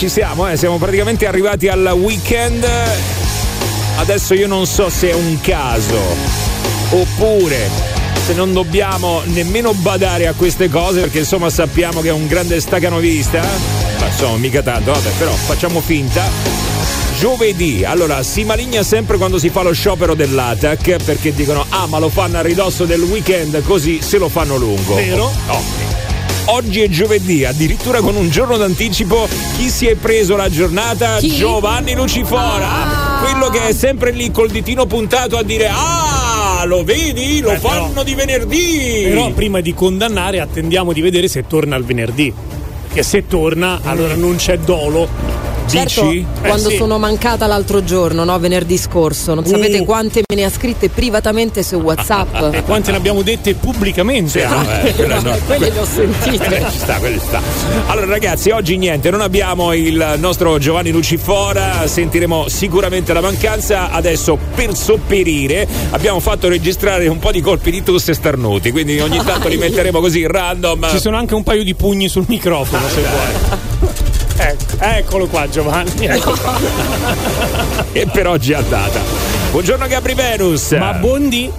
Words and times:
Ci 0.00 0.08
siamo, 0.08 0.48
eh? 0.48 0.56
siamo 0.56 0.78
praticamente 0.78 1.26
arrivati 1.26 1.68
al 1.68 1.94
weekend. 1.94 2.66
Adesso 3.98 4.32
io 4.32 4.46
non 4.46 4.64
so 4.64 4.88
se 4.88 5.10
è 5.10 5.12
un 5.12 5.38
caso 5.42 6.00
oppure 6.88 7.68
se 8.24 8.32
non 8.32 8.54
dobbiamo 8.54 9.20
nemmeno 9.26 9.74
badare 9.74 10.26
a 10.26 10.32
queste 10.32 10.70
cose 10.70 11.00
perché 11.00 11.18
insomma 11.18 11.50
sappiamo 11.50 12.00
che 12.00 12.08
è 12.08 12.12
un 12.12 12.26
grande 12.28 12.62
stacanovista. 12.62 13.42
Ma 13.98 14.06
insomma 14.06 14.38
mica 14.38 14.62
tanto, 14.62 14.90
vabbè, 14.92 15.10
però 15.18 15.32
facciamo 15.32 15.82
finta. 15.82 16.26
Giovedì, 17.18 17.84
allora 17.84 18.22
si 18.22 18.44
maligna 18.44 18.82
sempre 18.82 19.18
quando 19.18 19.38
si 19.38 19.50
fa 19.50 19.60
lo 19.60 19.74
sciopero 19.74 20.14
dell'ATAC 20.14 20.96
perché 21.04 21.34
dicono 21.34 21.66
ah 21.68 21.86
ma 21.86 21.98
lo 21.98 22.08
fanno 22.08 22.38
a 22.38 22.40
ridosso 22.40 22.86
del 22.86 23.02
weekend 23.02 23.62
così 23.64 24.00
se 24.00 24.16
lo 24.16 24.30
fanno 24.30 24.56
lungo. 24.56 24.94
Vero? 24.94 25.30
No. 25.46 26.09
Oggi 26.46 26.80
è 26.80 26.88
giovedì, 26.88 27.44
addirittura 27.44 28.00
con 28.00 28.16
un 28.16 28.28
giorno 28.28 28.56
d'anticipo. 28.56 29.28
Chi 29.56 29.68
si 29.70 29.86
è 29.86 29.94
preso 29.94 30.34
la 30.36 30.48
giornata? 30.50 31.18
Chi? 31.18 31.36
Giovanni 31.36 31.94
Lucifora, 31.94 32.68
Ah. 32.68 33.20
quello 33.22 33.48
che 33.50 33.68
è 33.68 33.72
sempre 33.72 34.10
lì 34.10 34.30
col 34.32 34.50
ditino 34.50 34.86
puntato 34.86 35.36
a 35.36 35.42
dire 35.44 35.68
Ah, 35.72 36.64
lo 36.66 36.82
vedi? 36.82 37.40
Lo 37.40 37.50
Beh, 37.52 37.58
però- 37.58 37.86
fanno 37.86 38.02
di 38.02 38.14
venerdì. 38.14 39.04
Però 39.08 39.30
prima 39.30 39.60
di 39.60 39.72
condannare 39.74 40.40
attendiamo 40.40 40.92
di 40.92 41.00
vedere 41.00 41.28
se 41.28 41.46
torna 41.46 41.76
il 41.76 41.84
venerdì. 41.84 42.32
Che 42.92 43.02
se 43.04 43.26
torna, 43.28 43.80
allora 43.84 44.14
non 44.16 44.34
c'è 44.36 44.58
dolo. 44.58 45.08
Certo, 45.70 46.02
Dici? 46.08 46.26
quando 46.42 46.68
Eh, 46.68 46.72
sì. 46.72 46.76
sono 46.78 46.98
mancata 46.98 47.46
l'altro 47.46 47.84
giorno, 47.84 48.24
no? 48.24 48.36
venerdì 48.40 48.76
scorso, 48.76 49.34
non 49.34 49.44
sapete 49.46 49.78
Uh. 49.78 49.84
quante 49.84 50.22
me 50.28 50.34
ne 50.36 50.44
ha 50.44 50.50
scritte 50.50 50.88
privatamente 50.88 51.62
su 51.62 51.76
WhatsApp. 51.76 52.34
E 52.60 52.62
quante 52.64 52.90
ne 52.90 52.96
abbiamo 52.96 53.22
dette 53.22 53.54
pubblicamente? 53.54 54.44
No, 54.46 54.62
eh, 54.82 54.92
quella 54.94 55.20
no. 55.20 55.36
Quelle 55.46 55.70
le 55.70 55.78
ho 55.78 55.84
sentite. 55.84 56.38
Quelle 56.44 56.66
ci 56.70 56.78
sta, 56.78 56.98
quelle 56.98 57.18
ci 57.18 57.24
sta. 57.26 57.40
Allora 57.86 58.06
ragazzi, 58.06 58.50
oggi 58.50 58.76
niente, 58.76 59.10
non 59.10 59.20
abbiamo 59.20 59.72
il 59.72 60.14
nostro 60.18 60.58
Giovanni 60.58 60.90
Lucifora, 60.90 61.86
sentiremo 61.86 62.48
sicuramente 62.48 63.12
la 63.12 63.20
mancanza. 63.20 63.90
Adesso 63.90 64.36
per 64.54 64.74
sopperire 64.74 65.66
abbiamo 65.90 66.18
fatto 66.20 66.48
registrare 66.48 67.06
un 67.08 67.18
po' 67.20 67.30
di 67.30 67.40
colpi 67.40 67.70
di 67.70 67.82
tosse 67.82 68.14
starnuti, 68.14 68.70
quindi 68.72 68.98
ogni 69.00 69.22
tanto 69.24 69.46
li 69.48 69.56
metteremo 69.56 70.00
così 70.00 70.26
random. 70.26 70.88
Ci 70.90 70.98
sono 70.98 71.16
anche 71.16 71.34
un 71.34 71.42
paio 71.44 71.62
di 71.62 71.74
pugni 71.74 72.08
sul 72.08 72.24
microfono, 72.26 72.88
se 72.88 73.00
vuoi. 73.02 73.68
Ecco, 74.78 74.84
eccolo 74.84 75.26
qua 75.26 75.48
Giovanni. 75.48 76.06
Ecco. 76.06 76.34
E 77.92 78.06
per 78.06 78.28
oggi 78.28 78.52
è 78.52 78.56
andata. 78.56 79.00
Buongiorno 79.50 79.86
Gabri 79.88 80.14
Venus. 80.14 80.70
Ma 80.72 80.92
buondì. 80.92 81.50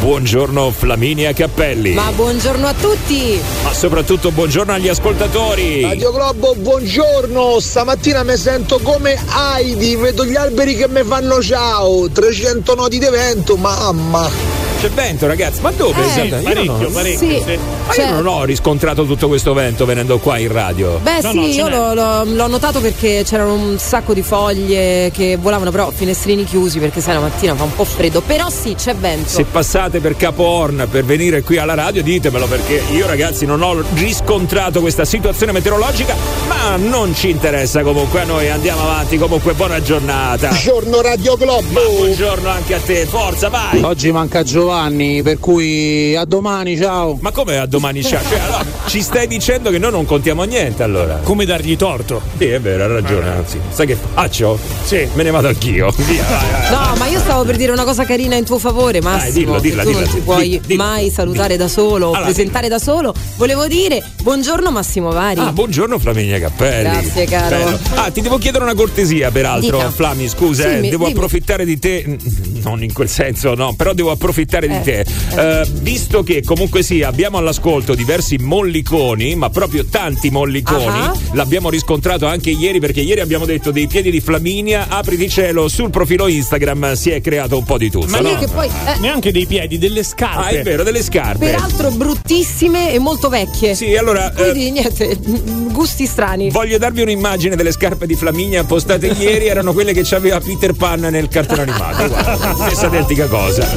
Buongiorno 0.00 0.70
Flaminia 0.70 1.32
Cappelli. 1.32 1.92
Ma 1.92 2.12
buongiorno 2.12 2.66
a 2.66 2.74
tutti! 2.74 3.40
Ma 3.64 3.72
soprattutto 3.72 4.30
buongiorno 4.30 4.72
agli 4.72 4.88
ascoltatori. 4.88 5.82
Radio 5.82 6.12
Globo, 6.12 6.54
buongiorno! 6.54 7.58
Stamattina 7.58 8.22
mi 8.22 8.36
sento 8.36 8.78
come 8.82 9.18
Heidi, 9.34 9.96
vedo 9.96 10.24
gli 10.24 10.36
alberi 10.36 10.76
che 10.76 10.86
mi 10.88 11.02
fanno 11.02 11.42
ciao! 11.42 12.08
300 12.10 12.74
nodi 12.74 12.98
di 12.98 13.06
vento, 13.06 13.56
mamma! 13.56 14.65
C'è 14.80 14.90
vento, 14.90 15.26
ragazzi. 15.26 15.60
Ma 15.62 15.70
dove? 15.72 16.00
Eh, 16.02 16.04
esattamente? 16.06 16.36
Io 16.36 16.44
Parecchio, 16.54 16.72
non- 16.78 16.92
parecchio. 16.92 17.18
Sì. 17.28 17.42
sì. 17.46 17.58
Ma 17.86 17.92
Cioè- 17.94 18.04
io 18.06 18.12
non 18.12 18.26
ho 18.26 18.44
riscontrato 18.44 19.04
tutto 19.06 19.26
questo 19.26 19.54
vento 19.54 19.84
venendo 19.86 20.18
qua 20.18 20.38
in 20.38 20.52
radio. 20.52 20.98
Beh 21.02 21.20
No, 21.22 21.30
sì, 21.30 21.36
no, 21.36 21.46
io 21.46 21.68
l'ho, 21.68 21.94
l'ho- 21.94 22.24
l'ho 22.24 22.46
notato 22.46 22.80
perché 22.80 23.22
c'erano 23.24 23.54
un 23.54 23.78
sacco 23.78 24.12
di 24.12 24.22
foglie 24.22 25.10
che 25.14 25.36
volavano, 25.40 25.70
però 25.70 25.90
finestrini 25.94 26.44
chiusi 26.44 26.78
perché 26.78 27.00
sai 27.00 27.14
la 27.14 27.20
mattina 27.20 27.54
fa 27.54 27.62
un 27.64 27.74
po' 27.74 27.84
freddo. 27.84 28.20
Però 28.20 28.50
sì, 28.50 28.74
c'è 28.74 28.94
vento. 28.94 29.28
Se 29.30 29.44
passate 29.44 30.00
per 30.00 30.14
Capo 30.16 30.42
Horn 30.44 30.86
per 30.90 31.04
venire 31.04 31.42
qui 31.42 31.56
alla 31.56 31.74
radio, 31.74 32.02
ditemelo 32.02 32.46
perché 32.46 32.82
io, 32.90 33.06
ragazzi, 33.06 33.46
non 33.46 33.62
ho 33.62 33.82
riscontrato 33.94 34.80
questa 34.80 35.04
situazione 35.06 35.52
meteorologica, 35.52 36.14
ma 36.48 36.76
non 36.76 37.14
ci 37.14 37.30
interessa 37.30 37.82
comunque. 37.82 38.20
A 38.20 38.24
noi 38.24 38.50
andiamo 38.50 38.82
avanti. 38.82 39.16
Comunque, 39.16 39.54
buona 39.54 39.80
giornata. 39.80 40.48
Buongiorno 40.48 41.00
Radio 41.00 41.36
Globo! 41.36 41.80
Buongiorno 41.96 42.48
anche 42.48 42.74
a 42.74 42.78
te, 42.80 43.06
forza, 43.06 43.48
vai! 43.48 43.82
Oggi 43.82 44.10
manca 44.12 44.42
Giovanni, 44.66 45.22
per 45.22 45.38
cui 45.38 46.16
a 46.16 46.24
domani, 46.24 46.76
ciao. 46.76 47.16
Ma 47.20 47.30
come 47.30 47.56
a 47.56 47.66
domani 47.66 48.02
ciao? 48.02 48.20
Cioè, 48.28 48.40
allora, 48.40 48.64
ci 48.86 49.00
stai 49.00 49.28
dicendo 49.28 49.70
che 49.70 49.78
noi 49.78 49.92
non 49.92 50.04
contiamo 50.04 50.42
niente 50.42 50.82
allora? 50.82 51.20
Come 51.22 51.44
dargli 51.44 51.76
torto? 51.76 52.20
Sì, 52.36 52.46
è 52.46 52.60
vero, 52.60 52.82
ha 52.82 52.86
ragione, 52.88 53.28
anzi. 53.28 53.60
Sai 53.68 53.86
che 53.86 53.96
faccio? 54.14 54.58
Sì. 54.82 55.06
Me 55.14 55.22
ne 55.22 55.30
vado 55.30 55.46
anch'io. 55.46 55.92
Via, 55.98 56.24
vai, 56.24 56.50
vai. 56.50 56.70
No, 56.72 56.96
ma 56.98 57.06
io 57.06 57.20
stavo 57.20 57.44
per 57.44 57.54
dire 57.56 57.70
una 57.70 57.84
cosa 57.84 58.04
carina 58.04 58.34
in 58.34 58.44
tuo 58.44 58.58
favore, 58.58 59.00
Massimo. 59.00 59.30
dillo, 59.30 59.60
che 59.60 59.68
dilla, 59.68 59.82
tu 59.84 59.88
dilla, 59.90 60.00
non 60.00 60.10
ti 60.10 60.20
puoi 60.22 60.60
dilla. 60.66 60.82
mai 60.84 61.10
salutare 61.10 61.56
da 61.56 61.68
solo, 61.68 62.06
o 62.06 62.08
Allora, 62.08 62.24
presentare 62.24 62.66
da 62.66 62.80
solo. 62.80 63.14
Volevo 63.36 63.68
dire 63.68 64.02
buongiorno 64.20 64.72
Massimo 64.72 65.12
Vari. 65.12 65.38
Ah, 65.38 65.52
buongiorno 65.52 65.96
Flaminia 66.00 66.40
Cappelli. 66.40 66.82
Grazie, 66.90 67.24
caro. 67.26 67.56
Bello. 67.56 67.78
Ah, 67.94 68.10
ti 68.10 68.20
devo 68.20 68.38
chiedere 68.38 68.64
una 68.64 68.74
cortesia, 68.74 69.30
peraltro, 69.30 69.76
Dica. 69.76 69.90
Flami, 69.92 70.26
scusa, 70.28 70.62
Sì, 70.64 70.68
eh, 70.74 70.80
mi- 70.80 70.88
devo 70.88 71.04
dimmi. 71.04 71.16
approfittare 71.16 71.64
di 71.64 71.78
te, 71.78 72.18
non 72.64 72.82
in 72.82 72.92
quel 72.92 73.08
senso, 73.08 73.54
no, 73.54 73.74
però 73.74 73.92
devo 73.92 74.10
approfittare 74.10 74.54
di 74.64 74.74
Eh, 74.74 74.80
te. 74.80 75.00
eh. 75.00 75.60
Eh, 75.60 75.66
visto 75.80 76.22
che 76.22 76.42
comunque 76.42 76.82
sì, 76.82 77.02
abbiamo 77.02 77.36
all'ascolto 77.38 77.94
diversi 77.94 78.36
molliconi, 78.38 79.34
ma 79.34 79.50
proprio 79.50 79.84
tanti 79.86 80.30
molliconi, 80.30 80.98
Ah. 80.98 81.12
l'abbiamo 81.32 81.68
riscontrato 81.70 82.26
anche 82.26 82.50
ieri 82.50 82.80
perché 82.80 83.00
ieri 83.00 83.20
abbiamo 83.20 83.44
detto 83.44 83.70
dei 83.70 83.86
piedi 83.86 84.10
di 84.10 84.20
Flaminia, 84.20 84.86
apriti 84.88 85.28
cielo, 85.28 85.68
sul 85.68 85.90
profilo 85.90 86.26
Instagram 86.28 86.94
si 86.94 87.10
è 87.10 87.20
creato 87.20 87.58
un 87.58 87.64
po' 87.64 87.76
di 87.78 87.90
tutto. 87.90 88.06
ma 88.06 88.20
no? 88.20 88.38
che 88.38 88.46
poi. 88.48 88.66
eh, 88.66 88.98
Neanche 89.00 89.32
dei 89.32 89.46
piedi, 89.46 89.78
delle 89.78 90.02
scarpe. 90.02 90.38
Ah, 90.38 90.48
è 90.48 90.62
vero, 90.62 90.82
delle 90.82 91.02
scarpe. 91.02 91.44
peraltro 91.46 91.90
bruttissime 91.90 92.92
e 92.92 92.98
molto 92.98 93.28
vecchie. 93.28 93.74
Sì, 93.74 93.94
allora... 93.96 94.32
eh, 94.34 94.50
Quindi 94.50 94.70
niente, 94.70 95.16
mm, 95.28 95.72
gusti 95.72 96.06
strani. 96.06 96.50
Voglio 96.50 96.78
darvi 96.78 97.02
un'immagine 97.02 97.56
delle 97.56 97.72
scarpe 97.72 98.06
di 98.06 98.14
Flaminia 98.14 98.64
postate 98.64 99.08
ieri, 99.08 99.46
erano 99.46 99.72
quelle 99.72 99.92
che 99.92 100.02
c'aveva 100.04 100.40
Peter 100.40 100.72
Pan 100.72 101.00
nel 101.00 101.28
cartone 101.28 101.62
animato. 101.62 102.06
Guarda, 102.08 102.54
stessa 102.66 102.86
identica 102.86 103.26
cosa. 103.26 103.68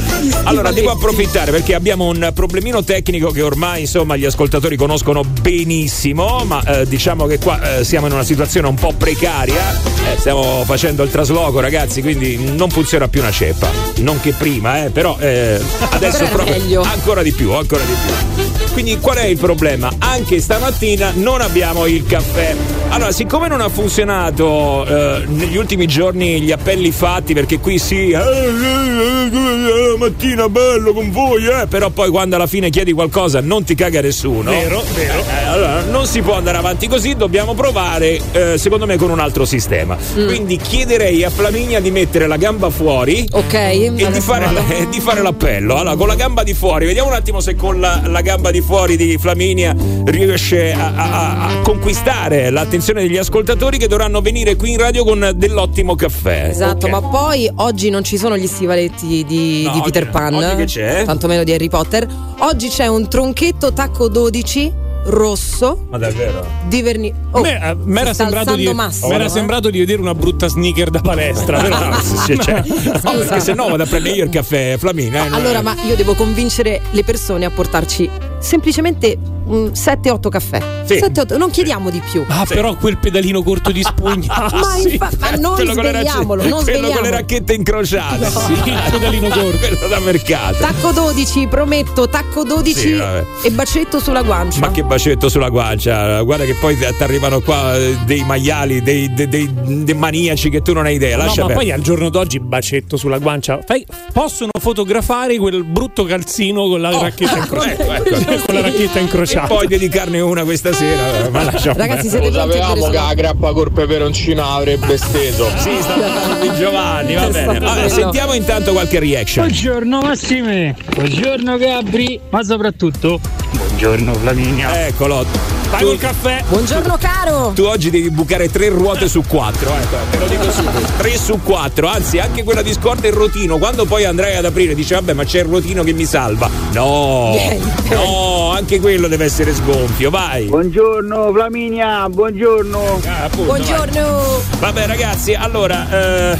Allora, 0.44 0.69
devo 0.72 0.90
approfittare 0.90 1.50
perché 1.50 1.74
abbiamo 1.74 2.06
un 2.06 2.30
problemino 2.34 2.84
tecnico 2.84 3.30
che 3.30 3.42
ormai 3.42 3.80
insomma 3.80 4.16
gli 4.16 4.24
ascoltatori 4.24 4.76
conoscono 4.76 5.22
benissimo, 5.22 6.44
ma 6.44 6.62
eh, 6.62 6.86
diciamo 6.86 7.26
che 7.26 7.38
qua 7.38 7.78
eh, 7.78 7.84
siamo 7.84 8.06
in 8.06 8.12
una 8.12 8.22
situazione 8.22 8.68
un 8.68 8.74
po' 8.74 8.92
precaria. 8.96 9.80
Eh, 10.10 10.18
stiamo 10.18 10.62
facendo 10.64 11.02
il 11.02 11.10
trasloco, 11.10 11.60
ragazzi, 11.60 12.02
quindi 12.02 12.36
non 12.54 12.70
funziona 12.70 13.08
più 13.08 13.20
una 13.20 13.30
ceppa. 13.30 13.70
Non 13.98 14.20
che 14.20 14.32
prima, 14.32 14.84
eh, 14.84 14.90
però 14.90 15.16
eh, 15.18 15.60
adesso 15.90 16.24
proprio 16.26 16.82
ancora 16.82 17.22
di 17.22 17.32
più, 17.32 17.52
ancora 17.52 17.82
di 17.82 17.92
più. 17.92 18.50
Quindi 18.72 18.98
qual 18.98 19.16
è 19.16 19.24
il 19.24 19.36
problema? 19.36 19.90
Anche 19.98 20.40
stamattina 20.40 21.12
non 21.14 21.40
abbiamo 21.40 21.86
il 21.86 22.06
caffè. 22.06 22.54
Allora, 22.90 23.12
siccome 23.12 23.48
non 23.48 23.60
ha 23.60 23.68
funzionato 23.68 24.86
eh, 24.86 25.24
negli 25.26 25.56
ultimi 25.56 25.86
giorni 25.86 26.40
gli 26.40 26.52
appelli 26.52 26.90
fatti, 26.90 27.34
perché 27.34 27.58
qui 27.58 27.78
sì, 27.78 28.10
eh, 28.10 28.18
eh, 28.18 29.94
mattina 29.98 30.48
bello 30.60 30.92
con 30.92 31.10
voi, 31.10 31.46
eh, 31.46 31.66
però 31.68 31.88
poi 31.90 32.10
quando 32.10 32.36
alla 32.36 32.46
fine 32.46 32.68
chiedi 32.70 32.92
qualcosa 32.92 33.40
non 33.40 33.64
ti 33.64 33.74
caga 33.74 34.00
nessuno. 34.00 34.50
Vero, 34.50 34.82
vero. 34.94 35.18
Eh, 35.20 35.44
allora, 35.46 35.82
non 35.84 36.06
si 36.06 36.20
può 36.20 36.34
andare 36.34 36.58
avanti 36.58 36.86
così, 36.86 37.16
dobbiamo 37.16 37.54
provare, 37.54 38.20
eh, 38.32 38.58
secondo 38.58 38.84
me, 38.86 38.96
con 38.96 39.10
un 39.10 39.18
altro 39.20 39.44
sistema. 39.44 39.96
Quindi 40.12 40.56
chiederei 40.58 41.24
a 41.24 41.30
Flaminia 41.30 41.80
di 41.80 41.90
mettere 41.90 42.26
la 42.26 42.36
gamba 42.36 42.68
fuori 42.70 43.26
Ok. 43.32 43.54
e 43.54 43.92
di 43.94 44.20
fare, 44.20 44.48
e 44.68 44.88
di 44.90 45.00
fare 45.00 45.22
l'appello. 45.22 45.76
Allora, 45.76 45.96
con 45.96 46.06
la 46.08 46.14
gamba 46.14 46.42
di 46.42 46.52
fuori, 46.54 46.84
vediamo 46.86 47.08
un 47.08 47.14
attimo 47.14 47.40
se 47.40 47.54
con 47.56 47.80
la, 47.80 48.02
la 48.06 48.20
gamba 48.20 48.50
di 48.50 48.60
fuori 48.60 48.96
di 48.96 49.16
Flaminia 49.18 49.74
riesce 50.04 50.72
a, 50.72 50.92
a- 50.94 51.10
a- 51.10 51.46
a 51.46 51.60
conquistare 51.62 52.50
l'attenzione 52.50 53.02
degli 53.02 53.16
ascoltatori 53.16 53.78
che 53.78 53.86
dovranno 53.88 54.20
venire 54.20 54.56
qui 54.56 54.72
in 54.72 54.78
radio 54.78 55.04
con 55.04 55.32
dell'ottimo 55.34 55.94
caffè. 55.94 56.48
Esatto, 56.50 56.86
Ok. 56.86 56.92
ma 56.92 57.00
poi 57.08 57.50
oggi 57.56 57.90
non 57.90 58.04
ci 58.04 58.16
sono 58.18 58.36
gli 58.36 58.46
stivaletti 58.46 59.24
di, 59.26 59.62
No, 59.64 59.72
di 59.72 59.80
Peter 59.82 60.08
Pan, 60.10 60.34
oggi 60.34 60.49
che 60.56 60.64
c'è? 60.64 61.04
tantomeno 61.04 61.44
di 61.44 61.52
Harry 61.52 61.68
Potter. 61.68 62.06
Oggi 62.38 62.68
c'è 62.68 62.86
un 62.86 63.08
tronchetto 63.08 63.72
tacco 63.72 64.08
12 64.08 64.88
rosso 65.02 65.86
Ma 65.88 65.96
davvero? 65.98 66.44
di 66.68 66.82
vernice. 66.82 67.14
A 67.30 67.40
me, 67.40 67.58
eh, 67.70 67.74
mi 67.84 68.00
era 68.00 68.12
sembrato, 68.12 68.54
di, 68.54 68.70
Massimo, 68.72 69.08
m'era 69.08 69.24
eh. 69.24 69.28
sembrato 69.30 69.70
di 69.70 69.78
vedere 69.78 70.00
una 70.00 70.14
brutta 70.14 70.46
sneaker 70.48 70.90
da 70.90 71.00
palestra. 71.00 71.60
però- 71.60 71.78
No, 71.88 71.94
se- 72.00 72.36
cioè, 72.38 72.62
no, 73.02 73.10
perché 73.12 73.40
se 73.40 73.54
no 73.54 73.68
vado 73.68 73.82
a 73.82 73.86
prendere 73.86 74.14
io 74.16 74.24
il 74.24 74.30
caffè 74.30 74.76
Flaminia. 74.78 75.24
eh, 75.24 75.28
no? 75.30 75.36
Allora, 75.36 75.62
ma 75.62 75.74
io 75.86 75.96
devo 75.96 76.14
convincere 76.14 76.82
le 76.90 77.02
persone 77.02 77.44
a 77.46 77.50
portarci 77.50 78.10
semplicemente 78.40 79.16
mm, 79.18 79.66
7-8 79.68 80.28
caffè. 80.28 80.60
Sì. 80.84 80.94
7-8, 80.94 81.36
non 81.36 81.50
chiediamo 81.50 81.90
di 81.90 82.00
più. 82.10 82.24
Ah, 82.28 82.44
però 82.48 82.74
quel 82.74 82.96
pedalino 82.98 83.42
corto 83.42 83.70
di 83.70 83.82
spugna. 83.82 84.48
ma, 84.52 84.74
sì. 84.76 84.92
infa- 84.92 85.10
ma 85.18 85.30
non 85.36 85.54
Quello 85.54 85.74
con 85.74 85.82
le 85.84 85.92
racce- 85.92 86.08
svegliamolo, 86.10 86.48
non 86.48 86.62
quello 86.64 86.90
con 86.90 87.02
le 87.02 87.10
racchette 87.10 87.52
incrociate. 87.54 88.28
Sì, 88.50 88.52
il 88.52 88.80
pedalino 88.90 89.28
corto. 89.30 89.58
quello 89.58 89.86
da 89.88 89.98
mercato. 90.00 90.56
Tacco 90.58 90.90
12, 90.92 91.46
prometto, 91.46 92.08
tacco 92.08 92.42
12 92.44 92.78
Sì, 92.78 92.92
vabbè. 92.94 93.24
e 93.44 93.50
bacetto 93.50 94.00
sulla 94.00 94.22
guancia. 94.22 94.60
Ma 94.60 94.70
che 94.70 94.82
bacetto 94.82 95.28
sulla 95.28 95.48
guancia, 95.50 96.20
guarda 96.22 96.44
che 96.44 96.54
poi 96.54 96.76
ti 96.76 96.84
arrivano 97.02 97.40
qua 97.40 97.76
eh, 97.76 97.96
dei 98.06 98.24
maiali, 98.24 98.82
dei, 98.82 99.12
dei- 99.12 99.28
dei- 99.28 99.50
dei 99.84 99.94
maniaci 99.94 100.48
che 100.50 100.62
tu 100.62 100.72
non 100.72 100.86
hai 100.86 100.94
idea. 100.94 101.16
No, 101.16 101.24
Lascia 101.24 101.42
ma 101.42 101.46
perdere. 101.48 101.66
poi 101.66 101.72
al 101.78 101.82
giorno 101.82 102.08
d'oggi 102.08 102.40
bacetto 102.40 102.96
sulla 102.96 103.18
guancia. 103.18 103.60
Fai- 103.64 103.86
possono 104.12 104.50
fotografare 104.58 105.36
quel 105.38 105.62
brutto 105.64 106.04
calzino 106.04 106.66
con 106.66 106.80
la 106.80 106.90
racchetta 106.90 107.36
in 107.36 107.46
croce. 107.46 107.72
Ecco, 107.78 107.92
ecco. 107.92 108.29
Con 108.38 108.54
la 108.54 108.60
racchetta 108.60 108.98
incrociata. 108.98 109.46
Poi 109.46 109.66
dedicarne 109.66 110.20
una 110.20 110.44
questa 110.44 110.72
sera. 110.72 111.28
Ma 111.30 111.44
lascia 111.44 111.72
Ragazzi, 111.72 112.08
siete 112.08 112.30
Lo 112.30 112.32
sapevamo 112.32 112.88
che 112.88 112.96
la 112.96 113.14
grappa 113.14 113.52
col 113.52 113.72
peperoncino 113.72 114.42
avrebbe 114.42 114.96
steso. 114.96 115.48
Sì, 115.56 115.70
sta 115.80 115.94
parlando 115.94 116.40
di 116.40 116.56
Giovanni, 116.56 117.14
va 117.14 117.28
bene. 117.28 117.56
Allora, 117.56 117.88
sentiamo 117.88 118.34
intanto 118.34 118.72
qualche 118.72 118.98
reaction. 118.98 119.46
Buongiorno 119.46 120.00
Massime, 120.00 120.76
buongiorno 120.94 121.56
Gabri, 121.56 122.20
ma 122.30 122.42
soprattutto 122.42 123.20
buongiorno 123.52 124.14
Flaminia. 124.14 124.86
Eccolo. 124.86 125.59
Vai 125.70 125.80
Tu, 125.80 125.86
col 125.86 125.98
caffè. 125.98 126.42
Buongiorno 126.48 126.96
caro! 126.98 127.52
tu 127.54 127.62
oggi 127.62 127.90
devi 127.90 128.10
bucare 128.10 128.50
tre 128.50 128.68
ruote 128.70 129.08
su 129.08 129.22
quattro, 129.26 129.70
ecco, 129.72 129.96
te 130.10 130.18
lo 130.18 130.26
dico 130.26 130.50
subito. 130.50 130.92
Tre 130.96 131.16
su 131.16 131.38
quattro, 131.44 131.86
anzi 131.86 132.18
anche 132.18 132.42
quella 132.42 132.62
di 132.62 132.72
scorta 132.72 133.06
e 133.06 133.10
il 133.10 133.14
rotino. 133.14 133.56
Quando 133.58 133.84
poi 133.84 134.04
andrai 134.04 134.36
ad 134.36 134.44
aprire 134.44 134.74
dice 134.74 134.94
vabbè 134.96 135.12
ma 135.12 135.24
c'è 135.24 135.40
il 135.40 135.44
rotino 135.46 135.84
che 135.84 135.92
mi 135.92 136.04
salva. 136.04 136.48
No, 136.72 137.30
Niente. 137.30 137.94
no, 137.94 138.50
anche 138.50 138.80
quello 138.80 139.06
deve 139.06 139.26
essere 139.26 139.54
sgonfio, 139.54 140.10
vai. 140.10 140.46
Buongiorno 140.46 141.30
Flaminia, 141.32 142.08
buongiorno. 142.08 143.00
Ah, 143.06 143.24
appunto, 143.24 143.52
vai. 143.52 143.60
Buongiorno! 143.62 144.22
Vabbè 144.58 144.86
ragazzi, 144.86 145.34
allora, 145.34 146.32
eh, 146.32 146.38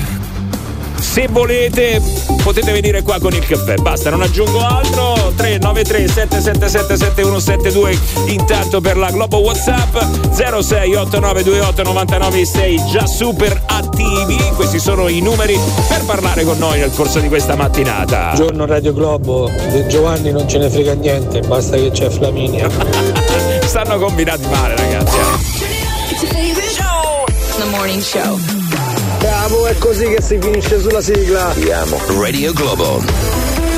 se 1.01 1.29
volete 1.29 2.01
potete 2.43 2.73
venire 2.73 3.03
qua 3.03 3.19
con 3.19 3.33
il 3.33 3.45
caffè, 3.47 3.77
basta, 3.77 4.11
non 4.11 4.23
aggiungo 4.23 4.61
altro. 4.65 5.33
393 5.37 6.09
777 6.09 6.97
7172 6.97 7.99
intanto 8.33 8.81
per 8.81 8.97
la 8.97 9.11
Globo 9.11 9.39
Whatsapp 9.39 9.97
068928 10.33 11.83
996 11.83 12.85
già 12.91 13.07
super 13.07 13.63
attivi. 13.67 14.37
Questi 14.55 14.79
sono 14.79 15.09
i 15.09 15.21
numeri 15.21 15.59
per 15.89 16.05
parlare 16.05 16.45
con 16.45 16.59
noi 16.59 16.79
nel 16.81 16.93
corso 16.93 17.19
di 17.21 17.29
questa 17.29 17.57
mattinata. 17.57 18.33
Buongiorno 18.35 18.67
Radio 18.67 18.93
Globo, 18.93 19.51
di 19.71 19.89
Giovanni 19.89 20.31
non 20.31 20.49
ce 20.49 20.59
ne 20.59 20.69
frega 20.69 20.95
niente, 20.95 21.41
basta 21.41 21.77
che 21.77 21.91
c'è 21.91 22.11
Flaminia. 22.11 22.69
Stanno 23.65 23.99
combinati 23.99 24.47
male, 24.49 24.77
ragazzi. 24.77 25.17
eh. 25.17 25.89
The 27.59 27.67
morning 27.67 28.01
show. 28.01 28.60
Bravo, 29.41 29.67
è 29.69 29.79
così 29.79 30.07
che 30.07 30.21
si 30.21 30.39
finisce 30.39 30.79
sulla 30.81 31.01
sigla. 31.01 31.55
Radio 32.21 32.53
Globo. 32.53 33.03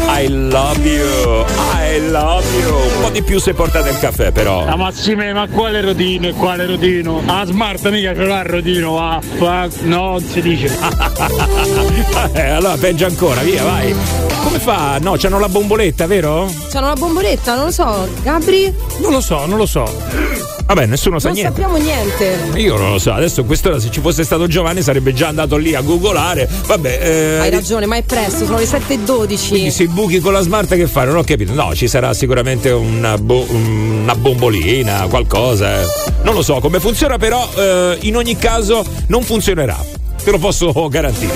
I 0.09 0.27
love 0.27 0.81
you, 0.81 1.45
I 1.73 2.11
love 2.11 2.45
you. 2.59 2.75
Un 2.75 3.01
po' 3.01 3.11
di 3.11 3.23
più 3.23 3.39
se 3.39 3.55
portate 3.55 3.91
il 3.91 3.99
caffè, 4.01 4.33
però. 4.33 4.65
La 4.65 4.75
Massime, 4.75 5.33
ma 5.33 5.47
quale 5.47 5.81
rodino 5.81 6.27
e 6.27 6.33
quale 6.33 6.67
rodino? 6.67 7.23
Ah, 7.27 7.45
smart 7.45 7.89
mica 7.91 8.13
ce 8.13 8.25
l'ha 8.25 8.41
il 8.41 8.45
rodino, 8.45 8.99
ah, 8.99 9.21
no, 9.39 9.69
non 9.83 10.21
si 10.21 10.43
dice. 10.43 10.77
Eh, 12.33 12.49
allora 12.49 12.77
peggio 12.77 13.07
ancora, 13.07 13.41
via, 13.43 13.63
vai. 13.63 13.95
Come 14.43 14.59
fa? 14.59 14.99
No, 14.99 15.15
c'hanno 15.17 15.39
la 15.39 15.49
bomboletta, 15.49 16.07
vero? 16.07 16.53
C'hanno 16.71 16.89
la 16.89 16.95
bomboletta, 16.95 17.55
non 17.55 17.67
lo 17.67 17.71
so. 17.71 18.09
Gabri? 18.23 18.75
Non 18.99 19.13
lo 19.13 19.21
so, 19.21 19.47
non 19.47 19.59
lo 19.59 19.67
so. 19.67 20.52
Vabbè, 20.67 20.87
nessuno 20.87 21.19
sa 21.19 21.29
Non 21.29 21.37
niente. 21.37 21.53
sappiamo 21.61 21.77
niente. 21.83 22.59
Io 22.59 22.77
non 22.79 22.93
lo 22.93 22.99
so, 22.99 23.13
adesso 23.13 23.45
quest'ora 23.45 23.79
se 23.79 23.91
ci 23.91 24.01
fosse 24.01 24.25
stato 24.25 24.47
Giovanni 24.47 24.81
sarebbe 24.83 25.13
già 25.13 25.29
andato 25.29 25.57
lì 25.57 25.75
a 25.75 25.81
googolare. 25.83 26.49
Vabbè, 26.67 26.99
eh, 27.03 27.39
Hai 27.41 27.51
ragione, 27.51 27.85
ma 27.87 27.97
è 27.97 28.03
presto, 28.03 28.45
sono 28.47 28.59
le 28.59 28.65
7.12. 28.65 29.49
Quindi 29.49 29.71
se 29.71 29.87
buchi 29.87 30.21
con 30.21 30.33
la 30.33 30.41
smart 30.41 30.75
che 30.75 30.87
fai? 30.87 31.07
Non 31.07 31.17
ho 31.17 31.25
capito. 31.25 31.53
No, 31.53 31.75
ci 31.75 31.89
sarà 31.89 32.15
sicuramente 32.15 32.71
una, 32.71 33.19
bo- 33.19 33.47
una 33.51 34.15
bombolina, 34.15 35.07
qualcosa. 35.09 35.81
eh. 35.83 35.87
Non 36.23 36.35
lo 36.35 36.43
so 36.43 36.59
come 36.61 36.81
funziona, 36.81 37.19
però 37.19 37.47
eh, 37.55 37.99
in 38.03 38.17
ogni 38.17 38.37
caso 38.37 38.85
non 39.09 39.23
funzionerà. 39.23 39.77
Te 40.25 40.31
lo 40.31 40.39
posso 40.39 40.73
garantire. 40.89 41.33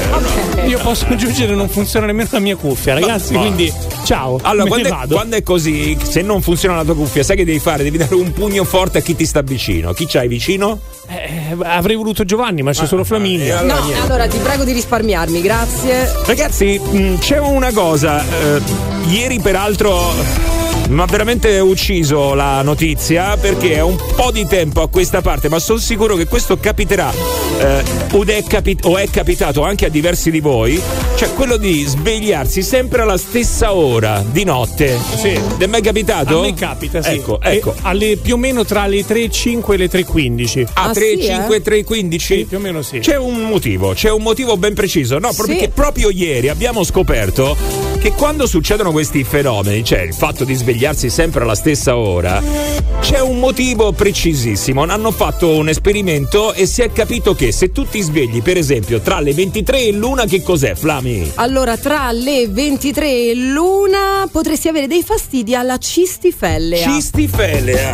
Io 0.66 0.78
posso 0.78 1.06
aggiungere 1.08 1.54
non 1.54 1.68
funziona 1.68 2.06
nemmeno 2.06 2.28
la 2.30 2.38
mia 2.38 2.54
cuffia, 2.56 2.94
ragazzi, 2.94 3.32
ma- 3.34 3.40
quindi 3.40 3.72
ciao. 4.04 4.38
Allora, 4.42 4.66
quando 4.68 4.88
è, 4.88 5.06
quando 5.08 5.36
è 5.36 5.42
così, 5.42 5.96
se 6.02 6.22
non 6.22 6.40
funziona 6.40 6.76
la 6.76 6.84
tua 6.84 6.94
cuffia, 6.94 7.22
sai 7.24 7.36
che 7.36 7.44
devi 7.44 7.58
fare? 7.58 7.82
Devi 7.82 7.98
dare 7.98 8.14
un 8.14 8.32
pugno 8.32 8.62
forte 8.64 8.98
a 8.98 9.00
chi 9.00 9.16
ti 9.16 9.26
sta 9.26 9.42
vicino. 9.42 9.92
Chi 9.92 10.06
c'hai 10.06 10.28
vicino? 10.28 10.78
Eh, 11.08 11.56
avrei 11.64 11.96
voluto 11.96 12.24
Giovanni, 12.24 12.62
ma 12.62 12.72
c'è 12.72 12.86
solo 12.86 13.02
Flaminia. 13.04 13.58
allora 13.58 13.74
No, 13.80 13.84
niente. 13.86 14.02
allora 14.04 14.26
ti 14.28 14.38
prego 14.38 14.62
di 14.64 14.72
risparmiarmi, 14.72 15.40
grazie. 15.40 16.12
Ragazzi, 16.24 16.78
mh, 16.78 17.18
c'è 17.18 17.38
una 17.38 17.72
cosa. 17.72 18.22
eh, 18.22 18.60
ieri, 19.08 19.40
peraltro. 19.40 20.54
Mi 20.88 21.00
ha 21.00 21.06
veramente 21.06 21.58
ucciso 21.58 22.34
la 22.34 22.62
notizia 22.62 23.36
perché 23.36 23.74
è 23.74 23.82
un 23.82 23.96
po' 24.14 24.30
di 24.30 24.46
tempo 24.46 24.82
a 24.82 24.88
questa 24.88 25.20
parte, 25.20 25.48
ma 25.48 25.58
sono 25.58 25.80
sicuro 25.80 26.14
che 26.14 26.26
questo 26.26 26.58
capiterà 26.58 27.10
eh, 27.58 27.82
ed 28.12 28.28
è 28.30 28.42
capi- 28.44 28.78
o 28.82 28.96
è 28.96 29.08
capitato 29.10 29.62
anche 29.62 29.86
a 29.86 29.88
diversi 29.88 30.30
di 30.30 30.40
voi, 30.40 30.80
cioè 31.16 31.32
quello 31.34 31.56
di 31.56 31.84
svegliarsi 31.84 32.62
sempre 32.62 33.02
alla 33.02 33.16
stessa 33.18 33.74
ora 33.74 34.24
di 34.30 34.44
notte. 34.44 34.98
Sì. 35.16 35.38
Ti 35.58 35.64
è 35.64 35.66
mai 35.66 35.80
capitato? 35.82 36.38
A 36.38 36.42
me 36.42 36.54
capita, 36.54 37.02
sì. 37.02 37.10
Ecco, 37.10 37.40
E 37.40 37.56
ecco. 37.56 37.74
alle, 37.82 38.16
più 38.16 38.34
o 38.34 38.36
meno 38.36 38.64
tra 38.64 38.86
le 38.86 39.04
3.05 39.04 39.72
e 39.72 39.76
le 39.76 39.90
3.15. 39.90 40.66
A 40.74 40.84
Ah, 40.86 40.92
3, 40.92 41.16
sì, 41.18 41.22
5, 41.26 41.62
3, 41.62 41.84
15? 41.84 42.36
Sì, 42.38 42.44
più 42.44 42.56
o 42.58 42.60
meno 42.60 42.82
sì. 42.82 42.98
C'è 43.00 43.16
un 43.16 43.40
motivo, 43.42 43.92
c'è 43.92 44.10
un 44.10 44.22
motivo 44.22 44.56
ben 44.56 44.74
preciso. 44.74 45.14
No, 45.18 45.32
proprio 45.32 45.44
Sì. 45.46 45.52
perché 45.60 45.68
proprio 45.70 46.10
ieri 46.10 46.48
abbiamo 46.48 46.84
scoperto 46.84 47.56
che 47.98 48.12
quando 48.12 48.46
succedono 48.46 48.92
questi 48.92 49.24
fenomeni, 49.24 49.82
cioè 49.84 50.00
il 50.00 50.14
fatto 50.14 50.44
di 50.44 50.54
svegliarsi 50.54 51.10
sempre 51.10 51.42
alla 51.42 51.54
stessa 51.54 51.96
ora, 51.96 52.42
c'è 53.00 53.20
un 53.20 53.38
motivo 53.38 53.92
precisissimo. 53.92 54.82
Hanno 54.84 55.10
fatto 55.10 55.48
un 55.56 55.68
esperimento 55.68 56.52
e 56.52 56.66
si 56.66 56.82
è 56.82 56.90
capito 56.92 57.34
che 57.34 57.45
se 57.52 57.72
tu 57.72 57.84
ti 57.86 58.00
svegli, 58.00 58.42
per 58.42 58.56
esempio, 58.56 59.00
tra 59.00 59.20
le 59.20 59.32
23 59.32 59.80
e 59.86 59.92
l'una, 59.92 60.24
che 60.24 60.42
cos'è, 60.42 60.74
Flami? 60.74 61.32
Allora, 61.36 61.76
tra 61.76 62.10
le 62.12 62.48
23 62.48 63.30
e 63.30 63.34
l'una 63.34 64.28
potresti 64.30 64.68
avere 64.68 64.86
dei 64.86 65.02
fastidi 65.02 65.54
alla 65.54 65.78
cistifellea. 65.78 66.88
Cistifelea. 66.90 67.92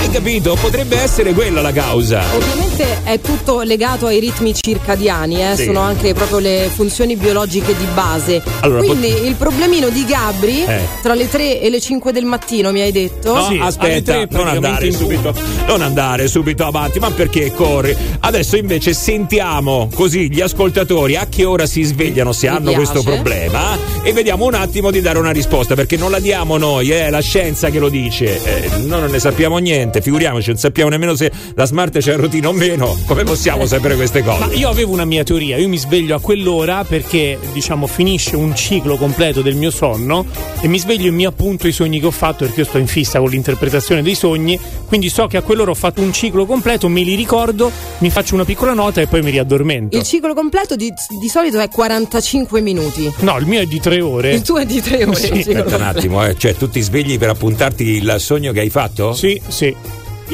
Hai 0.00 0.10
capito? 0.10 0.56
Potrebbe 0.60 0.98
essere 0.98 1.32
quella 1.34 1.60
la 1.60 1.72
causa. 1.72 2.22
Ovviamente 2.34 3.02
è 3.04 3.20
tutto 3.20 3.60
legato 3.62 4.06
ai 4.06 4.18
ritmi 4.20 4.54
circadiani, 4.54 5.42
eh, 5.44 5.56
Sì. 5.56 5.64
sono 5.64 5.80
anche 5.80 6.14
proprio 6.14 6.38
le 6.38 6.70
funzioni 6.74 7.16
biologiche 7.16 7.76
di 7.76 7.84
base. 7.92 8.42
Allora, 8.60 8.82
Quindi 8.82 9.08
il 9.26 9.34
problemino 9.34 9.88
di 9.90 10.04
Gabri 10.04 10.64
Eh. 10.64 10.80
tra 11.02 11.14
le 11.14 11.28
3 11.28 11.60
e 11.60 11.68
le 11.68 11.80
5 11.80 12.12
del 12.12 12.24
mattino, 12.24 12.70
mi 12.72 12.80
hai 12.80 12.92
detto? 12.92 13.34
No, 13.34 13.44
Sì, 13.46 13.58
aspetta, 13.60 14.26
non 14.30 14.48
andare 14.48 14.90
subito, 14.92 15.34
non 15.66 15.82
andare 15.82 16.28
subito 16.28 16.64
avanti, 16.64 16.98
ma 16.98 17.10
perché 17.10 17.52
corri? 17.52 17.94
Adesso 18.20 18.56
invece 18.56 18.89
sentiamo 18.94 19.88
così 19.94 20.30
gli 20.30 20.40
ascoltatori 20.40 21.16
a 21.16 21.26
che 21.28 21.44
ora 21.44 21.66
si 21.66 21.82
svegliano 21.82 22.32
se 22.32 22.48
Mi 22.48 22.56
hanno 22.56 22.70
piace. 22.70 22.76
questo 22.76 23.02
problema 23.02 23.76
e 24.02 24.12
vediamo 24.12 24.46
un 24.46 24.54
attimo 24.54 24.90
di 24.90 25.00
dare 25.00 25.18
una 25.18 25.30
risposta 25.30 25.74
perché 25.74 25.96
non 25.96 26.10
la 26.10 26.18
diamo 26.20 26.56
noi, 26.56 26.90
è 26.90 27.10
la 27.10 27.20
scienza 27.20 27.70
che 27.70 27.78
lo 27.78 27.88
dice. 27.88 28.42
Eh, 28.42 28.68
noi 28.86 29.00
non 29.00 29.10
ne 29.10 29.18
sappiamo 29.18 29.58
niente, 29.58 30.00
figuriamoci, 30.00 30.48
non 30.48 30.58
sappiamo 30.58 30.90
nemmeno 30.90 31.14
se 31.14 31.30
la 31.54 31.64
smart 31.66 31.98
c'è 31.98 32.12
il 32.12 32.18
routine 32.18 32.46
o 32.46 32.52
meno. 32.52 32.96
Come 33.06 33.24
possiamo 33.24 33.66
sapere 33.66 33.94
queste 33.94 34.22
cose? 34.22 34.46
Ma 34.46 34.52
io 34.52 34.68
avevo 34.68 34.92
una 34.92 35.04
mia 35.04 35.22
teoria, 35.24 35.56
io 35.56 35.68
mi 35.68 35.78
sveglio 35.78 36.14
a 36.16 36.20
quell'ora 36.20 36.84
perché 36.84 37.38
diciamo 37.52 37.86
finisce 37.86 38.36
un 38.36 38.54
ciclo 38.56 38.96
completo 38.96 39.40
del 39.42 39.54
mio 39.54 39.70
sonno 39.70 40.24
e 40.60 40.68
mi 40.68 40.78
sveglio 40.78 41.08
e 41.08 41.10
mi 41.10 41.24
appunto 41.26 41.66
i 41.68 41.72
sogni 41.72 42.00
che 42.00 42.06
ho 42.06 42.10
fatto 42.10 42.44
perché 42.44 42.60
io 42.60 42.66
sto 42.66 42.78
in 42.78 42.86
fissa 42.86 43.18
con 43.18 43.28
l'interpretazione 43.30 44.02
dei 44.02 44.14
sogni, 44.14 44.58
quindi 44.86 45.08
so 45.08 45.26
che 45.26 45.36
a 45.36 45.42
quell'ora 45.42 45.70
ho 45.70 45.74
fatto 45.74 46.00
un 46.00 46.12
ciclo 46.12 46.46
completo, 46.46 46.88
me 46.88 47.02
li 47.02 47.14
ricordo, 47.14 47.70
mi 47.98 48.10
faccio 48.10 48.34
una 48.34 48.44
piccola 48.44 48.72
nota 48.72 48.78
e 48.88 49.06
poi 49.06 49.22
mi 49.22 49.30
riaddormento. 49.30 49.96
Il 49.96 50.02
ciclo 50.04 50.32
completo 50.32 50.74
di, 50.74 50.92
di 51.20 51.28
solito 51.28 51.58
è 51.58 51.68
45 51.68 52.60
minuti. 52.60 53.12
No, 53.18 53.36
il 53.38 53.46
mio 53.46 53.60
è 53.60 53.66
di 53.66 53.78
tre 53.78 54.00
ore. 54.00 54.32
Il 54.32 54.42
tuo 54.42 54.58
è 54.58 54.64
di 54.64 54.80
3 54.80 55.04
ore. 55.04 55.14
Sì, 55.16 55.32
Aspetta 55.32 55.76
un 55.76 55.82
attimo, 55.82 56.24
eh. 56.24 56.36
cioè 56.36 56.54
tu 56.54 56.68
ti 56.68 56.80
svegli 56.80 57.18
per 57.18 57.28
appuntarti 57.28 57.84
il 57.84 58.16
sogno 58.18 58.52
che 58.52 58.60
hai 58.60 58.70
fatto? 58.70 59.12
Sì, 59.12 59.40
sì. 59.46 59.74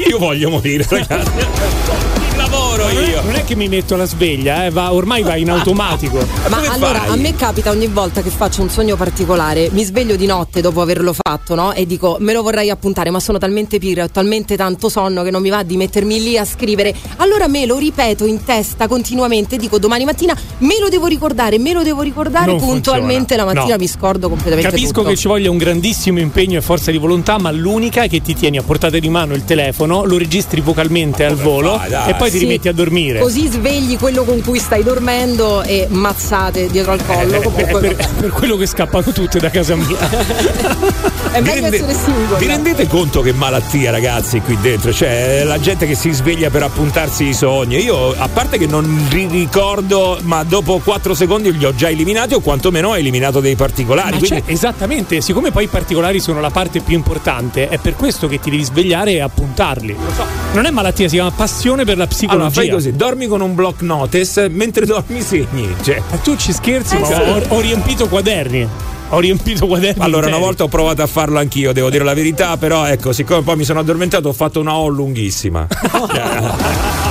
Io 0.07 0.17
voglio 0.17 0.49
morire, 0.49 0.85
ragazzi. 0.89 1.31
Lavoro 2.77 2.99
io. 3.05 3.21
Non 3.23 3.35
è 3.35 3.43
che 3.43 3.55
mi 3.55 3.67
metto 3.67 3.95
la 3.95 4.05
sveglia, 4.05 4.65
eh, 4.65 4.69
va- 4.69 4.93
ormai 4.93 5.23
va 5.23 5.35
in 5.35 5.49
automatico. 5.49 6.17
Ma 6.49 6.57
come 6.57 6.67
allora 6.67 6.99
fai? 6.99 7.09
a 7.09 7.15
me 7.15 7.35
capita 7.35 7.71
ogni 7.71 7.87
volta 7.87 8.21
che 8.21 8.29
faccio 8.29 8.61
un 8.61 8.69
sogno 8.69 8.95
particolare, 8.95 9.69
mi 9.71 9.83
sveglio 9.83 10.15
di 10.15 10.25
notte 10.25 10.61
dopo 10.61 10.81
averlo 10.81 11.13
fatto, 11.13 11.55
no? 11.55 11.73
E 11.73 11.85
dico 11.85 12.17
me 12.19 12.33
lo 12.33 12.41
vorrei 12.43 12.69
appuntare, 12.69 13.09
ma 13.09 13.19
sono 13.19 13.37
talmente 13.37 13.79
pigra, 13.79 14.03
ho 14.03 14.09
talmente 14.09 14.55
tanto 14.55 14.89
sonno 14.89 15.23
che 15.23 15.31
non 15.31 15.41
mi 15.41 15.49
va 15.49 15.63
di 15.63 15.75
mettermi 15.77 16.21
lì 16.21 16.37
a 16.37 16.45
scrivere. 16.45 16.93
Allora 17.17 17.47
me 17.47 17.65
lo 17.65 17.77
ripeto 17.77 18.25
in 18.25 18.43
testa 18.43 18.87
continuamente, 18.87 19.57
dico 19.57 19.79
domani 19.79 20.05
mattina 20.05 20.35
me 20.59 20.75
lo 20.79 20.89
devo 20.89 21.07
ricordare, 21.07 21.57
me 21.59 21.73
lo 21.73 21.83
devo 21.83 22.01
ricordare, 22.01 22.51
Non 22.51 22.59
puntualmente 22.59 23.35
funziona. 23.35 23.43
la 23.43 23.53
mattina 23.53 23.75
No. 23.75 23.81
mi 23.81 23.87
scordo 23.87 24.29
completamente 24.29 24.69
Capisco 24.69 24.93
tutto. 25.01 25.09
che 25.09 25.15
ci 25.15 25.27
voglia 25.27 25.49
un 25.51 25.57
grandissimo 25.57 26.19
impegno 26.19 26.57
e 26.57 26.61
forza 26.61 26.91
di 26.91 26.97
volontà, 26.97 27.37
ma 27.39 27.51
l'unica 27.51 28.03
è 28.03 28.09
che 28.09 28.21
ti 28.21 28.33
tieni 28.35 28.57
a 28.57 28.63
portata 28.63 28.97
di 28.99 29.09
mano 29.09 29.33
il 29.33 29.43
telefono 29.45 30.05
lo 30.05 30.17
registri 30.17 30.61
vocalmente 30.61 31.25
al 31.25 31.35
volo 31.35 31.77
fai, 31.77 32.09
e 32.09 32.13
poi 32.15 32.29
ti 32.31 32.37
Sì. 32.37 32.43
rimetti 32.45 32.66
a 32.67 32.73
dormire. 32.73 33.19
Così 33.19 33.47
svegli 33.47 33.97
quello 33.97 34.23
con 34.23 34.41
cui 34.41 34.59
stai 34.59 34.83
dormendo 34.83 35.63
e 35.63 35.87
mazzate 35.89 36.67
dietro 36.67 36.91
al 36.93 37.05
collo. 37.05 37.33
Eh, 37.33 37.39
è 37.39 37.41
Comunque, 37.41 37.95
per, 37.95 38.09
per 38.19 38.29
quello 38.31 38.55
che 38.55 38.65
scappano 38.65 39.11
tutte 39.11 39.39
da 39.39 39.49
casa 39.49 39.75
mia. 39.75 39.97
è 41.31 41.41
Vi 41.41 41.47
meglio 41.47 41.61
rende- 41.61 41.75
essere 41.77 41.93
singoli. 41.93 42.39
Vi 42.39 42.47
rendete 42.47 42.87
conto 42.87 43.21
che 43.21 43.33
malattia, 43.33 43.91
ragazzi, 43.91 44.39
qui 44.41 44.57
dentro? 44.61 44.93
Cioè, 44.93 45.43
la 45.43 45.59
gente 45.59 45.87
che 45.87 45.95
si 45.95 46.11
sveglia 46.11 46.49
per 46.49 46.63
appuntarsi 46.63 47.25
i 47.25 47.33
sogni. 47.33 47.77
Io, 47.83 48.13
a 48.17 48.27
parte 48.27 48.57
che 48.57 48.67
non 48.67 49.07
li 49.09 49.27
ricordo, 49.27 50.19
ma 50.23 50.43
dopo 50.43 50.79
4 50.83 51.13
secondi 51.13 51.55
li 51.55 51.65
ho 51.65 51.73
già 51.75 51.89
eliminati, 51.89 52.33
o 52.33 52.39
quantomeno 52.39 52.89
ho 52.89 52.97
eliminato 52.97 53.39
dei 53.39 53.55
particolari. 53.55 54.17
Quindi- 54.17 54.43
esattamente, 54.45 55.21
siccome 55.21 55.51
poi 55.51 55.65
i 55.65 55.67
particolari 55.67 56.19
sono 56.19 56.39
la 56.39 56.49
parte 56.49 56.79
più 56.81 56.95
importante, 56.95 57.69
è 57.69 57.77
per 57.77 57.95
questo 57.95 58.27
che 58.27 58.39
ti 58.39 58.49
devi 58.49 58.63
svegliare 58.63 59.11
e 59.11 59.21
appuntarli. 59.21 59.93
Lo 59.93 60.11
so. 60.13 60.25
Non 60.53 60.65
è 60.65 60.71
malattia, 60.71 61.07
si 61.07 61.15
chiama 61.15 61.31
passione 61.31 61.83
per 61.83 61.97
la 61.97 62.07
Allora, 62.27 62.46
psicologia. 62.49 62.51
fai 62.51 62.69
così, 62.69 62.95
dormi 62.95 63.27
con 63.27 63.41
un 63.41 63.55
block 63.55 63.81
notice 63.81 64.47
mentre 64.51 64.85
dormi 64.85 65.21
segni. 65.21 65.75
Cioè, 65.81 66.01
Ma 66.09 66.17
tu 66.17 66.35
ci 66.35 66.51
scherzi, 66.53 66.95
Eh, 66.95 66.99
ma 66.99 67.05
sì. 67.05 67.13
ho, 67.13 67.43
ho 67.49 67.59
riempito 67.59 68.07
quaderni. 68.07 68.67
Ho 69.09 69.19
riempito 69.19 69.67
quaderni. 69.67 70.01
Allora, 70.03 70.27
una 70.27 70.35
interi. 70.35 70.43
volta 70.43 70.63
ho 70.63 70.67
provato 70.67 71.01
a 71.01 71.07
farlo 71.07 71.39
anch'io, 71.39 71.71
devo 71.71 71.89
dire 71.89 72.03
la 72.03 72.13
verità, 72.13 72.57
però 72.57 72.85
ecco, 72.85 73.13
siccome 73.13 73.41
poi 73.41 73.55
mi 73.55 73.63
sono 73.63 73.79
addormentato, 73.79 74.27
ho 74.27 74.33
fatto 74.33 74.59
una 74.59 74.75
O 74.75 74.87
lunghissima. 74.87 75.65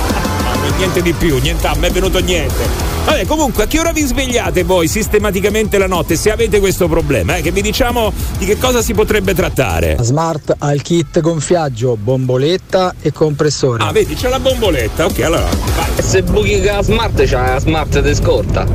Niente 0.77 1.01
di 1.01 1.13
più, 1.13 1.39
niente, 1.39 1.65
a 1.65 1.75
me 1.75 1.87
è 1.87 1.91
venuto 1.91 2.19
niente. 2.19 2.95
Vabbè, 3.05 3.25
comunque, 3.25 3.63
a 3.63 3.67
che 3.67 3.79
ora 3.79 3.91
vi 3.91 4.01
svegliate 4.01 4.63
voi 4.63 4.87
sistematicamente 4.87 5.77
la 5.77 5.87
notte 5.87 6.15
se 6.15 6.29
avete 6.29 6.59
questo 6.59 6.87
problema? 6.87 7.37
Eh? 7.37 7.41
Che 7.41 7.51
vi 7.51 7.61
diciamo 7.61 8.13
di 8.37 8.45
che 8.45 8.57
cosa 8.57 8.81
si 8.81 8.93
potrebbe 8.93 9.33
trattare? 9.33 9.95
La 9.95 10.03
Smart 10.03 10.53
ha 10.57 10.73
il 10.73 10.81
kit 10.81 11.19
gonfiaggio, 11.19 11.95
bomboletta 11.95 12.93
e 13.01 13.11
compressore. 13.11 13.83
Ah, 13.83 13.91
vedi, 13.91 14.13
c'è 14.13 14.29
la 14.29 14.39
bomboletta. 14.39 15.05
Ok, 15.05 15.19
allora. 15.21 15.49
vai. 15.75 16.03
Se 16.03 16.21
buchi 16.21 16.61
la 16.61 16.83
smart 16.83 17.23
c'è 17.23 17.37
la 17.37 17.59
smart 17.59 17.99
di 17.99 18.13
scorta. 18.13 18.65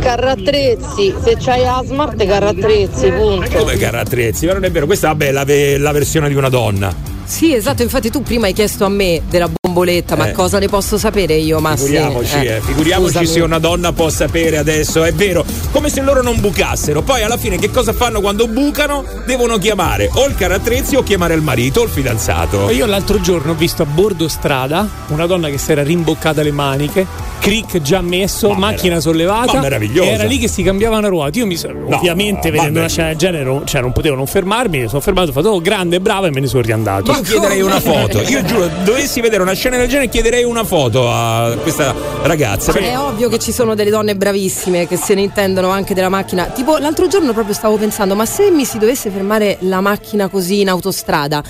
Carrattrezzi, 0.00 1.14
se 1.22 1.36
c'hai 1.38 1.62
la 1.62 1.82
smart 1.84 2.24
carrattrezzi, 2.24 3.10
punto. 3.10 3.58
Come 3.58 3.76
carattrezzi? 3.76 4.46
Ma 4.46 4.54
non 4.54 4.64
è 4.64 4.70
vero, 4.70 4.86
questa 4.86 5.08
vabbè, 5.08 5.28
è 5.28 5.32
la, 5.32 5.44
ve- 5.44 5.78
la 5.78 5.92
versione 5.92 6.28
di 6.28 6.34
una 6.34 6.48
donna. 6.48 7.15
Sì, 7.26 7.52
esatto, 7.54 7.82
infatti 7.82 8.08
tu 8.10 8.22
prima 8.22 8.46
hai 8.46 8.52
chiesto 8.52 8.84
a 8.84 8.88
me 8.88 9.20
della 9.28 9.48
bomboletta, 9.60 10.14
ma 10.16 10.28
Eh. 10.28 10.32
cosa 10.32 10.58
ne 10.60 10.68
posso 10.68 10.96
sapere 10.96 11.34
io, 11.34 11.58
Massi? 11.58 11.86
Figuriamoci, 11.86 12.36
eh, 12.44 12.60
figuriamoci 12.62 13.08
scusami. 13.10 13.26
se 13.26 13.40
una 13.40 13.58
donna 13.58 13.92
può 13.92 14.08
sapere 14.08 14.58
adesso, 14.58 15.02
è 15.02 15.12
vero, 15.12 15.44
come 15.72 15.88
se 15.88 16.00
loro 16.02 16.22
non 16.22 16.40
bucassero. 16.40 17.02
Poi 17.02 17.22
alla 17.22 17.36
fine 17.36 17.58
che 17.58 17.70
cosa 17.70 17.92
fanno 17.92 18.20
quando 18.20 18.46
bucano? 18.46 19.04
Devono 19.26 19.58
chiamare 19.58 20.08
o 20.14 20.26
il 20.26 20.36
carattrezzi 20.36 20.94
o 20.94 21.02
chiamare 21.02 21.34
il 21.34 21.42
marito 21.42 21.80
o 21.80 21.84
il 21.84 21.90
fidanzato. 21.90 22.70
Io 22.70 22.86
l'altro 22.86 23.20
giorno 23.20 23.52
ho 23.52 23.54
visto 23.56 23.82
a 23.82 23.86
bordo 23.86 24.28
strada 24.28 24.88
una 25.08 25.26
donna 25.26 25.48
che 25.48 25.58
si 25.58 25.72
era 25.72 25.82
rimboccata 25.82 26.42
le 26.42 26.52
maniche, 26.52 27.06
cric 27.40 27.80
già 27.82 28.00
messo, 28.00 28.50
Ma 28.50 28.58
macchina 28.58 28.82
merav- 28.96 29.02
sollevata. 29.02 29.60
ma 29.60 29.66
e 29.68 30.06
Era 30.06 30.24
lì 30.24 30.38
che 30.38 30.48
si 30.48 30.62
cambiava 30.62 30.98
una 30.98 31.08
ruota. 31.08 31.38
Io 31.38 31.46
mi 31.46 31.56
sono, 31.56 31.86
ovviamente, 31.90 32.48
no, 32.48 32.52
vedendo 32.56 32.62
vabbè. 32.64 32.78
una 32.78 32.88
scena 32.88 33.08
del 33.08 33.16
genere, 33.16 33.44
non- 33.44 33.66
cioè 33.66 33.80
non 33.80 33.92
potevo 33.92 34.14
non 34.14 34.26
fermarmi. 34.26 34.78
Mi 34.82 34.88
sono 34.88 35.00
fermato, 35.00 35.30
ho 35.30 35.32
fatto 35.32 35.48
oh, 35.50 35.60
grande, 35.60 36.00
brava 36.00 36.28
e 36.28 36.30
me 36.30 36.40
ne 36.40 36.46
sono 36.46 36.62
riandato. 36.62 37.12
Io 37.16 37.22
chiederei 37.22 37.62
una 37.62 37.80
foto, 37.80 38.20
io 38.20 38.42
giuro, 38.44 38.68
dovessi 38.84 39.22
vedere 39.22 39.42
una 39.42 39.54
scena 39.54 39.78
del 39.78 39.88
genere 39.88 40.08
chiederei 40.10 40.44
una 40.44 40.64
foto 40.64 41.10
a 41.10 41.56
questa 41.62 41.94
ragazza. 42.22 42.72
Ma 42.72 42.78
È 42.78 42.98
ovvio 42.98 43.30
che 43.30 43.38
ci 43.38 43.52
sono 43.52 43.74
delle 43.74 43.88
donne 43.88 44.16
bravissime 44.16 44.86
che 44.86 44.98
se 44.98 45.14
ne 45.14 45.22
intendono 45.22 45.70
anche 45.70 45.94
della 45.94 46.10
macchina. 46.10 46.44
Tipo, 46.46 46.76
l'altro 46.76 47.06
giorno 47.06 47.32
proprio 47.32 47.54
stavo 47.54 47.76
pensando, 47.76 48.14
ma 48.14 48.26
se 48.26 48.50
mi 48.50 48.66
si 48.66 48.76
dovesse 48.76 49.08
fermare 49.08 49.56
la 49.60 49.80
macchina 49.80 50.28
così 50.28 50.60
in 50.60 50.68
autostrada, 50.68 51.42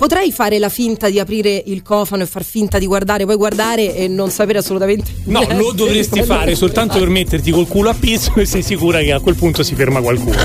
potrei 0.00 0.32
fare 0.32 0.58
la 0.58 0.70
finta 0.70 1.10
di 1.10 1.18
aprire 1.20 1.62
il 1.66 1.82
cofano 1.82 2.22
e 2.22 2.26
far 2.26 2.42
finta 2.42 2.78
di 2.78 2.86
guardare, 2.86 3.26
poi 3.26 3.36
guardare 3.36 3.94
e 3.94 4.08
non 4.08 4.30
sapere 4.30 4.56
assolutamente 4.58 5.12
No, 5.24 5.40
niente 5.40 5.56
lo 5.56 5.72
dovresti 5.72 6.22
fare 6.22 6.54
soltanto 6.54 6.98
per 6.98 7.08
metterti 7.10 7.50
col 7.50 7.66
culo 7.68 7.90
a 7.90 7.94
pizzo 7.94 8.32
e 8.36 8.46
sei 8.46 8.62
sicura 8.62 9.00
che 9.00 9.12
a 9.12 9.20
quel 9.20 9.34
punto 9.34 9.62
si 9.62 9.74
ferma 9.74 10.00
qualcuno. 10.00 10.38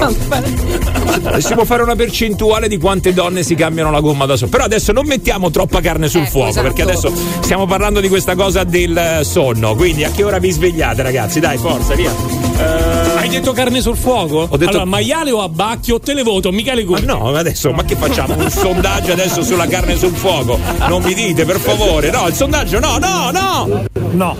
Si 1.39 1.53
può 1.53 1.63
fare 1.63 1.83
una 1.83 1.95
percentuale 1.95 2.67
di 2.67 2.77
quante 2.77 3.13
donne 3.13 3.43
si 3.43 3.55
cambiano 3.55 3.91
la 3.91 4.01
gomma 4.01 4.25
da 4.25 4.35
solo. 4.35 4.49
Però 4.51 4.65
adesso 4.65 4.91
non 4.91 5.05
mettiamo 5.05 5.49
troppa 5.51 5.79
carne 5.79 6.09
sul 6.09 6.21
Ecco, 6.21 6.29
fuoco, 6.31 6.49
esatto. 6.49 6.65
perché 6.67 6.81
adesso 6.81 7.13
stiamo 7.39 7.65
parlando 7.65 8.01
di 8.01 8.09
questa 8.09 8.35
cosa 8.35 8.65
del 8.65 8.97
eh, 8.97 9.23
sonno. 9.23 9.73
Quindi 9.75 10.03
a 10.03 10.11
che 10.11 10.23
ora 10.23 10.37
vi 10.39 10.51
svegliate, 10.51 11.01
ragazzi? 11.01 11.39
Dai, 11.39 11.57
forza, 11.57 11.95
via. 11.95 12.11
Eh, 12.57 13.17
Hai 13.17 13.29
detto 13.29 13.51
carne 13.53 13.79
sul 13.81 13.95
fuoco? 13.97 14.47
Ho 14.49 14.57
detto- 14.57 14.71
Allora, 14.71 14.85
maiale 14.85 15.31
o 15.31 15.41
abbacchio? 15.41 15.99
Te 15.99 16.13
le 16.13 16.23
voto, 16.23 16.51
Michele 16.51 16.81
Ma 16.83 16.87
Curti. 16.89 17.05
no, 17.05 17.31
ma 17.31 17.39
adesso, 17.39 17.71
ma 17.71 17.83
che 17.85 17.95
facciamo? 17.95 18.35
Un 18.37 18.49
sondaggio 18.49 19.11
adesso 19.13 19.43
sulla 19.45 19.67
carne 19.67 19.95
sul 19.95 20.13
fuoco? 20.15 20.59
Non 20.87 21.03
mi 21.03 21.13
dite, 21.13 21.45
per 21.45 21.59
favore. 21.59 22.09
No, 22.09 22.27
il 22.27 22.33
sondaggio 22.33 22.79
no, 22.79 22.97
no, 22.97 23.29
no! 23.31 23.83
No. 24.11 24.35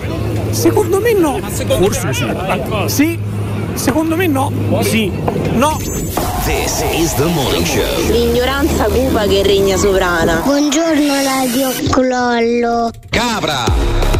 Secondo 0.50 1.00
me 1.00 1.12
no. 1.12 1.38
secondo 1.52 1.84
Forse 1.84 2.06
me- 2.06 2.88
sì. 2.88 2.94
Sì. 2.94 3.18
Secondo 3.74 4.16
me 4.16 4.26
no. 4.26 4.50
Sì. 4.82 5.10
No. 5.52 5.76
This 6.44 6.82
is 6.92 7.14
the 7.14 7.24
morning 7.24 7.64
show. 7.64 8.10
L'ignoranza 8.10 8.84
cupa 8.84 9.26
che 9.26 9.42
regna 9.42 9.76
sovrana. 9.76 10.40
Buongiorno 10.44 11.14
Radio 11.22 11.68
Clollo. 11.90 12.90
Capra! 13.10 14.15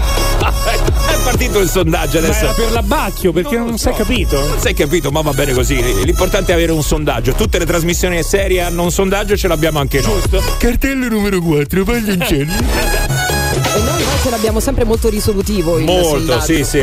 È 0.67 1.23
partito 1.23 1.59
il 1.61 1.69
sondaggio 1.69 2.21
Ma 2.21 2.27
adesso. 2.27 2.45
era 2.45 2.53
per 2.53 2.71
l'abbacchio, 2.73 3.33
perché 3.33 3.57
non, 3.57 3.79
si 3.79 3.89
è 3.89 3.93
capito. 3.95 4.39
Non 4.47 4.59
sei 4.61 4.75
capito, 4.75 5.11
ma 5.11 5.21
va 5.21 5.33
bene 5.33 5.53
così. 5.53 5.81
L'importante 6.05 6.53
è 6.53 6.55
avere 6.55 6.73
un 6.73 6.83
sondaggio. 6.83 7.33
Tutte 7.33 7.59
le 7.59 7.67
trasmissioni 7.67 8.23
serie 8.23 8.61
hanno 8.63 8.83
un 8.83 8.91
sondaggio, 8.91 9.37
ce 9.37 9.49
l'abbiamo 9.49 9.79
anche 9.79 10.01
noi. 10.01 10.21
Giusto. 10.21 10.43
Cartello 10.59 11.09
numero 11.09 11.41
4, 11.41 11.85
paglioncelli. 11.85 12.53
E 13.57 13.81
noi 13.81 14.03
invece 14.03 14.31
l'abbiamo 14.31 14.61
sempre 14.61 14.85
molto 14.85 15.09
risolutivo 15.09 15.79
il 15.79 15.85
Molto, 15.85 16.09
sondaggio. 16.19 16.45
sì, 16.45 16.65
sì. 16.65 16.83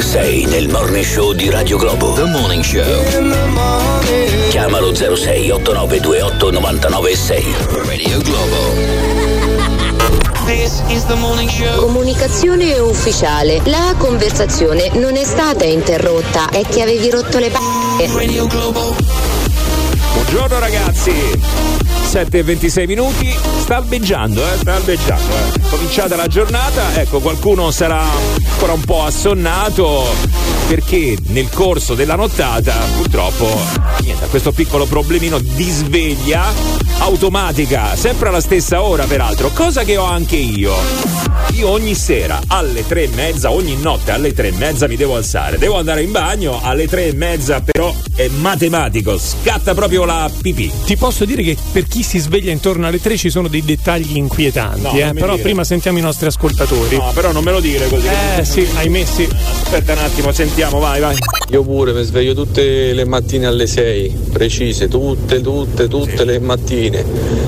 Sei 0.00 0.44
nel 0.46 0.68
morning 0.68 1.04
show 1.04 1.32
di 1.32 1.48
Radio 1.50 1.76
Globo. 1.78 2.12
The 2.14 2.24
morning 2.24 2.62
show. 2.62 2.84
Chiamalo 4.50 4.94
06 4.94 5.50
8928 5.50 6.50
996. 6.50 7.54
Radio 7.86 8.18
Globo. 8.20 8.99
Comunicazione 11.76 12.76
ufficiale. 12.80 13.62
La 13.66 13.94
conversazione 13.96 14.90
non 14.94 15.14
è 15.14 15.22
stata 15.22 15.64
interrotta, 15.64 16.48
è 16.48 16.66
che 16.66 16.82
avevi 16.82 17.08
rotto 17.08 17.38
le 17.38 17.50
palle. 17.50 18.08
Buongiorno 20.12 20.58
ragazzi. 20.58 21.12
7 22.10 22.38
e 22.38 22.42
26 22.42 22.86
minuti, 22.86 23.32
sta 23.60 23.76
albeggiando, 23.76 24.42
eh, 24.42 24.56
sta 24.56 24.74
albeggiando. 24.74 25.32
Eh. 25.32 25.60
Cominciata 25.70 26.16
la 26.16 26.26
giornata, 26.26 27.00
ecco, 27.00 27.20
qualcuno 27.20 27.70
sarà 27.70 28.02
ancora 28.50 28.72
un 28.72 28.80
po' 28.80 29.04
assonnato 29.04 30.04
perché 30.66 31.16
nel 31.28 31.48
corso 31.50 31.94
della 31.94 32.16
nottata 32.16 32.74
purtroppo 32.96 33.48
niente, 34.00 34.26
questo 34.26 34.52
piccolo 34.52 34.86
problemino 34.86 35.38
di 35.38 35.68
sveglia 35.68 36.44
automatica, 36.98 37.96
sempre 37.96 38.28
alla 38.28 38.40
stessa 38.40 38.82
ora 38.82 39.04
peraltro, 39.04 39.50
cosa 39.50 39.84
che 39.84 39.96
ho 39.96 40.04
anche 40.04 40.36
io. 40.36 40.74
Io 41.52 41.68
ogni 41.68 41.94
sera 41.94 42.40
alle 42.48 42.86
tre 42.86 43.04
e 43.04 43.08
mezza, 43.08 43.50
ogni 43.50 43.76
notte 43.76 44.12
alle 44.12 44.32
tre 44.32 44.48
e 44.48 44.52
mezza 44.52 44.86
mi 44.86 44.96
devo 44.96 45.16
alzare, 45.16 45.58
devo 45.58 45.78
andare 45.78 46.02
in 46.02 46.12
bagno, 46.12 46.60
alle 46.62 46.86
tre 46.86 47.06
e 47.06 47.12
mezza 47.14 47.60
però 47.60 47.92
è 48.14 48.28
matematico, 48.28 49.18
scatta 49.18 49.74
proprio 49.74 49.99
la 50.04 50.30
pipì. 50.40 50.70
Ti 50.84 50.96
posso 50.96 51.24
dire 51.24 51.42
che 51.42 51.56
per 51.72 51.86
chi 51.86 52.02
si 52.02 52.18
sveglia 52.18 52.50
intorno 52.50 52.86
alle 52.86 53.00
3 53.00 53.16
ci 53.16 53.30
sono 53.30 53.48
dei 53.48 53.64
dettagli 53.64 54.16
inquietanti, 54.16 54.80
No, 54.82 54.92
eh, 55.08 55.12
però 55.14 55.32
dire. 55.32 55.42
prima 55.42 55.64
sentiamo 55.64 55.98
i 55.98 56.02
nostri 56.02 56.26
ascoltatori. 56.26 56.96
No, 56.96 57.10
però 57.14 57.32
non 57.32 57.42
me 57.44 57.50
lo 57.52 57.60
dire 57.60 57.88
così. 57.88 58.06
Eh 58.38 58.44
sì, 58.44 58.66
ahimè 58.74 59.04
sì. 59.04 59.28
Aspetta 59.62 59.92
un 59.92 59.98
attimo, 59.98 60.32
sentiamo, 60.32 60.78
vai, 60.78 61.00
vai. 61.00 61.16
Io 61.50 61.62
pure 61.64 61.92
mi 61.92 62.02
sveglio 62.04 62.34
tutte 62.34 62.92
le 62.92 63.04
mattine 63.04 63.46
alle 63.46 63.66
6, 63.66 64.16
precise, 64.32 64.88
tutte, 64.88 65.40
tutte, 65.40 65.88
tutte 65.88 66.24
le 66.24 66.38
mattine. 66.38 67.04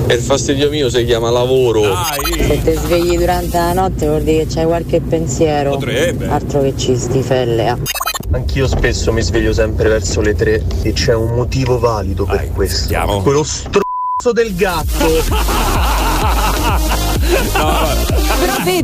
E 0.07 0.13
il 0.15 0.21
fastidio 0.21 0.69
mio 0.69 0.89
si 0.89 1.05
chiama 1.05 1.29
lavoro. 1.29 1.81
Dai. 1.81 2.43
Se 2.43 2.61
ti 2.61 2.73
svegli 2.73 3.17
durante 3.17 3.57
la 3.57 3.73
notte 3.73 4.07
vuol 4.07 4.23
dire 4.23 4.45
che 4.45 4.53
c'hai 4.53 4.65
qualche 4.65 4.99
pensiero. 5.01 5.71
Potrebbe. 5.71 6.27
Altro 6.27 6.61
che 6.61 6.73
ci 6.77 6.97
stifelle. 6.97 7.77
Anch'io 8.31 8.67
spesso 8.67 9.11
mi 9.13 9.21
sveglio 9.21 9.53
sempre 9.53 9.89
verso 9.89 10.21
le 10.21 10.33
tre 10.33 10.63
e 10.81 10.93
c'è 10.93 11.13
un 11.13 11.33
motivo 11.35 11.77
valido 11.77 12.25
per 12.25 12.37
Vai, 12.37 12.49
questo. 12.51 12.77
sentiamo. 12.79 13.21
Quello 13.21 13.43
stronzo 13.43 14.31
del 14.33 14.55
gatto. 14.55 16.11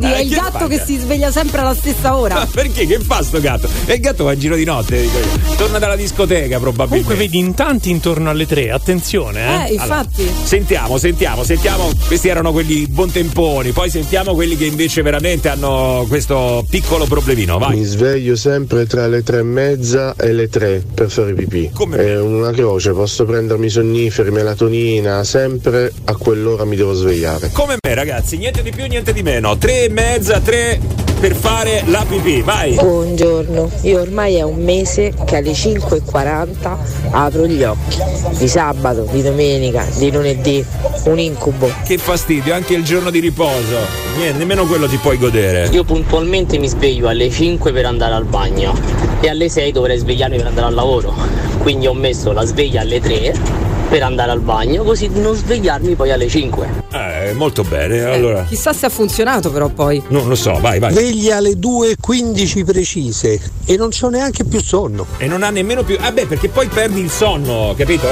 Vedi, 0.00 0.12
Eh, 0.12 0.16
è 0.16 0.20
il 0.22 0.30
gatto 0.30 0.58
fa, 0.58 0.66
che 0.66 0.82
si 0.84 0.96
sveglia 0.96 1.30
sempre 1.30 1.60
alla 1.60 1.74
stessa 1.74 2.16
ora. 2.16 2.34
Ma 2.34 2.46
perché? 2.46 2.86
Che 2.86 2.98
fa 3.00 3.22
sto 3.22 3.40
gatto? 3.40 3.68
E 3.86 3.94
il 3.94 4.00
gatto 4.00 4.24
va 4.24 4.32
in 4.32 4.40
giro 4.40 4.56
di 4.56 4.64
notte, 4.64 5.00
dico 5.00 5.18
io. 5.18 5.54
Torna 5.56 5.78
dalla 5.78 5.96
discoteca 5.96 6.58
probabilmente. 6.58 6.88
Comunque 6.88 7.14
vedi 7.14 7.38
in 7.38 7.54
tanti 7.54 7.90
intorno 7.90 8.30
alle 8.30 8.46
tre, 8.46 8.70
attenzione, 8.70 9.66
eh. 9.66 9.70
Eh, 9.70 9.72
infatti. 9.74 10.28
Sentiamo, 10.42 10.96
sentiamo, 10.98 11.44
sentiamo. 11.44 11.90
Questi 12.06 12.28
erano 12.28 12.52
quelli 12.52 12.86
buontemponi. 12.86 13.72
Poi 13.72 13.90
sentiamo 13.90 14.34
quelli 14.34 14.56
che 14.56 14.64
invece 14.64 15.02
veramente 15.02 15.48
hanno 15.48 16.06
questo 16.08 16.64
piccolo 16.68 17.04
problemino. 17.04 17.58
Vai. 17.58 17.76
Mi 17.76 17.84
sveglio 17.84 18.36
sempre 18.36 18.86
tra 18.86 19.06
le 19.06 19.22
tre 19.22 19.40
e 19.40 19.42
mezza 19.42 20.14
e 20.16 20.32
le 20.32 20.48
tre 20.48 20.82
per 20.94 21.10
fare 21.10 21.34
pipì. 21.34 21.70
Come? 21.74 21.98
È 21.98 22.18
una 22.18 22.52
croce, 22.52 22.92
posso 22.92 23.24
prendermi 23.24 23.68
sonniferi, 23.68 24.30
melatonina, 24.30 25.22
sempre 25.24 25.92
a 26.04 26.16
quell'ora 26.16 26.64
mi 26.64 26.76
devo 26.76 26.94
svegliare. 26.94 27.50
Come 27.52 27.76
me, 27.82 27.94
ragazzi, 27.94 28.36
niente 28.38 28.62
di 28.62 28.70
più, 28.70 28.86
niente 28.86 29.12
di 29.12 29.22
meno. 29.22 29.58
Tre 29.58 29.88
e 29.90 29.92
mezza, 29.92 30.40
tre 30.40 30.78
per 31.18 31.34
fare 31.34 31.82
la 31.86 32.04
pipì. 32.08 32.40
Vai. 32.40 32.74
Buongiorno, 32.74 33.70
io 33.82 34.00
ormai 34.00 34.36
è 34.36 34.42
un 34.42 34.62
mese 34.62 35.12
che 35.26 35.36
alle 35.36 35.50
5.40 35.50 36.76
apro 37.10 37.46
gli 37.46 37.62
occhi. 37.62 37.98
Di 38.38 38.48
sabato, 38.48 39.06
di 39.10 39.20
domenica, 39.20 39.84
di 39.96 40.10
lunedì, 40.10 40.64
un 41.04 41.18
incubo. 41.18 41.70
Che 41.84 41.98
fastidio, 41.98 42.54
anche 42.54 42.74
il 42.74 42.84
giorno 42.84 43.10
di 43.10 43.18
riposo. 43.18 43.76
Niente, 44.16 44.38
nemmeno 44.38 44.64
quello 44.64 44.86
ti 44.86 44.96
puoi 44.96 45.18
godere. 45.18 45.68
Io 45.72 45.84
puntualmente 45.84 46.58
mi 46.58 46.68
sveglio 46.68 47.08
alle 47.08 47.28
5 47.28 47.72
per 47.72 47.84
andare 47.84 48.14
al 48.14 48.24
bagno 48.24 48.74
e 49.20 49.28
alle 49.28 49.48
6 49.48 49.72
dovrei 49.72 49.98
svegliarmi 49.98 50.36
per 50.36 50.46
andare 50.46 50.68
al 50.68 50.74
lavoro. 50.74 51.14
Quindi 51.58 51.86
ho 51.86 51.94
messo 51.94 52.32
la 52.32 52.44
sveglia 52.44 52.80
alle 52.80 53.00
3 53.00 53.69
per 53.90 54.04
andare 54.04 54.30
al 54.30 54.38
bagno, 54.38 54.84
così 54.84 55.08
non 55.08 55.34
svegliarmi 55.34 55.96
poi 55.96 56.12
alle 56.12 56.28
5. 56.28 56.68
Eh, 56.92 57.32
molto 57.34 57.64
bene. 57.64 58.04
Allora, 58.04 58.44
Chissà 58.44 58.72
se 58.72 58.86
ha 58.86 58.88
funzionato 58.88 59.50
però 59.50 59.66
poi. 59.68 60.00
non 60.10 60.28
lo 60.28 60.36
so, 60.36 60.56
vai, 60.60 60.78
vai. 60.78 60.92
Sveglia 60.92 61.38
alle 61.38 61.54
2.15 61.54 62.64
precise 62.64 63.40
e 63.64 63.76
non 63.76 63.88
c'ho 63.90 64.08
neanche 64.08 64.44
più 64.44 64.62
sonno. 64.62 65.06
E 65.18 65.26
non 65.26 65.42
ha 65.42 65.50
nemmeno 65.50 65.82
più. 65.82 65.96
Ah, 66.00 66.12
beh, 66.12 66.26
perché 66.26 66.48
poi 66.48 66.68
perdi 66.68 67.00
il 67.00 67.10
sonno, 67.10 67.74
capito? 67.76 68.06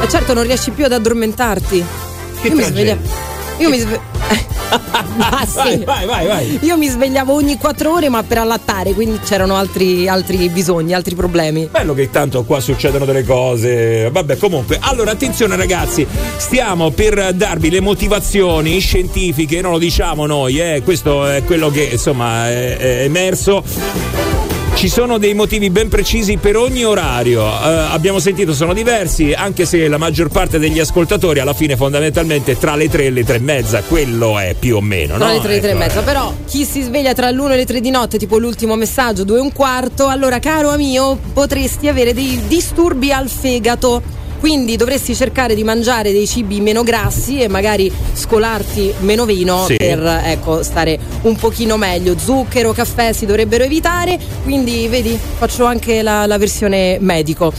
E 0.00 0.08
certo 0.08 0.32
non 0.32 0.44
riesci 0.44 0.70
più 0.70 0.84
ad 0.84 0.92
addormentarti. 0.92 1.84
Che 2.40 2.46
io 2.48 2.54
mi 2.54 2.60
tragedia. 2.62 2.96
Io 3.58 3.70
mi 3.70 3.78
svegliavo. 3.78 4.16
Ma 5.16 5.44
sì. 5.46 5.82
Vai, 5.84 5.84
vai, 5.84 6.06
vai, 6.06 6.26
vai. 6.26 6.58
Io 6.62 6.76
mi 6.76 6.88
svegliavo 6.88 7.32
ogni 7.32 7.56
4 7.56 7.92
ore 7.92 8.08
ma 8.08 8.22
per 8.22 8.38
allattare, 8.38 8.92
quindi 8.92 9.18
c'erano 9.20 9.56
altri, 9.56 10.08
altri 10.08 10.48
bisogni, 10.50 10.94
altri 10.94 11.14
problemi. 11.14 11.68
Bello 11.70 11.94
che 11.94 12.10
tanto 12.10 12.44
qua 12.44 12.60
succedono 12.60 13.04
delle 13.04 13.24
cose. 13.24 14.10
Vabbè, 14.10 14.36
comunque. 14.36 14.78
Allora, 14.80 15.12
attenzione 15.12 15.56
ragazzi, 15.56 16.06
stiamo 16.36 16.90
per 16.90 17.32
darvi 17.34 17.70
le 17.70 17.80
motivazioni 17.80 18.78
scientifiche, 18.80 19.60
non 19.60 19.72
lo 19.72 19.78
diciamo 19.78 20.26
noi, 20.26 20.60
eh. 20.60 20.82
questo 20.84 21.26
è 21.26 21.42
quello 21.44 21.70
che 21.70 21.88
insomma 21.92 22.48
è, 22.48 22.76
è 22.76 23.02
emerso. 23.04 24.37
Ci 24.78 24.88
sono 24.88 25.18
dei 25.18 25.34
motivi 25.34 25.70
ben 25.70 25.88
precisi 25.88 26.36
per 26.36 26.56
ogni 26.56 26.84
orario. 26.84 27.42
Eh, 27.42 27.68
abbiamo 27.90 28.20
sentito, 28.20 28.54
sono 28.54 28.72
diversi, 28.72 29.32
anche 29.32 29.66
se 29.66 29.88
la 29.88 29.98
maggior 29.98 30.28
parte 30.28 30.60
degli 30.60 30.78
ascoltatori 30.78 31.40
alla 31.40 31.52
fine 31.52 31.76
fondamentalmente 31.76 32.56
tra 32.56 32.76
le 32.76 32.88
3 32.88 33.06
e 33.06 33.10
le 33.10 33.24
3 33.24 33.34
e 33.34 33.40
mezza, 33.40 33.82
quello 33.82 34.38
è 34.38 34.54
più 34.56 34.76
o 34.76 34.80
meno, 34.80 35.16
Tra 35.16 35.26
no? 35.26 35.32
le 35.32 35.40
3 35.40 35.50
e 35.50 35.54
le 35.56 35.60
3 35.62 35.70
e 35.70 35.74
mezza, 35.74 36.02
però 36.02 36.32
chi 36.46 36.64
si 36.64 36.82
sveglia 36.82 37.12
tra 37.12 37.28
l'uno 37.32 37.54
e 37.54 37.56
le 37.56 37.66
3 37.66 37.80
di 37.80 37.90
notte, 37.90 38.18
tipo 38.18 38.38
l'ultimo 38.38 38.76
messaggio, 38.76 39.24
2 39.24 39.38
e 39.38 39.40
un 39.40 39.52
quarto, 39.52 40.06
allora 40.06 40.38
caro 40.38 40.68
amico, 40.70 41.18
potresti 41.32 41.88
avere 41.88 42.14
dei 42.14 42.40
disturbi 42.46 43.10
al 43.10 43.28
fegato. 43.28 44.00
Quindi 44.38 44.76
dovresti 44.76 45.14
cercare 45.14 45.54
di 45.54 45.64
mangiare 45.64 46.12
dei 46.12 46.26
cibi 46.26 46.60
meno 46.60 46.82
grassi 46.82 47.40
e 47.40 47.48
magari 47.48 47.90
scolarti 48.12 48.94
meno 49.00 49.24
vino 49.24 49.64
Sì. 49.66 49.76
per 49.76 50.04
ecco, 50.24 50.62
stare 50.62 50.98
un 51.22 51.36
pochino 51.36 51.76
meglio. 51.76 52.16
Zucchero, 52.18 52.72
caffè 52.72 53.12
si 53.12 53.26
dovrebbero 53.26 53.64
evitare, 53.64 54.18
quindi 54.44 54.86
vedi, 54.88 55.18
faccio 55.38 55.64
anche 55.64 56.02
la, 56.02 56.26
la 56.26 56.38
versione 56.38 56.98
medico. 57.00 57.52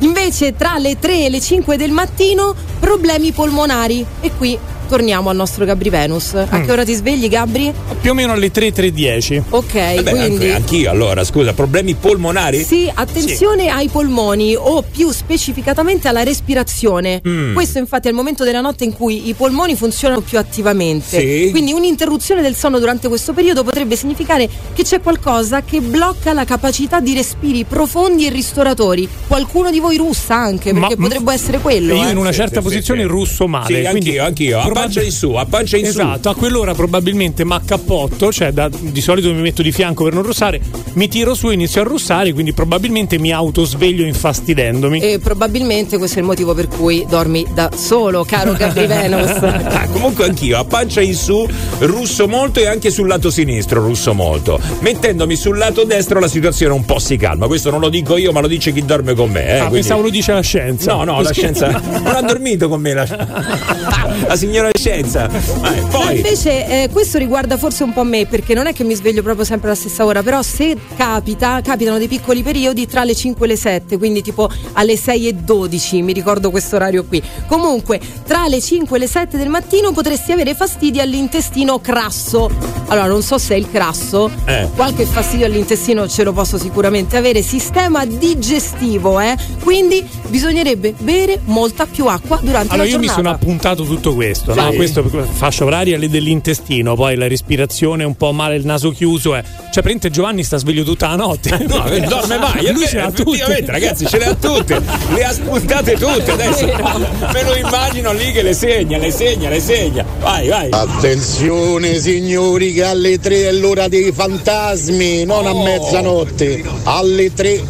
Invece 0.00 0.54
tra 0.54 0.76
le 0.76 0.98
3 0.98 1.24
e 1.24 1.30
le 1.30 1.40
5 1.40 1.76
del 1.78 1.90
mattino 1.90 2.54
problemi 2.78 3.32
polmonari 3.32 4.04
e 4.20 4.30
qui 4.36 4.58
torniamo 4.86 5.30
al 5.30 5.36
nostro 5.36 5.64
Gabri 5.64 5.90
Venus. 5.90 6.34
A 6.34 6.48
Mm. 6.58 6.64
che 6.64 6.72
ora 6.72 6.84
ti 6.84 6.94
svegli 6.94 7.28
Gabri? 7.28 7.72
Più 8.00 8.10
o 8.10 8.14
meno 8.14 8.32
alle 8.32 8.50
3, 8.50 8.72
3.10. 8.72 9.42
Ok, 9.50 9.72
Vabbè, 9.96 10.10
quindi 10.10 10.44
anche- 10.44 10.52
anch'io 10.54 10.90
allora, 10.90 11.24
scusa, 11.24 11.52
problemi 11.52 11.94
polmonari? 11.94 12.62
sì, 12.62 12.90
attenzione 12.92 13.68
ai 13.68 13.88
polmoni 13.88 14.54
o 14.56 14.82
più 14.82 15.10
specificatamente 15.10 16.08
alla 16.08 16.22
respirazione. 16.22 17.20
Mm. 17.26 17.54
Questo 17.54 17.78
infatti 17.78 18.06
è 18.06 18.10
il 18.10 18.16
momento 18.16 18.44
della 18.44 18.60
notte 18.60 18.84
in 18.84 18.92
cui 18.92 19.28
i 19.28 19.34
polmoni 19.34 19.74
funzionano 19.76 20.20
più 20.20 20.38
attivamente. 20.38 21.18
Sì. 21.18 21.48
Quindi 21.50 21.72
un'interruzione 21.72 22.42
del 22.42 22.54
sonno 22.54 22.78
durante 22.78 23.08
questo 23.08 23.32
periodo 23.32 23.62
potrebbe 23.64 23.96
significare 23.96 24.48
che 24.74 24.82
c'è 24.82 25.00
qualcosa 25.00 25.62
che 25.62 25.80
blocca 25.80 26.32
la 26.32 26.44
capacità 26.44 27.00
di 27.00 27.14
respiri 27.14 27.64
profondi 27.64 28.26
e 28.26 28.30
ristoratori. 28.30 29.08
Qualcuno 29.26 29.70
di 29.70 29.80
voi 29.80 29.96
russa 29.96 30.34
anche, 30.36 30.72
perché 30.72 30.96
Ma- 30.96 31.02
potrebbe 31.08 31.32
essere 31.32 31.58
quello. 31.58 31.94
Io 31.94 32.06
eh. 32.06 32.10
in 32.10 32.16
una 32.16 32.30
Sì, 32.32 32.38
certa 32.38 32.56
sì, 32.60 32.62
posizione 32.66 33.00
sì, 33.02 33.06
sì. 33.06 33.12
russo 33.12 33.46
male. 33.48 33.66
Sì, 33.82 33.88
quindi 33.90 34.18
anch'io, 34.18 34.24
anch'io. 34.24 34.60
Pancia 34.76 35.02
in 35.02 35.10
su, 35.10 35.32
a 35.32 35.46
pancia 35.46 35.78
in 35.78 35.84
su. 35.84 35.90
Esatto, 35.92 36.28
a 36.28 36.34
quell'ora 36.34 36.74
probabilmente 36.74 37.46
mi 37.46 37.54
accappotto, 37.54 38.30
cioè 38.30 38.52
da- 38.52 38.68
di 38.68 39.00
solito 39.00 39.32
mi 39.32 39.40
metto 39.40 39.62
di 39.62 39.72
fianco 39.72 40.04
per 40.04 40.12
non 40.12 40.22
russare, 40.22 40.60
mi 40.92 41.08
tiro 41.08 41.34
su 41.34 41.48
e 41.48 41.54
inizio 41.54 41.80
a 41.80 41.84
russare, 41.84 42.34
quindi 42.34 42.52
probabilmente 42.52 43.18
mi 43.18 43.32
autosveglio 43.32 44.04
infastidendomi. 44.04 45.00
E 45.00 45.18
probabilmente 45.18 45.96
questo 45.96 46.18
è 46.18 46.20
il 46.20 46.26
motivo 46.26 46.52
per 46.52 46.68
cui 46.68 47.06
dormi 47.08 47.46
da 47.54 47.70
solo, 47.74 48.22
caro 48.24 48.52
Gabri 48.52 48.86
Venus. 48.86 49.64
Ah, 49.76 49.86
comunque 49.88 50.24
anch'io, 50.24 50.58
a 50.58 50.64
pancia 50.64 51.00
in 51.00 51.14
su, 51.14 51.46
russo 51.80 52.26
molto 52.28 52.60
e 52.60 52.66
anche 52.66 52.90
sul 52.90 53.06
lato 53.06 53.30
sinistro 53.30 53.82
russo 53.82 54.14
molto. 54.14 54.58
Mettendomi 54.80 55.36
sul 55.36 55.58
lato 55.58 55.84
destro 55.84 56.18
la 56.18 56.28
situazione 56.28 56.72
un 56.74 56.84
po' 56.84 56.98
si 56.98 57.16
calma. 57.16 57.46
Questo 57.46 57.70
non 57.70 57.80
lo 57.80 57.88
dico 57.88 58.16
io, 58.16 58.32
ma 58.32 58.40
lo 58.40 58.46
dice 58.46 58.72
chi 58.72 58.84
dorme 58.84 59.14
con 59.14 59.30
me. 59.30 59.46
Eh, 59.46 59.52
ah, 59.52 59.56
quindi- 59.58 59.74
pensavo 59.74 60.02
lo 60.02 60.10
dice 60.10 60.32
la 60.32 60.40
scienza. 60.40 60.92
No, 60.94 61.04
no, 61.04 61.20
la 61.20 61.32
scienza 61.32 61.68
non 62.02 62.14
ha 62.14 62.22
dormito 62.22 62.68
con 62.68 62.80
me 62.80 62.94
la, 62.94 63.06
la 64.26 64.36
signora 64.36 64.65
scienza. 64.74 65.28
Eh, 65.30 65.40
Ma 65.60 65.70
poi 65.90 66.16
invece 66.16 66.84
eh, 66.84 66.88
questo 66.90 67.18
riguarda 67.18 67.56
forse 67.56 67.82
un 67.84 67.92
po' 67.92 68.04
me 68.04 68.26
perché 68.26 68.54
non 68.54 68.66
è 68.66 68.72
che 68.72 68.84
mi 68.84 68.94
sveglio 68.94 69.22
proprio 69.22 69.44
sempre 69.44 69.68
alla 69.68 69.76
stessa 69.76 70.04
ora, 70.04 70.22
però 70.22 70.42
se 70.42 70.76
capita, 70.96 71.60
capitano 71.62 71.98
dei 71.98 72.08
piccoli 72.08 72.42
periodi 72.42 72.86
tra 72.86 73.04
le 73.04 73.14
5 73.14 73.44
e 73.46 73.48
le 73.48 73.56
7, 73.56 73.98
quindi 73.98 74.22
tipo 74.22 74.48
alle 74.74 74.96
6 74.96 75.28
e 75.28 75.32
12, 75.34 76.02
mi 76.02 76.12
ricordo 76.12 76.50
questo 76.50 76.76
orario 76.76 77.04
qui. 77.04 77.22
Comunque, 77.46 78.00
tra 78.26 78.46
le 78.48 78.60
5 78.60 78.96
e 78.96 79.00
le 79.00 79.06
7 79.08 79.36
del 79.36 79.48
mattino 79.48 79.92
potresti 79.92 80.32
avere 80.32 80.54
fastidi 80.54 81.00
all'intestino 81.00 81.80
crasso. 81.80 82.50
Allora, 82.88 83.06
non 83.06 83.22
so 83.22 83.38
se 83.38 83.54
è 83.54 83.58
il 83.58 83.70
crasso, 83.70 84.30
Eh. 84.44 84.68
qualche 84.74 85.04
fastidio 85.06 85.46
all'intestino 85.46 86.08
ce 86.08 86.22
lo 86.22 86.32
posso 86.32 86.58
sicuramente 86.58 87.16
avere, 87.16 87.42
sistema 87.42 88.04
digestivo, 88.04 89.18
eh? 89.20 89.36
Quindi 89.62 90.06
bisognerebbe 90.28 90.94
bere 90.98 91.40
molta 91.44 91.86
più 91.86 92.06
acqua 92.06 92.38
durante 92.42 92.72
Allora 92.74 92.84
la 92.88 92.94
io 92.94 92.98
mi 92.98 93.06
giornata. 93.06 93.14
sono 93.14 93.30
appuntato 93.34 93.84
tutto 93.84 94.14
questo, 94.14 94.54
Sì. 94.60 94.64
no? 94.70 94.72
Questo 94.72 95.04
fascia 95.32 95.64
oraria 95.64 95.96
lì 95.98 96.08
dell'intestino, 96.08 96.94
poi 96.94 97.16
la 97.16 97.28
respirazione 97.28 98.04
un 98.04 98.16
po' 98.16 98.32
male, 98.32 98.56
il 98.56 98.64
naso 98.64 98.90
chiuso. 98.90 99.36
eh. 99.36 99.42
Cioè, 99.72 99.82
prende 99.82 100.10
Giovanni 100.10 100.42
sta 100.44 100.56
sveglio 100.56 100.82
tutta 100.84 101.08
la 101.08 101.16
notte. 101.16 101.50
No, 101.66 101.84
non 101.86 102.06
dorme 102.08 102.38
mai, 102.38 102.64
è 102.66 102.70
Lui 102.72 102.80
vero, 102.84 102.86
ce 102.90 102.96
l'ha 102.96 103.10
tutte. 103.10 103.20
effettivamente, 103.30 103.70
ragazzi, 103.72 104.06
ce 104.06 104.18
le 104.18 104.24
ha 104.26 104.34
tutte, 104.34 104.80
le 105.14 105.24
ha 105.24 105.32
spuntate 105.32 105.92
tutte 105.94 106.30
adesso. 106.30 106.64
Me 107.32 107.42
lo 107.44 107.56
immagino 107.56 108.12
lì 108.12 108.32
che 108.32 108.42
le 108.42 108.54
segna, 108.54 108.98
le 108.98 109.10
segna, 109.10 109.48
le 109.50 109.60
segna. 109.60 110.04
Vai, 110.20 110.48
vai. 110.48 110.68
Attenzione 110.70 111.98
signori 111.98 112.72
che 112.72 112.84
alle 112.84 113.18
3 113.18 113.48
è 113.48 113.52
l'ora 113.52 113.88
dei 113.88 114.12
fantasmi, 114.12 115.24
non 115.24 115.46
a 115.46 115.52
Oh. 115.52 115.62
mezzanotte, 115.62 116.62
alle 116.84 117.32
3. 117.34 117.62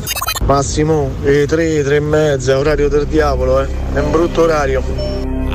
Massimo, 0.44 1.10
le 1.22 1.46
3, 1.46 1.82
3 1.82 1.96
e 1.96 2.00
mezza, 2.00 2.58
orario 2.58 2.88
del 2.88 3.06
diavolo, 3.06 3.60
eh. 3.60 3.66
È 3.94 3.98
un 3.98 4.10
brutto 4.10 4.42
orario. 4.42 4.82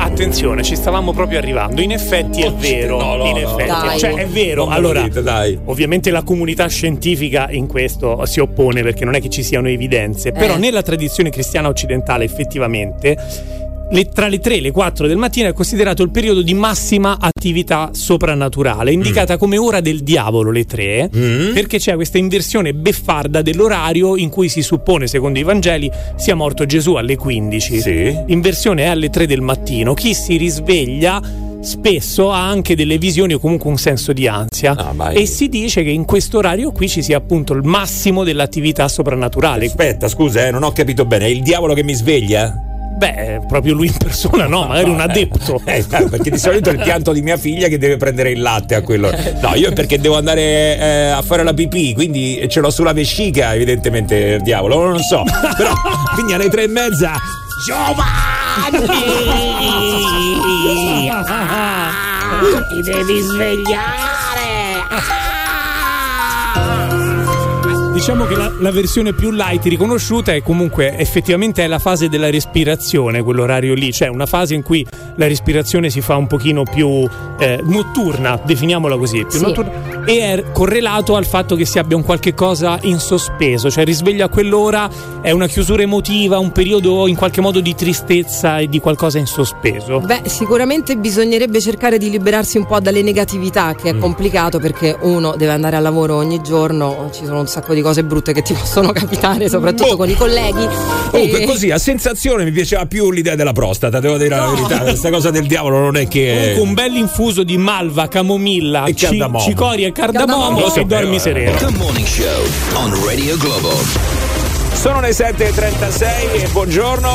Attenzione, 0.04 0.64
ci 0.64 0.76
stavamo 0.76 1.14
proprio 1.14 1.38
arrivando. 1.38 1.80
In 1.80 1.92
effetti 1.92 2.42
è 2.42 2.52
vero. 2.52 2.98
no, 3.00 3.16
no, 3.18 3.26
in 3.26 3.34
no. 3.34 3.38
effetti. 3.40 3.68
Dai. 3.70 4.00
Cioè, 4.00 4.14
è 4.16 4.26
vero. 4.26 4.68
Allora, 4.68 5.04
dite, 5.04 5.22
dai. 5.22 5.58
ovviamente 5.66 6.10
la 6.10 6.24
comunità 6.24 6.68
scientifica 6.68 7.50
in 7.52 7.68
questo 7.68 8.26
si 8.26 8.40
oppone 8.40 8.82
perché 8.82 9.06
non 9.06 9.14
è 9.14 9.22
che 9.22 9.30
ci 9.30 9.44
siano 9.44 9.68
evidenze. 9.70 10.32
Però 10.32 10.56
Eh. 10.56 10.58
nella 10.58 10.82
tradizione 10.82 11.30
cristiana 11.30 11.68
occidentale, 11.68 12.24
effettivamente. 12.24 13.16
Le- 13.92 14.06
tra 14.10 14.28
le 14.28 14.40
3 14.40 14.56
e 14.56 14.62
le 14.62 14.72
4 14.72 15.08
del 15.08 15.18
mattino 15.18 15.48
è 15.50 15.54
considerato 15.54 16.02
il 16.04 16.10
periodo 16.12 16.42
di 16.42 16.54
massima 16.54 17.18
attività 17.20 17.90
soprannaturale, 17.94 18.92
indicata 18.92 19.38
come 19.38 19.58
ora 19.58 19.80
del 19.82 20.02
diavolo 20.02 20.52
le 20.52 20.66
3, 20.66 21.10
Mm. 21.16 21.54
perché 21.54 21.78
c'è 21.78 21.96
questa 21.96 22.18
inversione 22.18 22.74
beffarda 22.74 23.42
dell'orario 23.42 24.16
in 24.16 24.30
cui 24.30 24.50
si 24.50 24.62
suppone, 24.62 25.08
secondo 25.08 25.40
i 25.40 25.44
Vangeli, 25.44 25.90
sia 26.16 26.36
morto 26.36 26.66
Gesù 26.66 26.94
alle 26.94 27.16
15. 27.18 27.80
Sì. 27.82 28.16
L'inversione 28.28 28.84
è 28.84 28.88
alle 28.88 29.10
3 29.10 29.28
del 29.28 29.42
mattino. 29.42 29.94
Chi 29.94 30.14
si 30.14 30.38
risveglia 30.38 31.22
spesso 31.62 32.32
ha 32.32 32.48
anche 32.48 32.76
delle 32.76 32.98
visioni 32.98 33.34
o 33.34 33.40
comunque 33.40 33.70
un 33.70 33.78
senso 33.78 34.14
di 34.14 34.28
ansia 34.28 34.76
Ah, 34.76 35.12
e 35.14 35.28
si 35.28 35.48
dice 35.48 35.84
che 35.84 35.92
in 35.92 36.06
questo 36.06 36.40
orario 36.40 36.72
qui 36.72 36.90
ci 36.90 37.04
sia 37.04 37.18
appunto 37.18 37.54
il 37.54 37.62
massimo 37.64 38.24
dell'attività 38.24 38.88
soprannaturale. 38.88 39.66
Aspetta, 39.68 40.08
scusa, 40.08 40.48
eh, 40.48 40.52
non 40.52 40.64
ho 40.64 40.72
capito 40.72 41.06
bene. 41.06 41.26
È 41.26 41.30
il 41.30 41.44
diavolo 41.44 41.74
che 41.76 41.84
mi 41.84 41.94
sveglia? 41.94 42.71
Beh, 43.02 43.34
eh, 43.34 43.42
proprio 43.48 43.74
lui 43.74 43.88
in 43.88 43.98
persona 43.98 44.46
no, 44.46 44.68
magari 44.68 44.92
un 44.92 45.00
addetto. 45.02 45.60
Eh, 45.66 45.84
perché 45.90 46.30
di 46.30 46.38
solito 46.38 46.70
è 46.70 46.74
il 46.74 46.84
pianto 46.84 47.14
di 47.14 47.24
mia 47.24 47.36
figlia 47.36 47.68
che 47.68 47.80
deve 47.80 47.98
prendere 47.98 48.30
il 48.30 48.40
latte 48.40 48.76
a 48.76 48.84
quello. 48.84 49.10
No, 49.42 49.56
io 49.56 49.70
è 49.70 49.74
perché 49.74 50.00
devo 50.00 50.18
andare 50.18 50.78
eh, 50.78 51.08
a 51.08 51.24
fare 51.24 51.42
la 51.42 51.52
pipì, 51.52 51.96
quindi 51.96 52.46
ce 52.48 52.60
l'ho 52.60 52.70
sulla 52.70 52.94
vescica, 52.94 53.56
evidentemente 53.56 54.16
il 54.16 54.42
diavolo, 54.44 54.88
non 54.88 55.00
so. 55.00 55.24
Però 55.58 55.74
quindi 56.14 56.34
alle 56.34 56.50
tre 56.50 56.66
e 56.66 56.68
mezza. 56.68 57.14
Giovanni! 57.66 58.86
Ti 62.70 62.82
devi 62.84 63.20
svegliare! 63.20 65.20
Diciamo 67.94 68.26
che 68.26 68.36
la, 68.36 68.50
la 68.60 68.72
versione 68.72 69.14
più 69.14 69.32
light 69.32 69.66
riconosciuta 69.66 70.34
è 70.34 70.42
comunque 70.42 70.98
effettivamente 70.98 71.64
è 71.64 71.68
la 71.68 71.78
fase 71.78 72.08
della 72.08 72.30
respirazione, 72.30 73.22
quell'orario 73.22 73.74
lì, 73.74 73.92
cioè 73.92 74.08
una 74.08 74.26
fase 74.26 74.56
in 74.56 74.64
cui 74.64 74.86
la 75.18 75.28
respirazione 75.28 75.90
si 75.90 76.00
fa 76.02 76.16
un 76.16 76.26
pochino 76.26 76.64
più 76.64 77.08
eh, 77.38 77.60
notturna, 77.64 78.40
definiamola 78.44 78.98
così, 78.98 79.20
più 79.26 79.38
Sì. 79.40 79.42
notturna, 79.44 80.06
e 80.06 80.20
è 80.20 80.52
correlato 80.52 81.16
al 81.16 81.26
fatto 81.26 81.56
che 81.56 81.66
si 81.66 81.80
abbia 81.80 81.98
un 81.98 82.04
qualche 82.04 82.34
cosa 82.34 82.80
in 82.84 82.98
sospeso, 82.98 83.70
cioè 83.70 83.84
risveglio 83.84 84.24
a 84.26 84.30
quell'ora 84.30 84.90
è 85.22 85.32
una 85.32 85.48
chiusura 85.48 85.82
emotiva, 85.84 86.40
un 86.40 86.52
periodo 86.54 87.08
in 87.08 87.16
qualche 87.16 87.42
modo 87.42 87.60
di 87.60 87.76
tristezza 87.76 88.58
e 88.60 88.68
di 88.70 88.80
qualcosa 88.80 89.18
in 89.20 89.28
sospeso. 89.28 90.00
Beh, 90.00 90.22
sicuramente 90.26 90.96
bisognerebbe 90.96 91.60
cercare 91.60 91.98
di 91.98 92.10
liberarsi 92.10 92.58
un 92.58 92.66
po' 92.66 92.80
dalle 92.80 93.02
negatività, 93.04 93.76
che 93.76 93.90
è 93.90 93.94
Mm. 93.94 94.00
complicato 94.00 94.60
perché 94.60 94.96
uno 95.02 95.36
deve 95.36 95.52
andare 95.52 95.76
al 95.76 95.84
lavoro 95.84 96.16
ogni 96.16 96.42
giorno, 96.42 97.10
ci 97.14 97.26
sono 97.26 97.40
un 97.42 97.48
sacco 97.48 97.74
di 97.74 97.81
cose 97.82 98.04
brutte 98.04 98.34
che 98.34 98.42
ti 98.42 98.54
possono 98.60 98.92
capitare, 98.92 99.50
soprattutto 99.50 99.96
con 99.98 100.10
i 100.10 100.16
colleghi. 100.16 100.68
Comunque 101.12 101.42
E- 101.42 101.46
così 101.46 101.72
a 101.72 101.78
sensazione 101.78 102.44
mi 102.44 102.52
piaceva 102.52 102.86
più 102.86 103.12
l'idea 103.12 103.36
della 103.36 103.54
prostata, 103.54 104.00
devo 104.00 104.18
dire 104.18 104.36
la 104.36 104.48
verità. 104.50 104.80
Questa 104.80 105.10
cosa 105.10 105.30
del 105.32 105.46
diavolo 105.48 105.80
non 105.80 105.98
è 105.98 106.08
che. 106.08 106.34
Comunque 106.56 106.62
un 106.62 106.74
bel 106.74 106.96
infuso 106.96 107.44
di 107.44 107.58
malva, 107.58 108.08
camomilla, 108.08 108.86
E 108.86 108.96
ci- 108.96 109.06
cardamomo. 109.06 109.44
cicoria 109.44 109.88
e 109.88 109.92
cardamomo 109.92 110.60
Lo 110.60 110.74
e 110.76 110.86
dormi 110.86 111.20
sereno. 111.20 111.58
The 111.58 111.70
Morning 111.78 112.08
Show 112.08 112.44
on 112.76 113.06
Radio 113.06 113.38
Globo. 113.38 114.21
Sono 114.74 115.00
le 115.00 115.10
7.36 115.10 116.44
e 116.44 116.48
buongiorno. 116.52 117.10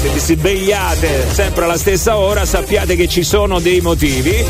Se 0.00 0.08
vi 0.08 0.18
svegliate 0.18 1.26
sempre 1.30 1.64
alla 1.64 1.78
stessa 1.78 2.18
ora, 2.18 2.44
sappiate 2.44 2.94
che 2.94 3.08
ci 3.08 3.22
sono 3.22 3.58
dei 3.58 3.80
motivi. 3.80 4.30
Eh, 4.30 4.46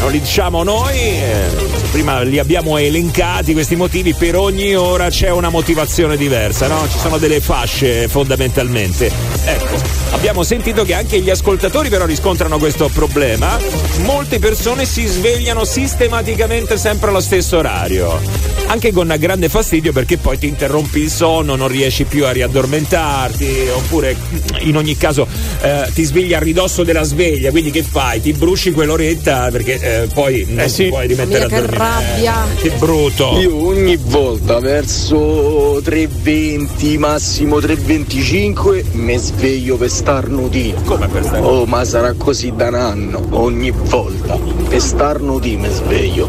non 0.00 0.10
li 0.10 0.20
diciamo 0.20 0.62
noi, 0.62 0.98
eh, 0.98 1.48
prima 1.90 2.20
li 2.20 2.38
abbiamo 2.38 2.76
elencati 2.76 3.52
questi 3.52 3.74
motivi. 3.74 4.12
Per 4.14 4.36
ogni 4.36 4.74
ora 4.74 5.08
c'è 5.08 5.30
una 5.30 5.48
motivazione 5.48 6.16
diversa, 6.16 6.66
no? 6.66 6.86
Ci 6.90 6.98
sono 6.98 7.16
delle 7.16 7.40
fasce 7.40 8.06
fondamentalmente. 8.08 9.10
Ecco. 9.44 10.00
Abbiamo 10.10 10.42
sentito 10.42 10.84
che 10.84 10.94
anche 10.94 11.20
gli 11.20 11.30
ascoltatori 11.30 11.88
però 11.88 12.04
riscontrano 12.04 12.58
questo 12.58 12.88
problema. 12.88 13.56
Molte 14.02 14.38
persone 14.38 14.84
si 14.84 15.06
svegliano 15.06 15.64
sistematicamente 15.64 16.76
sempre 16.76 17.08
allo 17.08 17.20
stesso 17.20 17.56
orario. 17.58 18.20
Anche 18.66 18.92
con 18.92 19.14
grande 19.18 19.48
fastidio 19.48 19.92
perché 19.92 20.18
poi 20.18 20.38
ti 20.38 20.46
interrompi 20.46 21.00
il 21.00 21.10
sonno, 21.10 21.56
non 21.56 21.68
riesci 21.68 21.99
più 22.04 22.24
a 22.26 22.30
riaddormentarti, 22.32 23.68
oppure 23.74 24.16
in 24.60 24.76
ogni 24.76 24.96
caso 24.96 25.26
eh, 25.60 25.88
ti 25.94 26.04
svegli 26.04 26.34
a 26.34 26.38
ridosso 26.38 26.82
della 26.84 27.02
sveglia, 27.02 27.50
quindi 27.50 27.70
che 27.70 27.82
fai? 27.82 28.20
Ti 28.20 28.32
bruci 28.32 28.72
quell'oretta 28.72 29.48
perché 29.50 29.78
eh, 30.02 30.06
poi 30.12 30.46
non 30.48 30.66
ti 30.70 30.84
puoi 30.88 31.06
rimettere 31.06 31.46
Mamma 31.46 31.46
a 31.46 31.48
mia, 31.48 31.48
che 31.48 31.60
dormire. 31.60 31.78
rabbia. 31.78 32.46
Eh, 32.52 32.56
che 32.60 32.70
brutto! 32.78 33.38
Io 33.40 33.66
ogni 33.66 33.96
volta 33.96 34.58
verso 34.60 35.78
3.20, 35.80 36.98
massimo 36.98 37.58
3.25 37.58 38.84
mi 38.92 39.16
sveglio 39.16 39.76
per 39.76 39.90
starnutire. 39.90 40.78
Come 40.84 41.08
per 41.08 41.22
starnutire? 41.24 41.56
Oh, 41.56 41.64
ma 41.66 41.84
sarà 41.84 42.12
così 42.14 42.52
da 42.54 42.68
un 42.68 42.74
anno, 42.74 43.26
ogni 43.30 43.70
volta. 43.70 44.36
Per 44.68 44.80
starnutire 44.80 45.56
mi 45.56 45.68
sveglio. 45.70 46.28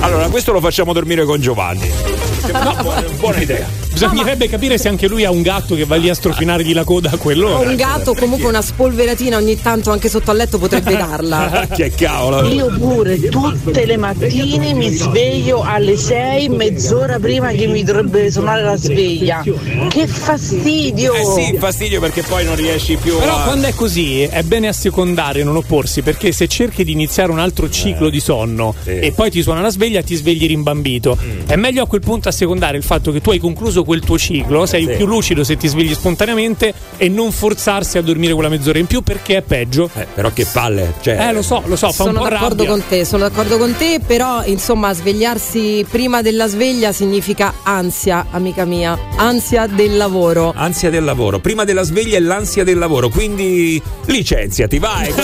Allora, 0.00 0.28
questo 0.28 0.52
lo 0.52 0.60
facciamo 0.60 0.92
dormire 0.92 1.24
con 1.24 1.40
Giovanni. 1.40 1.90
No, 2.48 2.74
buona, 2.82 3.04
buona 3.18 3.40
idea. 3.42 3.87
Bisognerebbe 3.98 4.48
capire 4.48 4.78
se 4.78 4.86
anche 4.86 5.08
lui 5.08 5.24
ha 5.24 5.30
un 5.32 5.42
gatto 5.42 5.74
che 5.74 5.84
va 5.84 5.96
lì 5.96 6.08
a 6.08 6.14
strofinargli 6.14 6.72
la 6.72 6.84
coda 6.84 7.10
a 7.10 7.14
o 7.14 7.18
quell'ora. 7.18 7.68
un 7.68 7.74
gatto 7.74 8.14
comunque 8.14 8.48
una 8.48 8.62
spolveratina 8.62 9.36
ogni 9.36 9.60
tanto 9.60 9.90
anche 9.90 10.08
sotto 10.08 10.30
al 10.30 10.36
letto 10.36 10.58
potrebbe 10.58 10.96
darla. 10.96 11.66
che 11.74 11.90
cavolo! 11.90 12.46
Io 12.46 12.68
pure 12.78 13.18
tutte 13.28 13.86
le 13.86 13.96
mattine 13.96 14.72
mi 14.72 14.90
sveglio 14.90 15.62
alle 15.62 15.96
6, 15.96 16.48
mezz'ora 16.48 17.18
prima 17.18 17.48
che 17.48 17.66
mi 17.66 17.82
dovrebbe 17.82 18.30
suonare 18.30 18.62
la 18.62 18.76
sveglia. 18.76 19.42
Che 19.88 20.06
fastidio! 20.06 21.14
Eh 21.14 21.24
sì, 21.24 21.56
fastidio 21.58 21.98
perché 21.98 22.22
poi 22.22 22.44
non 22.44 22.54
riesci 22.54 22.96
più 22.96 23.18
Però 23.18 23.36
a. 23.36 23.42
quando 23.42 23.66
è 23.66 23.74
così 23.74 24.22
è 24.22 24.44
bene 24.44 24.68
assecondare, 24.68 25.42
non 25.42 25.56
opporsi, 25.56 26.02
perché 26.02 26.30
se 26.30 26.46
cerchi 26.46 26.84
di 26.84 26.92
iniziare 26.92 27.32
un 27.32 27.40
altro 27.40 27.68
ciclo 27.68 28.10
di 28.10 28.20
sonno 28.20 28.76
e 28.84 29.12
poi 29.12 29.28
ti 29.28 29.42
suona 29.42 29.60
la 29.60 29.70
sveglia 29.70 30.02
ti 30.02 30.14
svegli 30.14 30.46
rimbambito. 30.46 31.18
È 31.46 31.56
meglio 31.56 31.82
a 31.82 31.86
quel 31.88 32.00
punto 32.00 32.28
assecondare 32.28 32.76
il 32.76 32.84
fatto 32.84 33.10
che 33.10 33.20
tu 33.20 33.30
hai 33.30 33.38
concluso 33.38 33.86
quel 33.88 34.00
tuo 34.00 34.18
ciclo, 34.18 34.66
sei 34.66 34.84
Sì. 34.84 34.96
più 34.96 35.06
lucido 35.06 35.42
se 35.44 35.56
ti 35.56 35.66
svegli 35.66 35.94
spontaneamente 35.94 36.74
e 36.98 37.08
non 37.08 37.32
forzarsi 37.32 37.96
a 37.96 38.02
dormire 38.02 38.34
quella 38.34 38.50
mezz'ora 38.50 38.78
in 38.78 38.84
più 38.84 39.00
perché 39.00 39.38
è 39.38 39.42
peggio. 39.42 39.88
Eh, 39.94 40.06
però 40.14 40.30
che 40.30 40.44
palle. 40.52 40.92
Cioè... 41.00 41.16
Eh, 41.28 41.32
lo 41.32 41.40
so, 41.40 41.62
lo 41.64 41.74
so, 41.74 41.90
fa 41.90 42.02
un 42.02 42.08
sono 42.10 42.22
po' 42.22 42.28
d'accordo 42.28 42.64
rabbia. 42.64 42.68
con 42.70 42.82
te, 42.86 43.04
sono 43.06 43.22
d'accordo 43.26 43.56
con 43.56 43.74
te, 43.78 43.98
però 44.06 44.44
insomma 44.44 44.92
svegliarsi 44.92 45.86
prima 45.90 46.20
della 46.20 46.46
sveglia 46.48 46.92
significa 46.92 47.54
ansia, 47.62 48.26
amica 48.30 48.66
mia, 48.66 48.98
ansia 49.16 49.66
del 49.66 49.96
lavoro. 49.96 50.52
Ansia 50.54 50.90
del 50.90 51.04
lavoro. 51.04 51.38
Prima 51.38 51.64
della 51.64 51.82
sveglia 51.82 52.18
è 52.18 52.20
l'ansia 52.20 52.64
del 52.64 52.76
lavoro, 52.76 53.08
quindi 53.08 53.80
licenziati, 54.04 54.78
vai. 54.78 55.08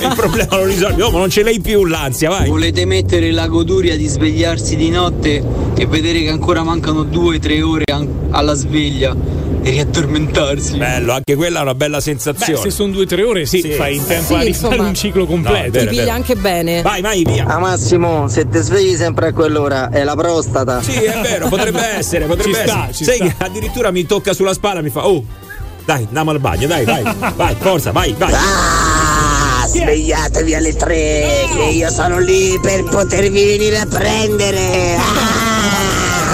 il 0.00 0.12
problema 0.16 0.56
lo 0.56 0.64
risolvi. 0.64 1.02
Oh, 1.02 1.10
ma 1.10 1.18
non 1.18 1.28
ce 1.28 1.42
l'hai 1.42 1.60
più 1.60 1.84
l'ansia, 1.84 2.30
vai. 2.30 2.48
Volete 2.48 2.86
mettere 2.86 3.30
la 3.30 3.46
goduria 3.46 3.94
di 3.94 4.06
svegliarsi 4.06 4.74
di 4.76 4.88
notte 4.88 5.44
e 5.76 5.84
vedere 5.86 6.22
che 6.22 6.30
ancora 6.30 6.62
mancano 6.62 7.02
due 7.02 7.36
o 7.36 7.38
tre 7.38 7.60
ore 7.60 7.84
alla 8.30 8.54
sveglia 8.54 9.14
e 9.62 9.70
riaddormentarsi? 9.70 10.76
Bello, 10.78 11.12
anche 11.12 11.34
quella 11.34 11.58
è 11.58 11.62
una 11.62 11.74
bella 11.74 11.96
Beh, 11.96 12.02
sensazione. 12.02 12.58
se 12.60 12.70
sono 12.70 12.92
due 12.92 13.02
o 13.02 13.06
tre 13.06 13.22
ore, 13.22 13.46
sì, 13.46 13.60
Sì. 13.60 13.72
fai 13.72 13.96
in 13.96 14.06
tempo 14.06 14.26
Sì, 14.26 14.34
a 14.34 14.40
rifare 14.40 14.48
insomma. 14.74 14.88
un 14.88 14.94
ciclo 14.94 15.20
No, 15.22 15.26
completo. 15.26 15.70
vero, 15.72 15.90
Ti 15.90 15.96
piglia 15.96 16.14
anche 16.14 16.34
bene. 16.36 16.82
Vai, 16.82 17.00
vai, 17.02 17.24
via. 17.24 17.44
A 17.46 17.58
Massimo, 17.58 18.28
se 18.28 18.48
ti 18.48 18.58
svegli 18.58 18.96
sempre 18.96 19.28
a 19.28 19.32
quell'ora 19.32 19.90
è 19.90 20.02
la 20.04 20.14
prostata. 20.14 20.80
Sì, 20.82 20.92
è 20.92 21.20
vero, 21.22 21.48
potrebbe 21.48 21.80
essere, 21.98 22.24
potrebbe 22.26 22.56
Ci 22.58 22.62
sta, 22.64 22.88
essere. 22.88 22.92
ci 22.94 23.04
Sai 23.04 23.16
sta. 23.16 23.24
che 23.26 23.34
addirittura 23.44 23.90
mi 23.90 24.06
tocca 24.06 24.32
sulla 24.32 24.54
spalla 24.54 24.80
e 24.80 24.82
mi 24.82 24.90
fa, 24.90 25.06
oh, 25.06 25.22
dai, 25.84 26.04
andiamo 26.04 26.30
al 26.30 26.38
bagno, 26.40 26.66
dai, 26.66 26.84
vai, 26.84 27.02
vai, 27.34 27.54
forza, 27.58 27.90
vai, 27.90 28.14
vai. 28.16 28.32
Ah, 28.32 29.66
svegliatevi 29.66 30.54
alle 30.54 30.74
tre, 30.76 31.46
che 31.54 31.62
io 31.72 31.90
sono 31.90 32.18
lì 32.18 32.58
per 32.62 32.84
potervi 32.84 33.44
venire 33.44 33.78
a 33.78 33.86
prendere. 33.86 34.96
Ah. 34.96 36.29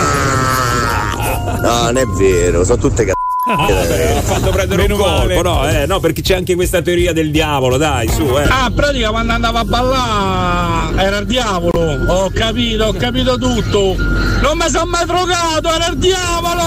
No, 1.47 1.83
non 1.85 1.97
è 1.97 2.05
vero, 2.07 2.65
sono 2.65 2.79
tutte 2.81 3.05
c***o. 3.05 3.16
Ah, 3.49 3.55
vabbè, 3.55 4.17
ha 4.17 4.23
fatto 4.23 4.51
prendere 4.51 4.83
un 4.83 4.89
Meno 4.89 4.97
male. 5.05 5.35
colpo, 5.35 5.49
no, 5.49 5.69
eh, 5.69 5.87
no, 5.87 6.01
perché 6.01 6.21
c'è 6.21 6.35
anche 6.35 6.57
questa 6.57 6.83
teoria 6.83 7.13
del 7.13 7.31
diavolo, 7.31 7.77
dai, 7.77 8.09
su, 8.09 8.25
eh. 8.25 8.43
Ah, 8.49 8.73
pratica 8.75 9.11
quando 9.11 9.33
andava 9.35 9.61
a 9.61 9.65
ballare 9.65 11.01
era 11.01 11.19
il 11.19 11.27
diavolo. 11.27 11.79
Ho 12.09 12.31
capito, 12.35 12.85
ho 12.87 12.93
capito 12.95 13.39
tutto. 13.39 13.95
Non 14.41 14.57
mi 14.59 14.69
sono 14.69 14.87
mai 14.87 15.07
drogato, 15.07 15.73
era 15.73 15.87
il 15.91 15.97
diavolo! 15.97 16.63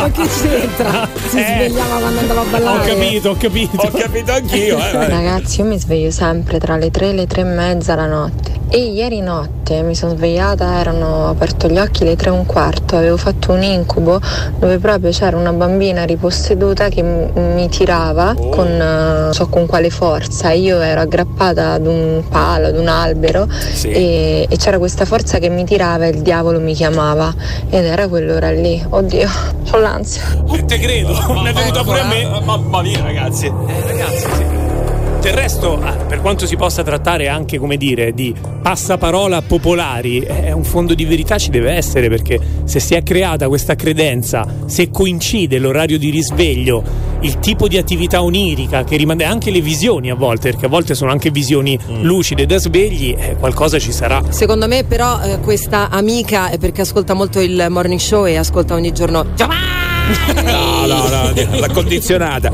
Ma 0.00 0.10
che 0.12 0.28
c'entra? 0.28 1.08
Si 1.28 1.38
Eh, 1.38 1.44
svegliava 1.68 1.96
quando 1.98 2.20
andava 2.20 2.40
a 2.40 2.44
Ho 2.44 2.46
ballare. 2.48 2.88
capito, 2.94 3.28
ho 3.30 3.36
capito. 3.36 3.76
Ho 3.82 3.90
capito 3.90 4.32
anch'io, 4.32 4.78
eh. 4.78 5.08
Ragazzi, 5.08 5.60
io 5.60 5.66
mi 5.66 5.78
sveglio 5.78 6.10
sempre 6.12 6.58
tra 6.60 6.76
le 6.76 6.90
3 6.92 7.08
e 7.08 7.12
le 7.14 7.26
3 7.26 7.40
e 7.40 7.44
mezza 7.44 7.96
la 7.96 8.06
notte. 8.06 8.58
E 8.72 8.78
ieri 8.92 9.20
notte 9.20 9.82
mi 9.82 9.96
sono 9.96 10.14
svegliata, 10.14 10.78
erano 10.78 11.28
aperto 11.28 11.66
gli 11.66 11.78
occhi 11.78 12.04
le 12.04 12.14
3 12.14 12.28
e 12.28 12.32
un 12.32 12.46
quarto, 12.46 12.96
avevo 12.96 13.16
fatto 13.16 13.50
un 13.52 13.62
incubo 13.64 14.20
dove 14.60 14.78
proprio 14.78 14.99
c'era 15.08 15.36
una 15.36 15.52
bambina 15.52 16.04
riposseduta 16.04 16.88
che 16.88 17.02
m- 17.02 17.30
mi 17.54 17.68
tirava 17.68 18.34
con 18.50 18.66
eh, 18.68 18.78
non 19.22 19.32
so 19.32 19.48
con 19.48 19.66
quale 19.66 19.88
forza. 19.90 20.50
Io 20.52 20.80
ero 20.80 21.00
aggrappata 21.00 21.72
ad 21.72 21.86
un 21.86 22.22
palo, 22.28 22.66
ad 22.66 22.76
un 22.76 22.88
albero 22.88 23.46
Sì. 23.50 23.88
e, 23.90 24.46
e 24.48 24.56
c'era 24.56 24.78
questa 24.78 25.04
forza 25.06 25.38
che 25.38 25.48
mi 25.48 25.64
tirava 25.64 26.04
e 26.06 26.10
il 26.10 26.20
diavolo 26.22 26.60
mi 26.60 26.74
chiamava. 26.74 27.32
Ed 27.70 27.84
era 27.84 28.06
quell'ora 28.08 28.50
lì. 28.50 28.84
Oddio, 28.88 29.28
ho 29.72 29.78
l'ansia. 29.78 30.22
Eh, 30.52 30.64
Te 30.66 30.78
credo, 30.78 31.08
mi 31.28 31.48
è 31.48 31.52
venuta 31.52 31.82
pure 31.82 32.00
a 32.00 32.04
me. 32.06 32.20
Eh, 32.22 32.40
Mamma 32.44 32.82
mia, 32.82 33.02
ragazzi. 33.02 33.46
Eh, 33.46 33.52
ragazzi, 33.86 34.26
sì. 34.36 34.59
Del 35.20 35.34
resto, 35.34 35.78
ah, 35.78 35.92
per 35.96 36.22
quanto 36.22 36.46
si 36.46 36.56
possa 36.56 36.82
trattare 36.82 37.28
anche, 37.28 37.58
come 37.58 37.76
dire, 37.76 38.12
di 38.14 38.34
passaparola 38.62 39.42
popolari, 39.42 40.20
eh, 40.20 40.50
un 40.52 40.64
fondo 40.64 40.94
di 40.94 41.04
verità 41.04 41.36
ci 41.36 41.50
deve 41.50 41.72
essere 41.72 42.08
perché 42.08 42.40
se 42.64 42.80
si 42.80 42.94
è 42.94 43.02
creata 43.02 43.46
questa 43.46 43.74
credenza, 43.74 44.46
se 44.64 44.90
coincide 44.90 45.58
l'orario 45.58 45.98
di 45.98 46.08
risveglio, 46.08 46.82
il 47.20 47.38
tipo 47.38 47.68
di 47.68 47.76
attività 47.76 48.22
onirica 48.22 48.82
che 48.82 48.96
rimane 48.96 49.24
anche 49.24 49.50
le 49.50 49.60
visioni 49.60 50.10
a 50.10 50.14
volte, 50.14 50.52
perché 50.52 50.64
a 50.64 50.70
volte 50.70 50.94
sono 50.94 51.10
anche 51.10 51.30
visioni 51.30 51.78
lucide 52.00 52.46
da 52.46 52.56
svegli, 52.56 53.14
eh, 53.16 53.36
qualcosa 53.38 53.78
ci 53.78 53.92
sarà. 53.92 54.22
Secondo 54.30 54.66
me 54.66 54.84
però 54.84 55.20
eh, 55.20 55.38
questa 55.40 55.90
amica 55.90 56.50
perché 56.58 56.80
ascolta 56.80 57.12
molto 57.12 57.40
il 57.40 57.66
morning 57.68 58.00
show 58.00 58.26
e 58.26 58.36
ascolta 58.36 58.72
ogni 58.72 58.92
giorno 58.92 59.26
Giovanni 59.34 59.89
No, 60.42 60.86
no, 60.86 61.08
no, 61.08 61.32
la 61.58 61.68
condizionata. 61.68 62.50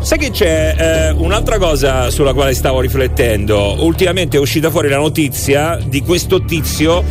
Sai 0.00 0.18
che 0.18 0.30
c'è 0.30 0.74
eh, 0.78 1.10
un'altra 1.10 1.58
cosa 1.58 2.10
sulla 2.10 2.32
quale 2.32 2.54
stavo 2.54 2.80
riflettendo? 2.80 3.76
Ultimamente 3.84 4.36
è 4.36 4.40
uscita 4.40 4.70
fuori 4.70 4.88
la 4.88 4.96
notizia 4.96 5.78
di 5.84 6.00
questo 6.02 6.44
tizio 6.44 7.04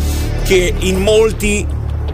che 0.44 0.74
in 0.80 1.02
molti 1.02 1.66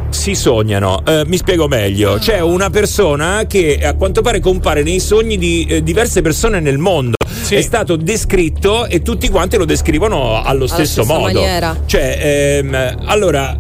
si 0.09 0.35
sognano. 0.35 1.03
Eh, 1.05 1.23
mi 1.25 1.37
spiego 1.37 1.67
meglio. 1.67 2.17
C'è 2.17 2.39
una 2.39 2.69
persona 2.69 3.45
che 3.47 3.79
a 3.81 3.93
quanto 3.95 4.21
pare 4.21 4.39
compare 4.39 4.83
nei 4.83 4.99
sogni 4.99 5.37
di 5.37 5.65
eh, 5.69 5.83
diverse 5.83 6.21
persone 6.21 6.59
nel 6.59 6.77
mondo. 6.77 7.15
È 7.47 7.61
stato 7.61 7.95
descritto 7.95 8.87
e 8.87 9.01
tutti 9.01 9.29
quanti 9.29 9.55
lo 9.55 9.63
descrivono 9.63 10.41
allo 10.43 10.67
stesso 10.67 11.05
modo. 11.05 11.21
maniera. 11.21 11.77
Cioè, 11.85 12.59
ehm, 12.61 12.97
allora, 13.05 13.57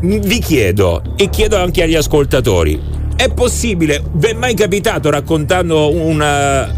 vi 0.00 0.38
chiedo 0.38 1.02
e 1.16 1.28
chiedo 1.28 1.56
anche 1.56 1.82
agli 1.82 1.96
ascoltatori: 1.96 2.80
è 3.16 3.28
possibile, 3.32 4.02
vi 4.12 4.28
è 4.28 4.32
mai 4.32 4.54
capitato 4.54 5.10
raccontando 5.10 5.90
una- 5.94 6.68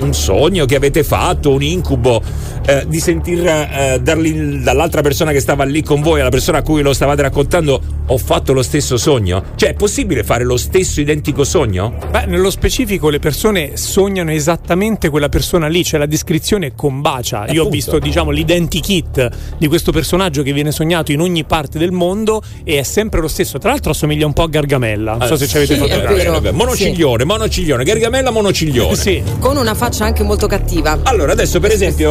un 0.00 0.14
sogno 0.14 0.64
che 0.64 0.76
avete 0.76 1.04
fatto, 1.04 1.52
un 1.52 1.62
incubo, 1.62 2.22
eh, 2.66 2.84
di 2.86 3.00
sentir 3.00 3.46
eh, 3.46 3.98
darli- 4.02 4.62
dall'altra 4.62 5.00
persona 5.02 5.32
che 5.32 5.40
stava 5.40 5.64
lì 5.64 5.82
con 5.82 6.00
voi, 6.00 6.20
alla 6.20 6.30
persona 6.30 6.58
a 6.58 6.62
cui 6.62 6.82
lo 6.82 6.92
stavate 6.92 7.22
raccontando, 7.22 7.80
ho 8.06 8.18
fatto 8.18 8.52
lo 8.52 8.62
stesso 8.62 8.96
sogno? 8.96 9.42
Cioè, 9.54 9.70
è 9.70 9.74
possibile 9.74 10.24
fare 10.24 10.44
lo 10.44 10.56
stesso 10.56 11.00
identico 11.00 11.44
sogno? 11.44 11.94
Beh, 12.10 12.26
nello 12.26 12.50
specifico 12.50 13.08
le 13.08 13.18
persone 13.18 13.76
sognano 13.76 14.30
esattamente 14.30 15.08
quella 15.08 15.28
persona 15.28 15.66
lì, 15.68 15.84
cioè 15.84 15.98
la 16.00 16.06
descrizione 16.06 16.74
combacia. 16.74 17.46
Io 17.50 17.64
ho 17.64 17.68
visto, 17.68 17.98
diciamo, 17.98 18.30
l'identikit 18.30 19.30
di 19.58 19.66
questo 19.68 19.92
personaggio 19.92 20.42
che 20.42 20.52
viene 20.52 20.72
sognato 20.72 21.12
in 21.12 21.20
ogni 21.20 21.44
parte 21.44 21.78
del 21.78 21.92
mondo 21.92 22.42
e 22.64 22.78
è 22.78 22.82
sempre 22.82 23.20
lo 23.20 23.28
stesso. 23.28 23.58
Tra 23.58 23.70
l'altro 23.70 23.90
assomiglia 23.92 24.26
un 24.26 24.32
po' 24.32 24.42
a 24.42 24.48
Gargamella. 24.48 25.16
Non 25.16 25.26
so 25.26 25.36
se 25.36 25.46
ci 25.46 25.56
avete 25.56 25.76
fatto 25.76 25.92
Eh, 25.94 26.02
caso. 26.02 26.30
vabbè, 26.32 26.50
monociglione, 26.52 27.24
monociglione, 27.24 27.84
Gargamella 27.84 28.30
monociglione. 28.30 28.94
Sì. 28.96 29.22
Con 29.38 29.56
una 29.56 29.74
faccia 29.74 30.04
anche 30.04 30.22
molto 30.22 30.46
cattiva. 30.46 30.98
Allora, 31.04 31.32
adesso 31.32 31.60
per 31.60 31.70
esempio, 31.72 32.10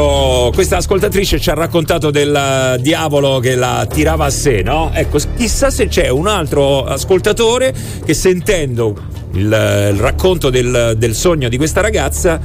questa 0.54 0.78
ascoltatrice 0.78 1.40
ci 1.40 1.50
ha 1.50 1.54
raccontato 1.54 2.10
del 2.10 2.34
eh, 2.34 2.82
diavolo 2.82 3.40
che 3.40 3.56
la 3.56 3.86
tirava 3.90 4.26
a 4.26 4.30
sé, 4.30 4.62
no? 4.64 4.92
Ecco, 4.94 5.20
chissà 5.36 5.70
se 5.70 5.88
c'è 5.88 6.08
un 6.10 6.28
altro 6.28 6.86
ascoltatore 6.86 7.74
che 8.06 8.14
sentendo 8.14 8.96
il, 9.34 9.52
eh, 9.52 9.90
il 9.90 10.00
racconto 10.00 10.50
del, 10.50 10.96
del 10.98 11.14
sogno 11.14 11.50
di 11.50 11.58
questa 11.58 11.82
ragazza 11.82 12.40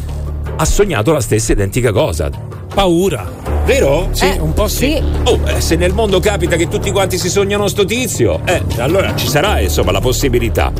ha 0.57 0.65
sognato 0.65 1.13
la 1.13 1.21
stessa 1.21 1.53
identica 1.53 1.93
cosa. 1.93 2.31
Paura. 2.75 3.31
Vero? 3.65 4.09
Sì, 4.11 4.27
un 4.39 4.53
po' 4.53 4.69
sì. 4.69 5.01
Oh, 5.25 5.41
eh, 5.47 5.61
se 5.61 5.77
nel 5.77 5.95
mondo 5.95 6.21
capita 6.21 6.57
che 6.57 6.69
tutti 6.69 6.91
quanti 6.91 7.17
si 7.19 7.31
sognano 7.31 7.69
sto 7.69 7.85
tizio, 7.85 8.41
eh, 8.45 8.63
allora 8.79 9.15
ci 9.15 9.27
sarà 9.29 9.61
insomma 9.61 9.93
la 9.93 10.01
possibilità. 10.01 10.73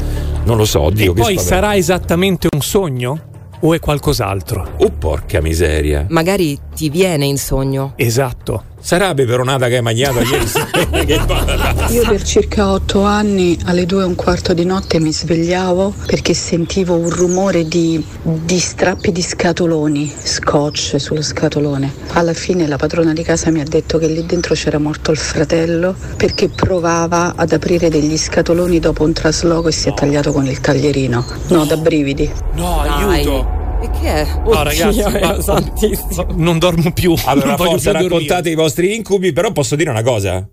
Non 0.45 0.57
lo 0.57 0.65
so, 0.65 0.81
oddio, 0.83 1.13
che 1.13 1.21
Poi 1.21 1.39
sarà 1.39 1.77
esattamente 1.77 2.49
un 2.53 2.61
sogno 2.61 3.33
o 3.61 3.73
è 3.73 3.81
qualcos'altro? 3.81 4.73
Oh, 4.77 4.91
porca 4.91 5.41
miseria. 5.41 6.05
Magari 6.11 6.59
ti 6.75 6.91
viene 6.91 7.25
in 7.25 7.39
sogno. 7.39 7.93
Esatto. 7.97 8.73
Sarà 8.85 9.07
la 9.07 9.15
peperonata 9.15 9.69
che 9.69 9.77
hai 9.77 9.83
mangiato 9.83 10.21
ieri 10.21 10.47
sera? 10.47 11.89
Io 11.89 12.07
per 12.07 12.23
circa 12.23 12.71
otto 12.71 13.03
anni 13.03 13.59
alle 13.65 13.87
due 13.87 14.03
e 14.03 14.05
un 14.05 14.15
quarto 14.15 14.53
di 14.53 14.67
notte 14.67 15.01
mi 15.01 15.11
svegliavo 15.11 15.95
perché 16.05 16.35
sentivo 16.35 16.95
un 16.95 17.09
rumore 17.09 17.67
di, 17.67 18.05
di 18.21 18.59
strappi 18.59 19.11
di 19.11 19.23
scatoloni, 19.23 20.13
scotch 20.23 21.01
sullo 21.01 21.23
scatolone. 21.23 21.95
Alla 22.09 22.35
fine 22.35 22.67
la 22.67 22.77
padrona 22.77 23.15
di 23.15 23.23
casa 23.23 23.51
mi 23.51 23.63
ha 23.63 23.65
detto 23.67 23.97
che 23.97 24.07
lì 24.07 24.27
dentro 24.27 24.55
c'era 24.55 24.79
morto 24.79 25.13
il 25.13 25.19
fratello 25.19 25.95
perché 26.19 26.51
provava 26.51 27.33
ad 27.37 27.53
aprire 27.53 27.89
degli 27.89 28.19
scatoloni 28.19 28.81
dopo 28.81 29.03
un 29.03 29.15
trasloco 29.15 29.69
e 29.69 29.73
si 29.73 29.89
è 29.89 29.95
tagliato 29.95 30.31
con 30.31 30.45
il 30.45 30.61
taglierino. 30.61 31.25
No, 31.49 31.65
da 31.65 31.79
brividi. 31.79 32.31
No, 32.53 32.81
aiuto. 32.81 33.64
E 33.85 33.91
che 34.01 34.09
è? 34.09 34.27
No, 34.47 34.63
ragazzi, 34.63 35.03
ma- 35.21 35.43
santissimo. 35.43 36.27
non 36.37 36.59
dormo 36.59 36.91
più. 36.93 37.15
Allora, 37.27 37.55
forza, 37.55 37.91
più 37.91 38.09
dormire. 38.09 38.09
raccontate 38.09 38.49
i 38.49 38.55
vostri 38.55 38.95
incubi, 38.95 39.35
però 39.35 39.53
posso 39.53 39.77
dire 39.77 39.91
una 39.91 40.03
cosa? 40.03 40.49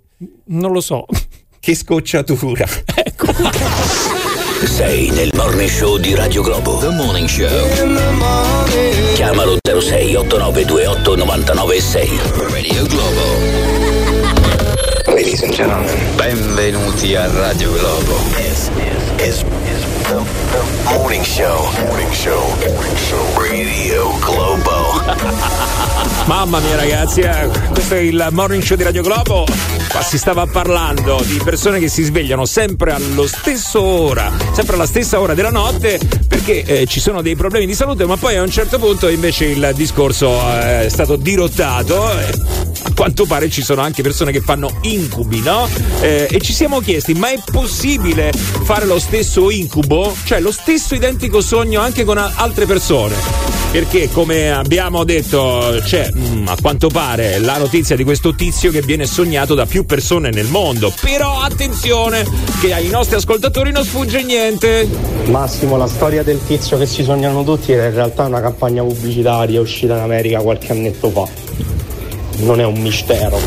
Non 0.47 0.73
lo 0.73 0.81
so. 0.81 1.05
Che 1.57 1.73
scocciatura. 1.73 2.65
Sei 4.65 5.09
nel 5.11 5.31
morning 5.33 5.69
show 5.69 5.97
di 5.97 6.13
Radio 6.13 6.41
Globo. 6.41 6.77
The 6.79 6.89
Morning 6.89 7.27
Show. 7.29 7.47
Chiamalo 9.13 9.57
06 9.63 10.15
8928 10.15 11.15
996. 11.15 12.09
Radio 12.49 12.85
Globo. 12.87 13.21
Ladies 15.07 15.41
and 15.43 15.53
gentlemen, 15.53 15.97
benvenuti 16.17 17.15
a 17.15 17.31
Radio 17.31 17.71
Globo. 17.71 18.17
This 18.35 18.69
is, 19.19 19.43
morning 20.11 21.23
show. 21.23 21.71
Morning 21.85 22.11
show. 22.11 22.41
Morning 22.67 22.97
show. 22.97 23.39
Radio 23.39 24.11
Globo. 24.19 24.99
Mamma 26.27 26.59
mia 26.59 26.75
ragazzi, 26.75 27.21
eh, 27.21 27.49
questo 27.71 27.95
è 27.95 27.99
il 27.99 28.27
morning 28.31 28.61
show 28.61 28.75
di 28.75 28.83
Radio 28.83 29.03
Globo. 29.03 29.45
Qua 29.89 30.01
si 30.01 30.17
stava 30.17 30.45
parlando 30.47 31.21
di 31.25 31.39
persone 31.43 31.79
che 31.79 31.87
si 31.87 32.03
svegliano 32.03 32.45
sempre 32.45 32.91
allo 32.91 33.25
stesso 33.25 33.81
ora, 33.81 34.31
sempre 34.51 34.75
alla 34.75 34.85
stessa 34.85 35.19
ora 35.19 35.33
della 35.33 35.49
notte 35.49 35.99
perché 36.27 36.63
eh, 36.63 36.85
ci 36.87 36.99
sono 36.99 37.21
dei 37.21 37.35
problemi 37.35 37.65
di 37.65 37.73
salute, 37.73 38.05
ma 38.05 38.17
poi 38.17 38.35
a 38.35 38.41
un 38.41 38.49
certo 38.49 38.79
punto 38.79 39.07
invece 39.07 39.45
il 39.45 39.71
discorso 39.75 40.31
eh, 40.31 40.85
è 40.85 40.89
stato 40.89 41.15
dirottato. 41.15 42.11
eh, 42.19 42.69
a 42.83 42.91
quanto 42.95 43.25
pare 43.25 43.49
ci 43.49 43.61
sono 43.61 43.81
anche 43.81 44.01
persone 44.01 44.31
che 44.31 44.41
fanno 44.41 44.71
incubi, 44.81 45.39
no? 45.41 45.67
Eh, 45.99 46.27
e 46.31 46.39
ci 46.41 46.53
siamo 46.53 46.79
chiesti, 46.79 47.13
ma 47.13 47.29
è 47.29 47.39
possibile 47.51 48.31
fare 48.33 48.85
lo 48.85 48.97
stesso 48.99 49.51
incubo? 49.51 50.00
Cioè 50.23 50.39
lo 50.39 50.51
stesso 50.51 50.95
identico 50.95 51.41
sogno 51.41 51.81
anche 51.81 52.03
con 52.03 52.17
altre 52.17 52.65
persone? 52.65 53.15
Perché 53.71 54.09
come 54.11 54.51
abbiamo 54.51 55.05
detto 55.05 55.79
c'è 55.81 56.09
mm, 56.13 56.47
a 56.47 56.57
quanto 56.59 56.89
pare 56.89 57.39
la 57.39 57.57
notizia 57.57 57.95
di 57.95 58.03
questo 58.03 58.35
tizio 58.35 58.69
che 58.69 58.81
viene 58.81 59.05
sognato 59.05 59.53
da 59.53 59.65
più 59.65 59.85
persone 59.85 60.29
nel 60.29 60.47
mondo. 60.47 60.93
Però 60.99 61.39
attenzione 61.39 62.25
che 62.59 62.73
ai 62.73 62.89
nostri 62.89 63.15
ascoltatori 63.15 63.71
non 63.71 63.85
sfugge 63.85 64.23
niente. 64.23 64.87
Massimo, 65.25 65.77
la 65.77 65.87
storia 65.87 66.21
del 66.21 66.39
tizio 66.45 66.77
che 66.77 66.85
si 66.85 67.03
sognano 67.03 67.43
tutti 67.43 67.71
era 67.71 67.85
in 67.85 67.93
realtà 67.93 68.25
una 68.25 68.41
campagna 68.41 68.83
pubblicitaria 68.83 69.61
uscita 69.61 69.95
in 69.95 70.01
America 70.01 70.41
qualche 70.41 70.71
annetto 70.71 71.09
fa. 71.09 71.80
Non 72.41 72.59
è 72.59 72.65
un 72.65 72.79
mistero. 72.79 73.39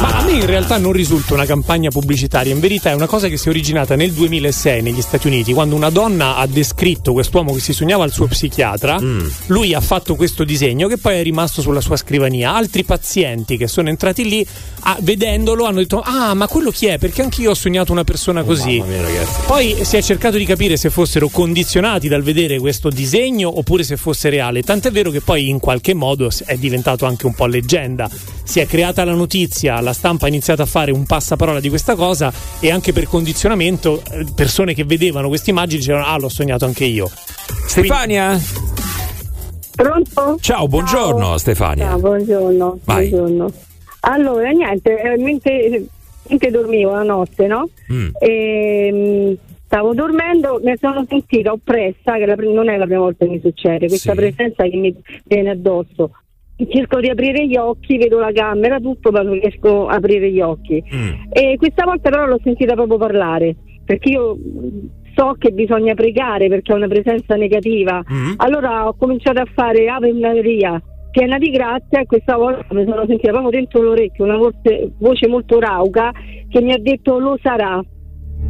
Ma 0.00 0.18
a 0.18 0.24
me 0.24 0.32
in 0.32 0.46
realtà 0.46 0.78
non 0.78 0.92
risulta 0.92 1.34
una 1.34 1.44
campagna 1.44 1.90
pubblicitaria, 1.90 2.52
in 2.52 2.60
verità 2.60 2.90
è 2.90 2.94
una 2.94 3.06
cosa 3.06 3.28
che 3.28 3.36
si 3.36 3.48
è 3.48 3.50
originata 3.50 3.96
nel 3.96 4.12
2006 4.12 4.80
negli 4.80 5.00
Stati 5.02 5.26
Uniti, 5.26 5.52
quando 5.52 5.74
una 5.74 5.90
donna 5.90 6.36
ha 6.36 6.46
descritto 6.46 7.12
quest'uomo 7.12 7.52
che 7.52 7.60
si 7.60 7.72
sognava 7.72 8.04
al 8.04 8.12
suo 8.12 8.26
psichiatra, 8.26 8.98
lui 9.46 9.74
ha 9.74 9.80
fatto 9.80 10.14
questo 10.14 10.44
disegno 10.44 10.86
che 10.88 10.98
poi 10.98 11.16
è 11.16 11.22
rimasto 11.22 11.60
sulla 11.60 11.80
sua 11.80 11.96
scrivania. 11.96 12.54
Altri 12.54 12.84
pazienti 12.84 13.56
che 13.56 13.66
sono 13.66 13.88
entrati 13.88 14.28
lì, 14.28 14.46
ah, 14.80 14.96
vedendolo, 15.00 15.64
hanno 15.64 15.78
detto, 15.78 16.00
ah 16.00 16.34
ma 16.34 16.46
quello 16.46 16.70
chi 16.70 16.86
è? 16.86 16.98
Perché 16.98 17.22
anch'io 17.22 17.50
ho 17.50 17.54
sognato 17.54 17.92
una 17.92 18.04
persona 18.04 18.44
così. 18.44 18.78
Mamma 18.78 19.08
mia. 19.08 19.26
Poi 19.46 19.78
si 19.82 19.96
è 19.96 20.02
cercato 20.02 20.36
di 20.36 20.44
capire 20.44 20.76
se 20.76 20.90
fossero 20.90 21.28
condizionati 21.28 22.08
dal 22.08 22.22
vedere 22.22 22.58
questo 22.58 22.88
disegno 22.88 23.58
oppure 23.58 23.82
se 23.82 23.96
fosse 23.96 24.30
reale. 24.30 24.62
Tant'è 24.62 24.90
vero 24.92 25.10
che 25.10 25.20
poi 25.20 25.48
in 25.48 25.58
qualche 25.58 25.94
modo 25.94 26.30
è 26.44 26.56
diventato 26.56 27.04
anche 27.04 27.17
un 27.26 27.34
po' 27.34 27.46
leggenda. 27.46 28.08
Si 28.44 28.60
è 28.60 28.66
creata 28.66 29.04
la 29.04 29.14
notizia, 29.14 29.80
la 29.80 29.92
stampa 29.92 30.26
ha 30.26 30.28
iniziato 30.28 30.62
a 30.62 30.66
fare 30.66 30.90
un 30.90 31.04
passaparola 31.04 31.60
di 31.60 31.68
questa 31.68 31.94
cosa 31.94 32.32
e 32.60 32.70
anche 32.70 32.92
per 32.92 33.04
condizionamento 33.08 34.02
eh, 34.10 34.24
persone 34.34 34.74
che 34.74 34.84
vedevano 34.84 35.28
queste 35.28 35.50
immagini 35.50 35.78
dicevano 35.80 36.06
ah 36.06 36.16
l'ho 36.18 36.28
sognato 36.28 36.64
anche 36.64 36.84
io. 36.84 37.10
Stefania? 37.66 38.38
Pronto? 39.74 40.38
Ciao, 40.40 40.66
buongiorno 40.66 41.36
Stefania. 41.38 41.86
Ciao, 41.86 41.98
buongiorno. 41.98 42.78
Vai. 42.84 43.08
buongiorno. 43.08 43.52
Allora, 44.00 44.50
niente, 44.50 45.00
eh, 45.00 45.16
mentre, 45.18 45.84
mentre 46.28 46.50
dormivo 46.50 46.92
la 46.92 47.02
notte, 47.02 47.46
no? 47.46 47.68
Mm. 47.92 48.08
Ehm, 48.20 49.36
stavo 49.66 49.94
dormendo, 49.94 50.60
mi 50.62 50.74
sono 50.80 51.04
sentita 51.08 51.52
oppressa, 51.52 52.16
che 52.16 52.26
la 52.26 52.34
non 52.36 52.68
è 52.68 52.76
la 52.76 52.86
prima 52.86 53.00
volta 53.00 53.24
che 53.24 53.32
mi 53.32 53.40
succede, 53.40 53.86
questa 53.86 54.12
Sì. 54.12 54.16
presenza 54.16 54.62
che 54.64 54.76
mi 54.76 54.94
viene 55.24 55.50
addosso. 55.50 56.10
Cerco 56.66 57.00
di 57.00 57.08
aprire 57.08 57.46
gli 57.46 57.56
occhi, 57.56 57.98
vedo 57.98 58.18
la 58.18 58.32
camera, 58.32 58.78
tutto, 58.80 59.10
ma 59.10 59.22
non 59.22 59.34
riesco 59.34 59.86
a 59.86 59.94
aprire 59.94 60.30
gli 60.30 60.40
occhi. 60.40 60.82
E 61.30 61.56
questa 61.56 61.84
volta 61.84 62.10
però 62.10 62.26
l'ho 62.26 62.40
sentita 62.42 62.74
proprio 62.74 62.98
parlare, 62.98 63.56
perché 63.84 64.10
io 64.10 64.36
so 65.14 65.34
che 65.38 65.50
bisogna 65.50 65.94
pregare 65.94 66.48
perché 66.48 66.72
è 66.72 66.76
una 66.76 66.88
presenza 66.88 67.34
negativa. 67.36 68.02
Allora 68.36 68.86
ho 68.86 68.94
cominciato 68.96 69.40
a 69.40 69.46
fare 69.52 69.88
Ave 69.88 70.12
Maria 70.12 70.80
piena 71.10 71.38
di 71.38 71.50
grazia 71.50 72.00
e 72.00 72.06
questa 72.06 72.36
volta 72.36 72.66
mi 72.70 72.84
sono 72.84 73.04
sentita 73.06 73.30
proprio 73.30 73.50
dentro 73.50 73.82
l'orecchio 73.82 74.24
una 74.24 74.36
voce, 74.36 74.92
voce 74.98 75.26
molto 75.26 75.58
rauca 75.58 76.12
che 76.48 76.60
mi 76.60 76.72
ha 76.72 76.78
detto 76.78 77.18
lo 77.18 77.38
sarà. 77.42 77.82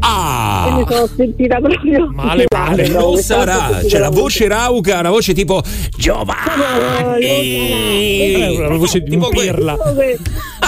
E 0.00 0.70
mi 0.72 0.84
sono 0.88 1.06
sentita 1.06 1.58
proprio 1.58 2.10
Male, 2.12 2.46
male, 2.52 2.86
sono 2.86 3.16
sarà. 3.16 3.80
C'è 3.86 3.98
la 3.98 4.10
voce 4.10 4.46
rauca, 4.48 5.00
una 5.00 5.10
voce 5.10 5.34
tipo 5.34 5.60
Giovanni. 5.96 7.24
Eh, 7.24 8.56
una 8.58 8.76
voce 8.76 9.00
di 9.00 9.16
un 9.16 9.28
pirla. 9.30 9.76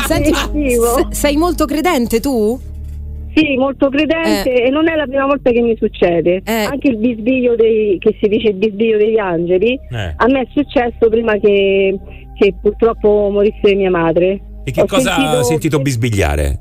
Senti, 0.07 0.33
sei 1.11 1.37
molto 1.37 1.65
credente 1.65 2.21
tu? 2.21 2.59
Sì, 3.33 3.55
molto 3.57 3.89
credente 3.89 4.65
e 4.65 4.71
non 4.71 4.89
è 4.89 4.97
la 4.97 5.07
prima 5.07 5.27
volta 5.27 5.51
che 5.53 5.61
mi 5.61 5.77
succede. 5.79 6.43
Anche 6.45 6.89
il 6.89 6.97
bisbiglio 6.97 7.55
dei, 7.55 7.99
che 7.99 8.17
si 8.21 8.29
dice 8.29 8.49
il 8.49 8.57
bisbiglio 8.57 8.97
degli 8.99 9.19
angeli, 9.19 9.79
Eh. 9.91 10.15
a 10.17 10.27
me 10.27 10.41
è 10.41 10.47
successo 10.53 11.09
prima 11.09 11.35
che, 11.39 11.97
che 12.37 12.55
purtroppo 12.61 13.29
morisse 13.31 13.75
mia 13.77 13.91
madre. 13.91 14.41
E 14.65 14.73
che 14.73 14.81
Ho 14.81 14.87
cosa 14.87 15.15
ha 15.17 15.43
sentito 15.45 15.79
bisbigliare? 15.79 16.59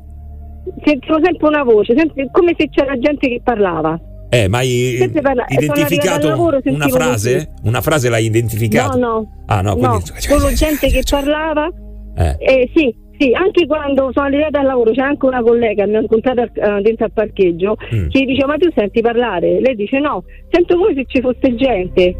Sentivo 0.84 1.20
sempre 1.24 1.48
una 1.48 1.64
voce, 1.64 1.94
sempre- 1.98 2.30
come 2.32 2.54
se 2.58 2.70
c'era 2.70 2.98
gente 2.98 3.28
che 3.28 3.42
parlava. 3.44 4.00
Eh, 4.32 4.48
ma 4.48 4.60
hai 4.60 5.10
parla- 5.22 5.46
identificato 5.48 6.28
lavoro, 6.28 6.60
una 6.66 6.88
frase? 6.88 7.54
Una 7.64 7.82
frase 7.82 8.10
l'hai 8.10 8.26
identificata? 8.26 8.96
No, 8.98 9.08
no. 9.08 9.44
Ah, 9.48 9.62
no, 9.62 9.76
quindi... 9.76 10.02
solo 10.18 10.50
gente 10.54 10.88
che 10.88 11.02
parlava. 11.10 11.68
Eh. 12.16 12.36
Eh, 12.38 12.72
sì, 12.76 12.94
sì, 13.18 13.32
anche 13.34 13.66
quando 13.66 14.12
sono 14.14 14.28
arrivata 14.28 14.60
al 14.60 14.68
lavoro 14.68 14.92
c'è 14.92 15.02
anche 15.02 15.26
una 15.26 15.42
collega 15.42 15.84
che 15.84 15.90
mi 15.90 15.96
ha 15.98 16.02
incontrata 16.02 16.44
eh, 16.44 16.82
dentro 16.82 17.06
al 17.06 17.12
parcheggio 17.12 17.76
Mm. 17.94 18.08
che 18.10 18.26
dice 18.26 18.46
ma 18.46 18.56
tu 18.58 18.70
senti 18.76 19.02
parlare? 19.02 19.60
Lei 19.62 19.76
dice 19.76 20.00
no, 20.00 20.24
sento 20.50 20.78
come 20.78 20.94
se 20.94 21.06
ci 21.08 21.22
fosse 21.22 21.56
gente. 21.56 22.16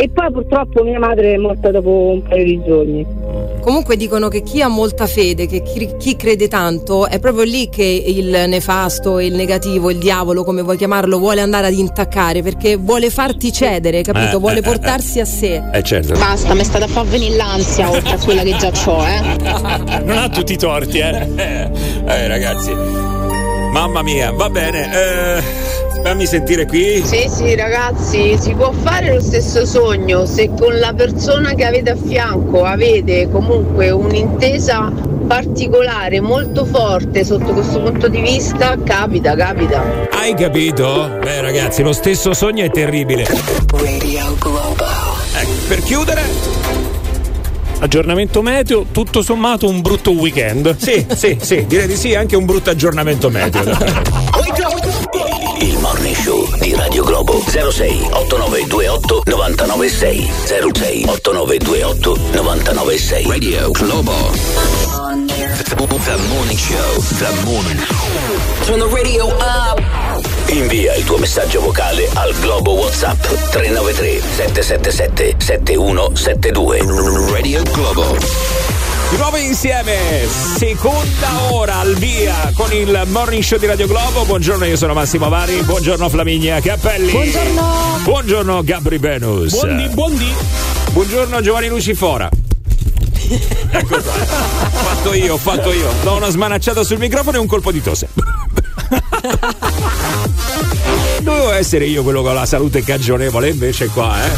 E 0.00 0.08
poi 0.10 0.30
purtroppo 0.30 0.84
mia 0.84 1.00
madre 1.00 1.34
è 1.34 1.36
morta 1.38 1.72
dopo 1.72 1.90
un 1.90 2.22
paio 2.22 2.44
di 2.44 2.62
giorni. 2.64 3.04
Comunque 3.60 3.96
dicono 3.96 4.28
che 4.28 4.42
chi 4.42 4.62
ha 4.62 4.68
molta 4.68 5.08
fede, 5.08 5.48
che 5.48 5.60
chi, 5.62 5.90
chi 5.98 6.14
crede 6.14 6.46
tanto, 6.46 7.08
è 7.08 7.18
proprio 7.18 7.42
lì 7.42 7.68
che 7.68 7.82
il 7.82 8.44
nefasto, 8.46 9.18
il 9.18 9.34
negativo, 9.34 9.90
il 9.90 9.98
diavolo, 9.98 10.44
come 10.44 10.62
vuoi 10.62 10.76
chiamarlo, 10.76 11.18
vuole 11.18 11.40
andare 11.40 11.66
ad 11.66 11.72
intaccare 11.72 12.42
perché 12.42 12.76
vuole 12.76 13.10
farti 13.10 13.50
cedere, 13.50 14.02
capito? 14.02 14.36
Eh, 14.36 14.38
vuole 14.38 14.54
eh, 14.54 14.58
eh, 14.60 14.62
portarsi 14.62 15.18
a 15.18 15.24
sé. 15.24 15.60
Eh, 15.72 15.82
certo. 15.82 16.12
Basta, 16.12 16.54
mi 16.54 16.60
è 16.60 16.64
stata 16.64 16.84
a 16.84 16.88
far 16.88 17.04
venire 17.06 17.34
l'ansia 17.34 17.90
oltre 17.90 18.14
a 18.14 18.18
quella 18.18 18.42
che 18.44 18.54
già 18.56 18.70
ho, 18.86 19.04
eh. 19.04 20.02
Non 20.04 20.16
ha 20.16 20.28
tutti 20.28 20.52
i 20.52 20.56
torti, 20.56 20.98
eh. 20.98 21.28
Eh, 22.06 22.28
ragazzi. 22.28 22.72
Mamma 23.72 24.02
mia, 24.02 24.30
va 24.30 24.48
bene. 24.48 24.92
Eh, 24.92 25.42
fammi 26.02 26.26
sentire 26.26 26.66
qui. 26.66 27.02
Sì, 27.04 27.28
sì, 27.28 27.54
ragazzi, 27.54 28.36
si 28.38 28.54
può 28.54 28.72
fare 28.72 29.12
lo 29.12 29.20
stesso 29.20 29.66
sogno 29.66 30.26
se 30.26 30.50
con 30.58 30.78
la 30.78 30.92
persona 30.92 31.54
che 31.54 31.64
avete 31.64 31.90
a 31.90 31.96
fianco 31.96 32.64
avete 32.64 33.28
comunque 33.30 33.90
un'intesa 33.90 34.92
particolare, 35.26 36.20
molto 36.20 36.64
forte 36.64 37.22
sotto 37.22 37.52
questo 37.52 37.80
punto 37.82 38.08
di 38.08 38.20
vista, 38.20 38.76
capita, 38.82 39.36
capita. 39.36 39.82
Hai 40.10 40.34
capito? 40.34 41.18
Beh, 41.20 41.42
ragazzi, 41.42 41.82
lo 41.82 41.92
stesso 41.92 42.32
sogno 42.32 42.64
è 42.64 42.70
terribile. 42.70 43.26
Radio 43.72 44.34
Globo. 44.38 44.86
Ecco, 45.34 45.50
per 45.68 45.82
chiudere. 45.82 46.22
Aggiornamento 47.80 48.42
meteo, 48.42 48.86
tutto 48.90 49.22
sommato 49.22 49.68
un 49.68 49.80
brutto 49.82 50.10
weekend. 50.10 50.76
Sì, 50.78 51.06
sì, 51.14 51.38
sì, 51.40 51.66
direi 51.66 51.86
di 51.86 51.96
sì, 51.96 52.14
anche 52.14 52.34
un 52.34 52.44
brutto 52.44 52.70
aggiornamento 52.70 53.28
meteo. 53.28 53.62
Il 55.60 55.78
morning 55.80 56.14
show 56.14 56.48
di 56.58 56.74
Radio 56.74 57.02
Globo 57.04 57.42
06 57.46 58.08
8928 58.12 59.22
996 59.26 60.28
06 60.72 61.04
8928 61.08 62.32
996 62.32 63.26
Radio 63.26 63.70
Globo. 63.72 64.12
The 66.04 66.16
morning 66.28 66.56
show. 66.56 67.00
The 67.18 67.30
morning 67.44 67.78
Turn 68.64 68.78
the 68.78 68.86
radio 68.86 69.26
up. 69.38 69.80
Invia 70.48 70.94
il 70.94 71.04
tuo 71.04 71.18
messaggio 71.18 71.60
vocale 71.60 72.08
al 72.14 72.34
Globo 72.40 72.72
WhatsApp 72.72 73.20
393 73.50 74.20
777 74.20 75.34
7172 75.38 77.30
Radio 77.32 77.62
Globo 77.72 78.87
Di 79.10 79.16
nuovo 79.16 79.38
insieme, 79.38 80.28
seconda 80.28 81.50
ora 81.50 81.76
al 81.76 81.94
via 81.94 82.52
con 82.54 82.70
il 82.74 83.04
morning 83.06 83.42
show 83.42 83.58
di 83.58 83.64
Radio 83.64 83.86
Globo. 83.86 84.26
Buongiorno, 84.26 84.66
io 84.66 84.76
sono 84.76 84.92
Massimo 84.92 85.30
Vari. 85.30 85.62
Buongiorno 85.62 86.10
Flaminia 86.10 86.60
Cappelli. 86.60 87.10
Buongiorno. 87.10 88.00
Buongiorno 88.02 88.62
Gabri 88.62 88.98
Benus. 88.98 89.58
Buondì, 89.58 89.88
buondì. 89.88 90.30
Buongiorno 90.92 91.40
Giovanni 91.40 91.68
Lucifora. 91.68 92.28
Ecco 93.70 94.02
qua. 94.02 94.12
Ho 94.12 94.68
fatto 94.68 95.14
io, 95.14 95.34
ho 95.34 95.38
fatto 95.38 95.72
io. 95.72 95.90
Do 96.02 96.16
una 96.16 96.28
smanacciata 96.28 96.82
sul 96.82 96.98
microfono 96.98 97.38
e 97.38 97.40
un 97.40 97.46
colpo 97.46 97.72
di 97.72 97.80
tosse. 97.80 98.08
Dovevo 101.28 101.52
essere 101.52 101.84
io 101.84 102.02
quello 102.02 102.22
con 102.22 102.32
la 102.32 102.46
salute 102.46 102.82
cagionevole, 102.82 103.50
invece 103.50 103.88
qua, 103.88 104.16
eh. 104.24 104.30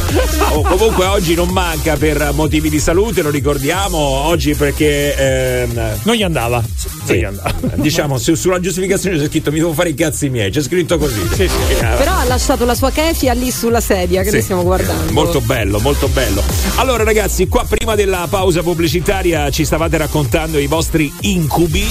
Oh, 0.55 0.63
comunque 0.63 1.07
oggi 1.07 1.37
non 1.37 1.49
manca 1.51 1.97
per 1.97 2.33
motivi 2.35 2.69
di 2.69 2.81
salute, 2.81 3.23
lo 3.23 3.31
ricordiamo, 3.31 3.97
oggi 3.97 4.57
perché 4.57 5.15
ehm, 5.15 6.01
Non 6.03 6.17
gli 6.17 6.25
andava. 6.25 6.61
Sì, 7.05 7.27
diciamo 7.81 8.19
su- 8.19 8.35
sulla 8.35 8.61
giustificazione 8.61 9.17
c'è 9.19 9.27
scritto 9.27 9.51
mi 9.51 9.59
devo 9.59 9.73
fare 9.73 9.91
i 9.91 9.95
cazzi 9.95 10.29
miei, 10.29 10.51
c'è 10.51 10.63
scritto 10.63 10.99
così. 10.99 11.21
Sì, 11.35 11.49
sì. 11.49 11.75
Però 11.79 12.13
ha 12.13 12.25
lasciato 12.25 12.65
la 12.65 12.75
sua 12.75 12.91
kefia 12.91 13.33
lì 13.33 13.51
sulla 13.51 13.81
sedia 13.81 14.21
che 14.23 14.29
Sì. 14.29 14.35
noi 14.35 14.43
stiamo 14.43 14.63
guardando. 14.63 15.13
Molto 15.13 15.41
bello, 15.41 15.79
molto 15.81 16.09
bello. 16.09 16.43
Allora 16.77 17.03
ragazzi, 17.05 17.49
qua 17.49 17.65
prima 17.69 17.95
della 17.95 18.27
pausa 18.29 18.63
pubblicitaria 18.63 19.51
ci 19.51 19.65
stavate 19.65 19.97
raccontando 19.97 20.59
i 20.59 20.67
vostri 20.67 21.13
incubi, 21.21 21.85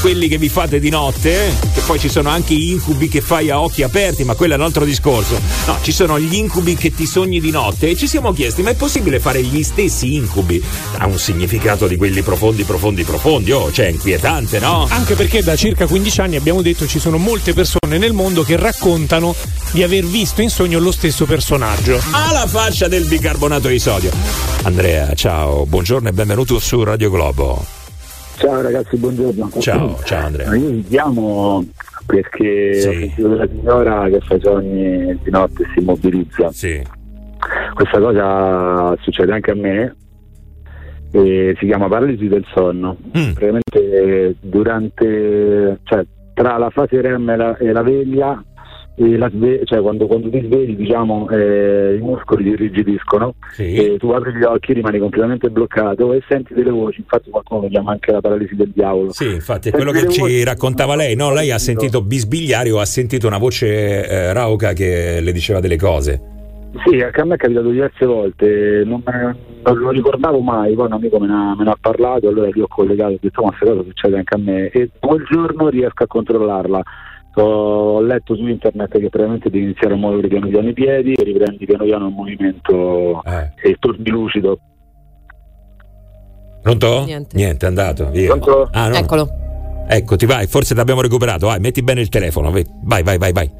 quelli 0.00 0.28
che 0.28 0.38
vi 0.38 0.48
fate 0.48 0.78
di 0.80 0.90
notte, 0.90 1.52
che 1.74 1.80
poi 1.86 1.98
ci 1.98 2.08
sono 2.08 2.28
anche 2.28 2.54
gli 2.54 2.70
incubi 2.72 3.08
che 3.08 3.20
fai 3.20 3.50
a 3.50 3.60
occhi 3.60 3.82
aperti, 3.82 4.24
ma 4.24 4.34
quello 4.34 4.54
è 4.54 4.56
un 4.56 4.62
altro 4.62 4.84
discorso. 4.84 5.38
No, 5.66 5.76
ci 5.82 5.92
sono 5.92 6.18
gli 6.18 6.34
incubi 6.34 6.74
che 6.76 6.92
ti 6.94 7.06
sogni 7.06 7.40
di 7.40 7.50
notte 7.50 7.88
e 7.90 7.96
ci 7.96 8.06
siamo 8.06 8.32
chiesti, 8.32 8.62
ma 8.62 8.70
è 8.70 8.74
possibile 8.74 9.20
fare 9.20 9.42
gli 9.42 9.62
stessi 9.62 10.14
incubi? 10.14 10.62
Ha 10.98 11.06
un 11.06 11.18
significato 11.18 11.86
di 11.86 11.96
quelli 11.96 12.22
profondi, 12.22 12.64
profondi, 12.64 13.02
profondi, 13.04 13.52
oh, 13.52 13.70
cioè 13.72 13.86
è 13.86 13.88
inquietante, 14.52 14.58
no? 14.60 14.86
Anche 14.90 15.14
perché 15.14 15.42
da 15.42 15.56
circa 15.56 15.86
15 15.86 16.20
anni 16.20 16.36
abbiamo 16.36 16.62
detto 16.62 16.86
ci 16.86 16.98
sono 16.98 17.16
molte 17.16 17.54
persone 17.54 17.98
nel 17.98 18.12
mondo 18.12 18.42
che 18.42 18.56
raccontano 18.56 19.34
di 19.72 19.82
aver 19.82 20.04
visto 20.04 20.42
in 20.42 20.50
sogno 20.50 20.78
lo 20.78 20.90
stesso 20.92 21.24
personaggio. 21.24 21.98
alla 22.12 22.46
faccia 22.46 22.88
del 22.88 23.06
bicarbonato 23.06 23.68
di 23.68 23.78
sodio. 23.78 24.10
Andrea, 24.64 25.12
ciao, 25.14 25.64
buongiorno 25.66 26.08
e 26.08 26.12
benvenuto 26.12 26.58
su 26.58 26.82
Radio 26.84 27.10
Globo. 27.10 27.64
Ciao 28.36 28.60
ragazzi, 28.60 28.96
buongiorno. 28.96 29.50
Ciao, 29.58 29.98
ciao 30.04 30.26
Andrea. 30.26 30.54
Io 30.54 30.68
vi 30.70 30.84
chiamo 30.88 31.64
perché 32.06 32.80
Sì. 32.80 32.88
ho 32.88 32.92
sentito 32.92 33.28
della 33.28 33.46
signora 33.48 34.08
che 34.08 34.20
fa 34.20 34.34
i 34.34 34.40
sogni 34.42 35.18
di 35.22 35.30
notte 35.30 35.62
e 35.62 35.66
si 35.74 35.80
immobilizza. 35.80 36.50
Sì. 36.52 36.82
Questa 37.74 37.98
cosa 37.98 38.94
succede 39.02 39.32
anche 39.32 39.50
a 39.50 39.54
me 39.54 39.96
e 41.12 41.54
si 41.58 41.66
chiama 41.66 41.88
paralisi 41.88 42.26
del 42.26 42.44
sonno. 42.52 42.96
Mm. 43.16 43.32
Praticamente 43.32 44.36
durante, 44.40 45.78
cioè 45.84 46.04
tra 46.34 46.56
la 46.56 46.70
fase 46.70 47.00
REM 47.00 47.28
e 47.28 47.36
la, 47.36 47.56
e 47.58 47.72
la 47.72 47.82
veglia, 47.82 48.42
e 48.94 49.16
la 49.16 49.30
sve- 49.32 49.62
cioè 49.64 49.80
quando, 49.80 50.06
quando 50.06 50.28
ti 50.28 50.42
svegli 50.44 50.76
diciamo 50.76 51.28
eh, 51.30 51.96
i 51.96 52.00
muscoli 52.02 52.44
ti 52.44 52.50
irrigidiscono 52.50 53.34
e 53.56 53.96
tu 53.98 54.10
apri 54.10 54.34
gli 54.34 54.42
occhi 54.42 54.74
rimani 54.74 54.98
completamente 54.98 55.48
bloccato 55.48 56.12
e 56.12 56.22
senti 56.28 56.52
delle 56.52 56.70
voci 56.70 57.00
infatti 57.00 57.30
qualcuno 57.30 57.62
lo 57.62 57.68
chiama 57.68 57.92
anche 57.92 58.12
la 58.12 58.20
paralisi 58.20 58.54
del 58.54 58.70
diavolo 58.74 59.12
Sì, 59.12 59.32
infatti 59.32 59.70
è 59.70 59.72
quello 59.72 59.92
che 59.92 60.08
ci 60.08 60.44
raccontava 60.44 60.94
lei, 60.94 61.16
no? 61.16 61.32
Lei 61.32 61.50
ha 61.50 61.58
sentito 61.58 62.02
bisbigliare 62.02 62.70
o 62.70 62.80
ha 62.80 62.84
sentito 62.84 63.26
una 63.26 63.38
voce 63.38 64.06
eh, 64.06 64.32
rauca 64.34 64.74
che 64.74 65.20
le 65.20 65.32
diceva 65.32 65.60
delle 65.60 65.76
cose. 65.76 66.20
Sì, 66.84 67.00
anche 67.00 67.20
a 67.20 67.24
me 67.24 67.34
è 67.34 67.36
capitato 67.36 67.68
diverse 67.68 68.06
volte, 68.06 68.82
non, 68.84 69.02
me- 69.04 69.36
non 69.62 69.76
lo 69.76 69.90
ricordavo 69.90 70.40
mai, 70.40 70.74
poi 70.74 70.86
un 70.86 70.92
amico 70.92 71.18
me 71.18 71.26
ne 71.26 71.32
ha, 71.34 71.54
me 71.54 71.64
ne 71.64 71.70
ha 71.70 71.76
parlato, 71.78 72.28
allora 72.28 72.48
lì 72.50 72.60
ho 72.60 72.66
collegato, 72.66 73.12
ho 73.12 73.18
detto 73.20 73.42
ma 73.42 73.48
questa 73.48 73.66
cosa 73.66 73.82
succede 73.82 74.16
anche 74.16 74.34
a 74.34 74.38
me 74.38 74.68
e 74.70 74.90
quel 74.98 75.24
giorno 75.30 75.68
riesco 75.68 76.02
a 76.02 76.06
controllarla. 76.06 76.82
Ho 77.34 78.00
letto 78.02 78.34
su 78.34 78.46
internet 78.46 78.90
che 78.98 79.08
praticamente 79.08 79.48
devi 79.48 79.64
iniziare 79.64 79.94
a 79.94 79.96
muovere 79.96 80.28
piano 80.28 80.48
piano 80.48 80.68
i 80.68 80.72
piedi 80.74 81.14
e 81.14 81.22
riprendi 81.22 81.64
piano 81.64 81.84
piano 81.84 82.06
il 82.08 82.12
movimento 82.12 83.22
e 83.24 83.76
torni 83.78 84.10
lucido. 84.10 84.58
Pronto? 86.62 87.04
Niente. 87.04 87.66
è 87.66 87.68
andato, 87.68 88.10
via. 88.10 88.28
Pronto? 88.28 88.68
Ah, 88.70 88.88
no. 88.88 88.96
Eccolo. 88.96 89.28
Ecco, 89.88 90.16
ti 90.16 90.26
vai, 90.26 90.46
forse 90.46 90.74
ti 90.74 90.80
abbiamo 90.80 91.00
recuperato. 91.00 91.46
Vai, 91.46 91.58
metti 91.58 91.82
bene 91.82 92.00
il 92.00 92.08
telefono. 92.08 92.50
Vai, 92.50 92.64
vai, 93.02 93.18
vai, 93.18 93.32
vai. 93.32 93.50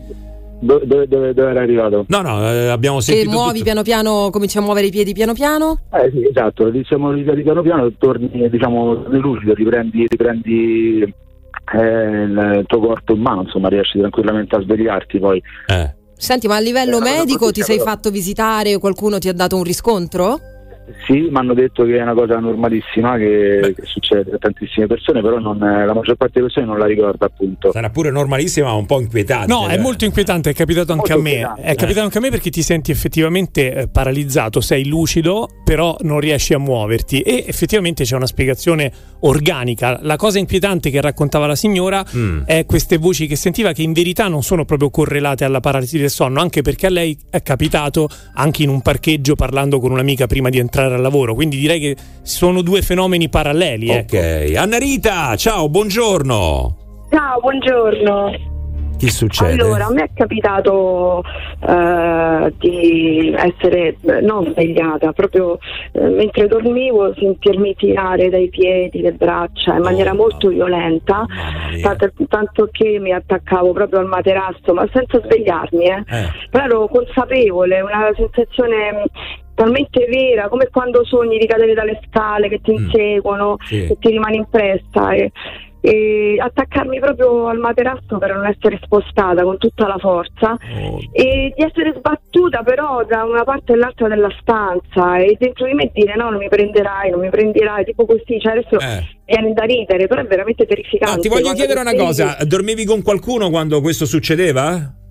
Dove, 0.64 0.86
dove, 0.86 1.08
dove, 1.08 1.34
dove 1.34 1.50
era 1.50 1.60
arrivato? 1.60 2.04
No, 2.06 2.20
no, 2.22 2.48
eh, 2.48 2.68
abbiamo 2.68 2.98
Che 2.98 3.02
sentito. 3.02 3.30
muovi 3.30 3.50
tutto. 3.58 3.64
piano 3.64 3.82
piano, 3.82 4.30
cominci 4.30 4.58
a 4.58 4.60
muovere 4.60 4.86
i 4.86 4.90
piedi 4.90 5.12
piano 5.12 5.32
piano. 5.32 5.80
Eh 5.92 6.08
sì, 6.12 6.24
esatto, 6.24 6.70
diciamo 6.70 7.10
ripiedi 7.10 7.42
piano 7.42 7.62
piano, 7.62 7.90
torni 7.98 8.48
diciamo 8.48 8.94
lucido, 9.08 9.54
riprendi, 9.54 10.06
riprendi 10.08 11.02
eh, 11.02 11.78
il 11.82 12.62
tuo 12.68 12.78
corpo 12.78 13.12
in 13.12 13.20
mano, 13.22 13.42
insomma 13.42 13.68
riesci 13.68 13.98
tranquillamente 13.98 14.54
a 14.54 14.60
svegliarti 14.62 15.18
poi. 15.18 15.42
Eh. 15.66 15.94
Senti, 16.16 16.46
ma 16.46 16.54
a 16.54 16.60
livello 16.60 16.98
Eh, 16.98 17.02
medico 17.02 17.50
ti 17.50 17.62
sei 17.62 17.78
però. 17.78 17.90
fatto 17.90 18.10
visitare? 18.10 18.78
Qualcuno 18.78 19.18
ti 19.18 19.28
ha 19.28 19.32
dato 19.32 19.56
un 19.56 19.64
riscontro? 19.64 20.38
Sì, 21.06 21.28
mi 21.30 21.36
hanno 21.36 21.54
detto 21.54 21.84
che 21.84 21.96
è 21.96 22.02
una 22.02 22.14
cosa 22.14 22.38
normalissima 22.38 23.16
che, 23.16 23.72
che 23.74 23.82
succede 23.84 24.32
a 24.34 24.38
tantissime 24.38 24.86
persone, 24.86 25.20
però 25.20 25.38
non, 25.38 25.58
la 25.58 25.94
maggior 25.94 26.16
parte 26.16 26.34
delle 26.34 26.46
persone 26.46 26.66
non 26.66 26.78
la 26.78 26.86
ricorda 26.86 27.26
appunto. 27.26 27.70
Sarà 27.72 27.88
pure 27.90 28.10
normalissima, 28.10 28.66
ma 28.66 28.74
un 28.74 28.86
po' 28.86 29.00
inquietante. 29.00 29.46
No, 29.52 29.68
è 29.68 29.74
eh. 29.74 29.78
molto 29.78 30.04
inquietante, 30.04 30.50
è 30.50 30.54
capitato 30.54 30.92
anche 30.92 31.14
Molto 31.14 31.28
a 31.28 31.30
me. 31.30 31.38
inquietante. 31.38 31.62
È 31.62 31.74
capitato 31.76 32.04
anche 32.04 32.18
a 32.18 32.20
me 32.20 32.30
perché 32.30 32.50
ti 32.50 32.62
senti 32.62 32.90
effettivamente 32.90 33.72
eh, 33.74 33.88
paralizzato, 33.88 34.60
sei 34.60 34.86
lucido, 34.86 35.48
però 35.64 35.96
non 36.00 36.18
riesci 36.20 36.52
a 36.52 36.58
muoverti 36.58 37.20
e 37.20 37.44
effettivamente 37.46 38.04
c'è 38.04 38.16
una 38.16 38.26
spiegazione 38.26 38.92
organica. 39.20 40.00
La 40.02 40.16
cosa 40.16 40.38
inquietante 40.40 40.90
che 40.90 41.00
raccontava 41.00 41.46
la 41.46 41.56
signora 41.56 42.04
Mm. 42.14 42.42
è 42.44 42.66
queste 42.66 42.98
voci 42.98 43.26
che 43.26 43.36
sentiva 43.36 43.72
che 43.72 43.82
in 43.82 43.92
verità 43.92 44.26
non 44.28 44.42
sono 44.42 44.64
proprio 44.64 44.90
correlate 44.90 45.44
alla 45.44 45.60
paralisi 45.60 45.98
del 45.98 46.10
sonno, 46.10 46.40
anche 46.40 46.60
perché 46.62 46.86
a 46.86 46.90
lei 46.90 47.16
è 47.30 47.42
capitato 47.42 48.08
anche 48.34 48.62
in 48.64 48.68
un 48.68 48.82
parcheggio 48.82 49.34
parlando 49.34 49.78
con 49.78 49.92
un'amica 49.92 50.26
prima 50.26 50.48
di 50.48 50.58
entrare 50.58 50.71
al 50.80 51.00
lavoro, 51.00 51.34
quindi 51.34 51.58
direi 51.58 51.80
che 51.80 51.96
sono 52.22 52.62
due 52.62 52.82
fenomeni 52.82 53.28
paralleli. 53.28 53.88
ecco. 53.88 54.16
Ok, 54.16 54.54
Anna 54.56 54.78
Rita, 54.78 55.36
ciao, 55.36 55.68
buongiorno. 55.68 56.76
Ciao, 57.10 57.40
buongiorno. 57.40 58.51
Che 58.98 59.10
succede? 59.10 59.62
Allora, 59.62 59.86
a 59.86 59.92
me 59.92 60.04
è 60.04 60.10
capitato 60.14 61.24
eh, 61.66 62.54
di 62.58 63.34
essere 63.36 63.96
eh, 64.00 64.20
non 64.20 64.44
svegliata, 64.52 65.12
proprio 65.12 65.58
eh, 65.92 66.00
mentre 66.08 66.46
dormivo 66.46 67.12
sentirmi 67.14 67.74
tirare 67.74 68.28
dai 68.28 68.48
piedi, 68.48 69.00
le 69.00 69.12
braccia 69.12 69.74
in 69.74 69.82
maniera 69.82 70.14
molto 70.14 70.48
violenta, 70.48 71.26
tanto, 71.82 72.12
tanto 72.28 72.68
che 72.70 72.98
mi 73.00 73.12
attaccavo 73.12 73.72
proprio 73.72 73.98
al 74.00 74.06
materasso, 74.06 74.72
ma 74.72 74.88
senza 74.92 75.20
svegliarmi, 75.20 75.84
eh. 75.84 76.04
però 76.50 76.64
ero 76.64 76.86
consapevole, 76.88 77.80
una 77.80 78.08
sensazione 78.14 78.92
mh, 78.92 79.04
talmente 79.54 80.06
vera, 80.08 80.48
come 80.48 80.68
quando 80.70 81.04
sogni 81.04 81.38
di 81.38 81.46
cadere 81.46 81.74
dalle 81.74 82.00
scale 82.08 82.48
che 82.48 82.60
ti 82.60 82.72
inseguono, 82.72 83.56
Sì. 83.64 83.86
che 83.86 83.96
ti 83.98 84.10
rimane 84.10 84.36
impressa. 84.36 85.10
E, 85.12 85.32
e 85.84 86.36
attaccarmi 86.38 87.00
proprio 87.00 87.48
al 87.48 87.58
materasso 87.58 88.16
per 88.18 88.32
non 88.32 88.46
essere 88.46 88.78
spostata 88.80 89.42
con 89.42 89.58
tutta 89.58 89.88
la 89.88 89.98
forza 89.98 90.56
e 91.10 91.52
di 91.56 91.62
essere 91.62 91.92
sbattuta 91.96 92.62
però 92.62 93.04
da 93.04 93.24
una 93.24 93.42
parte 93.42 93.72
all'altra 93.72 94.06
della 94.06 94.30
stanza 94.40 95.18
e 95.18 95.36
dentro 95.36 95.66
di 95.66 95.74
me 95.74 95.90
dire 95.92 96.14
no 96.14 96.30
non 96.30 96.38
mi 96.38 96.48
prenderai, 96.48 97.10
non 97.10 97.18
mi 97.18 97.30
prenderai, 97.30 97.84
tipo 97.84 98.06
così, 98.06 98.38
cioè 98.40 98.52
adesso 98.52 98.76
viene 99.24 99.52
da 99.52 99.64
ridere, 99.64 100.06
però 100.06 100.20
è 100.20 100.26
veramente 100.26 100.66
terrificante. 100.66 101.16
No, 101.16 101.20
ti 101.20 101.28
voglio 101.28 101.52
chiedere 101.52 101.80
una 101.80 101.94
cosa, 101.94 102.36
dormivi 102.44 102.84
con 102.84 103.02
qualcuno 103.02 103.50
quando 103.50 103.80
questo 103.80 104.06
succedeva? 104.06 105.01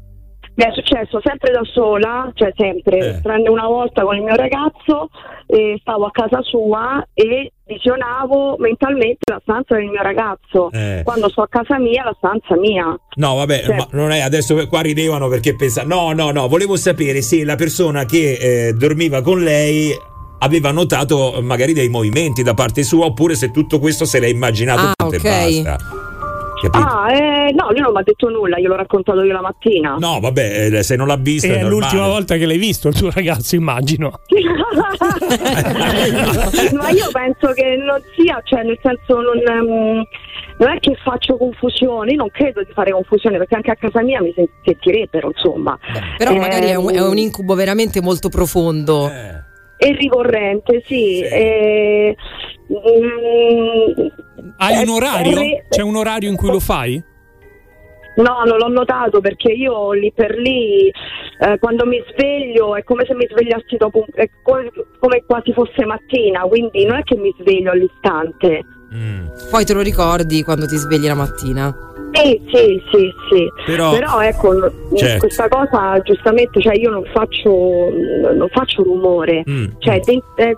Mi 0.53 0.65
è 0.65 0.71
successo 0.73 1.19
sempre 1.23 1.51
da 1.51 1.61
sola, 1.63 2.29
cioè 2.35 2.51
sempre, 2.57 2.97
Eh. 2.97 3.21
tranne 3.21 3.47
una 3.49 3.67
volta 3.67 4.03
con 4.03 4.15
il 4.15 4.21
mio 4.21 4.35
ragazzo, 4.35 5.09
e 5.47 5.77
stavo 5.81 6.05
a 6.05 6.11
casa 6.11 6.41
sua 6.41 7.05
e 7.13 7.51
visionavo 7.65 8.57
mentalmente 8.59 9.19
la 9.31 9.39
stanza 9.41 9.75
del 9.75 9.85
mio 9.87 10.01
ragazzo. 10.01 10.69
Eh. 10.71 11.01
Quando 11.03 11.29
sto 11.29 11.41
a 11.43 11.47
casa 11.47 11.79
mia, 11.79 12.03
la 12.03 12.13
stanza 12.17 12.57
mia. 12.57 12.85
No, 13.15 13.35
vabbè, 13.35 13.61
Cioè- 13.63 13.75
ma 13.77 13.87
non 13.91 14.11
è 14.11 14.19
adesso 14.19 14.67
qua 14.67 14.81
ridevano 14.81 15.29
perché 15.29 15.55
pensa. 15.55 15.83
No, 15.83 16.11
no, 16.11 16.31
no, 16.31 16.47
volevo 16.47 16.75
sapere 16.75 17.21
se 17.21 17.43
la 17.45 17.55
persona 17.55 18.03
che 18.05 18.33
eh, 18.67 18.73
dormiva 18.73 19.21
con 19.21 19.41
lei 19.41 19.91
aveva 20.39 20.71
notato 20.71 21.35
eh, 21.37 21.41
magari 21.41 21.71
dei 21.73 21.87
movimenti 21.87 22.43
da 22.43 22.53
parte 22.53 22.83
sua 22.83 23.05
oppure 23.05 23.35
se 23.35 23.51
tutto 23.51 23.79
questo 23.79 24.05
se 24.05 24.19
l'ha 24.19 24.27
immaginato 24.27 24.81
Ah, 24.81 24.93
tutto 24.97 25.15
ok. 25.15 25.23
e 25.23 25.61
basta. 25.63 25.77
Capito? 26.61 26.77
Ah, 26.85 27.11
eh, 27.11 27.51
no, 27.53 27.71
lui 27.71 27.79
non 27.79 27.91
mi 27.91 27.99
ha 27.99 28.03
detto 28.03 28.29
nulla, 28.29 28.59
gliel'ho 28.59 28.75
raccontato 28.75 29.23
io 29.23 29.33
la 29.33 29.41
mattina. 29.41 29.95
No, 29.97 30.19
vabbè, 30.19 30.67
eh, 30.71 30.83
se 30.83 30.95
non 30.95 31.07
l'ha 31.07 31.17
visto 31.17 31.47
è 31.47 31.57
è 31.57 31.63
l'ultima 31.63 32.07
volta 32.07 32.35
che 32.37 32.45
l'hai 32.45 32.59
visto 32.59 32.87
il 32.89 32.93
tuo 32.95 33.09
ragazzo, 33.11 33.55
immagino. 33.55 34.19
Ma 36.73 36.89
io 36.89 37.09
penso 37.11 37.51
che 37.53 37.75
non 37.77 37.99
sia, 38.15 38.39
cioè 38.43 38.63
nel 38.63 38.77
senso 38.81 39.21
non, 39.21 39.37
ehm, 39.37 40.03
non 40.57 40.69
è 40.69 40.79
che 40.79 40.95
faccio 41.03 41.35
confusione, 41.37 42.11
io 42.11 42.17
non 42.17 42.29
credo 42.29 42.61
di 42.63 42.71
fare 42.73 42.91
confusione 42.91 43.37
perché 43.37 43.55
anche 43.55 43.71
a 43.71 43.75
casa 43.75 44.01
mia 44.03 44.21
mi 44.21 44.31
sen- 44.35 44.47
sentirebbero, 44.63 45.31
insomma. 45.35 45.77
Però 46.17 46.31
Eh, 46.31 46.39
magari 46.39 46.67
è 46.67 46.75
un, 46.75 46.93
è 46.93 47.01
un 47.01 47.17
incubo 47.17 47.55
veramente 47.55 48.01
molto 48.01 48.29
profondo. 48.29 49.09
È 49.83 49.91
ricorrente, 49.95 50.83
sì. 50.85 51.21
eh, 51.21 52.15
mm, 52.71 54.07
Hai 54.57 54.83
un 54.83 54.89
orario? 54.89 55.35
re- 55.39 55.65
C'è 55.69 55.81
un 55.81 55.95
orario 55.95 56.29
in 56.29 56.35
cui 56.35 56.49
lo 56.51 56.59
fai? 56.59 57.03
No, 58.17 58.43
non 58.45 58.57
l'ho 58.59 58.67
notato 58.67 59.21
perché 59.21 59.51
io 59.53 59.93
lì 59.93 60.11
per 60.13 60.35
lì, 60.37 60.87
eh, 60.89 61.57
quando 61.59 61.87
mi 61.87 61.99
sveglio, 62.11 62.75
è 62.75 62.83
come 62.83 63.05
se 63.07 63.15
mi 63.15 63.25
svegliassi 63.27 63.77
dopo, 63.77 63.99
un- 63.99 64.05
è 64.13 64.29
come, 64.43 64.69
come 64.99 65.23
quasi 65.25 65.51
fosse 65.51 65.83
mattina, 65.85 66.41
quindi 66.41 66.85
non 66.85 66.97
è 66.97 67.03
che 67.03 67.15
mi 67.15 67.33
sveglio 67.39 67.71
all'istante. 67.71 68.61
Poi 69.49 69.65
te 69.65 69.73
lo 69.73 69.81
ricordi 69.81 70.43
quando 70.43 70.67
ti 70.67 70.75
svegli 70.75 71.07
la 71.07 71.15
mattina. 71.15 71.75
Sì, 72.13 72.41
sì, 72.51 72.81
sì, 72.91 73.13
sì. 73.29 73.47
Però- 73.65 74.19
ecco, 74.21 74.53
n- 74.53 74.71
Certo. 74.95 75.19
questa 75.19 75.47
cosa 75.47 75.99
giustamente, 76.03 76.61
cioè 76.61 76.75
io 76.77 76.89
non 76.89 77.03
faccio, 77.13 77.49
non 78.35 78.47
faccio 78.51 78.83
rumore, 78.83 79.43
Mm. 79.49 79.65
cioè 79.79 79.99
de- 80.01 80.21
eh, 80.35 80.55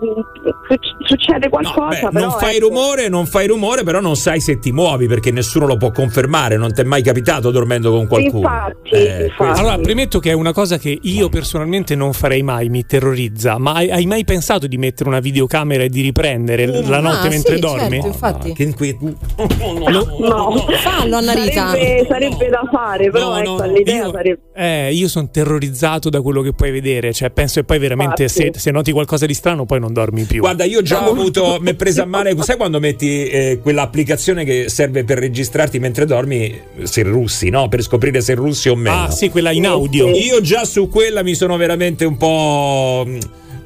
suc- 0.68 1.06
succede 1.06 1.48
qualcosa, 1.48 2.08
però 2.08 2.26
non 2.28 2.38
fai 2.38 2.56
ecco, 2.56 2.66
rumore, 2.68 3.08
non 3.08 3.26
fai 3.26 3.46
rumore, 3.46 3.82
però 3.84 4.00
non 4.00 4.16
sai 4.16 4.40
se 4.40 4.58
ti 4.58 4.72
muovi 4.72 5.06
perché 5.06 5.30
nessuno 5.30 5.66
lo 5.66 5.76
può 5.76 5.90
confermare. 5.92 6.56
Non 6.56 6.72
ti 6.72 6.80
è 6.80 6.84
mai 6.84 7.02
capitato 7.02 7.50
dormendo 7.50 7.90
con 7.92 8.06
qualcuno. 8.08 8.38
Infatti, 8.40 8.90
Eh, 8.90 9.32
questo- 9.36 9.60
Allora, 9.60 9.78
premetto 9.78 10.18
che 10.18 10.30
è 10.30 10.34
una 10.34 10.52
cosa 10.52 10.76
che 10.78 10.98
io 11.00 11.28
personalmente 11.28 11.94
non 11.94 12.12
farei 12.12 12.42
mai, 12.42 12.68
mi 12.68 12.84
terrorizza. 12.84 13.58
Ma 13.58 13.72
hai, 13.74 13.90
hai 13.90 14.06
mai 14.06 14.24
pensato 14.24 14.66
di 14.66 14.76
mettere 14.76 15.08
una 15.08 15.20
videocamera 15.20 15.84
e 15.84 15.88
di 15.88 16.00
riprendere 16.02 16.66
la 16.66 17.00
notte 17.00 17.26
Ah, 17.26 17.30
mentre 17.30 17.54
sì, 17.54 17.60
dormi? 17.60 17.90
certo, 17.90 18.06
infatti. 18.08 18.52
Che 18.52 18.62
inquietudine. 18.64 19.16
no, 20.18 20.66
Fallo, 20.82 21.16
Anna 21.16 21.34
Rita. 21.48 21.68
sarebbe, 21.70 22.06
sarebbe 22.08 22.48
da 22.48 22.68
fare, 22.70 23.10
però 23.10 23.30
No, 23.30 23.38
ecco, 23.38 23.66
no, 23.66 23.72
l'idea 23.72 24.04
io- 24.04 24.10
sarebbe... 24.10 24.40
Eh, 24.54 24.92
io 24.94 25.08
sono 25.08 25.28
terrorizzato 25.30 26.08
da 26.10 26.20
quello 26.20 26.42
che 26.42 26.52
puoi 26.52 26.70
vedere. 26.70 27.12
Cioè, 27.12 27.30
penso 27.30 27.60
che 27.60 27.66
poi 27.66 27.78
veramente 27.78 28.28
se, 28.28 28.52
se 28.54 28.70
noti 28.70 28.92
qualcosa 28.92 29.26
di 29.26 29.34
strano, 29.34 29.64
poi 29.64 29.80
non 29.80 29.92
dormi 29.92 30.24
più. 30.24 30.40
Guarda, 30.40 30.64
io 30.64 30.82
già 30.82 31.06
ho 31.06 31.10
avuto, 31.10 31.58
mi 31.60 31.70
è 31.70 31.74
presa 31.74 32.02
a 32.02 32.06
male, 32.06 32.34
sai 32.42 32.56
quando 32.56 32.78
metti 32.80 33.26
eh, 33.28 33.58
quell'applicazione 33.62 34.44
che 34.44 34.68
serve 34.68 35.04
per 35.04 35.18
registrarti 35.18 35.78
mentre 35.78 36.04
dormi, 36.04 36.58
se 36.82 37.02
russi, 37.02 37.48
no? 37.50 37.68
Per 37.68 37.82
scoprire 37.82 38.20
se 38.20 38.34
russi 38.34 38.68
o 38.68 38.76
meno. 38.76 39.02
Ah, 39.04 39.10
sì, 39.10 39.28
quella 39.28 39.50
in 39.50 39.66
audio. 39.66 40.08
Io 40.08 40.40
già 40.40 40.64
su 40.64 40.88
quella 40.88 41.22
mi 41.22 41.34
sono 41.34 41.56
veramente 41.56 42.04
un 42.04 42.16
po' 42.16 43.06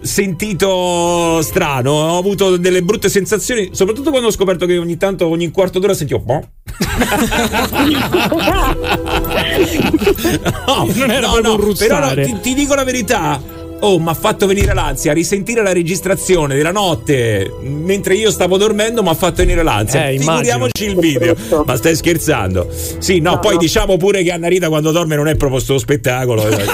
sentito 0.01 1.40
strano, 1.42 1.90
ho 1.90 2.18
avuto 2.18 2.57
delle 2.57 2.82
brutte 2.82 3.09
sensazioni, 3.09 3.70
soprattutto 3.72 4.11
quando 4.11 4.28
ho 4.28 4.32
scoperto 4.32 4.66
che 4.66 4.78
ogni 4.78 4.96
tanto, 4.96 5.26
ogni 5.26 5.51
quarto 5.51 5.78
d'ora 5.78 5.94
sentivo 5.94 6.20
boh. 6.20 6.49
no, 10.66 10.88
Non 10.94 11.11
era 11.11 11.28
no, 11.28 11.38
no, 11.40 11.55
un 11.55 11.74
però 11.76 12.01
no, 12.01 12.22
ti, 12.22 12.38
ti 12.40 12.55
dico 12.55 12.74
la 12.74 12.84
verità. 12.84 13.57
Oh, 13.81 13.99
mi 14.01 14.09
ha 14.09 14.14
fatto 14.14 14.47
venire 14.47 14.74
l'ansia. 14.74 15.12
Risentire 15.12 15.62
la 15.62 15.72
registrazione 15.72 16.57
della 16.57 16.72
notte 16.72 17.53
mentre 17.62 18.14
io 18.14 18.31
stavo 18.31 18.57
dormendo 18.57 19.03
mi 19.03 19.09
ha 19.11 19.14
fatto 19.14 19.37
venire 19.37 19.62
l'ansia. 19.62 20.09
Eh, 20.09 20.14
immagino. 20.14 20.35
Figuriamoci 20.37 20.85
il 20.85 20.97
video. 20.97 21.37
Ma 21.64 21.76
stai 21.76 21.95
scherzando? 21.95 22.68
Sì, 22.99 23.20
no, 23.20 23.39
poi 23.39 23.57
diciamo 23.57 23.97
pure 23.97 24.22
che 24.22 24.33
Anna 24.33 24.49
Rita 24.49 24.68
quando 24.68 24.91
dorme 24.91 25.14
non 25.16 25.29
è 25.29 25.37
proprio 25.37 25.61
sto 25.61 25.79
spettacolo. 25.79 26.47
Eh, 26.59 26.64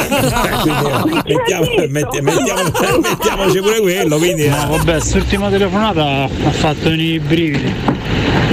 quindi, 0.62 1.34
mettiamo, 1.34 1.66
metti- 1.88 2.20
mettiamo- 2.20 2.62
mettiamoci 3.00 3.58
pure 3.60 3.80
quello. 3.80 4.16
Quindi, 4.16 4.46
No, 4.48 4.66
vabbè, 4.70 4.92
quest'ultima 4.92 5.48
telefonata 5.50 6.04
ha 6.24 6.50
fatto 6.50 6.88
venire 6.90 7.14
i 7.14 7.18
brividi. 7.18 7.72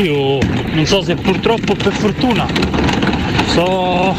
Io 0.03 0.37
non 0.73 0.85
so 0.85 1.01
se 1.03 1.15
purtroppo 1.15 1.71
o 1.73 1.75
per 1.75 1.93
fortuna 1.93 2.47
so 3.53 4.15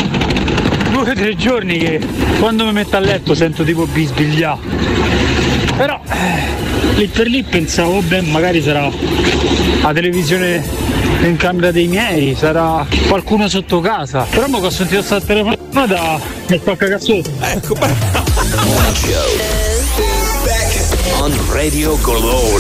due 0.93 1.11
o 1.11 1.15
tre 1.15 1.35
giorni 1.35 1.79
che 1.79 2.01
quando 2.39 2.67
mi 2.67 2.73
metto 2.73 2.97
a 2.97 3.01
letto 3.01 3.35
sento 3.35 3.65
tipo 3.65 3.87
bisbigliare. 3.87 4.61
Però 5.77 5.99
eh, 6.07 6.97
lì 6.97 7.07
per 7.09 7.27
lì 7.27 7.43
pensavo, 7.43 8.03
beh, 8.03 8.21
magari 8.23 8.63
sarà 8.63 8.91
la 9.83 9.93
televisione 9.93 10.63
in 11.23 11.37
camera 11.37 11.71
dei 11.71 11.87
miei, 11.89 12.35
sarà 12.37 12.87
qualcuno 13.09 13.49
sotto 13.49 13.81
casa. 13.81 14.27
Però 14.31 14.47
mo 14.49 14.61
che 14.61 14.67
ho 14.67 14.71
sentito 14.71 14.99
questa 14.99 15.21
telefonata 15.21 16.21
mi 16.49 16.59
sto 16.59 16.77
cagazzotto. 16.77 17.31
Ecco. 17.41 17.75
On 21.21 21.33
Radio 21.53 21.99
Glow. 22.01 22.59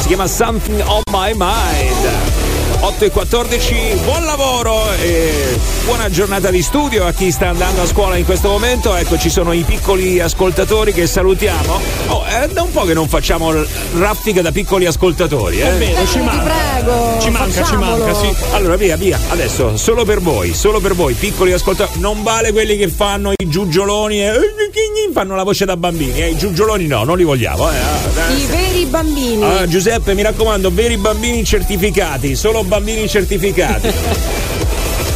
si 0.00 0.06
chiama 0.08 0.26
Something 0.26 0.82
on 0.86 1.02
My 1.10 1.32
Mind. 1.34 2.45
8 2.78 3.04
e 3.04 3.10
14, 3.10 3.74
buon 4.04 4.24
lavoro 4.24 4.92
e 5.02 5.58
buona 5.84 6.08
giornata 6.08 6.50
di 6.50 6.62
studio 6.62 7.04
a 7.04 7.12
chi 7.12 7.32
sta 7.32 7.48
andando 7.48 7.82
a 7.82 7.86
scuola 7.86 8.16
in 8.16 8.24
questo 8.24 8.48
momento. 8.48 8.94
Ecco, 8.94 9.18
ci 9.18 9.28
sono 9.28 9.52
i 9.52 9.62
piccoli 9.62 10.20
ascoltatori 10.20 10.92
che 10.92 11.06
salutiamo. 11.06 11.80
Oh, 12.08 12.24
è 12.24 12.46
da 12.48 12.62
un 12.62 12.70
po' 12.70 12.84
che 12.84 12.94
non 12.94 13.08
facciamo 13.08 13.52
raffica 13.98 14.40
da 14.40 14.52
piccoli 14.52 14.86
ascoltatori, 14.86 15.58
eh? 15.60 15.68
È 15.68 15.72
vero, 15.74 16.06
ci 16.06 16.18
manca. 16.20 16.42
prego. 16.74 17.18
Ci 17.20 17.30
manca, 17.30 17.50
ci 17.52 17.58
facciamolo. 17.60 18.04
manca, 18.04 18.14
sì. 18.14 18.34
Allora, 18.52 18.76
via, 18.76 18.96
via, 18.96 19.18
adesso, 19.30 19.76
solo 19.76 20.04
per 20.04 20.20
voi, 20.20 20.54
solo 20.54 20.78
per 20.78 20.94
voi, 20.94 21.14
piccoli 21.14 21.52
ascoltatori. 21.52 21.98
Non 22.00 22.22
vale 22.22 22.52
quelli 22.52 22.76
che 22.76 22.88
fanno 22.88 23.32
i 23.36 23.48
giugioloni 23.48 24.20
e. 24.22 24.26
"Eh, 24.28 24.54
Chi 24.76 24.80
gli 24.80 25.12
fanno 25.12 25.34
la 25.34 25.42
voce 25.44 25.64
da 25.64 25.76
bambini, 25.76 26.20
eh, 26.20 26.30
i 26.30 26.36
giugioloni 26.36 26.86
no, 26.86 27.02
non 27.04 27.16
li 27.16 27.24
vogliamo. 27.24 27.70
Eh. 27.70 27.74
Ah, 27.74 28.30
I 28.30 28.44
veri 28.46 28.84
bambini. 28.84 29.42
Ah, 29.42 29.66
Giuseppe, 29.66 30.12
mi 30.14 30.22
raccomando, 30.22 30.70
veri 30.70 30.96
bambini 30.98 31.42
certificati, 31.44 32.36
solo 32.36 32.62
bambini 32.66 33.08
certificati. 33.08 33.88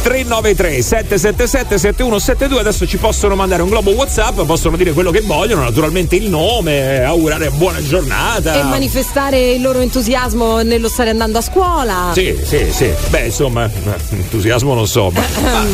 393 0.01 0.81
777 0.81 1.77
7172 1.77 2.59
adesso 2.59 2.87
ci 2.87 2.97
possono 2.97 3.35
mandare 3.35 3.61
un 3.61 3.69
globo 3.69 3.91
whatsapp 3.91 4.41
possono 4.41 4.75
dire 4.75 4.93
quello 4.93 5.11
che 5.11 5.21
vogliono 5.21 5.61
naturalmente 5.61 6.15
il 6.15 6.27
nome 6.27 7.03
augurare 7.03 7.49
buona 7.51 7.81
giornata. 7.83 8.59
E 8.59 8.63
manifestare 8.63 9.51
il 9.51 9.61
loro 9.61 9.79
entusiasmo 9.79 10.63
nello 10.63 10.89
stare 10.89 11.11
andando 11.11 11.37
a 11.37 11.41
scuola. 11.41 12.11
sì 12.13 12.35
sì 12.43 12.71
sì. 12.71 12.91
Beh 13.09 13.25
insomma 13.25 13.69
entusiasmo 14.09 14.73
non 14.73 14.87
so 14.87 15.11
ma, 15.11 15.23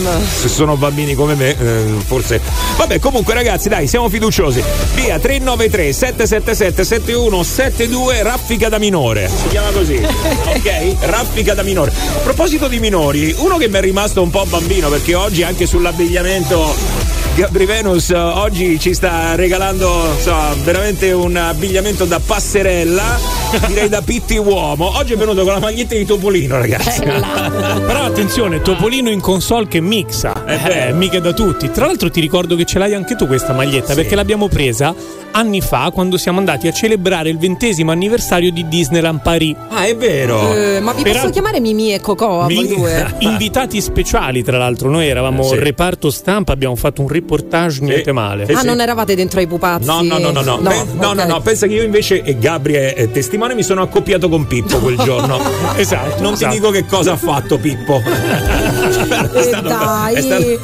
ma 0.02 0.20
se 0.22 0.50
sono 0.50 0.76
bambini 0.76 1.16
come 1.16 1.36
me 1.36 1.56
eh, 1.58 1.86
forse. 2.06 2.42
Vabbè 2.76 3.00
comunque 3.00 3.34
ragazzi 3.34 3.70
dai 3.70 3.88
siamo 3.88 4.10
fiduciosi. 4.10 4.62
Via 4.96 5.20
393 5.20 5.94
777 5.94 6.84
7172 6.84 8.24
raffica 8.24 8.68
da 8.68 8.78
minore. 8.78 9.30
Si 9.30 9.48
chiama 9.48 9.70
così? 9.70 9.96
Ok 10.58 10.96
raffica 11.02 11.54
da 11.54 11.64
minore. 11.64 11.92
A 11.92 12.20
proposito 12.20 12.68
di 12.68 12.80
minori 12.80 13.34
uno 13.38 13.58
che 13.58 13.68
mi 13.70 13.78
è 13.78 13.82
rimasto 13.82 14.17
un 14.22 14.30
po' 14.30 14.46
bambino 14.46 14.90
perché 14.90 15.16
oggi 15.16 15.44
anche 15.44 15.66
sull'abbigliamento 15.66 16.76
Gabri 17.36 17.66
Venus 17.66 18.10
oggi 18.10 18.80
ci 18.80 18.96
sta 18.96 19.36
regalando 19.36 20.14
insomma, 20.16 20.56
veramente 20.64 21.12
un 21.12 21.36
abbigliamento 21.36 22.06
da 22.06 22.20
passerella, 22.20 23.20
direi 23.68 23.90
da 23.90 24.02
pitti 24.02 24.38
uomo. 24.38 24.98
Oggi 24.98 25.14
è 25.14 25.18
venuto 25.18 25.44
con 25.44 25.54
la 25.54 25.60
maglietta 25.60 25.96
di 25.96 26.06
Topolino, 26.06 26.58
ragazzi. 26.58 27.02
Però 27.02 28.04
attenzione, 28.04 28.62
Topolino 28.62 29.10
in 29.10 29.20
console 29.22 29.68
che 29.68 29.80
mixa, 29.82 30.46
eh, 30.46 30.94
mica 30.94 31.20
da 31.20 31.34
tutti. 31.34 31.70
Tra 31.72 31.86
l'altro 31.86 32.10
ti 32.10 32.20
ricordo 32.20 32.56
che 32.56 32.66
ce 32.66 32.80
l'hai 32.80 32.94
anche 32.94 33.16
tu 33.16 33.28
questa 33.28 33.54
maglietta 33.54 33.94
perché 33.94 34.16
l'abbiamo 34.16 34.48
presa 34.48 34.94
anni 35.32 35.62
fa 35.62 35.92
quando 35.94 36.18
siamo 36.18 36.40
andati 36.40 36.68
a 36.68 36.72
celebrare 36.72 37.30
il 37.30 37.38
ventesimo 37.38 37.92
anniversario 37.92 38.52
di 38.52 38.68
Disneyland 38.68 39.22
Paris. 39.22 39.56
Ah, 39.70 39.86
è 39.86 39.96
vero. 39.96 40.54
Eh, 40.54 40.80
ma 40.80 40.94
vi 40.94 41.04
Per 41.04 41.12
posso 41.14 41.30
chiamare 41.30 41.60
Mimi 41.60 41.94
e 41.94 42.00
Cocò 42.00 42.42
a 42.42 42.46
voi 42.46 42.56
Mi- 42.64 42.68
due? 42.68 43.14
Invitati 43.20 43.80
speciali, 43.82 44.44
tra 44.44 44.58
l'altro, 44.58 44.90
noi 44.90 45.08
eravamo 45.08 45.44
Sì. 45.44 45.60
reparto 45.60 46.10
stampa, 46.10 46.54
abbiamo 46.54 46.76
fatto 46.76 47.02
un 47.02 47.08
reportage 47.08 47.82
niente 47.82 48.12
male. 48.12 48.46
ah, 48.52 48.62
non 48.64 48.80
eravate 48.82 49.16
dentro 49.16 49.40
ai 49.40 49.48
pupazzi? 49.48 49.86
No, 49.86 50.02
no, 50.02 50.18
no, 50.18 50.32
no, 50.32 50.42
no. 50.42 50.58
Pe- 50.58 50.86
no, 50.94 51.14
no, 51.14 51.22
ok. 51.22 51.28
no, 51.28 51.42
pensa 51.42 51.68
che 51.68 51.74
io 51.74 51.84
invece, 51.84 52.24
e 52.24 52.38
Gabri 52.40 52.74
è, 52.74 52.94
è 52.96 53.12
testimone, 53.12 53.36
mi 53.38 53.64
sono 53.64 53.82
accoppiato 53.82 54.30
con 54.30 54.48
Pippo 54.48 54.80
quel 54.80 54.98
giorno. 54.98 55.40
esatto. 55.78 56.22
Non 56.22 56.34
esatto. 56.34 56.52
ti 56.52 56.58
dico 56.60 56.72
che 56.72 56.86
cosa 56.86 57.14
ha 57.14 57.18
fatto 57.18 57.58
Pippo. 57.58 58.02
è, 58.04 59.42
stato, 59.42 59.68
dai. 59.68 60.16
è 60.16 60.22
stato- 60.22 60.60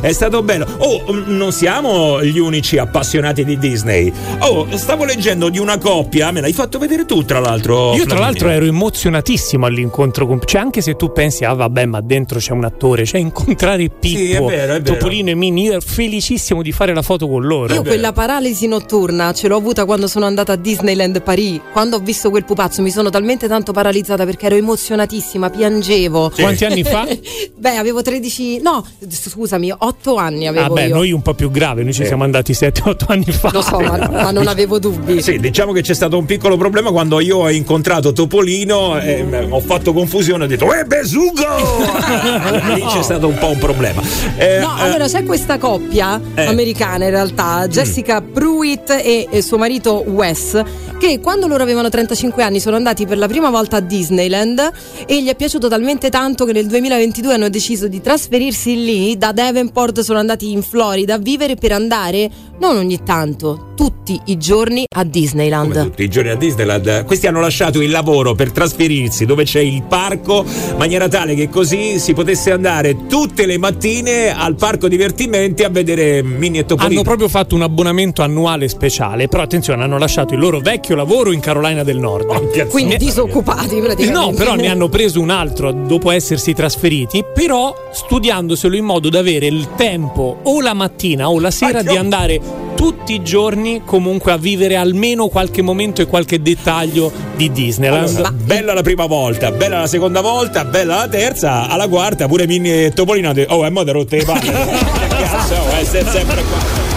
è 0.00 0.12
stato 0.12 0.42
bello. 0.42 0.66
Oh, 0.78 1.04
non 1.26 1.52
siamo 1.52 2.22
gli 2.22 2.38
unici 2.38 2.78
appassionati 2.78 3.44
di 3.44 3.58
Disney. 3.58 4.12
Oh, 4.40 4.66
stavo 4.76 5.04
leggendo 5.04 5.48
di 5.48 5.58
una 5.58 5.78
coppia, 5.78 6.30
me 6.30 6.40
l'hai 6.40 6.52
fatto 6.52 6.78
vedere 6.78 7.04
tu, 7.04 7.24
tra 7.24 7.38
l'altro. 7.38 7.94
Io 7.94 8.06
tra 8.06 8.18
l'altro 8.18 8.48
ero 8.48 8.64
emozionatissimo 8.64 9.66
all'incontro 9.66 10.26
con 10.26 10.40
cioè 10.44 10.60
anche 10.60 10.80
se 10.80 10.96
tu 10.96 11.12
pensi 11.12 11.44
ah 11.44 11.52
vabbè 11.52 11.86
ma 11.86 12.00
dentro 12.00 12.38
c'è 12.38 12.52
un 12.52 12.64
attore 12.64 13.04
cioè 13.04 13.20
incontrare 13.20 13.88
Pippo, 13.88 14.18
Sì, 14.18 14.32
è 14.32 14.40
vero, 14.40 14.74
è 14.74 14.80
vero. 14.80 14.96
Topolino 14.96 15.30
e 15.30 15.34
Mini 15.34 15.64
io 15.64 15.72
ero 15.72 15.80
felicissimo 15.80 16.62
di 16.62 16.72
fare 16.72 16.94
la 16.94 17.02
foto 17.02 17.28
con 17.28 17.42
loro. 17.42 17.72
Io 17.72 17.82
quella 17.82 18.12
paralisi 18.12 18.66
notturna 18.66 19.32
ce 19.32 19.48
l'ho 19.48 19.56
avuta 19.56 19.84
quando 19.84 20.06
sono 20.06 20.26
andata 20.26 20.52
a 20.52 20.56
Disneyland 20.56 21.22
Paris. 21.22 21.60
Quando 21.72 21.99
ho 22.00 22.02
visto 22.02 22.30
quel 22.30 22.44
pupazzo 22.44 22.80
mi 22.82 22.90
sono 22.90 23.10
talmente 23.10 23.46
tanto 23.46 23.72
paralizzata 23.72 24.24
perché 24.24 24.46
ero 24.46 24.54
emozionatissima, 24.56 25.50
piangevo. 25.50 26.30
Sì. 26.34 26.40
Quanti 26.42 26.64
anni 26.64 26.82
fa? 26.82 27.06
Beh, 27.56 27.76
avevo 27.76 28.00
13, 28.02 28.60
no, 28.62 28.84
scusami, 29.08 29.70
8 29.76 30.16
anni 30.16 30.46
avevo 30.46 30.68
Vabbè, 30.68 30.84
io. 30.86 30.94
noi 30.94 31.12
un 31.12 31.20
po' 31.20 31.34
più 31.34 31.50
grave, 31.50 31.82
noi 31.82 31.92
ci 31.92 32.06
siamo 32.06 32.24
andati 32.24 32.52
7-8 32.52 32.96
anni 33.08 33.30
fa. 33.30 33.50
Lo 33.52 33.60
so, 33.60 33.78
ma, 33.80 33.96
ma 34.10 34.30
non 34.30 34.46
avevo 34.46 34.78
dubbi. 34.78 35.20
Sì, 35.22 35.38
diciamo 35.38 35.72
che 35.72 35.82
c'è 35.82 35.94
stato 35.94 36.16
un 36.16 36.24
piccolo 36.24 36.56
problema 36.56 36.90
quando 36.90 37.20
io 37.20 37.36
ho 37.38 37.50
incontrato 37.50 38.12
Topolino 38.12 38.98
e 38.98 39.22
mm, 39.22 39.52
ho 39.52 39.60
fatto 39.60 39.92
confusione, 39.92 40.44
ho 40.44 40.46
detto 40.46 40.72
"Eh, 40.72 40.84
Besugo!" 40.84 41.44
Lì 42.74 42.82
c'è 42.86 43.02
stato 43.02 43.26
un 43.28 43.36
po' 43.38 43.48
un 43.50 43.58
problema. 43.58 44.00
Eh, 44.38 44.58
No, 44.60 44.76
eh, 44.78 44.82
allora 44.82 45.06
c'è 45.06 45.22
questa 45.24 45.58
coppia 45.58 46.18
Eh. 46.34 46.44
americana 46.46 47.04
in 47.04 47.10
realtà, 47.10 47.66
Jessica 47.68 48.22
Pruitt 48.22 48.88
e, 48.90 49.26
e 49.30 49.42
suo 49.42 49.58
marito 49.58 50.02
Wes, 50.06 50.60
che 50.98 51.20
quando 51.20 51.46
loro 51.46 51.62
avevano 51.62 51.88
35 51.90 52.42
anni 52.42 52.60
sono 52.60 52.76
andati 52.76 53.06
per 53.06 53.18
la 53.18 53.28
prima 53.28 53.50
volta 53.50 53.76
a 53.76 53.80
Disneyland 53.80 54.70
e 55.06 55.22
gli 55.22 55.28
è 55.28 55.34
piaciuto 55.34 55.68
talmente 55.68 56.08
tanto 56.08 56.44
che 56.44 56.52
nel 56.52 56.66
2022 56.66 57.34
hanno 57.34 57.48
deciso 57.48 57.88
di 57.88 58.00
trasferirsi 58.00 58.82
lì, 58.82 59.18
da 59.18 59.32
Davenport 59.32 60.00
sono 60.00 60.18
andati 60.18 60.50
in 60.50 60.62
Florida 60.62 61.14
a 61.14 61.18
vivere 61.18 61.56
per 61.56 61.72
andare 61.72 62.30
non 62.60 62.76
ogni 62.76 63.02
tanto, 63.02 63.72
tutti 63.74 64.20
i 64.26 64.36
giorni 64.36 64.84
a 64.94 65.02
Disneyland. 65.02 65.72
come 65.72 65.84
tutti 65.84 66.02
i 66.02 66.10
giorni 66.10 66.30
a 66.30 66.34
Disneyland, 66.34 67.04
questi 67.06 67.26
hanno 67.26 67.40
lasciato 67.40 67.80
il 67.80 67.90
lavoro 67.90 68.34
per 68.34 68.52
trasferirsi 68.52 69.24
dove 69.24 69.44
c'è 69.44 69.60
il 69.60 69.82
parco, 69.84 70.44
in 70.44 70.76
maniera 70.76 71.08
tale 71.08 71.34
che 71.34 71.48
così 71.48 71.98
si 71.98 72.12
potesse 72.12 72.52
andare 72.52 73.06
tutte 73.06 73.46
le 73.46 73.56
mattine 73.56 74.36
al 74.36 74.56
parco 74.56 74.88
divertimenti 74.88 75.62
a 75.62 75.70
vedere 75.70 76.22
Mini 76.22 76.58
e 76.58 76.66
Topolino. 76.66 77.00
Hanno 77.00 77.02
proprio 77.02 77.28
fatto 77.28 77.54
un 77.54 77.62
abbonamento 77.62 78.20
annuale 78.20 78.68
speciale, 78.68 79.28
però 79.28 79.42
attenzione, 79.42 79.82
hanno 79.82 79.96
lasciato 79.96 80.34
il 80.34 80.40
loro 80.40 80.60
vecchio 80.60 80.94
lavoro 80.94 81.32
in 81.32 81.40
Carolina 81.40 81.82
del 81.82 81.98
Nord. 81.98 82.68
Quindi 82.68 82.98
disoccupati 82.98 83.80
praticamente. 83.80 84.10
No, 84.10 84.32
però 84.34 84.54
ne 84.54 84.68
hanno 84.68 84.90
preso 84.90 85.18
un 85.18 85.30
altro 85.30 85.72
dopo 85.72 86.10
essersi 86.10 86.52
trasferiti, 86.52 87.24
però 87.32 87.74
studiandoselo 87.90 88.76
in 88.76 88.84
modo 88.84 89.08
da 89.08 89.20
avere 89.20 89.46
il 89.46 89.70
tempo 89.76 90.40
o 90.42 90.60
la 90.60 90.74
mattina 90.74 91.30
o 91.30 91.40
la 91.40 91.50
sera 91.50 91.82
di 91.82 91.96
andare 91.96 92.49
tutti 92.74 93.12
i 93.12 93.22
giorni 93.22 93.82
comunque 93.84 94.32
a 94.32 94.36
vivere 94.36 94.76
almeno 94.76 95.28
qualche 95.28 95.62
momento 95.62 96.00
e 96.00 96.06
qualche 96.06 96.40
dettaglio 96.40 97.12
di 97.36 97.52
Disneyland. 97.52 98.16
Allora, 98.16 98.32
bella 98.32 98.72
la 98.72 98.82
prima 98.82 99.06
volta, 99.06 99.50
bella 99.50 99.80
la 99.80 99.86
seconda 99.86 100.20
volta, 100.20 100.64
bella 100.64 100.96
la 100.96 101.08
terza, 101.08 101.68
alla 101.68 101.88
quarta 101.88 102.26
pure 102.26 102.46
Mini 102.46 102.84
e 102.84 102.92
Topolino 102.94 103.34
oh, 103.48 103.64
è 103.64 103.70
mo' 103.70 103.84
te 103.84 103.92
rotte 103.92 104.16
le 104.16 104.24
palle. 104.24 104.52
Cazzo, 105.20 105.54
oh, 105.54 105.78
è 105.78 105.84
se- 105.84 106.04
sempre 106.04 106.42
qua. 106.42 106.89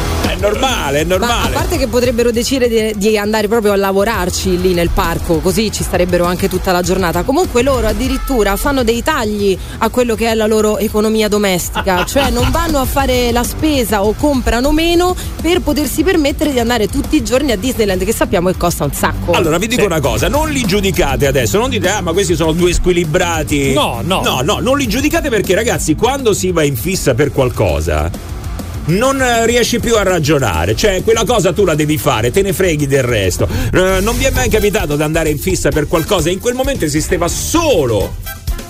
È 0.43 0.45
normale, 0.45 0.99
è 0.99 1.05
Ma 1.05 1.15
a 1.15 1.17
normale. 1.19 1.53
parte 1.53 1.77
che 1.77 1.87
potrebbero 1.87 2.29
decidere 2.29 2.91
di, 2.91 2.99
di 2.99 3.17
andare 3.17 3.47
proprio 3.47 3.71
a 3.71 3.77
lavorarci 3.77 4.59
lì 4.59 4.73
nel 4.73 4.89
parco, 4.89 5.39
così 5.39 5.71
ci 5.71 5.83
starebbero 5.83 6.25
anche 6.25 6.49
tutta 6.49 6.73
la 6.73 6.81
giornata. 6.81 7.23
Comunque 7.23 7.61
loro 7.61 7.87
addirittura 7.87 8.57
fanno 8.57 8.83
dei 8.83 9.01
tagli 9.01 9.57
a 9.77 9.87
quello 9.87 10.15
che 10.15 10.27
è 10.27 10.33
la 10.33 10.45
loro 10.45 10.79
economia 10.79 11.29
domestica, 11.29 12.03
cioè 12.05 12.29
non 12.29 12.51
vanno 12.51 12.79
a 12.79 12.83
fare 12.85 13.31
la 13.31 13.43
spesa 13.43 14.03
o 14.03 14.15
comprano 14.17 14.73
meno 14.73 15.15
per 15.41 15.61
potersi 15.61 16.03
permettere 16.03 16.51
di 16.51 16.59
andare 16.59 16.89
tutti 16.89 17.15
i 17.15 17.23
giorni 17.23 17.53
a 17.53 17.55
Disneyland, 17.55 18.03
che 18.03 18.13
sappiamo 18.13 18.49
che 18.51 18.57
costa 18.57 18.83
un 18.83 18.91
sacco. 18.91 19.31
Allora 19.31 19.57
vi 19.57 19.67
dico 19.67 19.85
una 19.85 20.01
cosa, 20.01 20.27
non 20.27 20.49
li 20.49 20.65
giudicate 20.65 21.25
adesso, 21.25 21.57
non 21.57 21.69
dite 21.69 21.87
ah 21.87 22.01
ma 22.01 22.11
questi 22.11 22.35
sono 22.35 22.51
due 22.51 22.73
squilibrati. 22.73 23.71
No, 23.71 24.01
no. 24.03 24.21
No, 24.21 24.41
no, 24.41 24.59
non 24.59 24.77
li 24.77 24.89
giudicate 24.89 25.29
perché 25.29 25.55
ragazzi, 25.55 25.95
quando 25.95 26.33
si 26.33 26.51
va 26.51 26.63
in 26.63 26.75
fissa 26.75 27.13
per 27.13 27.31
qualcosa 27.31 28.33
non 28.85 29.21
eh, 29.21 29.45
riesci 29.45 29.79
più 29.79 29.95
a 29.95 30.03
ragionare, 30.03 30.75
cioè 30.75 31.03
quella 31.03 31.23
cosa 31.25 31.53
tu 31.53 31.63
la 31.63 31.75
devi 31.75 31.97
fare, 31.97 32.31
te 32.31 32.41
ne 32.41 32.53
freghi 32.53 32.87
del 32.87 33.03
resto. 33.03 33.47
Eh, 33.73 33.99
non 34.01 34.17
vi 34.17 34.25
è 34.25 34.31
mai 34.31 34.49
capitato 34.49 34.95
di 34.95 35.01
andare 35.01 35.29
in 35.29 35.39
fissa 35.39 35.69
per 35.69 35.87
qualcosa 35.87 36.29
in 36.29 36.39
quel 36.39 36.53
momento 36.53 36.85
esisteva 36.85 37.27
solo 37.27 38.15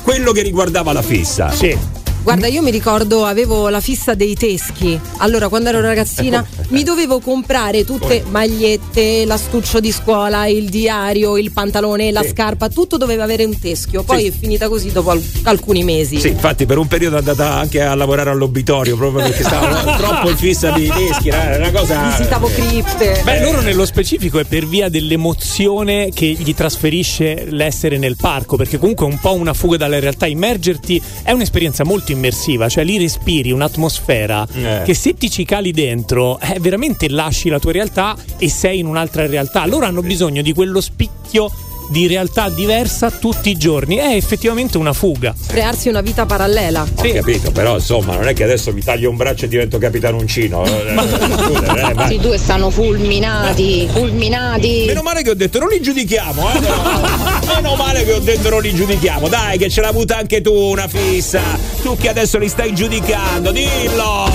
quello 0.03 0.31
che 0.31 0.41
riguardava 0.41 0.91
la 0.93 1.01
fissa. 1.01 1.51
Sì. 1.51 2.02
Guarda, 2.23 2.47
io 2.47 2.61
mi 2.61 2.71
ricordo 2.71 3.25
avevo 3.25 3.67
la 3.67 3.81
fissa 3.81 4.13
dei 4.13 4.33
teschi. 4.33 4.97
Allora, 5.17 5.49
quando 5.49 5.67
ero 5.69 5.81
ragazzina, 5.81 6.43
mi 6.69 6.81
dovevo 6.83 7.19
comprare 7.19 7.83
tutte 7.83 8.23
magliette, 8.29 9.25
l'astuccio 9.25 9.81
di 9.81 9.91
scuola, 9.91 10.45
il 10.47 10.69
diario, 10.69 11.37
il 11.37 11.51
pantalone, 11.51 12.11
la 12.11 12.21
Sì. 12.21 12.29
scarpa, 12.29 12.69
tutto 12.69 12.95
doveva 12.95 13.23
avere 13.25 13.43
un 13.43 13.59
teschio. 13.59 14.03
Poi 14.03 14.21
Sì. 14.21 14.27
è 14.27 14.31
finita 14.31 14.69
così 14.69 14.91
dopo 14.93 15.09
al- 15.09 15.21
alcuni 15.43 15.83
mesi. 15.83 16.17
Sì, 16.17 16.29
infatti 16.29 16.65
per 16.65 16.77
un 16.77 16.87
periodo 16.87 17.15
è 17.17 17.19
andata 17.19 17.55
anche 17.55 17.81
a 17.81 17.93
lavorare 17.93 18.29
all'obitorio 18.29 18.95
proprio 18.95 19.23
perché 19.25 19.43
stava 19.43 19.81
troppo 19.97 20.29
in 20.29 20.37
fissa 20.37 20.71
di 20.71 20.87
teschi, 20.87 21.27
era 21.27 21.57
una 21.57 21.71
cosa... 21.77 22.07
Visitavo 22.15 22.47
cripte. 22.47 23.21
Beh, 23.25 23.41
loro 23.41 23.59
nello 23.59 23.85
specifico 23.85 24.39
è 24.39 24.45
per 24.45 24.65
via 24.65 24.87
dell'emozione 24.87 26.09
che 26.13 26.27
gli 26.27 26.53
trasferisce 26.55 27.47
l'essere 27.49 27.97
nel 27.97 28.15
parco, 28.15 28.55
perché 28.55 28.77
comunque 28.79 29.05
è 29.05 29.09
un 29.09 29.19
po' 29.19 29.33
una 29.33 29.53
fuga 29.53 29.75
dalla 29.75 29.99
realtà. 29.99 30.25
Immergerti 30.25 31.01
è 31.23 31.31
un'esperienza 31.31 31.83
molto 31.83 32.11
immersiva, 32.13 32.69
cioè 32.69 32.83
lì 32.83 32.97
respiri 32.97 33.51
un'atmosfera 33.51 34.47
Eh. 34.53 34.81
che 34.85 34.93
se 34.93 35.13
ti 35.15 35.29
ci 35.29 35.43
cali 35.45 35.71
dentro, 35.71 36.39
eh, 36.39 36.59
veramente 36.59 37.09
lasci 37.09 37.49
la 37.49 37.59
tua 37.59 37.71
realtà 37.71 38.15
e 38.37 38.49
sei 38.49 38.79
in 38.79 38.85
un'altra 38.87 39.25
realtà. 39.27 39.65
Loro 39.65 39.85
hanno 39.85 40.01
bisogno 40.01 40.41
di 40.41 40.53
quello 40.53 40.81
spicchio 40.81 41.51
di 41.93 42.07
realtà 42.07 42.49
diversa 42.49 43.11
tutti 43.11 43.51
i 43.51 43.55
giorni. 43.55 43.97
È 43.97 44.15
effettivamente 44.15 44.79
una 44.79 44.93
fuga. 44.93 45.35
Crearsi 45.45 45.89
una 45.89 46.01
vita 46.01 46.25
parallela. 46.25 46.81
Ho 46.81 47.11
capito, 47.13 47.51
però 47.51 47.75
insomma 47.75 48.15
non 48.15 48.27
è 48.27 48.33
che 48.33 48.43
adesso 48.43 48.73
mi 48.73 48.81
taglio 48.81 49.11
un 49.11 49.15
braccio 49.15 49.45
e 49.45 49.47
divento 49.47 49.77
capitanuncino. 49.77 50.63
Eh, 50.73 50.95
scusa, 50.95 51.75
eh, 51.75 51.81
vai. 51.81 51.93
Questi 51.93 52.17
due 52.19 52.37
stanno 52.37 52.69
fulminati, 52.71 53.87
fulminati. 53.91 54.85
Meno 54.87 55.03
male 55.03 55.21
che 55.21 55.29
ho 55.29 55.35
detto 55.35 55.59
non 55.59 55.67
li 55.67 55.79
giudichiamo, 55.79 56.49
eh. 56.51 56.59
Meno 57.61 57.75
male 57.75 58.03
che 58.03 58.13
ho 58.13 58.19
detto 58.19 58.49
non 58.49 58.61
li 58.61 58.73
giudichiamo. 58.73 59.27
Dai, 59.27 59.59
che 59.59 59.69
ce 59.69 59.81
l'ha 59.81 59.89
avuta 59.89 60.17
anche 60.17 60.41
tu 60.41 60.51
una 60.53 60.87
fissa. 60.87 61.41
Tu 61.83 61.95
che 61.95 62.09
adesso 62.09 62.39
li 62.39 62.49
stai 62.49 62.73
giudicando, 62.73 63.51
dillo! 63.51 64.31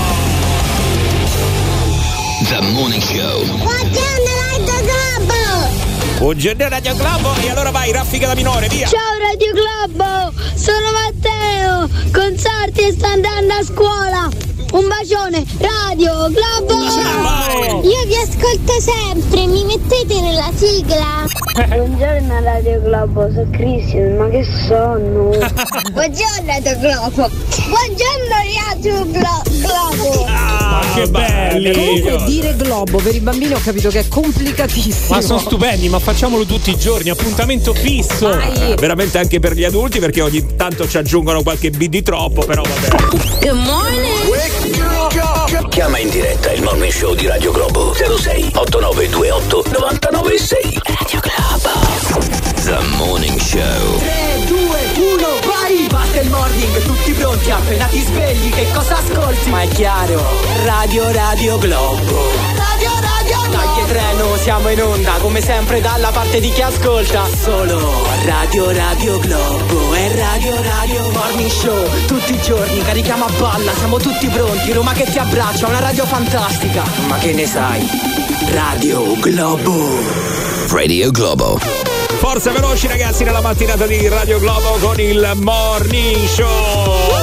The 2.47 2.61
Morning 2.61 3.01
Show. 3.01 3.43
Buongiorno 6.19 6.67
Radio 6.67 6.95
Globo 6.95 7.33
e 7.41 7.49
allora 7.49 7.71
vai, 7.71 7.91
raffica 7.93 8.27
da 8.27 8.35
minore, 8.35 8.67
via! 8.67 8.87
Ciao 8.87 8.99
Radio 9.21 9.53
Globo, 9.53 10.33
sono 10.53 10.91
Matteo, 10.91 11.87
Consorti 12.11 12.81
e 12.81 12.91
sto 12.91 13.05
andando 13.05 13.53
a 13.53 13.63
scuola. 13.63 14.29
Un 14.71 14.87
bacione, 14.87 15.45
Radio 15.59 16.29
Globo! 16.29 17.83
Io 17.83 18.05
vi 18.05 18.15
ascolto 18.15 18.79
sempre, 18.81 19.47
mi 19.47 19.63
mettete 19.63 20.19
nella 20.19 20.51
sigla? 20.53 21.25
Buongiorno 21.67 22.39
Radio 22.43 22.81
Globo, 22.81 23.31
sono 23.31 23.49
Cristian, 23.51 24.17
ma 24.17 24.27
che 24.29 24.43
sonno! 24.43 25.29
Buongiorno 25.93 26.45
Radio 26.45 26.77
Globo! 26.79 27.29
Buongiorno 27.69 28.35
Radio 28.67 29.05
Glo- 29.05 29.43
Globo! 29.61 30.58
Che 30.93 31.07
belli! 31.07 31.71
Comunque 31.71 32.23
dire 32.25 32.55
globo 32.55 32.97
per 32.97 33.15
i 33.15 33.19
bambini 33.19 33.53
ho 33.53 33.59
capito 33.63 33.89
che 33.89 33.99
è 33.99 34.07
complicatissimo. 34.07 35.15
Ma 35.15 35.21
sono 35.21 35.39
stupendi, 35.39 35.89
ma 35.89 35.99
facciamolo 35.99 36.45
tutti 36.45 36.71
i 36.71 36.77
giorni, 36.77 37.09
appuntamento 37.09 37.73
fisso. 37.73 38.31
Eh, 38.39 38.75
veramente 38.79 39.17
anche 39.17 39.39
per 39.39 39.53
gli 39.53 39.63
adulti 39.63 39.99
perché 39.99 40.21
ogni 40.21 40.55
tanto 40.55 40.87
ci 40.87 40.97
aggiungono 40.97 41.43
qualche 41.43 41.69
B 41.69 41.85
di 41.85 42.01
troppo, 42.01 42.45
però 42.45 42.61
vabbè. 42.61 42.87
Good 43.41 43.57
morning! 43.65 44.19
Chiama 45.69 45.97
in 45.99 46.09
diretta 46.09 46.51
il 46.51 46.61
Morning 46.61 46.91
Show 46.91 47.15
di 47.15 47.25
Radio 47.27 47.51
Globo 47.51 47.93
06 47.93 48.51
8928 48.53 49.63
996. 49.71 50.81
Radio 50.83 51.19
Globo. 51.19 51.58
The 52.69 52.85
Morning 52.97 53.39
Show. 53.39 53.97
3, 53.97 54.45
2, 54.45 54.57
1, 54.57 55.39
vai! 55.47 55.87
Parte 55.89 56.19
il 56.19 56.29
morning, 56.29 56.83
tutti 56.83 57.13
pronti, 57.13 57.49
appena 57.49 57.85
ti 57.85 57.99
svegli, 57.99 58.51
che 58.51 58.67
cosa 58.71 58.95
ascolti? 58.95 59.49
Ma 59.49 59.61
è 59.61 59.67
chiaro, 59.69 60.23
Radio 60.65 61.11
Radio 61.11 61.57
Globo. 61.57 62.29
Radio 62.55 62.91
Radio 63.01 63.37
Globo. 63.41 63.57
Dai 63.57 63.67
che 63.73 63.91
treno, 63.91 64.37
siamo 64.37 64.69
in 64.69 64.83
onda, 64.83 65.13
come 65.13 65.41
sempre 65.41 65.81
dalla 65.81 66.11
parte 66.11 66.39
di 66.39 66.51
chi 66.51 66.61
ascolta. 66.61 67.25
Solo 67.41 68.03
Radio 68.25 68.71
Radio 68.71 69.17
Globo 69.17 69.93
e 69.95 70.15
Radio 70.15 70.61
Radio 70.61 71.09
Morning 71.09 71.49
Show. 71.49 72.05
Tutti 72.05 72.35
i 72.35 72.41
giorni 72.41 72.83
carichiamo 72.83 73.25
a 73.25 73.31
balla, 73.39 73.73
siamo 73.73 73.97
tutti 73.97 74.27
pronti, 74.27 74.71
Roma 74.73 74.93
che 74.93 75.05
ti 75.05 75.17
abbraccia, 75.17 75.67
una 75.67 75.79
radio 75.79 76.05
fantastica. 76.05 76.83
Ma 77.07 77.17
che 77.17 77.33
ne 77.33 77.47
sai? 77.47 77.89
Radio 78.51 79.15
Globo. 79.19 79.97
Radio 80.67 81.09
Globo. 81.09 81.78
Forza 82.19 82.51
veloci 82.51 82.87
ragazzi 82.87 83.23
nella 83.23 83.39
mattinata 83.39 83.87
di 83.87 84.05
Radio 84.09 84.39
Globo 84.39 84.71
con 84.81 84.99
il 84.99 85.31
Morning 85.37 86.27
Show. 86.27 86.45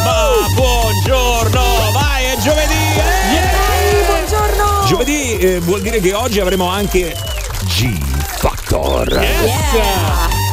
Ma 0.02 0.30
buongiorno, 0.54 1.60
vai, 1.92 2.24
è 2.24 2.36
giovedì. 2.38 2.72
eh! 2.72 4.04
buongiorno. 4.06 4.86
Giovedì 4.86 5.36
eh, 5.36 5.60
vuol 5.60 5.82
dire 5.82 6.00
che 6.00 6.14
oggi 6.14 6.40
avremo 6.40 6.66
anche 6.68 7.14
G 7.64 7.94
Factor. 8.38 9.06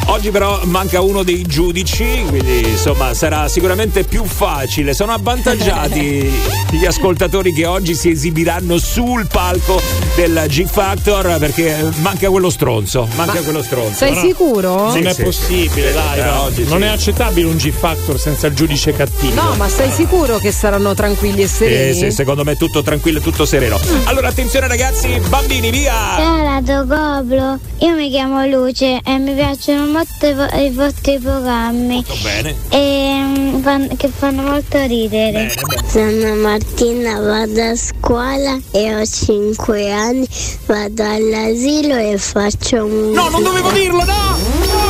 Oggi 0.07 0.31
però 0.31 0.59
manca 0.65 1.01
uno 1.01 1.23
dei 1.23 1.43
giudici, 1.43 2.23
quindi 2.27 2.67
insomma 2.69 3.13
sarà 3.13 3.47
sicuramente 3.47 4.03
più 4.03 4.25
facile. 4.25 4.93
Sono 4.93 5.13
avvantaggiati 5.13 6.31
gli 6.71 6.85
ascoltatori 6.85 7.51
che 7.53 7.65
oggi 7.65 7.95
si 7.95 8.09
esibiranno 8.09 8.77
sul 8.77 9.25
palco 9.27 9.81
del 10.15 10.43
G 10.47 10.65
Factor 10.67 11.37
perché 11.39 11.89
manca 12.01 12.29
quello 12.29 12.49
stronzo. 12.49 13.07
Manca 13.15 13.33
Ma 13.35 13.39
quello 13.41 13.63
stronzo. 13.63 13.93
sei 13.95 14.13
no? 14.13 14.21
sicuro? 14.21 14.91
Sì, 14.91 14.99
non 14.99 15.07
è 15.07 15.13
sì. 15.13 15.23
possibile, 15.23 15.93
dai, 15.93 16.19
Eh, 16.19 16.23
no. 16.23 16.41
oggi 16.43 16.63
non 16.67 16.79
sì. 16.79 16.83
è 16.85 16.87
accettabile 16.89 17.47
un 17.47 17.55
G-Factor 17.57 18.19
senza 18.19 18.47
il 18.47 18.53
giudice 18.53 18.93
cattivo. 18.93 19.41
No, 19.41 19.55
ma 19.55 19.67
sei 19.69 19.89
sicuro 19.89 20.37
che 20.37 20.51
saranno 20.51 20.93
tranquilli 20.93 21.41
e 21.41 21.47
sereni? 21.47 21.89
Eh, 21.89 21.93
sì, 21.93 22.11
secondo 22.11 22.43
me 22.43 22.55
tutto 22.55 22.83
tranquillo 22.83 23.17
e 23.17 23.21
tutto 23.21 23.45
sereno. 23.45 23.79
Allora 24.03 24.27
attenzione 24.27 24.67
ragazzi, 24.67 25.19
bambini 25.27 25.71
via! 25.71 25.93
Ciao 26.17 26.43
Radio 26.43 26.85
Goblo, 26.85 27.57
io 27.79 27.95
mi 27.95 28.09
chiamo 28.11 28.45
Luce 28.45 28.99
e 29.03 29.17
mi 29.17 29.33
piacciono 29.33 29.91
molto 29.93 30.25
i, 30.25 30.33
vo- 30.33 30.57
i 30.59 30.69
vostri 30.71 31.19
programmi 31.19 32.03
Bene. 32.21 32.55
e, 32.69 33.19
mm, 33.21 33.61
fan- 33.61 33.95
che 33.95 34.09
fanno 34.09 34.41
molto 34.41 34.83
ridere. 34.85 35.53
Sono 35.87 36.35
Martina, 36.35 37.19
vado 37.19 37.61
a 37.61 37.75
scuola 37.75 38.59
e 38.71 38.95
ho 38.95 39.05
5 39.05 39.91
anni, 39.91 40.27
vado 40.65 41.03
all'asilo 41.03 41.95
e 41.95 42.17
faccio 42.17 42.85
un... 42.85 43.11
No, 43.11 43.29
non 43.29 43.43
dovevo 43.43 43.71
dirlo, 43.71 44.03
no! 44.03 44.81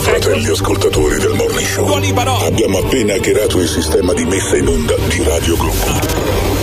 Fratelli 0.00 0.48
ascoltatori 0.48 1.18
del 1.18 1.32
Morning 1.32 1.66
Show, 1.66 1.88
abbiamo 2.46 2.78
appena 2.78 3.14
hackerato 3.14 3.58
il 3.58 3.68
sistema 3.68 4.12
di 4.12 4.24
messa 4.24 4.56
in 4.56 4.68
onda 4.68 4.94
di 5.08 5.22
Radio 5.24 5.56
Globo. 5.56 6.53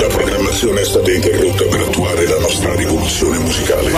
La 0.00 0.06
programmazione 0.06 0.80
è 0.80 0.84
stata 0.84 1.10
interrotta 1.10 1.64
per 1.64 1.80
attuare 1.80 2.26
la 2.26 2.38
nostra 2.38 2.74
rivoluzione 2.76 3.38
musicale. 3.38 3.90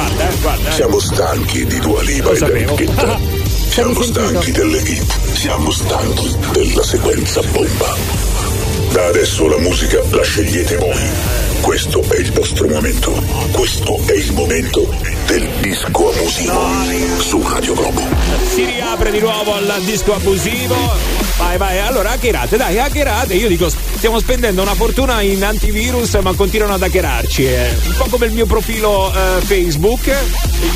Siamo 0.70 0.98
stanchi 0.98 1.66
di 1.66 1.78
Dua 1.78 2.02
Lipa 2.02 2.30
e 2.30 2.38
David 2.38 2.74
Guetta. 2.74 3.18
Siamo 3.68 4.02
stanchi 4.02 4.50
delle 4.50 4.78
hit. 4.78 5.34
Siamo 5.34 5.70
stanchi 5.70 6.34
della 6.52 6.82
sequenza 6.82 7.42
bomba. 7.52 7.94
Da 8.92 9.06
adesso 9.06 9.46
la 9.46 9.58
musica 9.58 10.00
la 10.10 10.22
scegliete 10.22 10.76
voi. 10.76 11.00
Questo 11.60 12.02
è 12.08 12.16
il 12.16 12.32
vostro 12.32 12.66
momento. 12.66 13.12
Questo 13.52 14.00
è 14.06 14.14
il 14.14 14.32
momento 14.32 14.88
del 15.30 15.48
disco 15.60 16.10
abusivo 16.10 17.20
su 17.20 17.40
Radio 17.46 17.72
Globo. 17.74 18.02
Si 18.52 18.64
riapre 18.64 19.12
di 19.12 19.20
nuovo 19.20 19.54
al 19.54 19.80
disco 19.84 20.12
abusivo. 20.12 20.74
Vai, 21.36 21.56
vai, 21.56 21.78
allora 21.78 22.10
hackerate, 22.10 22.56
dai, 22.56 22.80
hackerate. 22.80 23.34
Io 23.34 23.46
dico, 23.46 23.68
stiamo 23.68 24.18
spendendo 24.18 24.60
una 24.60 24.74
fortuna 24.74 25.20
in 25.20 25.44
antivirus, 25.44 26.14
ma 26.20 26.34
continuano 26.34 26.74
ad 26.74 26.82
hackerarci. 26.82 27.44
eh. 27.44 27.76
Un 27.86 27.94
po' 27.96 28.06
come 28.10 28.26
il 28.26 28.32
mio 28.32 28.46
profilo 28.46 29.12
eh, 29.12 29.40
Facebook. 29.42 30.12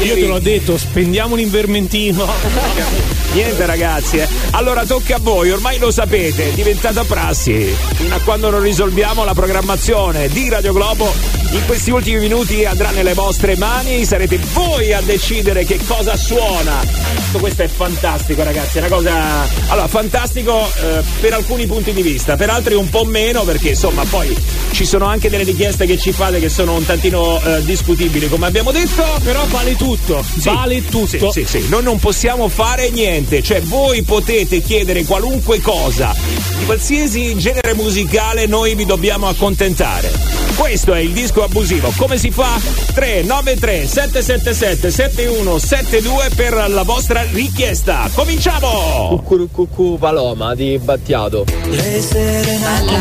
Io 0.02 0.14
te 0.14 0.26
l'ho 0.26 0.38
detto, 0.38 0.78
spendiamo 0.78 1.34
un 1.34 1.40
invermentino. 1.40 2.24
Niente 3.34 3.66
ragazzi, 3.66 4.18
eh. 4.18 4.28
allora 4.52 4.84
tocca 4.86 5.16
a 5.16 5.18
voi, 5.20 5.50
ormai 5.50 5.78
lo 5.78 5.90
sapete, 5.90 6.50
è 6.50 6.54
diventata 6.54 7.02
prassi. 7.02 7.74
Fino 7.96 8.14
a 8.14 8.20
quando 8.20 8.50
non 8.50 8.60
risolviamo 8.60 9.24
la 9.24 9.34
programmazione 9.34 10.28
di 10.28 10.48
Radio 10.48 10.72
Globo, 10.72 11.12
in 11.54 11.66
questi 11.66 11.92
ultimi 11.92 12.18
minuti 12.18 12.64
andrà 12.64 12.90
nelle 12.90 13.14
vostre 13.14 13.56
mani, 13.56 14.04
sarete 14.04 14.40
voi 14.52 14.92
a 14.92 15.00
decidere 15.00 15.64
che 15.64 15.78
cosa 15.86 16.16
suona. 16.16 16.80
Tutto 17.26 17.38
questo 17.38 17.62
è 17.62 17.68
fantastico 17.68 18.42
ragazzi, 18.42 18.78
è 18.78 18.80
una 18.80 18.88
cosa... 18.88 19.46
Allora, 19.68 19.86
fantastico 19.86 20.66
eh, 20.66 21.00
per 21.20 21.32
alcuni 21.32 21.66
punti 21.66 21.92
di 21.92 22.02
vista, 22.02 22.34
per 22.34 22.50
altri 22.50 22.74
un 22.74 22.88
po' 22.90 23.04
meno 23.04 23.42
perché 23.42 23.70
insomma 23.70 24.02
poi 24.04 24.36
ci 24.72 24.84
sono 24.84 25.06
anche 25.06 25.30
delle 25.30 25.44
richieste 25.44 25.86
che 25.86 25.96
ci 25.96 26.10
fate 26.10 26.40
che 26.40 26.48
sono 26.48 26.74
un 26.74 26.84
tantino 26.84 27.40
eh, 27.40 27.64
discutibili 27.64 28.28
come 28.28 28.46
abbiamo 28.46 28.72
detto. 28.72 29.04
Però 29.22 29.46
vale 29.46 29.76
tutto, 29.76 30.24
Sì, 30.36 30.48
vale 30.48 30.84
tutto. 30.84 31.30
Sì, 31.30 31.44
sì, 31.44 31.60
sì. 31.60 31.68
Noi 31.68 31.84
non 31.84 32.00
possiamo 32.00 32.48
fare 32.48 32.90
niente, 32.90 33.44
cioè 33.44 33.62
voi 33.62 34.02
potete 34.02 34.60
chiedere 34.60 35.04
qualunque 35.04 35.60
cosa, 35.60 36.14
di 36.58 36.64
qualsiasi 36.64 37.36
genere 37.36 37.74
musicale 37.74 38.46
noi 38.46 38.74
vi 38.74 38.84
dobbiamo 38.84 39.28
accontentare. 39.28 40.34
Questo 40.56 40.94
è 40.94 41.00
il 41.00 41.10
disco 41.10 41.42
abusivo. 41.44 41.92
Come 41.96 42.18
si 42.18 42.30
fa? 42.30 42.60
393 42.94 43.86
777 43.86 44.90
7172 44.90 46.30
per 46.34 46.68
la 46.68 46.82
vostra 46.82 47.22
richiesta. 47.30 48.10
Cominciamo! 48.12 49.22
Cucù 49.24 49.98
Paloma 49.98 50.54
di 50.54 50.78
Battiato. 50.78 51.44
Le 51.68 52.00
serenate 52.00 52.94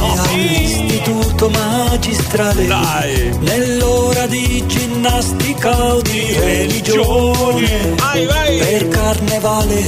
all'istituto 0.00 1.48
magistrale 1.48 3.36
Nell'ora 3.40 4.26
di 4.26 4.64
ginnastica 4.66 5.94
o 5.94 6.00
di 6.02 6.32
religione 6.38 7.94
Per 7.96 8.88
carnevale 8.88 9.82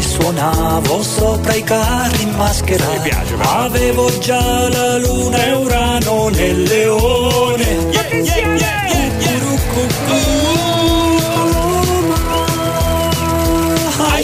suonavo 0.00 1.02
sopra 1.02 1.54
i 1.54 1.62
carri 1.62 2.22
in 2.22 2.30
maschera 2.36 2.86
Avevo 3.40 4.18
già 4.18 4.68
la 4.68 4.98
luna 4.98 5.44
e 5.44 5.52
Urano 5.52 6.28
nel 6.28 6.62
leone 6.62 7.49
Ai 8.12 8.26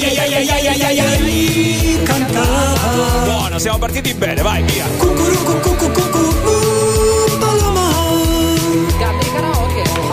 ai 0.05 0.19
ai 0.19 0.35
ai 0.35 0.51
ai 0.51 0.67
ai 0.67 0.83
ai 0.83 0.99
ai 0.99 2.01
cantava 2.03 3.25
Buono, 3.25 3.59
siamo 3.61 3.79
partiti 3.79 4.13
bene, 4.15 4.43
vai, 4.43 4.63
via. 4.65 4.85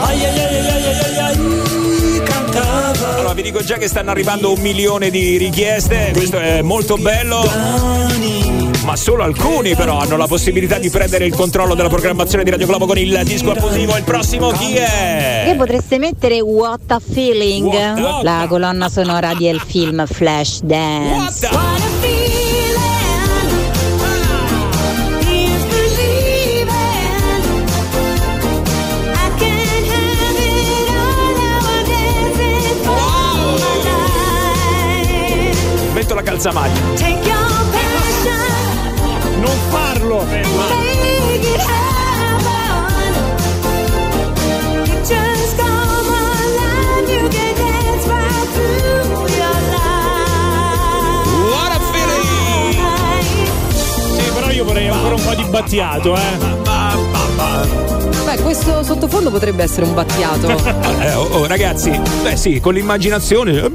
Ai 0.06 0.24
ai 0.24 0.40
ai 0.40 0.56
ai 0.56 0.68
ai 0.68 1.00
ai 1.00 1.18
ai 1.18 2.22
cantava 2.24 3.16
Allora 3.16 3.34
vi 3.34 3.42
dico 3.42 3.64
già 3.64 3.78
che 3.78 3.88
stanno 3.88 4.12
arrivando 4.12 4.54
un 4.54 4.60
milione 4.60 5.10
di 5.10 5.38
richieste, 5.38 6.12
questo 6.14 6.38
è 6.40 6.62
molto 6.62 6.96
bello 6.98 7.42
ma 8.94 8.96
solo 8.96 9.24
alcuni 9.24 9.76
però 9.76 9.98
hanno 9.98 10.18
la 10.18 10.28
possibilità 10.28 10.78
di 10.78 10.92
prendere 10.92 11.26
il 11.26 11.34
controllo 11.34 11.74
della 11.74 11.90
programmazione 11.90 12.44
di 12.44 12.52
Radio 12.52 12.68
Globo 12.68 12.86
con 12.86 13.00
il 13.00 13.22
disco 13.24 13.50
abusivo. 13.50 13.98
Il 13.98 14.04
prossimo 14.04 14.52
chi 14.52 14.76
è? 14.76 15.46
Che 15.48 15.56
potreste 15.56 15.98
mettere 15.98 16.40
What 16.42 16.92
a 16.92 17.00
Feeling, 17.00 17.66
What 17.66 17.98
a... 17.98 18.22
la 18.22 18.46
colonna 18.48 18.90
sonora 18.90 19.34
del 19.34 19.60
film 19.60 20.06
Flash 20.06 20.62
Dance. 20.62 21.48
What 21.48 21.56
a... 21.56 22.02
Metto 35.94 36.14
la 36.16 36.22
calzamaglia. 36.22 37.23
Però 54.34 54.50
io 54.52 54.64
vorrei 54.66 54.88
ancora 54.88 55.16
un 55.16 55.24
po' 55.24 55.34
di 55.36 55.44
battiato, 55.46 56.16
eh. 56.16 56.52
Beh, 58.26 58.42
questo 58.42 58.84
sottofondo 58.84 59.30
potrebbe 59.30 59.64
essere 59.64 59.86
un 59.86 59.94
battiato. 59.94 60.82
Eh, 61.04 61.14
oh, 61.16 61.28
oh, 61.32 61.48
ragazzi, 61.48 61.90
beh 62.22 62.38
sì, 62.38 62.62
con 62.62 62.74
l'immaginazione. 62.74 63.70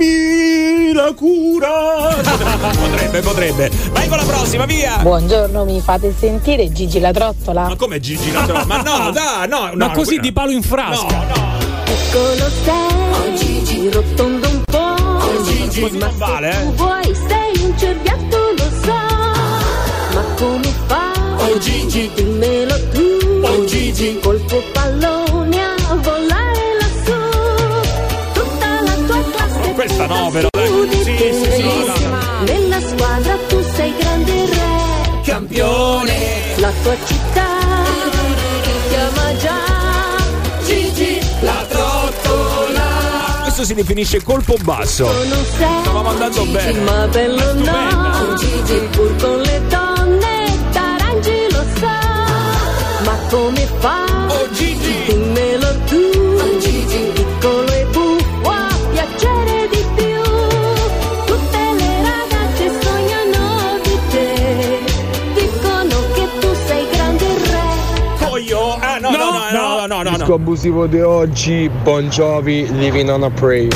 La 0.98 1.12
cura! 1.14 2.12
Potrebbe, 2.76 3.20
potrebbe. 3.20 3.70
Vai 3.92 4.08
con 4.08 4.16
la 4.18 4.24
prossima, 4.24 4.64
via! 4.66 4.96
Buongiorno, 4.96 5.64
mi 5.64 5.80
fate 5.80 6.12
sentire 6.12 6.72
Gigi 6.72 6.98
la 6.98 7.12
trottola? 7.12 7.68
Ma 7.68 7.76
come 7.76 8.00
Gigi 8.00 8.32
la 8.32 8.42
trova? 8.42 8.64
Ma 8.64 8.82
no, 8.82 9.12
dai, 9.14 9.46
no, 9.46 9.70
no. 9.74 9.86
Ma 9.86 9.92
così 9.92 10.18
di 10.18 10.32
palo 10.32 10.50
in 10.50 10.60
frasca. 10.60 11.24
Piccolo 11.84 12.50
sei, 12.64 13.36
Gigi, 13.36 13.88
rotondo 13.90 14.48
un 14.48 14.62
po'. 14.64 15.18
Così 15.80 15.98
non 15.98 16.12
vale, 16.16 16.50
Tu 16.50 16.56
eh. 16.56 16.72
vuoi, 16.72 17.14
sei 17.28 17.64
un 17.64 17.78
cerbiatto, 17.78 18.36
lo 18.56 18.70
so. 18.82 18.92
Ma 20.14 20.24
come 20.36 20.72
fa? 20.88 21.12
Oh 21.36 21.58
Gigi, 21.58 22.10
dimmelo 22.12 22.88
tu. 22.88 23.46
Oh 23.46 23.64
Gigi, 23.66 24.18
colpo 24.20 24.60
pallone 24.72 25.62
a 25.62 25.94
volare 25.94 26.37
questa 29.78 30.06
no, 30.06 30.28
però, 30.32 30.48
Sì, 30.50 31.14
sì, 31.14 31.14
sì, 31.14 31.62
Bellissima. 31.62 32.18
Nella 32.40 32.80
squadra 32.80 33.36
tu 33.46 33.62
sei 33.76 33.94
grande 33.96 34.32
re. 34.46 35.20
Campione. 35.22 36.16
La 36.56 36.72
tua 36.82 36.96
città 37.06 37.46
ti 38.64 38.70
chiama 38.88 39.36
già. 39.36 39.60
Gigi, 40.64 41.20
la 41.42 41.64
trottola. 41.68 42.86
Questo 43.42 43.62
si 43.64 43.74
definisce 43.74 44.20
colpo 44.24 44.56
basso. 44.64 45.04
Non 45.06 45.44
sei 45.56 45.80
Stavamo 45.82 46.08
andando 46.08 46.40
Gigi, 46.40 46.50
bene. 46.52 46.80
ma 46.80 47.06
bello 47.06 47.52
no 47.54 48.34
Gigi 48.36 48.88
pur 48.90 49.16
con 49.16 49.40
le 49.40 49.62
donne 49.68 50.58
Tarangi 50.72 51.46
lo 51.52 51.64
sa 51.78 51.98
Ma 53.04 53.16
come 53.30 53.68
fa? 53.78 54.07
Disco 70.28 70.42
abusivo 70.42 70.86
di 70.86 71.00
oggi, 71.00 71.70
Bon 71.82 72.06
Jovi, 72.10 72.70
Living 72.76 73.08
on 73.08 73.22
a 73.22 73.30
Prayer. 73.30 73.74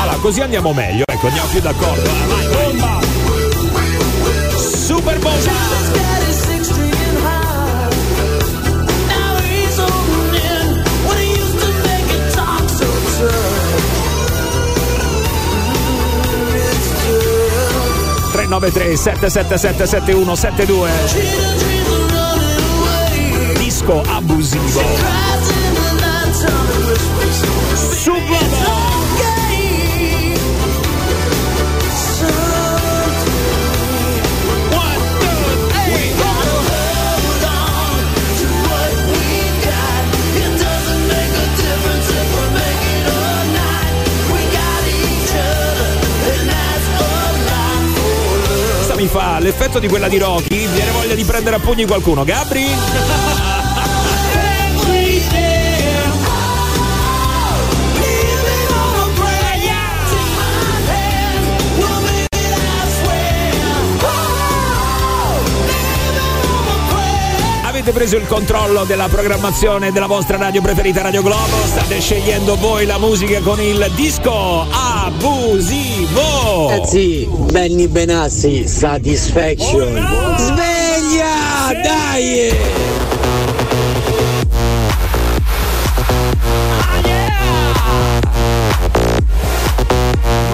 Allora, 0.00 0.16
così 0.18 0.40
andiamo 0.40 0.72
meglio, 0.72 1.04
ecco, 1.06 1.28
andiamo 1.28 1.48
più 1.48 1.60
d'accordo. 1.60 2.02
eh, 2.02 2.26
Vai, 2.26 2.76
vai. 2.76 2.89
393 18.50 18.96
777 18.96 19.86
7172 19.86 20.90
Disco 23.58 24.02
abusivo 24.08 25.29
l'effetto 49.70 49.78
di 49.78 49.88
quella 49.88 50.08
di 50.08 50.18
Rocky 50.18 50.66
Viene 50.66 50.90
voglia 50.90 51.14
di 51.14 51.24
prendere 51.24 51.56
a 51.56 51.58
pugni 51.60 51.86
qualcuno 51.86 52.24
Gabri? 52.24 52.66
Avete 67.64 67.92
preso 67.92 68.16
il 68.16 68.26
controllo 68.26 68.84
della 68.84 69.08
programmazione 69.08 69.90
della 69.92 70.06
vostra 70.06 70.36
radio 70.36 70.60
preferita 70.60 71.00
Radio 71.02 71.22
Globo? 71.22 71.56
State 71.64 72.00
scegliendo 72.00 72.56
voi 72.56 72.84
la 72.84 72.98
musica 72.98 73.40
con 73.40 73.60
il 73.60 73.90
disco 73.94 74.66
abusivo! 75.10 76.68
Ragazzi, 76.68 77.28
Benny 77.50 77.88
Benassi, 77.88 78.66
Satisfaction. 78.66 79.94
Sveglia! 80.38 81.72
Dai! 81.82 82.54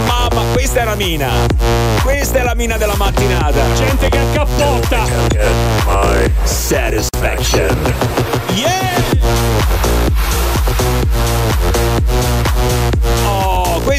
Mamma, 0.06 0.42
questa 0.52 0.80
è 0.80 0.84
la 0.84 0.94
mina! 0.94 1.30
Questa 2.02 2.38
è 2.38 2.42
la 2.42 2.54
mina 2.54 2.76
della 2.76 2.96
mattinata! 2.96 3.62
Gente 3.74 4.08
che 4.08 4.18
accappotta! 4.18 5.04
My 5.86 6.30
satisfaction. 6.44 7.94
Yeah! 8.54 9.75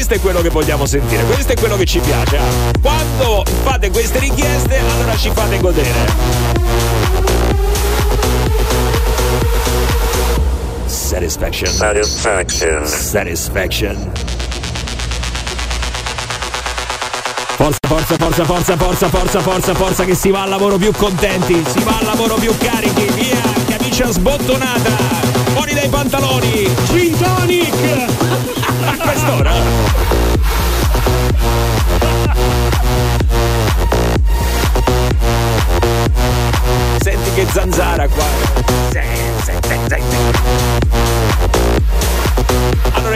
Questo 0.08 0.14
è 0.14 0.32
quello 0.32 0.40
che 0.40 0.48
vogliamo 0.48 0.86
sentire, 0.86 1.22
questo 1.24 1.52
è 1.52 1.54
quello 1.54 1.76
che 1.76 1.84
ci 1.84 1.98
piace. 1.98 2.38
ah. 2.38 2.42
Quando 2.80 3.44
fate 3.62 3.90
queste 3.90 4.18
richieste, 4.20 4.78
allora 4.78 5.14
ci 5.16 5.30
fate 5.34 5.58
godere. 5.58 6.06
Satisfaction. 10.86 11.70
Satisfaction. 11.70 12.86
Satisfaction. 12.86 14.12
Forza, 17.56 17.78
forza, 17.86 18.16
forza, 18.16 18.44
forza, 18.44 18.76
forza, 18.76 19.08
forza, 19.08 19.40
forza, 19.40 19.74
forza, 19.74 20.04
che 20.04 20.14
si 20.14 20.30
va 20.30 20.42
al 20.44 20.48
lavoro 20.48 20.78
più 20.78 20.92
contenti, 20.92 21.62
si 21.68 21.82
va 21.82 21.98
al 21.98 22.06
lavoro 22.06 22.36
più 22.36 22.56
carichi, 22.56 23.10
via, 23.12 23.42
camicia 23.68 24.10
sbottonata, 24.10 24.96
fuori 25.52 25.74
dai 25.74 25.88
pantaloni, 25.88 26.74
gin 26.86 27.18
tonic! 27.18 28.67
A 28.88 28.96
quest'ora? 28.96 29.52
Senti 37.00 37.30
che 37.34 37.46
zanzara 37.52 38.08
qua. 38.08 38.24
Sì, 38.90 39.00
sì, 39.44 39.52
sì, 39.62 40.67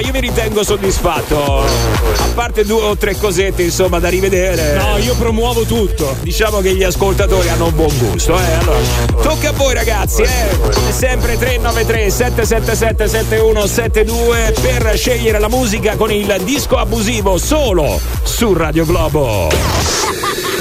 io 0.05 0.13
mi 0.13 0.21
ritengo 0.21 0.65
soddisfatto. 0.65 1.61
A 1.61 2.29
parte 2.35 2.65
due 2.65 2.83
o 2.83 2.97
tre 2.97 3.17
cosette, 3.17 3.63
insomma, 3.63 3.99
da 3.99 4.09
rivedere. 4.09 4.75
No, 4.75 4.99
io 4.99 5.15
promuovo 5.15 5.63
tutto. 5.65 6.17
Diciamo 6.21 6.61
che 6.61 6.75
gli 6.75 6.83
ascoltatori 6.83 7.49
hanno 7.49 7.67
un 7.67 7.75
buon 7.75 7.97
gusto, 7.99 8.37
eh. 8.37 8.53
Allora, 8.61 8.79
tocca 9.23 9.51
a 9.51 9.53
voi 9.53 9.75
ragazzi, 9.75 10.23
eh. 10.23 10.59
Come 10.61 10.93
sempre 10.93 11.39
393 11.39 12.11
777 12.11 13.09
7172 13.09 14.55
per 14.61 14.97
scegliere 14.97 15.39
la 15.39 15.49
musica 15.49 15.97
con 15.97 16.11
il 16.11 16.35
disco 16.45 16.77
abusivo 16.77 17.39
solo 17.39 18.01
su 18.23 18.53
Radio 18.53 18.85
Globo. 18.85 19.49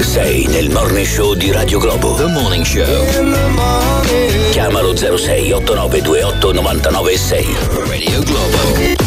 Sei 0.01 0.45
nel 0.47 0.69
morning 0.71 1.05
show 1.05 1.35
di 1.35 1.51
Radio 1.51 1.79
Globo. 1.79 2.15
The 2.15 2.25
Morning 2.25 2.65
Show. 2.65 2.85
Chiamalo 4.51 4.95
06 4.95 5.51
8928 5.51 6.51
996. 6.53 7.55
Radio 7.87 8.23
Globo. 8.23 9.00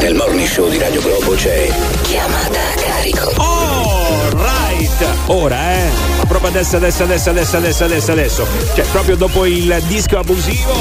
Nel 0.00 0.14
morning 0.14 0.46
show 0.46 0.68
di 0.68 0.78
Radio 0.78 1.02
Globo 1.02 1.32
c'è 1.34 1.68
Chiamata 2.02 2.58
a 2.58 2.74
carico. 2.74 3.32
All 3.36 4.30
right. 4.30 5.06
ora, 5.26 5.72
eh. 5.72 6.09
Proprio 6.30 6.50
adesso, 6.50 6.76
adesso, 6.76 7.02
adesso, 7.02 7.30
adesso, 7.30 7.56
adesso, 7.56 7.84
adesso, 7.84 8.12
adesso. 8.12 8.46
Cioè, 8.76 8.84
proprio 8.92 9.16
dopo 9.16 9.46
il 9.46 9.82
disco 9.88 10.16
abusivo 10.16 10.72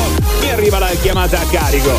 mi 0.41 0.51
arriva 0.51 0.77
la 0.77 0.89
chiamata 1.01 1.39
a 1.39 1.43
carico. 1.49 1.97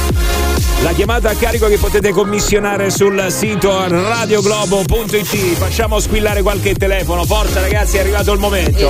La 0.83 0.93
chiamata 0.93 1.31
a 1.31 1.35
carico 1.35 1.67
che 1.67 1.77
potete 1.77 2.13
commissionare 2.13 2.91
sul 2.91 3.27
sito 3.29 3.89
radioglobo.it. 3.89 5.57
Facciamo 5.57 5.99
squillare 5.99 6.43
qualche 6.43 6.75
telefono. 6.75 7.25
Forza 7.25 7.61
ragazzi, 7.61 7.97
è 7.97 8.01
arrivato 8.01 8.33
il 8.33 8.39
momento. 8.39 8.89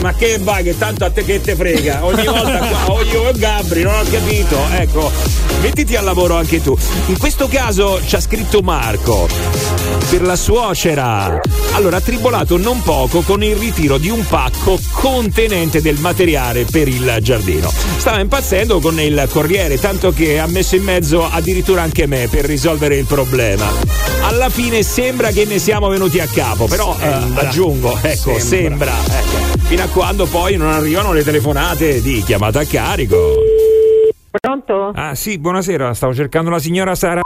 Ma 0.00 0.14
che 0.14 0.38
vai, 0.38 0.62
che 0.62 0.78
tanto 0.78 1.04
a 1.04 1.10
te 1.10 1.24
che 1.24 1.40
te 1.40 1.56
frega. 1.56 2.04
Ogni 2.04 2.26
volta 2.26 2.58
qua, 2.58 2.92
ogni 2.94 3.16
oh, 3.16 3.32
Gabri, 3.34 3.82
non 3.82 3.94
ho 3.94 4.04
capito. 4.08 4.56
Ecco, 4.70 5.10
mettiti 5.62 5.96
al 5.96 6.04
lavoro 6.04 6.36
anche 6.36 6.62
tu. 6.62 6.78
In 7.06 7.18
questo 7.18 7.48
caso 7.48 8.00
ci 8.06 8.14
ha 8.14 8.20
scritto 8.20 8.60
Marco. 8.60 9.26
Per 10.08 10.22
la 10.22 10.36
suocera. 10.36 11.40
Allora, 11.72 11.98
ha 11.98 12.00
tribolato 12.00 12.56
non 12.56 12.82
poco 12.82 13.20
con 13.20 13.42
il 13.42 13.54
ritiro 13.54 13.98
di 13.98 14.08
un 14.10 14.24
pacco 14.26 14.78
contenente 14.92 15.80
del 15.80 15.98
materiale 15.98 16.64
per 16.64 16.88
il 16.88 17.18
giardino. 17.20 17.70
Stava 17.70 18.18
impazzendo 18.20 18.80
con 18.80 18.98
il 19.00 19.28
corriere, 19.30 19.78
tanto 19.78 20.12
che 20.12 20.38
ha 20.38 20.46
messo 20.46 20.76
in 20.76 20.82
mezzo 20.82 21.28
addirittura 21.28 21.82
anche 21.82 22.06
me 22.06 22.28
per 22.28 22.44
risolvere 22.44 22.96
il 22.96 23.04
problema. 23.04 23.66
Alla 24.22 24.48
fine 24.48 24.82
sembra 24.82 25.30
che 25.30 25.44
ne 25.44 25.58
siamo 25.58 25.88
venuti 25.88 26.18
a 26.18 26.26
capo, 26.26 26.66
però 26.66 26.96
eh, 26.98 27.06
aggiungo, 27.34 27.98
ecco, 28.02 28.38
sembra. 28.38 28.92
Sembra. 28.92 28.92
ecco. 29.18 29.58
fino 29.64 29.82
a 29.82 29.88
quando 29.88 30.26
poi 30.26 30.56
non 30.56 30.68
arrivano 30.68 31.12
le 31.12 31.22
telefonate 31.22 32.02
di 32.02 32.22
chiamata 32.22 32.60
a 32.60 32.64
carico. 32.64 33.34
Pronto? 34.30 34.92
Ah 34.94 35.14
sì, 35.14 35.38
buonasera, 35.38 35.94
stavo 35.94 36.14
cercando 36.14 36.50
la 36.50 36.58
signora 36.58 36.94
Sara. 36.94 37.22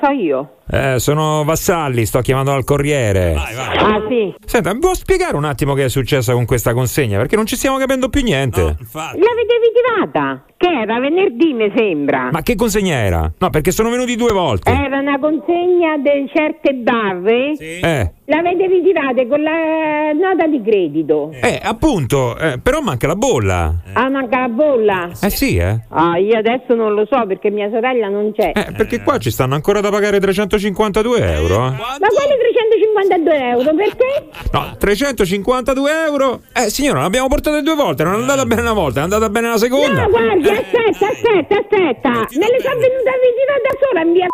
So 0.00 0.10
io. 0.10 0.56
Eh, 0.70 0.98
sono 0.98 1.44
Vassalli, 1.44 2.06
sto 2.06 2.20
chiamando 2.20 2.52
al 2.52 2.64
Corriere. 2.64 3.34
Ah 3.34 4.02
sì. 4.08 4.34
Senta, 4.44 4.72
mi 4.72 4.80
può 4.80 4.94
spiegare 4.94 5.36
un 5.36 5.44
attimo 5.44 5.74
che 5.74 5.84
è 5.84 5.88
successo 5.88 6.32
con 6.34 6.44
questa 6.44 6.72
consegna? 6.72 7.18
Perché 7.18 7.36
non 7.36 7.46
ci 7.46 7.56
stiamo 7.56 7.78
capendo 7.78 8.08
più 8.08 8.22
niente. 8.22 8.60
L'avete 8.62 9.54
ritirata? 9.62 10.44
Che 10.58 10.66
era 10.68 10.98
venerdì 10.98 11.52
mi 11.52 11.70
sembra. 11.76 12.30
Ma 12.32 12.42
che 12.42 12.56
consegna 12.56 12.96
era? 12.96 13.30
No, 13.38 13.48
perché 13.50 13.70
sono 13.70 13.90
venuti 13.90 14.16
due 14.16 14.32
volte. 14.32 14.70
Era 14.72 14.98
una 14.98 15.16
consegna 15.20 15.96
di 15.98 16.28
certe 16.34 16.72
barre. 16.74 17.52
Eh, 17.56 18.12
L'avete 18.24 18.66
ritirata 18.66 19.24
con 19.26 19.40
la 19.40 20.12
nota 20.12 20.46
di 20.48 20.60
credito. 20.60 21.30
eh, 21.40 21.60
appunto, 21.62 22.36
eh, 22.36 22.58
però 22.60 22.80
manca 22.80 23.06
la 23.06 23.14
bolla. 23.14 23.72
Ah, 23.92 24.10
manca 24.10 24.40
la 24.40 24.48
bolla. 24.48 25.10
Eh 25.22 25.30
sì, 25.30 25.56
eh. 25.56 25.78
Ah, 25.90 26.18
io 26.18 26.36
adesso 26.36 26.74
non 26.74 26.92
lo 26.92 27.06
so 27.08 27.24
perché 27.26 27.50
mia 27.50 27.70
sorella 27.70 28.08
non 28.08 28.32
c'è. 28.32 28.50
Eh, 28.54 28.72
perché 28.76 29.00
qua 29.02 29.16
ci 29.18 29.30
stanno 29.30 29.54
ancora 29.54 29.80
da 29.80 29.90
pagare 29.90 30.18
352 30.18 31.18
euro. 31.34 31.54
eh. 31.68 31.70
Ma 31.70 32.08
quali 32.08 32.34
352 32.36 33.48
euro? 33.50 33.74
Perché? 33.76 34.28
No, 34.52 34.76
352 34.76 35.90
euro. 36.04 36.40
Eh, 36.52 36.68
signora, 36.68 37.00
l'abbiamo 37.02 37.28
portate 37.28 37.62
due 37.62 37.74
volte, 37.76 38.02
non 38.04 38.14
è 38.14 38.16
andata 38.16 38.44
bene 38.44 38.60
una 38.62 38.72
volta, 38.74 39.00
è 39.00 39.02
andata 39.04 39.28
bene 39.30 39.48
la 39.50 39.56
seconda. 39.58 40.02
No, 40.02 40.10
guardi, 40.10 40.47
aspetta, 40.52 41.06
aspetta, 41.08 41.58
aspetta. 41.58 42.10
Me 42.38 42.46
le 42.48 42.60
sono 42.60 42.78
venuta 42.80 43.10
a 43.10 43.18
ritirare 43.20 43.62
da 43.62 43.74
sola 43.80 44.00
in 44.02 44.12
via 44.12 44.26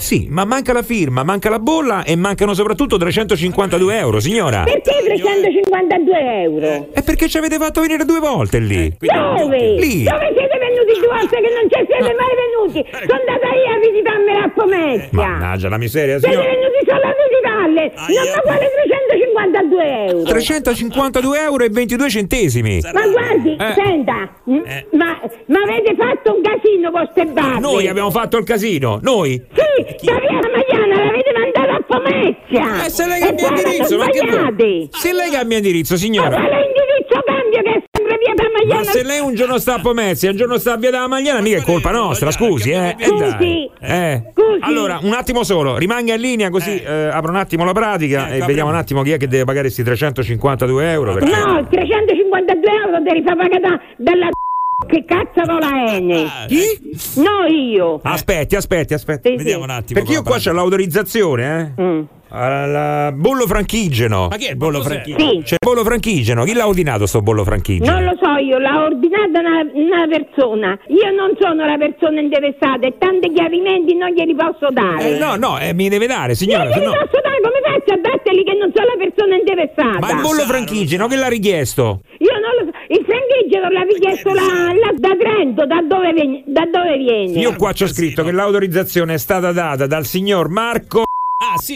Sì, 0.00 0.26
ma 0.30 0.44
manca 0.44 0.72
la 0.72 0.82
firma, 0.82 1.22
manca 1.22 1.50
la 1.50 1.58
bolla 1.58 2.02
e 2.04 2.16
mancano 2.16 2.54
soprattutto 2.54 2.96
352 2.96 3.98
euro, 3.98 4.18
signora. 4.18 4.62
Perché 4.64 5.02
352 5.04 6.42
euro? 6.42 6.88
È 6.92 7.02
perché 7.02 7.28
ci 7.28 7.36
avete 7.38 7.56
fatto 7.58 7.80
venire 7.82 8.04
due 8.04 8.18
volte 8.18 8.58
lì. 8.58 8.92
Dove? 8.98 9.58
Lì. 9.58 10.02
Dove 10.04 10.32
siete 10.34 10.58
venuti 10.58 10.98
due 10.98 11.08
volte 11.08 11.36
che 11.36 11.50
non 11.52 11.68
ci 11.68 11.84
siete 11.86 12.14
mai 12.16 12.34
venuti? 12.40 12.88
Sono 12.90 13.20
andata 13.20 13.46
io 13.54 13.70
a 13.70 13.78
visitarmela 13.78 14.42
a 14.44 14.50
Pomezia. 14.50 15.08
Mannaggia 15.12 15.68
la 15.68 15.78
miseria, 15.78 16.18
Siete 16.18 16.34
signora. 16.34 16.50
venuti 16.50 16.78
solo 16.86 17.02
a 17.04 17.14
visitarle. 17.20 17.92
Non 18.10 18.28
ma 18.34 18.40
quale 18.40 18.70
352 18.74 20.06
euro? 20.06 20.22
352 20.30 21.40
euro 21.40 21.64
e 21.64 21.68
22 21.68 22.08
centesimi. 22.08 22.80
Ma 22.92 23.06
guardi, 23.06 23.52
Eh. 23.52 23.72
senta, 23.74 24.28
ma, 24.92 25.20
ma 25.46 25.60
avete 25.62 25.94
fatto 25.96 26.34
un 26.34 26.42
casino 26.42 26.90
con 26.90 27.06
ste 27.12 27.24
barbe? 27.26 27.60
Noi 27.60 27.86
abbiamo 27.86 28.10
fatto 28.10 28.38
il 28.38 28.44
casino, 28.44 28.98
noi. 29.02 29.40
Sì, 29.52 29.89
da 30.02 30.18
via 30.18 30.40
Magliana 30.50 31.04
l'avete 31.04 31.32
mandata 31.36 31.74
a 31.74 31.82
Pomezia. 31.86 32.84
Eh, 32.84 32.90
se 32.90 33.06
lei 33.06 33.20
cambia 33.20 33.48
indirizzo, 33.48 33.96
ma 33.98 34.06
che 34.06 34.20
vuoi? 34.26 34.88
Se 34.92 35.12
lei 35.12 35.30
cambia 35.30 35.56
indirizzo, 35.58 35.94
Ma 35.94 35.98
signora. 35.98 36.28
quale 36.36 36.66
indirizzo 36.66 37.20
cambio 37.24 37.62
che 37.62 37.70
è 37.70 37.82
sempre 37.92 38.18
via 38.18 38.34
da 38.34 38.42
Ma 38.44 38.50
Magliana? 38.58 38.84
se 38.84 39.02
lei 39.04 39.20
un 39.20 39.34
giorno 39.34 39.58
sta 39.58 39.74
a 39.74 39.80
Pomezia 39.80 40.28
e 40.28 40.30
un 40.32 40.36
giorno 40.38 40.58
sta 40.58 40.72
a 40.72 40.76
Via 40.76 40.90
della 40.90 41.08
Magliana, 41.08 41.40
mica 41.40 41.58
è 41.58 41.62
colpa 41.62 41.90
nostra, 41.90 42.30
scusi, 42.30 42.70
eh. 42.70 42.94
Eh, 42.98 43.04
Scusi. 43.04 43.36
dai. 43.38 43.70
Eh. 43.80 44.22
Allora, 44.62 44.98
un 45.02 45.12
attimo 45.12 45.42
solo, 45.42 45.76
rimanga 45.78 46.14
in 46.14 46.20
linea 46.20 46.50
così 46.50 46.80
eh, 46.82 47.08
apro 47.10 47.30
un 47.30 47.36
attimo 47.36 47.64
la 47.64 47.72
pratica 47.72 48.28
e 48.28 48.40
vediamo 48.40 48.68
un 48.70 48.76
attimo 48.76 49.02
chi 49.02 49.12
è 49.12 49.16
che 49.16 49.26
deve 49.26 49.44
pagare 49.44 49.64
questi 49.66 49.82
352 49.82 50.90
euro. 50.92 51.14
Perché... 51.14 51.30
No, 51.30 51.66
352 51.68 52.72
euro 52.84 53.00
devi 53.02 53.22
far 53.24 53.36
pagare 53.36 53.60
da- 53.60 53.80
dalla 53.96 54.28
che 54.86 55.04
cazzo 55.04 55.42
non 55.44 55.58
la 55.58 55.94
Ene? 55.94 56.26
Chi? 56.48 57.20
No, 57.20 57.46
io. 57.48 58.00
Aspetti, 58.02 58.56
aspetti, 58.56 58.94
aspetti. 58.94 59.30
Sì, 59.30 59.36
Vediamo 59.36 59.64
sì. 59.64 59.70
un 59.70 59.74
attimo 59.76 60.00
Perché 60.00 60.14
io 60.14 60.22
qua 60.22 60.38
c'ho 60.38 60.52
l'autorizzazione, 60.52 61.74
eh? 61.76 61.82
Mm. 61.82 62.02
Al 62.32 63.12
bollo 63.14 63.44
franchigeno. 63.48 64.28
Ma 64.30 64.36
che 64.36 64.46
è 64.46 64.50
il 64.50 64.56
bollo 64.56 64.82
franchigeno? 64.82 65.30
Sì. 65.30 65.42
C'è 65.42 65.56
il 65.58 65.66
bollo 65.66 65.82
franchigeno. 65.82 66.44
Chi 66.44 66.54
l'ha 66.54 66.68
ordinato 66.68 67.06
sto 67.06 67.22
bollo 67.22 67.42
franchigeno? 67.42 67.90
Non 67.90 68.04
lo 68.04 68.16
so 68.22 68.36
io, 68.36 68.58
l'ha 68.58 68.84
ordinata 68.84 69.40
una, 69.40 69.66
una 69.72 70.06
persona. 70.06 70.78
Io 70.86 71.10
non 71.10 71.34
sono 71.40 71.66
la 71.66 71.76
persona 71.76 72.20
interessata 72.20 72.86
e 72.86 72.94
tanti 72.98 73.32
chiarimenti 73.32 73.96
non 73.96 74.10
glieli 74.10 74.36
posso 74.36 74.70
dare. 74.70 75.16
Eh, 75.16 75.18
no, 75.18 75.34
no, 75.34 75.58
eh, 75.58 75.74
mi 75.74 75.88
deve 75.88 76.06
dare, 76.06 76.36
signora. 76.36 76.64
Non 76.64 76.72
glieli 76.72 76.84
no- 76.84 76.92
posso 76.92 77.18
dare, 77.20 77.40
come 77.42 77.60
faccio 77.66 77.94
a 77.94 77.98
darteli 78.00 78.44
che 78.44 78.54
non 78.54 78.70
sono 78.72 78.86
la 78.86 78.98
persona 79.10 79.34
interessata? 79.34 79.98
Ma 79.98 80.10
il 80.12 80.20
bollo 80.20 80.42
franchigeno, 80.46 81.08
che 81.08 81.16
l'ha 81.16 81.28
richiesto? 81.28 82.02
Io 82.18 82.34
non 82.38 82.52
lo 82.62 82.70
so, 82.70 82.94
il 82.94 83.04
franchigiano 83.60 83.68
l'ha 83.68 83.82
richiesto 83.82 84.32
la- 84.32 84.72
la- 84.72 84.94
da 84.96 85.16
Trento, 85.18 85.66
da 85.66 85.82
dove, 85.86 86.12
ven- 86.12 86.42
da 86.46 86.64
dove 86.70 86.96
viene? 86.96 87.38
Io 87.38 87.54
qua 87.56 87.72
c'ho 87.72 87.86
scritto 87.86 88.22
che 88.24 88.32
l'autorizzazione 88.32 89.14
è 89.14 89.18
stata 89.18 89.52
data 89.52 89.86
dal 89.86 90.04
signor 90.06 90.48
Marco 90.48 91.04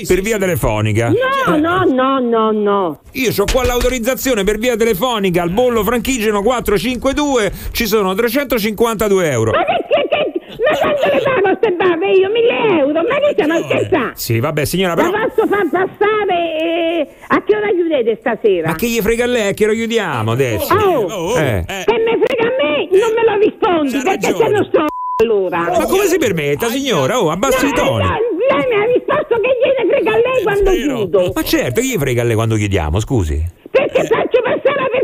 per 0.07 0.20
via 0.20 0.39
telefonica. 0.39 1.11
No, 1.47 1.57
no, 1.57 1.85
no, 1.85 2.18
no, 2.18 2.51
no. 2.51 3.01
Io 3.12 3.30
ho 3.37 3.45
qua 3.51 3.64
l'autorizzazione 3.64 4.45
per 4.45 4.59
via 4.59 4.76
telefonica 4.76 5.43
al 5.43 5.51
bollo 5.51 5.82
franchigeno 5.82 6.43
452, 6.43 7.53
ci 7.72 7.87
sono 7.87 8.14
352 8.14 9.30
euro. 9.30 9.51
Ma 9.53 9.64
che, 9.64 9.85
che, 9.89 10.09
che, 10.09 10.34
ma 10.59 10.78
quanto 10.78 11.07
le 11.14 11.22
pago 11.22 11.40
queste 11.42 11.70
barbe 11.72 12.11
io? 12.11 12.28
1000 12.30 12.78
euro? 12.78 12.92
Ma 13.02 13.16
che 13.18 13.28
stiamo 13.32 13.59
scherzando? 13.62 14.12
Sì, 14.14 14.40
vabbè, 14.40 14.64
signora, 14.64 14.94
La 14.94 15.11
però. 15.11 15.26
posso 15.28 15.46
far 15.46 15.68
passare 15.70 16.36
eh, 16.59 17.09
a 17.28 17.42
che 17.42 17.57
ora 17.57 17.68
chiudete 17.70 18.16
stasera? 18.20 18.68
Ma 18.68 18.74
che 18.76 18.86
gli 18.86 19.00
frega 19.00 19.24
a 19.24 19.26
lei? 19.26 19.55
Che 19.55 19.66
lo 19.66 19.72
chiudiamo 19.72 20.30
adesso? 20.32 20.74
Oh, 20.74 21.38
Eh. 21.38 21.64
che 21.66 21.98
me 21.98 22.18
frega 22.24 22.46
a 22.48 22.55
me, 22.62 22.88
non 22.90 23.11
me 23.14 23.24
lo 23.30 23.38
rispondi 23.42 24.00
perché 24.02 24.34
se 24.34 24.48
non 24.48 24.64
sto 24.64 24.86
allora. 25.22 25.59
Ma 25.59 25.84
come 25.86 26.05
si 26.07 26.18
permetta, 26.18 26.68
signora? 26.68 27.20
Oh, 27.20 27.30
abbassi 27.30 27.66
i 27.66 27.68
No, 27.70 27.74
toni. 27.74 28.05
no, 28.05 28.11
lei 28.11 28.66
mi 28.68 28.74
ha 28.82 28.84
risposto 28.92 29.40
che 29.40 29.50
gliene 29.62 29.90
frega 29.92 30.11
a 30.11 30.16
lei 30.16 30.42
quando 30.42 30.70
chiudo. 30.72 31.32
Ma 31.34 31.42
certo, 31.42 31.80
chi 31.80 31.88
gli 31.88 31.96
frega 31.98 32.22
a 32.22 32.24
lei 32.24 32.34
quando 32.34 32.57
chiudiamo, 32.57 32.98
scusi? 33.00 33.42
Perché 33.70 34.05
faccio 34.05 34.40
passare 34.42 34.80
la 34.80 34.88
persona 34.90 35.03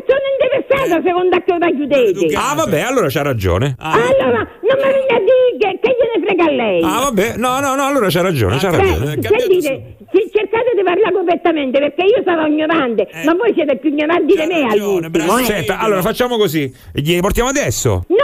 interessata 0.81 1.03
secondo 1.05 1.37
che 1.45 1.53
ora 1.53 1.71
chiudete. 1.71 2.37
Ah, 2.37 2.55
vabbè, 2.55 2.81
allora 2.81 3.07
c'ha 3.09 3.23
ragione. 3.23 3.75
Allora, 3.79 4.39
non 4.39 4.77
mi 4.77 4.93
viene 4.93 5.15
a 5.15 5.19
dire 5.19 5.59
che, 5.59 5.79
che 5.81 5.97
gliene 5.97 6.27
frega 6.27 6.45
a 6.45 6.51
lei. 6.51 6.83
Ah, 6.83 7.01
vabbè, 7.11 7.37
no, 7.37 7.61
no, 7.61 7.75
no, 7.75 7.85
allora 7.87 8.09
c'ha 8.09 8.23
ragione, 8.23 8.57
c'ha 8.59 8.71
ragione. 8.71 9.17
Beh, 9.17 9.23
sentite, 9.23 9.97
c- 10.11 10.31
cercate 10.33 10.73
di 10.77 10.83
parlare 10.83 11.13
correttamente 11.13 11.79
perché 11.79 12.05
io 12.05 12.23
sarò 12.25 12.47
ignorante, 12.47 13.09
ma 13.25 13.35
voi 13.35 13.53
siete 13.55 13.77
più 13.77 13.91
ignoranti 13.91 14.35
di 14.35 14.47
me 14.47 14.67
all'ultimo. 14.71 15.39
Eh. 15.39 15.45
Senta, 15.45 15.79
allora 15.79 16.03
facciamo 16.03 16.37
così. 16.37 16.73
Glieli 16.93 17.21
portiamo 17.21 17.49
adesso? 17.49 18.05
No, 18.09 18.17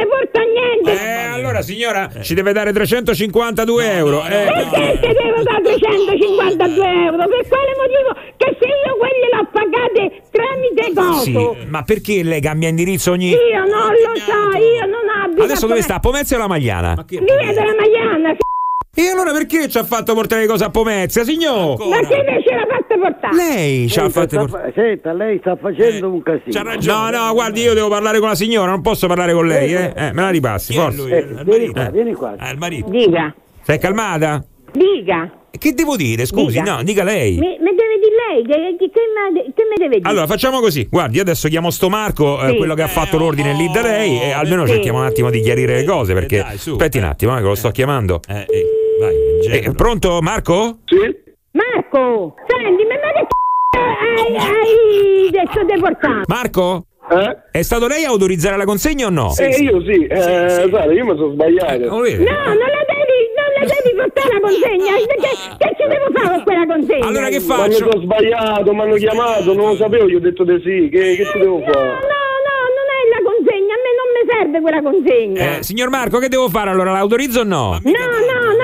non 0.00 0.08
mi 0.08 0.08
dovete 0.08 0.08
portare 0.08 0.46
niente. 0.50 0.90
Eh, 0.90 1.24
allora 1.34 1.62
signora, 1.62 2.10
ci 2.22 2.34
deve 2.34 2.52
dare 2.52 2.72
352 2.72 3.92
euro. 3.92 4.24
Eh. 4.24 4.28
Perché 4.28 4.98
ti 5.00 5.12
devo 5.12 5.42
dare 5.42 5.62
352 5.62 6.84
euro? 6.84 7.28
Per 7.28 7.48
quale 7.48 7.72
motivo? 7.76 8.10
Che 8.36 8.56
se 8.58 8.66
io 8.66 8.96
quelli 8.96 9.26
l'ho 9.32 9.48
pagate 9.52 10.22
tramite 10.30 10.92
coso. 10.94 11.56
Sì, 11.60 11.66
ma 11.68 11.82
perché 11.82 12.22
lei 12.22 12.40
cambia 12.40 12.68
indirizzo 12.68 13.12
ogni... 13.12 13.30
Io 13.30 13.64
non 13.64 13.90
lo 13.90 14.16
so, 14.16 14.58
io 14.58 14.86
non 14.86 15.24
abito. 15.24 15.42
Adesso 15.42 15.66
dove 15.66 15.82
sta? 15.82 15.94
A 15.96 16.00
Pomezia 16.00 16.36
o 16.36 16.40
la 16.40 16.48
Magliana? 16.48 17.04
Via 17.06 17.18
della 17.18 17.74
Magliana. 17.78 18.36
E 18.92 19.08
allora 19.08 19.30
perché 19.32 19.68
ci 19.68 19.78
ha 19.78 19.84
fatto 19.84 20.14
portare 20.14 20.42
le 20.42 20.46
cose 20.48 20.64
a 20.64 20.70
Pomezia, 20.70 21.22
signor? 21.22 21.78
Ma 21.86 21.98
che 22.00 22.06
ce 22.08 22.54
l'ha 22.54 22.66
fatta 22.68 22.94
portare? 23.00 23.36
Lei 23.36 23.88
ci 23.88 23.98
ha 24.00 24.08
fatto 24.10 24.36
portare... 24.36 24.72
senta, 24.74 25.12
lei 25.12 25.38
sta 25.38 25.56
facendo 25.56 26.08
un 26.12 26.22
casino. 26.22 26.62
No, 26.82 27.10
no, 27.10 27.32
guardi, 27.32 27.60
io 27.62 27.72
devo 27.72 27.88
parlare 27.88 28.18
con 28.18 28.28
la 28.28 28.34
signora, 28.34 28.68
non 28.70 28.82
posso 28.82 29.06
parlare 29.06 29.32
con 29.32 29.46
lei, 29.46 29.72
eh? 29.72 29.92
Eh, 29.94 30.12
me 30.12 30.22
la 30.22 30.30
ripassi, 30.30 30.74
forza. 30.74 31.06
Eh, 31.06 31.24
vieni 31.44 31.68
qua, 31.68 31.90
vieni 31.90 32.14
qua. 32.14 32.34
Ah, 32.36 32.50
il 32.50 32.58
marito. 32.58 32.90
Dica, 32.90 33.32
Sei 33.62 33.78
calmata? 33.78 34.44
dica. 34.72 35.34
Che 35.56 35.72
devo 35.74 35.96
dire? 35.96 36.26
Scusi, 36.26 36.58
Dica. 36.60 36.76
no, 36.76 36.82
dica 36.82 37.02
lei. 37.04 37.32
Mi, 37.32 37.58
mi 37.60 37.74
deve 37.74 37.98
dire 38.00 38.14
lei, 38.32 38.42
che, 38.44 38.76
che, 38.78 38.90
che, 38.90 39.00
me- 39.14 39.42
che 39.52 39.62
mi 39.68 39.74
deve 39.76 39.96
dire? 39.98 40.08
Allora, 40.08 40.26
facciamo 40.26 40.60
così. 40.60 40.86
Guardi, 40.90 41.18
adesso 41.20 41.48
chiamo 41.48 41.70
sto 41.70 41.88
Marco, 41.88 42.40
eh, 42.42 42.50
Sì. 42.50 42.56
quello 42.56 42.74
che 42.74 42.82
ha 42.82 42.86
fatto 42.88 43.18
l'ordine 43.18 43.52
lì 43.54 43.68
da 43.72 43.82
lei, 43.82 44.20
e 44.20 44.30
almeno 44.30 44.64
Sì. 44.66 44.72
cerchiamo 44.74 44.98
un 45.00 45.04
attimo 45.06 45.28
di 45.30 45.40
chiarire 45.40 45.74
le 45.76 45.84
cose, 45.84 46.14
perché... 46.14 46.40
Aspetti 46.40 46.98
un 46.98 47.04
attimo, 47.04 47.36
eh, 47.36 47.40
che 47.40 47.46
lo 47.46 47.54
sto 47.56 47.70
chiamando. 47.70 48.20
Eh, 48.28 48.46
pronto, 49.74 50.20
Marco? 50.20 50.78
Sì. 50.84 51.28
Marco, 51.52 52.34
senti, 52.46 52.84
ma, 52.84 52.94
che 52.94 53.26
c***o 53.26 53.80
hai, 53.80 54.36
hai 54.36 55.30
detto 55.30 55.64
deportato. 55.64 56.24
Marco? 56.28 56.84
È 57.50 57.62
stato 57.62 57.88
lei 57.88 58.04
a 58.04 58.08
autorizzare 58.10 58.56
la 58.56 58.64
consegna 58.64 59.06
o 59.06 59.10
no? 59.10 59.34
eh, 59.36 59.48
io 59.58 59.82
sì, 59.82 60.06
eh, 60.06 60.68
guarda, 60.68 60.92
io 60.92 61.04
mi 61.04 61.16
sono 61.16 61.32
sbagliato. 61.32 61.76
No, 61.88 61.96
non 61.96 62.06
la 62.06 62.84
devi, 62.86 63.18
non 63.34 63.50
la 63.58 63.66
devi 63.66 63.96
portare 63.96 64.32
la 64.34 64.40
consegna. 64.40 64.94
Che, 64.94 65.18
che 65.58 65.74
ci 65.76 65.88
devo 65.88 66.06
fare 66.14 66.28
con 66.28 66.42
quella 66.44 66.66
consegna? 66.66 67.06
Allora 67.08 67.28
che 67.28 67.40
Ma 67.40 67.66
mi 67.66 67.72
sono 67.72 68.00
sbagliato, 68.00 68.72
mi 68.72 68.80
hanno 68.80 68.94
chiamato, 68.94 69.54
non 69.54 69.70
lo 69.70 69.76
sapevo, 69.76 70.08
gli 70.08 70.14
ho 70.14 70.20
detto 70.20 70.44
di 70.44 70.60
sì. 70.62 70.88
Che, 70.88 71.16
che 71.16 71.24
ci 71.32 71.38
devo 71.40 71.58
fare? 71.62 71.72
No, 71.74 71.98
no, 72.46 72.56
non 72.78 72.86
è 72.94 73.00
la 73.10 73.22
consegna, 73.26 73.74
a 73.74 73.80
me 73.82 73.90
non 73.98 74.06
mi 74.14 74.22
serve 74.30 74.60
quella 74.60 74.82
consegna. 74.82 75.58
Eh, 75.58 75.62
signor 75.64 75.88
Marco, 75.88 76.18
che 76.20 76.28
devo 76.28 76.48
fare 76.48 76.70
allora? 76.70 76.92
L'autorizzo 76.92 77.40
o 77.40 77.44
no? 77.44 77.80
No, 77.82 77.90
no, 77.90 78.52
no. 78.54 78.59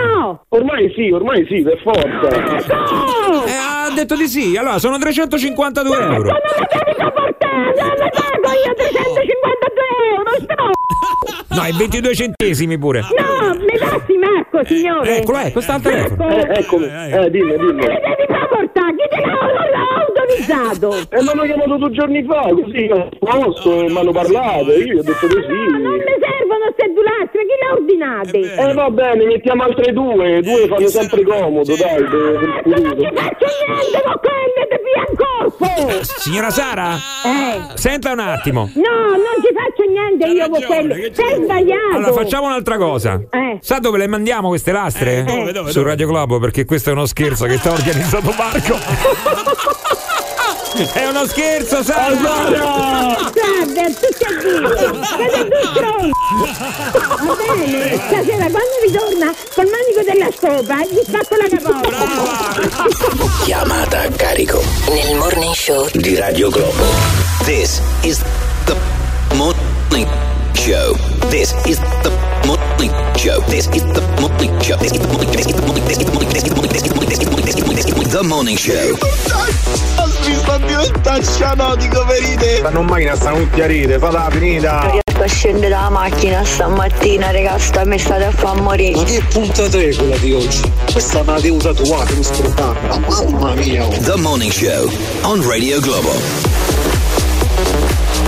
Ormai 0.51 0.93
sì, 0.95 1.11
ormai 1.11 1.45
sì, 1.49 1.63
per 1.63 1.79
forza. 1.83 2.29
Eh, 3.47 3.53
ha 3.53 3.91
detto 3.95 4.15
di 4.17 4.27
sì. 4.27 4.57
Allora, 4.57 4.79
sono 4.79 4.99
352 4.99 5.97
euro. 5.97 6.09
Non 6.09 6.25
la 6.25 6.67
devi 6.71 6.97
sopportare, 6.99 7.75
non 7.77 7.95
le 7.97 8.11
pago 8.11 8.51
io 8.67 8.75
352 8.75 9.83
euro, 10.17 10.31
stro- 10.41 10.75
No, 11.57 11.65
e 11.65 11.73
22 11.73 12.15
centesimi 12.15 12.79
pure. 12.79 13.01
No, 13.01 13.55
mi 13.55 13.79
passi 13.79 14.13
Marco, 14.19 14.65
signore. 14.65 15.17
Eccolo, 15.19 15.39
ecco, 15.39 15.61
sta 15.61 15.75
al 15.75 15.81
telefono. 15.83 16.29
Eh, 16.29 16.59
eccomi, 16.61 16.85
eh, 16.87 17.31
dimmi, 17.31 17.57
dimmi. 17.57 17.73
Me 17.73 17.87
le 17.87 18.01
devi 18.17 18.27
portare, 18.49 18.95
chi 18.97 19.09
te 19.09 19.21
l'ha, 19.25 19.33
l'ha 19.33 20.16
autorizzato? 20.27 20.97
E 21.09 21.23
mi 21.23 21.29
hanno 21.29 21.43
chiamato 21.43 21.77
due 21.77 21.91
giorni 21.91 22.25
fa, 22.25 22.49
così, 22.51 22.89
a 22.93 23.09
posto, 23.19 23.81
e 23.81 23.91
mi 23.91 23.99
hanno 23.99 24.13
parlato, 24.13 24.73
io 24.73 24.85
gli 24.85 24.99
ho 24.99 25.03
detto 25.03 25.27
di 25.27 25.35
sì. 25.35 25.81
Non 25.83 25.93
mi 25.93 26.17
servono 26.21 26.67
ste 26.73 26.93
dulazzi, 26.93 27.39
chi 27.39 27.57
le 27.61 27.67
ha 27.69 27.73
ordinate? 27.73 28.71
Eh 28.71 28.75
va 28.75 28.91
bene, 28.91 29.25
mettiamo 29.25 29.63
altre 29.63 29.93
due, 29.93 30.41
due 30.43 30.67
fanno 30.67 30.89
sempre 30.89 31.23
comodo, 31.23 31.77
dai, 31.77 32.05
per 32.05 32.63
Non 32.65 32.99
ci 32.99 33.11
faccio 33.15 33.47
niente 33.67 34.03
con 34.05 34.21
quelle 34.21 34.67
di 34.69 34.79
via 34.85 35.05
in 35.09 35.17
corpo! 35.17 36.05
Signora 36.19 36.51
Sara? 36.51 36.95
Eh. 36.95 37.79
Senta 37.79 38.13
un 38.13 38.19
attimo. 38.19 38.71
No, 38.75 39.11
non 39.11 39.37
ci 39.43 39.55
faccio 39.55 39.91
niente 39.91 40.27
io 40.27 40.49
con 40.49 40.63
quelle. 40.63 41.15
Sei 41.15 41.43
sbagliato. 41.43 41.97
Allora, 41.97 42.13
facciamo 42.13 42.47
un'altra 42.47 42.77
cosa. 42.77 43.21
Eh. 43.31 43.59
Sa 43.61 43.79
dove 43.79 43.99
le 43.99 44.07
mandiamo 44.07 44.49
queste 44.49 44.73
lastre? 44.73 45.25
dove, 45.25 45.53
dove, 45.53 45.71
Su 45.71 45.83
Radio 45.83 46.07
Globo, 46.07 46.39
perché 46.39 46.65
questo 46.65 46.91
è 46.91 46.93
uno 46.93 47.07
scherzo 47.07 47.47
che 47.47 47.57
sta 47.59 47.73
organizzato 47.73 48.35
Marco. 48.37 50.05
È 50.77 51.07
uno 51.07 51.27
scherzo, 51.27 51.83
Sara! 51.83 52.15
Guarda, 52.17 53.33
tutti 53.99 54.25
a 54.25 54.33
dire, 54.43 55.01
siete 55.07 55.49
due 55.49 55.63
stronzi. 55.73 56.11
Va 57.25 57.35
bene, 57.35 57.97
stasera 57.97 58.51
quando 58.51 58.77
ritorna 58.85 59.35
col 59.55 59.69
manico 59.71 60.03
della 60.05 60.31
scopa 60.37 60.85
gli 60.85 61.01
spacco 61.03 61.37
la 61.37 61.49
capote. 61.49 61.89
Chiamata 63.45 64.03
a 64.03 64.09
carico 64.11 64.63
Nel 64.91 65.17
morning 65.17 65.55
show 65.55 65.89
di 65.93 66.17
Radio 66.17 66.51
Globo. 66.51 66.85
This 67.45 67.81
is 68.03 68.23
the 68.67 68.77
morning 69.33 70.07
Show. 70.57 70.95
This 71.31 71.53
is 71.67 71.79
the 72.03 72.11
Motley 72.47 72.89
Show. 73.17 73.41
This 73.47 73.69
is 73.69 73.85
the 73.93 74.03
Motley 74.21 74.49
Show. 74.65 74.77
This 74.79 74.93
is 74.93 74.99
the 74.99 75.09
Motley 75.09 75.27
Show. 75.29 75.37
This 75.37 75.47
is 75.47 75.55
the 75.55 75.63
Motley 75.63 75.85
Show. 75.85 76.33
This 76.33 76.43
is 76.43 76.49
the 76.49 76.55
Motley 76.55 76.81
Show. 76.81 77.05
This 77.07 77.19
is 77.19 77.25
the 77.25 77.31
Motley 77.31 77.53
Show. 77.53 77.73
This 77.73 77.87
is 77.87 77.95
the 77.95 77.95
Motley 77.95 78.05
Show. 78.05 78.11
The 78.11 78.23
Morning 78.23 78.57
Show. 78.57 79.97
sta 80.47 80.59
diventando 80.59 81.23
scianotico 81.23 82.05
per 82.07 82.23
idee. 82.23 82.59
Stanno 82.59 82.81
in 82.81 82.87
macchina, 82.87 83.17
stanno 83.17 83.39
tutti 83.39 83.61
a 83.61 83.67
ride, 83.67 83.99
fatela 83.99 84.29
finita 84.31 84.81
a 85.19 85.27
scendere 85.27 85.69
dalla 85.71 85.89
macchina 85.89 86.45
stamattina, 86.45 87.31
raga, 87.31 87.59
sta 87.59 87.85
mi 87.85 87.99
state 87.99 88.25
a 88.25 88.55
morire. 88.55 88.97
Ma 88.97 89.05
che 89.05 89.23
puntata 89.29 89.79
è 89.79 89.95
quella 89.95 90.17
di 90.19 90.33
oggi? 90.33 90.73
Questa 90.93 91.23
me 91.23 91.33
la 91.33 91.41
devo 91.41 91.57
tatuare, 91.57 92.15
mi 92.15 92.23
scordare. 92.23 92.79
Mamma 93.09 93.55
mia! 93.55 93.87
The 93.89 94.17
Morning 94.17 94.53
Show 94.53 94.91
on 95.23 95.47
Radio 95.47 95.81
Globo. 95.81 96.96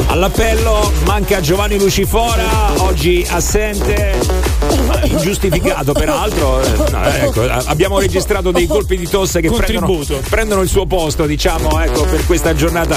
All'appello 0.09 0.91
manca 1.05 1.41
Giovanni 1.41 1.79
Lucifora, 1.79 2.83
oggi 2.83 3.27
assente. 3.31 4.48
Ingiustificato 5.05 5.93
peraltro, 5.93 6.61
Eh, 6.63 6.91
no, 6.91 7.05
ecco, 7.05 7.43
a- 7.43 7.63
abbiamo 7.67 7.99
registrato 7.99 8.51
dei 8.51 8.67
colpi 8.67 8.97
di 8.97 9.09
tosse 9.09 9.41
che 9.41 9.51
prendono, 9.51 10.01
prendono 10.29 10.63
il 10.63 10.69
suo 10.69 10.87
posto, 10.87 11.27
diciamo, 11.27 11.81
ecco, 11.81 12.03
per 12.05 12.25
questa 12.27 12.55
giornata 12.55 12.97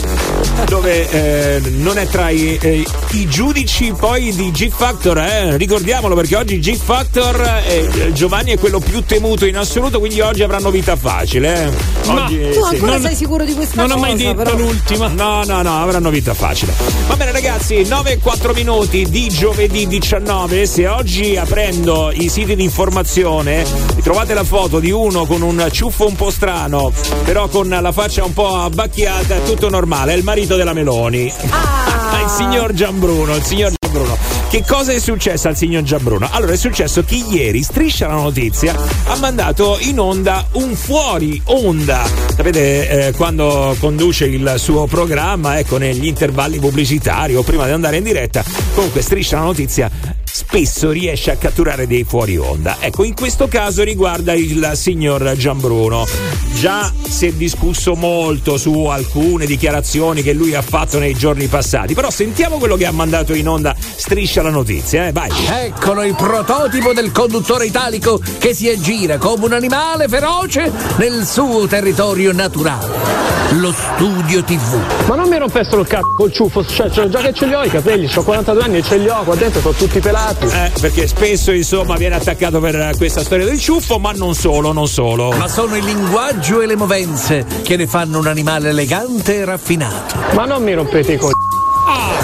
dove 0.68 1.10
eh, 1.10 1.60
non 1.70 1.98
è 1.98 2.06
tra 2.08 2.30
i, 2.30 2.58
eh, 2.62 2.86
i 3.12 3.28
giudici 3.28 3.94
poi 3.98 4.34
di 4.34 4.52
G 4.52 4.70
Factor, 4.70 5.18
eh, 5.20 5.58
ricordiamolo 5.58 6.16
perché 6.16 6.36
oggi 6.36 6.60
G 6.60 6.76
Factor 6.76 7.62
eh, 7.68 8.12
Giovanni 8.14 8.52
è 8.52 8.60
quello 8.60 8.80
più 8.80 9.04
temuto 9.04 9.46
in 9.46 9.58
assoluto, 9.58 10.00
quindi 10.00 10.20
oggi 10.22 10.44
avranno 10.44 10.70
vita 10.72 10.96
facile. 10.96 11.66
eh. 11.66 12.10
Ma 12.12 12.24
Oggi, 12.26 12.40
Tu 12.54 12.66
sì. 12.66 12.74
ancora 12.76 13.00
sei 13.00 13.16
sicuro 13.16 13.44
di 13.46 13.54
questa 13.54 13.82
Non 13.82 13.92
cosa? 13.92 13.98
ho 13.98 14.02
mai 14.02 14.16
detto 14.16 14.34
però? 14.36 14.56
l'ultima. 14.58 15.08
No, 15.08 15.44
no, 15.46 15.62
no, 15.62 15.82
avranno 15.82 16.10
vita 16.10 16.34
facile. 16.34 16.74
Va 17.08 17.16
bene 17.16 17.32
ragazzi, 17.32 17.84
9 17.86 18.12
e 18.14 18.18
4 18.18 18.54
minuti 18.54 19.06
di 19.10 19.28
giovedì 19.30 19.88
19. 19.88 20.66
Se 20.66 20.88
oggi 20.88 21.38
aprendo 21.38 21.81
i 21.82 22.30
siti 22.30 22.56
di 22.56 22.64
informazione 22.64 23.66
trovate 24.04 24.34
la 24.34 24.44
foto 24.44 24.80
di 24.80 24.92
uno 24.92 25.26
con 25.26 25.42
un 25.42 25.68
ciuffo 25.72 26.06
un 26.06 26.16
po' 26.16 26.30
strano, 26.30 26.92
però 27.24 27.48
con 27.48 27.68
la 27.70 27.92
faccia 27.92 28.24
un 28.24 28.34
po' 28.34 28.56
abbacchiata, 28.56 29.40
tutto 29.40 29.70
normale, 29.70 30.14
è 30.14 30.16
il 30.16 30.24
marito 30.24 30.56
della 30.56 30.74
Meloni. 30.74 31.32
il 32.24 32.30
signor 32.30 32.74
Gianbruno, 32.74 33.36
il 33.36 33.44
signor 33.44 33.74
Gianbruno. 33.80 34.16
Che 34.50 34.64
cosa 34.66 34.92
è 34.92 35.00
successo 35.00 35.48
al 35.48 35.56
signor 35.56 35.82
Gianbruno? 35.84 36.28
Allora 36.30 36.54
è 36.54 36.58
successo 36.58 37.04
che 37.04 37.16
ieri 37.16 37.64
Striscia 37.64 38.08
la 38.08 38.14
Notizia 38.14 38.76
ha 39.06 39.16
mandato 39.18 39.78
in 39.82 40.00
onda 40.00 40.46
un 40.54 40.76
fuori 40.76 41.42
onda. 41.46 42.04
Sapete 42.36 43.08
eh, 43.08 43.12
quando 43.14 43.76
conduce 43.80 44.26
il 44.26 44.56
suo 44.58 44.86
programma, 44.86 45.58
ecco 45.58 45.78
negli 45.78 46.06
intervalli 46.06 46.60
pubblicitari 46.60 47.36
o 47.36 47.44
prima 47.44 47.66
di 47.66 47.72
andare 47.72 47.98
in 47.98 48.04
diretta, 48.04 48.44
comunque 48.76 49.02
Striscia 49.02 49.38
la 49.38 49.44
Notizia 49.44 49.90
spesso 50.32 50.92
riesce 50.92 51.32
a 51.32 51.36
catturare 51.36 51.88
dei 51.88 52.04
fuori 52.04 52.38
onda. 52.38 52.78
Ecco, 52.80 53.04
in 53.04 53.14
questo 53.14 53.48
caso 53.48 53.84
riguarda 53.84 54.34
il 54.34 54.72
signor 54.76 55.34
Gianbruno. 55.36 56.06
Già 56.54 56.92
si 57.08 57.28
è 57.28 57.32
discusso 57.34 57.96
molto 57.96 58.58
su 58.58 58.86
alcune 58.86 59.46
dichiarazioni 59.46 60.22
che 60.22 60.34
lui 60.34 60.54
ha 60.54 60.62
fatto 60.62 61.00
nei 61.00 61.14
giorni 61.14 61.48
passati, 61.48 61.94
però 61.94 62.10
sentiamo 62.10 62.58
quello 62.58 62.76
che 62.76 62.86
ha 62.86 62.92
mandato 62.92 63.34
in 63.34 63.48
onda 63.48 63.76
Striscia 63.78 64.42
la 64.42 64.50
Notizia, 64.50 65.08
eh, 65.08 65.12
vai. 65.12 65.30
Eccolo 65.48 66.04
il 66.04 66.16
prototipo 66.16 66.94
del 66.94 67.12
conduttore 67.12 67.66
italico 67.66 68.20
che 68.38 68.54
si 68.54 68.70
aggira 68.70 69.18
come 69.18 69.46
un 69.46 69.54
animale 69.54 70.08
feroce 70.08 70.72
nel 70.98 71.26
suo 71.26 71.68
territorio 71.68 72.32
naturale. 72.32 73.32
Lo 73.60 73.74
studio 73.74 74.44
TV. 74.44 75.08
Ma 75.08 75.16
non 75.16 75.28
mi 75.28 75.38
rompessero 75.38 75.82
il 75.82 75.88
cazzo 75.88 76.14
col 76.16 76.32
ciuffo, 76.32 76.66
cioè, 76.66 76.90
cioè, 76.90 77.10
già 77.10 77.20
che 77.20 77.34
ce 77.34 77.48
li 77.48 77.54
ho 77.54 77.64
i 77.64 77.70
capelli, 77.70 78.10
ho 78.14 78.24
42 78.24 78.64
anni 78.64 78.78
e 78.78 78.84
ce 78.84 78.98
li 78.98 79.10
ho, 79.10 79.24
qua 79.24 79.36
dentro 79.36 79.60
sono 79.60 79.74
tutti 79.74 80.00
pelati. 80.00 80.21
Eh, 80.30 80.72
perché 80.80 81.08
spesso 81.08 81.52
insomma 81.52 81.96
viene 81.96 82.16
attaccato 82.16 82.60
per 82.60 82.94
questa 82.96 83.22
storia 83.24 83.46
del 83.46 83.60
ciuffo, 83.60 83.98
ma 83.98 84.12
non 84.12 84.36
solo, 84.36 84.72
non 84.72 84.88
solo. 84.88 85.32
Ma 85.32 85.48
sono 85.48 85.76
il 85.76 85.84
linguaggio 85.84 86.62
e 86.62 86.68
le 86.68 86.76
movenze 86.76 87.46
che 87.64 87.76
ne 87.76 87.88
fanno 87.88 88.20
un 88.20 88.28
animale 88.28 88.70
elegante 88.70 89.38
e 89.38 89.46
raffinato. 89.46 90.16
Ma 90.34 90.46
non 90.46 90.62
mi 90.64 90.74
rompete 90.74 91.14
i 91.14 91.18
coglioni. 91.18 91.50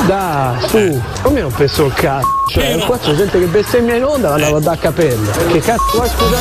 Dai, 0.06 0.68
su, 0.70 0.78
non 1.24 1.34
mi 1.34 1.40
rompessero 1.42 1.88
il 1.88 1.94
cazzo. 1.94 2.36
Cioè, 2.50 2.78
qua 2.86 2.98
c'è 2.98 3.14
gente 3.14 3.40
che 3.40 3.46
bestemmia 3.46 3.96
in 3.96 4.06
onda, 4.06 4.34
andavo 4.34 4.56
a 4.56 4.60
dare 4.62 4.78
capello. 4.80 5.30
Che 5.52 5.60
cazzo 5.60 5.84
vuoi 5.96 6.08
scusa? 6.08 6.38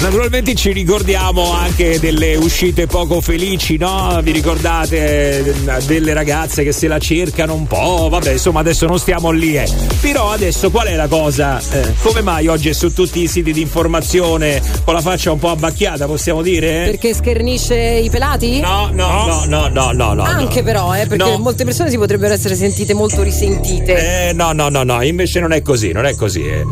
Naturalmente 0.00 0.54
ci 0.54 0.70
ricordiamo 0.72 1.52
anche 1.54 1.98
delle 1.98 2.36
uscite 2.36 2.86
poco 2.86 3.22
felici, 3.22 3.78
no? 3.78 4.20
Vi 4.22 4.32
ricordate 4.32 5.38
eh, 5.38 5.54
delle 5.86 6.12
ragazze 6.12 6.62
che 6.62 6.72
se 6.72 6.88
la 6.88 6.98
cercano 6.98 7.54
un 7.54 7.66
po'? 7.66 8.08
Vabbè, 8.10 8.32
insomma, 8.32 8.60
adesso 8.60 8.86
non 8.86 8.98
stiamo 8.98 9.30
lì, 9.30 9.56
eh. 9.56 9.66
Però 10.02 10.30
adesso 10.30 10.70
qual 10.70 10.88
è 10.88 10.94
la 10.94 11.08
cosa? 11.08 11.58
Eh, 11.70 11.94
come 12.02 12.20
mai 12.20 12.48
oggi 12.48 12.68
è 12.68 12.72
su 12.74 12.92
tutti 12.92 13.22
i 13.22 13.26
siti 13.26 13.52
di 13.54 13.62
informazione 13.62 14.60
con 14.84 14.92
la 14.92 15.00
faccia 15.00 15.32
un 15.32 15.38
po' 15.38 15.50
abbacchiata, 15.50 16.04
possiamo 16.04 16.42
dire? 16.42 16.84
Perché 16.84 17.14
schernisce 17.14 17.74
i 17.76 18.10
pelati? 18.10 18.60
No, 18.60 18.90
no, 18.92 19.24
no, 19.26 19.44
no, 19.46 19.68
no, 19.68 19.92
no, 19.92 20.12
no. 20.12 20.22
Anche 20.22 20.62
però, 20.62 20.94
eh, 20.94 21.06
perché 21.06 21.24
No. 21.30 21.38
molte 21.38 21.64
persone 21.64 21.88
si 21.88 21.96
potrebbero 21.96 22.34
essere 22.34 22.54
sentite 22.54 22.92
molto 22.96 23.22
risentite. 23.22 24.28
Eh, 24.28 24.32
no, 24.32 24.52
no, 24.52 24.68
no, 24.68 24.82
no, 24.82 25.02
invece 25.02 25.38
non 25.40 25.52
è 25.52 25.62
così, 25.62 25.92
non 25.92 26.04
è 26.06 26.14
così. 26.16 26.42
eh. 26.46 26.64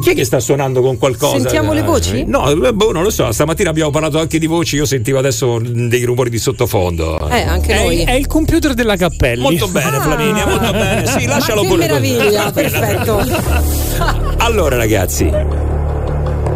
Chi 0.00 0.10
è 0.10 0.14
che 0.14 0.24
sta 0.24 0.38
suonando 0.38 0.80
con 0.80 0.96
qualcosa? 0.96 1.40
Sentiamo 1.40 1.72
le 1.72 1.82
voci? 1.82 2.24
No, 2.24 2.48
eh, 2.48 2.72
boh, 2.72 2.92
non 2.92 3.02
lo 3.02 3.10
so. 3.10 3.32
Stamattina 3.32 3.68
abbiamo 3.70 3.90
parlato 3.90 4.20
anche 4.20 4.38
di 4.38 4.46
voci. 4.46 4.76
Io 4.76 4.84
sentivo 4.84 5.18
adesso 5.18 5.58
dei 5.60 6.04
rumori 6.04 6.30
di 6.30 6.38
sottofondo. 6.38 7.28
Eh, 7.28 7.40
anche 7.42 7.72
È, 7.74 7.82
noi. 7.82 8.02
è 8.04 8.12
il 8.12 8.28
computer 8.28 8.74
della 8.74 8.94
Cappelli. 8.96 9.42
Molto 9.42 9.66
bene, 9.66 9.98
Flaminia, 9.98 10.46
molto 10.46 10.70
bene. 10.70 11.04
Sì, 11.04 11.26
lascialo 11.26 11.62
che 11.62 11.66
pure 11.66 11.88
così. 11.88 12.00
meraviglia, 12.12 12.50
perfetto. 12.54 13.26
Allora, 14.38 14.76
ragazzi. 14.76 15.28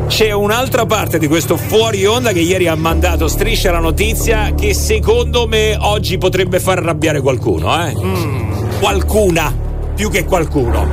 C'è 0.07 0.31
un'altra 0.31 0.87
parte 0.87 1.19
di 1.19 1.27
questo 1.27 1.57
fuori 1.57 2.05
onda 2.07 2.33
che 2.33 2.41
ieri 2.41 2.69
ha 2.69 2.75
mandato 2.77 3.27
striscia 3.29 3.73
la 3.73 3.79
notizia 3.81 4.53
che 4.55 4.73
secondo 4.75 5.47
me 5.49 5.75
oggi 5.81 6.17
potrebbe 6.19 6.61
far 6.61 6.79
arrabbiare 6.79 7.21
qualcuno, 7.21 7.75
eh? 7.87 8.52
Qualcuna, 8.83 9.55
più 9.95 10.11
che 10.11 10.25
qualcuno. 10.25 10.85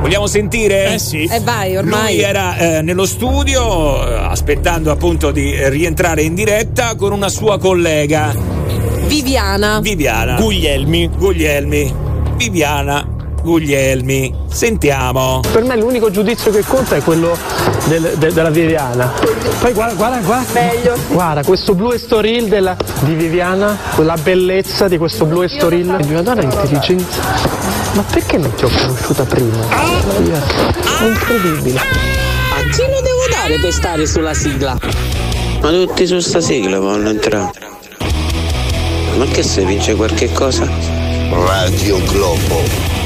Vogliamo 0.00 0.28
sentire? 0.28 0.94
Eh 0.94 0.98
sì. 1.00 1.24
E 1.24 1.40
vai, 1.40 1.76
ormai. 1.76 2.14
Lui 2.14 2.22
era 2.22 2.56
eh, 2.56 2.82
nello 2.82 3.06
studio 3.06 4.06
eh, 4.08 4.14
aspettando 4.14 4.92
appunto 4.92 5.32
di 5.32 5.52
eh, 5.52 5.68
rientrare 5.68 6.22
in 6.22 6.36
diretta 6.36 6.94
con 6.94 7.10
una 7.10 7.28
sua 7.28 7.58
collega 7.58 8.32
Viviana. 9.08 9.80
Viviana. 9.80 10.36
Guglielmi. 10.36 11.08
Guglielmi. 11.08 11.92
Viviana. 12.36 13.17
Guglielmi. 13.48 14.34
Sentiamo. 14.52 15.40
Per 15.50 15.64
me 15.64 15.74
l'unico 15.76 16.10
giudizio 16.10 16.50
che 16.50 16.62
conta 16.66 16.96
è 16.96 17.02
quello 17.02 17.34
del- 17.86 18.12
de- 18.18 18.30
della 18.32 18.50
Viviana. 18.50 19.10
Poi 19.60 19.72
guarda, 19.72 19.94
guarda, 19.94 20.18
guarda. 20.18 20.52
Meglio. 20.60 20.96
Guarda, 21.08 21.42
questo 21.42 21.74
blu 21.74 21.90
estoril 21.92 22.46
della, 22.48 22.76
di 23.00 23.14
Viviana, 23.14 23.76
la 23.96 24.16
bellezza 24.22 24.86
di 24.86 24.98
questo 24.98 25.24
blu 25.24 25.40
estoril 25.42 25.96
di 26.02 26.10
una 26.12 26.22
donna 26.22 26.42
intelligente. 26.42 27.06
Ma 27.94 28.02
perché 28.02 28.36
non 28.36 28.54
ti 28.54 28.64
ho 28.64 28.68
conosciuta 28.68 29.24
prima? 29.24 29.56
È 29.70 31.04
incredibile. 31.04 31.78
A 31.78 32.60
chi 32.70 32.82
lo 32.82 33.00
devo 33.00 33.26
dare 33.30 33.58
per 33.60 33.72
stare 33.72 34.06
sulla 34.06 34.34
sigla? 34.34 34.76
Ma 35.62 35.70
tutti 35.70 36.06
su 36.06 36.18
sta 36.20 36.40
sigla 36.40 36.78
vogliono 36.78 37.08
entrare. 37.08 37.50
Ma 39.16 39.24
che 39.24 39.42
se 39.42 39.64
vince 39.64 39.94
qualche 39.96 40.30
cosa? 40.32 40.68
Radio 41.30 41.98
Globo. 42.04 42.97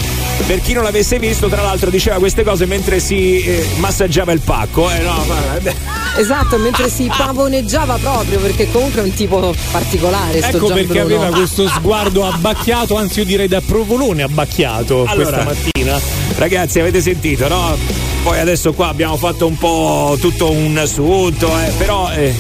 Per 0.47 0.61
chi 0.61 0.73
non 0.73 0.83
l'avesse 0.83 1.19
visto, 1.19 1.49
tra 1.49 1.63
l'altro 1.63 1.89
diceva 1.89 2.17
queste 2.17 2.43
cose 2.43 2.67
mentre 2.67 2.99
si 3.01 3.43
eh, 3.43 3.67
massaggiava 3.77 4.33
il 4.33 4.41
pacco. 4.41 4.91
Eh, 4.91 4.99
no, 4.99 5.23
guarda. 5.25 5.73
Esatto, 6.17 6.57
mentre 6.59 6.91
si 6.91 7.11
pavoneggiava 7.17 7.97
proprio, 7.97 8.39
perché 8.41 8.71
comunque 8.71 9.01
è 9.01 9.05
un 9.05 9.15
tipo 9.15 9.55
particolare. 9.71 10.43
sto 10.43 10.57
Ecco 10.57 10.67
perché 10.69 10.93
Gianbruno. 10.95 11.23
aveva 11.23 11.37
questo 11.37 11.69
sguardo 11.69 12.27
abbacchiato, 12.27 12.97
anzi 12.97 13.21
io 13.21 13.25
direi 13.25 13.49
da 13.49 13.61
provolone 13.65 14.23
abbacchiato 14.23 15.05
Allora. 15.07 15.15
questa 15.15 15.45
mattina. 15.45 16.01
Ragazzi, 16.37 16.81
avete 16.81 17.01
sentito, 17.01 17.49
no? 17.49 17.77
Poi 18.23 18.39
adesso 18.39 18.73
qua 18.73 18.89
abbiamo 18.89 19.17
fatto 19.17 19.47
un 19.47 19.57
po' 19.57 20.17
tutto 20.21 20.51
un 20.51 20.77
assunto, 20.77 21.49
eh, 21.59 21.71
però 21.79 22.11
eh, 22.13 22.35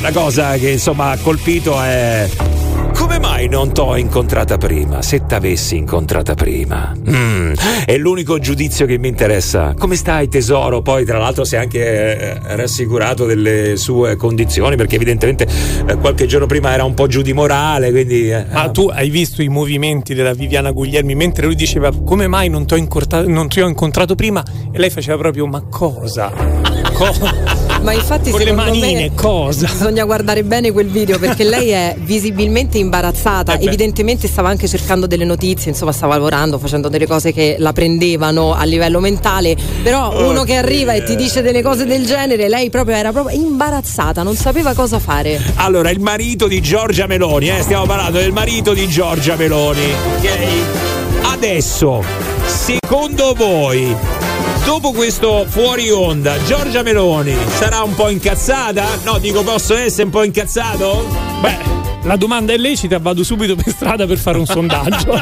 la 0.00 0.12
cosa 0.12 0.56
che 0.56 0.70
insomma 0.70 1.10
ha 1.10 1.16
colpito 1.18 1.80
è. 1.80 2.28
Mai 3.40 3.48
non 3.48 3.72
t'ho 3.72 3.96
incontrata 3.96 4.58
prima? 4.58 5.00
Se 5.00 5.24
t'avessi 5.24 5.74
incontrata 5.74 6.34
prima. 6.34 6.94
Mm, 7.08 7.54
è 7.86 7.96
l'unico 7.96 8.38
giudizio 8.38 8.84
che 8.84 8.98
mi 8.98 9.08
interessa. 9.08 9.74
Come 9.78 9.96
stai 9.96 10.28
tesoro? 10.28 10.82
Poi 10.82 11.06
tra 11.06 11.16
l'altro 11.16 11.44
si 11.44 11.54
è 11.54 11.58
anche 11.58 11.78
eh, 12.18 12.38
rassicurato 12.54 13.24
delle 13.24 13.78
sue 13.78 14.16
condizioni 14.16 14.76
perché 14.76 14.96
evidentemente 14.96 15.48
eh, 15.86 15.96
qualche 15.96 16.26
giorno 16.26 16.44
prima 16.44 16.74
era 16.74 16.84
un 16.84 16.92
po' 16.92 17.06
giù 17.06 17.22
di 17.22 17.32
morale, 17.32 17.90
quindi... 17.90 18.30
eh, 18.30 18.44
Ma 18.50 18.68
tu 18.68 18.88
hai 18.88 19.08
visto 19.08 19.40
i 19.40 19.48
movimenti 19.48 20.12
della 20.12 20.34
Viviana 20.34 20.70
Guglielmi 20.70 21.14
mentre 21.14 21.46
lui 21.46 21.54
diceva 21.54 21.90
come 22.04 22.26
mai 22.26 22.50
non 22.50 22.66
ti 22.66 22.74
ho 22.74 23.66
incontrato 23.66 24.14
prima 24.16 24.44
e 24.70 24.78
lei 24.78 24.90
faceva 24.90 25.16
proprio 25.16 25.46
ma 25.46 25.62
cosa? 25.62 26.30
Cosa? 26.92 27.69
Ma 27.82 27.92
infatti 27.92 28.30
Con 28.30 28.40
le 28.40 28.52
manine, 28.52 29.00
me 29.00 29.14
cosa? 29.14 29.66
bisogna 29.66 30.04
guardare 30.04 30.44
bene 30.44 30.70
quel 30.70 30.88
video 30.88 31.18
perché 31.18 31.44
lei 31.44 31.70
è 31.70 31.96
visibilmente 31.98 32.78
imbarazzata, 32.78 33.58
Eh 33.58 33.64
evidentemente 33.64 34.28
stava 34.28 34.48
anche 34.48 34.68
cercando 34.68 35.06
delle 35.06 35.24
notizie, 35.24 35.70
insomma 35.70 35.92
stava 35.92 36.14
lavorando, 36.14 36.58
facendo 36.58 36.88
delle 36.88 37.06
cose 37.06 37.32
che 37.32 37.56
la 37.58 37.72
prendevano 37.72 38.52
a 38.54 38.64
livello 38.64 39.00
mentale, 39.00 39.56
però 39.82 40.28
uno 40.28 40.44
che 40.44 40.56
arriva 40.56 40.92
e 40.92 41.02
ti 41.04 41.16
dice 41.16 41.40
delle 41.42 41.62
cose 41.62 41.86
del 41.86 42.04
genere, 42.04 42.48
lei 42.48 42.68
proprio 42.70 42.96
era 42.96 43.12
proprio 43.12 43.38
imbarazzata, 43.38 44.22
non 44.22 44.36
sapeva 44.36 44.74
cosa 44.74 44.98
fare. 44.98 45.40
Allora, 45.56 45.90
il 45.90 46.00
marito 46.00 46.46
di 46.46 46.60
Giorgia 46.60 47.06
Meloni, 47.06 47.48
eh, 47.48 47.62
stiamo 47.62 47.86
parlando 47.86 48.18
del 48.18 48.32
marito 48.32 48.74
di 48.74 48.86
Giorgia 48.88 49.36
Meloni. 49.36 49.92
Ok? 50.18 50.28
Adesso, 51.22 52.02
secondo 52.46 53.34
voi, 53.34 53.94
dopo 54.64 54.92
questo 54.92 55.46
fuori 55.48 55.90
onda, 55.90 56.42
Giorgia 56.44 56.82
Meloni 56.82 57.34
sarà 57.48 57.82
un 57.82 57.94
po' 57.94 58.08
incazzata? 58.08 58.84
No, 59.04 59.18
dico, 59.18 59.42
posso 59.42 59.74
essere 59.76 60.04
un 60.04 60.10
po' 60.10 60.22
incazzato? 60.22 61.06
Beh, 61.40 61.56
la 62.02 62.16
domanda 62.16 62.52
è 62.52 62.56
lecita, 62.56 62.98
vado 62.98 63.22
subito 63.22 63.54
per 63.56 63.68
strada 63.68 64.06
per 64.06 64.18
fare 64.18 64.38
un 64.38 64.46
sondaggio. 64.46 65.12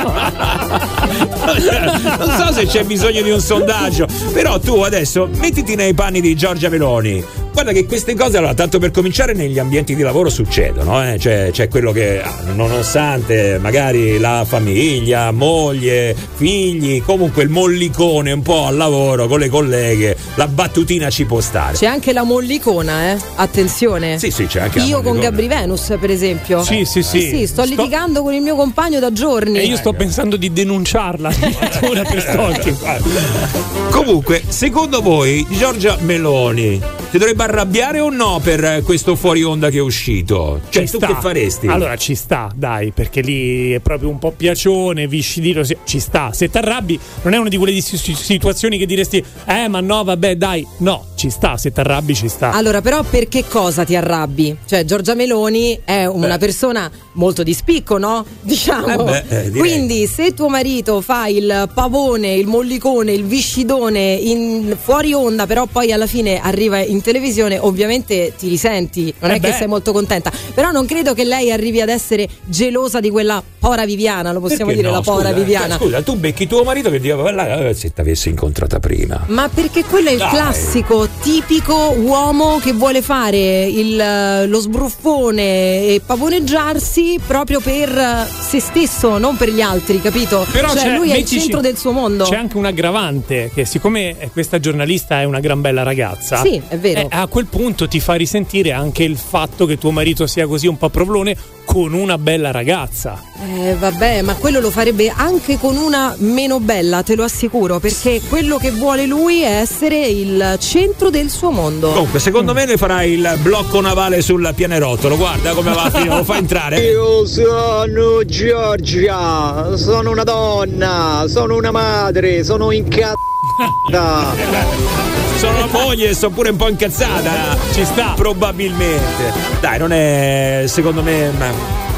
non 2.18 2.36
so 2.36 2.52
se 2.52 2.66
c'è 2.66 2.84
bisogno 2.84 3.22
di 3.22 3.30
un 3.30 3.40
sondaggio, 3.40 4.06
però 4.32 4.58
tu 4.58 4.80
adesso 4.82 5.28
mettiti 5.38 5.74
nei 5.74 5.94
panni 5.94 6.20
di 6.20 6.36
Giorgia 6.36 6.68
Meloni. 6.68 7.47
Guarda 7.60 7.74
che 7.74 7.86
queste 7.86 8.14
cose, 8.14 8.36
allora, 8.36 8.54
tanto 8.54 8.78
per 8.78 8.92
cominciare, 8.92 9.32
negli 9.32 9.58
ambienti 9.58 9.96
di 9.96 10.02
lavoro 10.02 10.30
succedono, 10.30 11.04
eh? 11.04 11.18
Cioè, 11.18 11.48
c'è 11.50 11.66
quello 11.66 11.90
che, 11.90 12.22
ah, 12.22 12.32
nonostante 12.54 13.58
magari 13.58 14.16
la 14.20 14.44
famiglia, 14.46 15.32
moglie, 15.32 16.14
figli, 16.36 17.02
comunque 17.02 17.42
il 17.42 17.48
mollicone 17.48 18.30
un 18.30 18.42
po' 18.42 18.66
al 18.66 18.76
lavoro 18.76 19.26
con 19.26 19.40
le 19.40 19.48
colleghe, 19.48 20.16
la 20.36 20.46
battutina 20.46 21.10
ci 21.10 21.24
può 21.24 21.40
stare. 21.40 21.76
C'è 21.76 21.86
anche 21.86 22.12
la 22.12 22.22
mollicona, 22.22 23.10
eh? 23.10 23.16
Attenzione. 23.34 24.20
Sì, 24.20 24.30
sì, 24.30 24.46
c'è 24.46 24.60
anche 24.60 24.78
la 24.78 24.84
Io 24.84 25.02
con. 25.02 25.18
Gabri 25.18 25.48
Venus, 25.48 25.96
per 25.98 26.12
esempio. 26.12 26.62
Sì, 26.62 26.84
sì, 26.84 27.02
sì. 27.02 27.22
Sì, 27.22 27.46
sto, 27.48 27.64
Sto- 27.64 27.74
litigando 27.74 28.22
con 28.22 28.34
il 28.34 28.40
mio 28.40 28.54
compagno 28.54 29.00
da 29.00 29.12
giorni. 29.12 29.58
e 29.58 29.64
io 29.64 29.76
sto 29.76 29.92
pensando 29.94 30.36
di 30.36 30.52
denunciarla 30.52 31.28
addirittura 31.28 32.02
per 32.08 32.20
stalking. 32.20 33.90
Comunque, 33.90 34.44
secondo 34.46 35.00
voi 35.02 35.44
Giorgia 35.50 35.96
Meloni 36.02 36.80
ti 37.10 37.16
dovrebbe 37.16 37.42
arrabbiare 37.48 37.98
o 38.00 38.10
no 38.10 38.40
per 38.42 38.82
questo 38.84 39.16
fuori 39.16 39.42
onda 39.42 39.70
che 39.70 39.78
è 39.78 39.80
uscito? 39.80 40.60
Cioè, 40.68 40.84
Ci 40.84 40.90
tu 40.92 40.96
sta. 40.98 41.06
che 41.06 41.14
faresti? 41.14 41.66
Allora 41.66 41.96
ci 41.96 42.14
sta, 42.14 42.50
dai, 42.54 42.92
perché 42.92 43.20
lì 43.22 43.72
è 43.72 43.80
proprio 43.80 44.10
un 44.10 44.18
po' 44.18 44.32
piacione, 44.32 45.08
viscidino, 45.08 45.62
ci 45.84 45.98
sta. 45.98 46.32
Se 46.32 46.50
ti 46.50 46.58
arrabbi, 46.58 46.98
non 47.22 47.32
è 47.32 47.38
una 47.38 47.48
di 47.48 47.56
quelle 47.56 47.80
situazioni 47.80 48.76
che 48.78 48.86
diresti, 48.86 49.24
eh, 49.46 49.68
ma 49.68 49.80
no, 49.80 50.04
vabbè, 50.04 50.36
dai. 50.36 50.66
No, 50.78 51.04
ci 51.18 51.30
sta, 51.30 51.56
se 51.56 51.72
ti 51.72 51.80
arrabbi, 51.80 52.14
ci 52.14 52.28
sta. 52.28 52.52
Allora, 52.52 52.80
però, 52.80 53.02
per 53.02 53.26
che 53.28 53.44
cosa 53.48 53.82
ti 53.84 53.96
arrabbi? 53.96 54.56
Cioè, 54.64 54.84
Giorgia 54.84 55.14
Meloni 55.14 55.80
è 55.84 56.04
una 56.06 56.34
Beh. 56.34 56.38
persona 56.38 56.88
molto 57.14 57.42
di 57.42 57.52
spicco, 57.52 57.98
no? 57.98 58.24
Diciamo. 58.40 59.08
Eh 59.08 59.22
beh, 59.28 59.46
eh. 59.46 59.50
Quindi, 59.50 60.06
se 60.06 60.32
tuo 60.32 60.48
marito 60.48 61.00
fa 61.00 61.26
il 61.26 61.68
pavone, 61.74 62.32
il 62.34 62.46
mollicone, 62.46 63.10
il 63.12 63.24
viscidone 63.24 64.12
in 64.14 64.76
fuori 64.80 65.12
onda, 65.12 65.46
però 65.48 65.66
poi 65.66 65.90
alla 65.90 66.06
fine 66.06 66.40
arriva 66.40 66.78
in 66.78 67.02
televisione, 67.02 67.58
ovviamente 67.58 68.32
ti 68.38 68.48
risenti. 68.48 69.12
Non 69.18 69.32
Eh 69.32 69.34
è 69.36 69.40
che 69.40 69.48
beh. 69.50 69.56
sei 69.56 69.66
molto 69.66 69.92
contenta. 69.92 70.30
Però 70.54 70.70
non 70.70 70.86
credo 70.86 71.14
che 71.14 71.24
lei 71.24 71.50
arrivi 71.50 71.80
ad 71.80 71.88
essere 71.88 72.28
gelosa 72.44 73.00
di 73.00 73.10
quella 73.10 73.42
pora 73.58 73.84
Viviana, 73.84 74.30
lo 74.30 74.38
possiamo 74.38 74.66
Perché 74.66 74.76
dire, 74.82 74.88
no? 74.92 74.98
la 74.98 75.02
pora 75.02 75.28
Scusa, 75.30 75.32
Viviana. 75.34 75.68
cioè, 75.76 75.78
scusa, 75.86 76.02
tu 76.02 76.14
becchi 76.16 76.46
tuo 76.46 76.62
marito 76.62 76.90
che 76.90 77.00
diceva 77.00 77.32
"Là, 77.32 77.66
eh, 77.68 77.74
se 77.74 77.92
t'avessi 77.92 78.28
incontrata 78.28 78.78
prima. 78.78 79.24
Ma 79.26 79.48
perché 79.52 79.84
quello 79.84 80.08
è 80.10 80.12
il 80.12 80.18
Dai. 80.18 80.28
classico, 80.30 81.07
tipico 81.20 81.94
uomo 81.98 82.58
che 82.58 82.72
vuole 82.72 83.02
fare 83.02 83.64
il- 83.66 84.48
lo 84.48 84.58
sbruffone 84.60 85.42
e 85.86 86.00
pavoneggiarsi 86.04 87.18
proprio 87.26 87.60
per 87.60 87.88
eh, 87.96 88.26
se 88.40 88.60
stesso, 88.60 89.18
non 89.18 89.36
per 89.36 89.50
gli 89.50 89.60
altri, 89.60 90.00
capito? 90.00 90.46
Però 90.50 90.68
cioè 90.74 90.94
lui 90.96 91.10
è 91.10 91.16
il 91.16 91.24
centro 91.26 91.60
del 91.60 91.76
suo 91.76 91.92
mondo. 91.92 92.24
C'è 92.24 92.36
anche 92.36 92.56
un 92.56 92.64
aggravante 92.66 93.50
che 93.52 93.64
siccome 93.64 94.16
questa 94.32 94.58
giornalista 94.60 95.20
è 95.20 95.24
una 95.24 95.40
gran 95.40 95.60
bella 95.60 95.82
ragazza, 95.82 96.40
Sì, 96.42 96.60
è 96.68 96.78
vero. 96.78 97.00
eh, 97.00 97.06
a 97.10 97.26
quel 97.26 97.46
punto 97.46 97.88
ti 97.88 98.00
fa 98.00 98.14
risentire 98.14 98.72
anche 98.72 99.02
il 99.02 99.16
fatto 99.16 99.66
che 99.66 99.78
tuo 99.78 99.90
marito 99.90 100.26
sia 100.26 100.46
così 100.46 100.66
un 100.66 100.76
po' 100.78 100.88
provlone 100.88 101.36
con 101.68 101.92
una 101.92 102.16
bella 102.16 102.50
ragazza. 102.50 103.22
Eh, 103.44 103.74
vabbè, 103.74 104.22
ma 104.22 104.34
quello 104.36 104.58
lo 104.58 104.70
farebbe 104.70 105.12
anche 105.14 105.58
con 105.58 105.76
una 105.76 106.14
meno 106.20 106.60
bella, 106.60 107.02
te 107.02 107.14
lo 107.14 107.24
assicuro, 107.24 107.78
perché 107.78 108.22
quello 108.26 108.56
che 108.56 108.70
vuole 108.70 109.04
lui 109.04 109.42
è 109.42 109.60
essere 109.60 110.06
il 110.06 110.56
centro 110.60 111.10
del 111.10 111.28
suo 111.28 111.50
mondo. 111.50 111.90
Comunque, 111.90 112.20
secondo 112.20 112.54
me 112.54 112.64
ne 112.64 112.78
farai 112.78 113.12
il 113.12 113.38
blocco 113.42 113.82
navale 113.82 114.22
sul 114.22 114.50
pianerottolo. 114.56 115.18
Guarda 115.18 115.52
come 115.52 115.74
va 115.74 115.82
a 115.82 115.90
finire, 115.90 116.16
lo 116.16 116.24
fa 116.24 116.38
entrare. 116.38 116.80
Io 116.88 117.26
sono 117.26 118.24
Giorgia, 118.24 119.76
sono 119.76 120.10
una 120.10 120.24
donna, 120.24 121.26
sono 121.28 121.54
una 121.54 121.70
madre, 121.70 122.44
sono 122.44 122.70
incazzata. 122.70 123.27
Sono 125.38 125.58
la 125.58 125.68
moglie 125.70 126.08
e 126.10 126.14
sono 126.14 126.34
pure 126.34 126.50
un 126.50 126.56
po' 126.56 126.68
incazzata. 126.68 127.56
Ci 127.72 127.84
sta. 127.84 128.14
Probabilmente. 128.14 129.32
Dai, 129.60 129.78
non 129.78 129.92
è 129.92 130.64
secondo 130.66 131.02
me. 131.02 131.32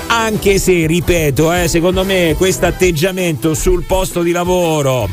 Anche 0.08 0.58
se, 0.58 0.86
ripeto, 0.86 1.52
eh, 1.52 1.68
secondo 1.68 2.04
me 2.04 2.34
questo 2.36 2.66
atteggiamento 2.66 3.54
sul 3.54 3.84
posto 3.84 4.22
di 4.22 4.32
lavoro 4.32 5.08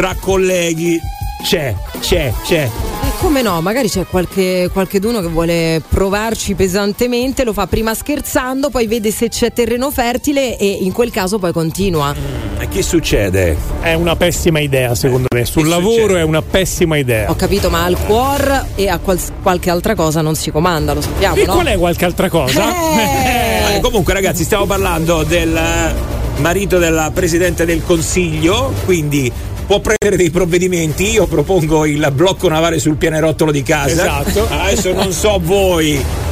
tra 0.00 0.16
colleghi 0.18 0.98
c'è, 1.42 1.74
c'è, 2.00 2.32
c'è. 2.42 2.99
Come 3.20 3.42
no, 3.42 3.60
magari 3.60 3.88
c'è 3.90 4.06
qualche 4.06 4.70
qualcheduno 4.72 5.20
che 5.20 5.26
vuole 5.28 5.82
provarci 5.86 6.54
pesantemente, 6.54 7.44
lo 7.44 7.52
fa 7.52 7.66
prima 7.66 7.92
scherzando, 7.92 8.70
poi 8.70 8.86
vede 8.86 9.10
se 9.10 9.28
c'è 9.28 9.52
terreno 9.52 9.90
fertile 9.90 10.56
e 10.56 10.66
in 10.66 10.90
quel 10.92 11.10
caso 11.10 11.38
poi 11.38 11.52
continua. 11.52 12.14
E 12.58 12.68
che 12.68 12.82
succede? 12.82 13.56
È 13.82 13.92
una 13.92 14.16
pessima 14.16 14.58
idea, 14.60 14.94
secondo 14.94 15.26
me. 15.34 15.44
Sul 15.44 15.64
che 15.64 15.68
lavoro 15.68 16.00
succede? 16.00 16.20
è 16.20 16.22
una 16.22 16.40
pessima 16.42 16.96
idea. 16.96 17.30
Ho 17.30 17.36
capito, 17.36 17.68
ma 17.68 17.84
al 17.84 17.98
cuore 18.06 18.68
e 18.74 18.88
a 18.88 18.98
quals- 18.98 19.32
qualche 19.42 19.68
altra 19.68 19.94
cosa 19.94 20.22
non 20.22 20.34
si 20.34 20.50
comanda, 20.50 20.94
lo 20.94 21.02
sappiamo, 21.02 21.36
E 21.36 21.44
no? 21.44 21.52
qual 21.52 21.66
è 21.66 21.76
qualche 21.76 22.04
altra 22.06 22.30
cosa? 22.30 22.64
Eh, 23.74 23.80
comunque, 23.80 24.14
ragazzi, 24.14 24.44
stiamo 24.44 24.64
parlando 24.64 25.24
del 25.24 25.54
eh, 25.54 26.40
marito 26.40 26.78
della 26.78 27.10
Presidente 27.12 27.66
del 27.66 27.84
Consiglio, 27.84 28.72
quindi 28.86 29.30
può 29.70 29.78
prendere 29.78 30.16
dei 30.16 30.30
provvedimenti. 30.30 31.10
Io 31.10 31.28
propongo 31.28 31.86
il 31.86 32.10
blocco 32.12 32.48
navale 32.48 32.80
sul 32.80 32.96
pianerottolo 32.96 33.52
di 33.52 33.62
casa. 33.62 34.20
Esatto. 34.24 34.48
Adesso 34.50 34.92
non 34.92 35.12
so 35.12 35.38
voi. 35.40 36.29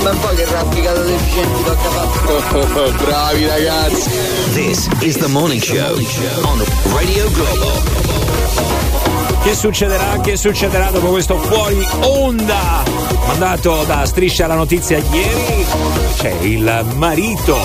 un 0.10 0.20
po' 0.20 0.30
che 0.30 0.46
rappicata 0.46 1.02
deficienti 1.02 1.64
tocca 1.64 1.90
fare. 1.90 2.92
Bravi 3.06 3.46
ragazzi. 3.46 4.10
This 4.54 4.88
is 5.02 5.18
the 5.18 5.28
morning 5.28 5.62
show 5.62 5.96
on 6.44 6.64
Radio 6.94 7.30
Globo. 7.32 8.00
Che 9.44 9.56
succederà? 9.56 10.20
Che 10.22 10.38
succederà 10.38 10.92
dopo 10.92 11.10
questo 11.10 11.38
fuori 11.40 11.88
onda? 12.02 12.84
Mandato 13.28 13.84
da 13.86 14.06
Striscia 14.06 14.48
la 14.48 14.56
notizia 14.56 14.98
ieri, 15.12 15.66
c'è 16.18 16.36
il 16.42 16.86
marito 16.96 17.58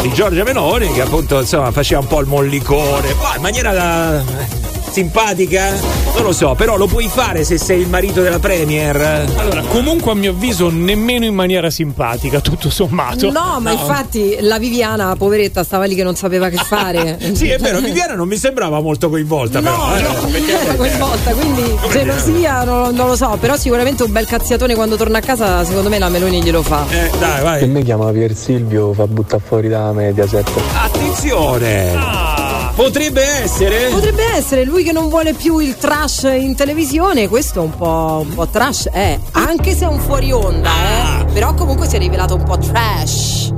di 0.00 0.12
Giorgia 0.12 0.44
Meloni 0.44 0.92
che 0.92 1.02
appunto 1.02 1.40
insomma 1.40 1.70
faceva 1.72 2.00
un 2.00 2.06
po' 2.06 2.20
il 2.20 2.26
mollicone, 2.26 3.14
ma 3.14 3.36
in 3.36 3.42
maniera 3.42 3.72
da- 3.72 4.59
simpatica? 4.90 5.70
Non 6.14 6.22
lo 6.24 6.32
so, 6.32 6.54
però 6.54 6.76
lo 6.76 6.86
puoi 6.86 7.08
fare 7.08 7.44
se 7.44 7.58
sei 7.58 7.80
il 7.80 7.88
marito 7.88 8.20
della 8.22 8.38
Premier? 8.38 8.96
Allora, 9.36 9.62
comunque 9.68 10.10
a 10.12 10.14
mio 10.14 10.32
avviso 10.32 10.68
nemmeno 10.70 11.24
in 11.24 11.34
maniera 11.34 11.70
simpatica, 11.70 12.40
tutto 12.40 12.68
sommato. 12.70 13.30
No, 13.30 13.58
ma 13.60 13.72
infatti 13.72 14.36
la 14.40 14.58
Viviana, 14.58 15.14
poveretta, 15.16 15.62
stava 15.64 15.84
lì 15.84 15.94
che 15.94 16.02
non 16.02 16.14
sapeva 16.16 16.48
che 16.48 16.56
fare. 16.56 17.18
Sì, 17.40 17.48
è 17.48 17.58
vero, 17.58 17.78
Viviana 17.80 18.14
non 18.14 18.28
mi 18.28 18.36
sembrava 18.36 18.80
molto 18.80 19.08
coinvolta, 19.08 19.60
No, 19.60 19.70
però. 19.92 19.96
eh, 19.96 20.02
no, 20.02 20.12
non 20.28 20.48
era 20.48 20.74
coinvolta, 20.74 21.32
quindi 21.32 21.62
gelosia 21.90 22.64
non, 22.64 22.94
non 22.94 23.06
lo 23.06 23.16
so, 23.16 23.36
però 23.40 23.56
sicuramente 23.56 24.02
un 24.02 24.12
bel 24.12 24.26
cazziatone 24.26 24.74
quando 24.74 24.96
torna 24.96 25.18
a 25.18 25.20
casa, 25.20 25.64
secondo 25.64 25.88
me 25.88 25.98
la 25.98 26.08
Meloni 26.08 26.42
glielo 26.42 26.62
fa. 26.62 26.84
Eh, 26.90 27.10
dai, 27.18 27.42
vai. 27.42 27.60
Che 27.60 27.66
mi 27.66 27.82
chiama 27.82 28.10
Pier 28.10 28.34
Silvio, 28.34 28.92
fa 28.92 29.06
buttare 29.06 29.42
fuori 29.46 29.68
da 29.68 29.92
Mediaset. 29.92 30.50
Attenzione! 30.74 32.39
Potrebbe 32.80 33.22
essere? 33.22 33.88
Potrebbe 33.90 34.24
essere 34.36 34.64
lui 34.64 34.82
che 34.82 34.90
non 34.92 35.10
vuole 35.10 35.34
più 35.34 35.58
il 35.58 35.76
trash 35.76 36.22
in 36.22 36.54
televisione, 36.56 37.28
questo 37.28 37.60
è 37.60 37.62
un 37.62 37.76
po', 37.76 38.24
un 38.26 38.32
po' 38.34 38.46
trash, 38.48 38.88
è, 38.90 39.18
anche 39.32 39.74
se 39.74 39.84
è 39.84 39.86
un 39.86 40.00
fuori 40.00 40.32
onda, 40.32 40.70
Ah. 40.70 41.20
eh, 41.20 41.24
però 41.26 41.52
comunque 41.52 41.86
si 41.86 41.96
è 41.96 41.98
rivelato 41.98 42.36
un 42.36 42.42
po' 42.42 42.56
trash. 42.56 43.52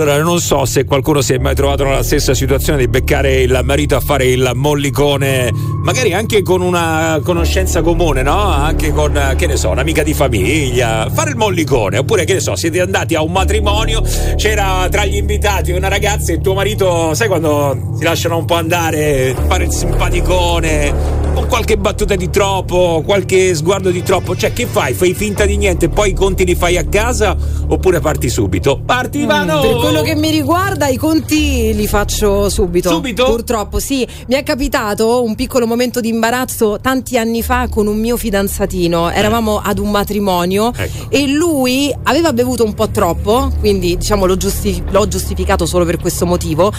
Allora, 0.00 0.22
non 0.22 0.38
so 0.38 0.64
se 0.64 0.84
qualcuno 0.84 1.20
si 1.20 1.32
è 1.32 1.38
mai 1.38 1.56
trovato 1.56 1.82
nella 1.82 2.04
stessa 2.04 2.32
situazione 2.32 2.78
di 2.78 2.86
beccare 2.86 3.40
il 3.40 3.60
marito 3.64 3.96
a 3.96 4.00
fare 4.00 4.26
il 4.26 4.52
mollicone, 4.54 5.50
magari 5.82 6.14
anche 6.14 6.40
con 6.42 6.60
una 6.60 7.18
conoscenza 7.20 7.82
comune, 7.82 8.22
no? 8.22 8.38
Anche 8.38 8.92
con, 8.92 9.34
che 9.36 9.48
ne 9.48 9.56
so, 9.56 9.70
un'amica 9.70 10.04
di 10.04 10.14
famiglia. 10.14 11.10
Fare 11.12 11.30
il 11.30 11.36
mollicone, 11.36 11.98
oppure 11.98 12.24
che 12.24 12.34
ne 12.34 12.40
so, 12.40 12.54
siete 12.54 12.80
andati 12.80 13.16
a 13.16 13.22
un 13.22 13.32
matrimonio, 13.32 14.00
c'era 14.36 14.86
tra 14.88 15.04
gli 15.04 15.16
invitati 15.16 15.72
una 15.72 15.88
ragazza 15.88 16.32
e 16.32 16.40
tuo 16.40 16.54
marito, 16.54 17.12
sai 17.14 17.26
quando 17.26 17.94
si 17.98 18.04
lasciano 18.04 18.36
un 18.36 18.44
po' 18.44 18.54
andare, 18.54 19.34
fare 19.48 19.64
il 19.64 19.72
simpaticone, 19.72 21.27
con 21.38 21.46
qualche 21.46 21.78
battuta 21.78 22.16
di 22.16 22.30
troppo, 22.30 23.00
qualche 23.04 23.54
sguardo 23.54 23.90
di 23.90 24.02
troppo, 24.02 24.34
cioè 24.34 24.52
che 24.52 24.66
fai? 24.66 24.92
Fai 24.92 25.14
finta 25.14 25.46
di 25.46 25.56
niente 25.56 25.84
e 25.84 25.88
poi 25.88 26.10
i 26.10 26.12
conti 26.12 26.44
li 26.44 26.56
fai 26.56 26.76
a 26.76 26.84
casa 26.84 27.36
oppure 27.68 28.00
parti 28.00 28.28
subito? 28.28 28.80
Parti, 28.84 29.20
Ivano! 29.20 29.60
Per 29.60 29.76
quello 29.76 30.02
che 30.02 30.16
mi 30.16 30.30
riguarda, 30.30 30.88
i 30.88 30.96
conti 30.96 31.72
li 31.74 31.86
faccio 31.86 32.48
subito. 32.48 32.90
Subito? 32.90 33.24
Purtroppo, 33.26 33.78
sì. 33.78 34.04
Mi 34.26 34.34
è 34.34 34.42
capitato 34.42 35.22
un 35.22 35.36
piccolo 35.36 35.64
momento 35.64 36.00
di 36.00 36.08
imbarazzo 36.08 36.80
tanti 36.82 37.16
anni 37.16 37.40
fa 37.44 37.68
con 37.68 37.86
un 37.86 37.98
mio 37.98 38.16
fidanzatino. 38.16 39.10
Eravamo 39.10 39.60
ad 39.62 39.78
un 39.78 39.90
matrimonio 39.92 40.72
Ecco. 40.74 41.06
e 41.10 41.28
lui 41.28 41.94
aveva 42.02 42.32
bevuto 42.32 42.64
un 42.64 42.74
po' 42.74 42.88
troppo, 42.88 43.52
quindi 43.60 43.96
diciamo 43.96 44.26
l'ho, 44.26 44.36
giusti- 44.36 44.82
l'ho 44.90 45.06
giustificato 45.06 45.66
solo 45.66 45.84
per 45.84 45.98
questo 45.98 46.26
motivo. 46.26 46.72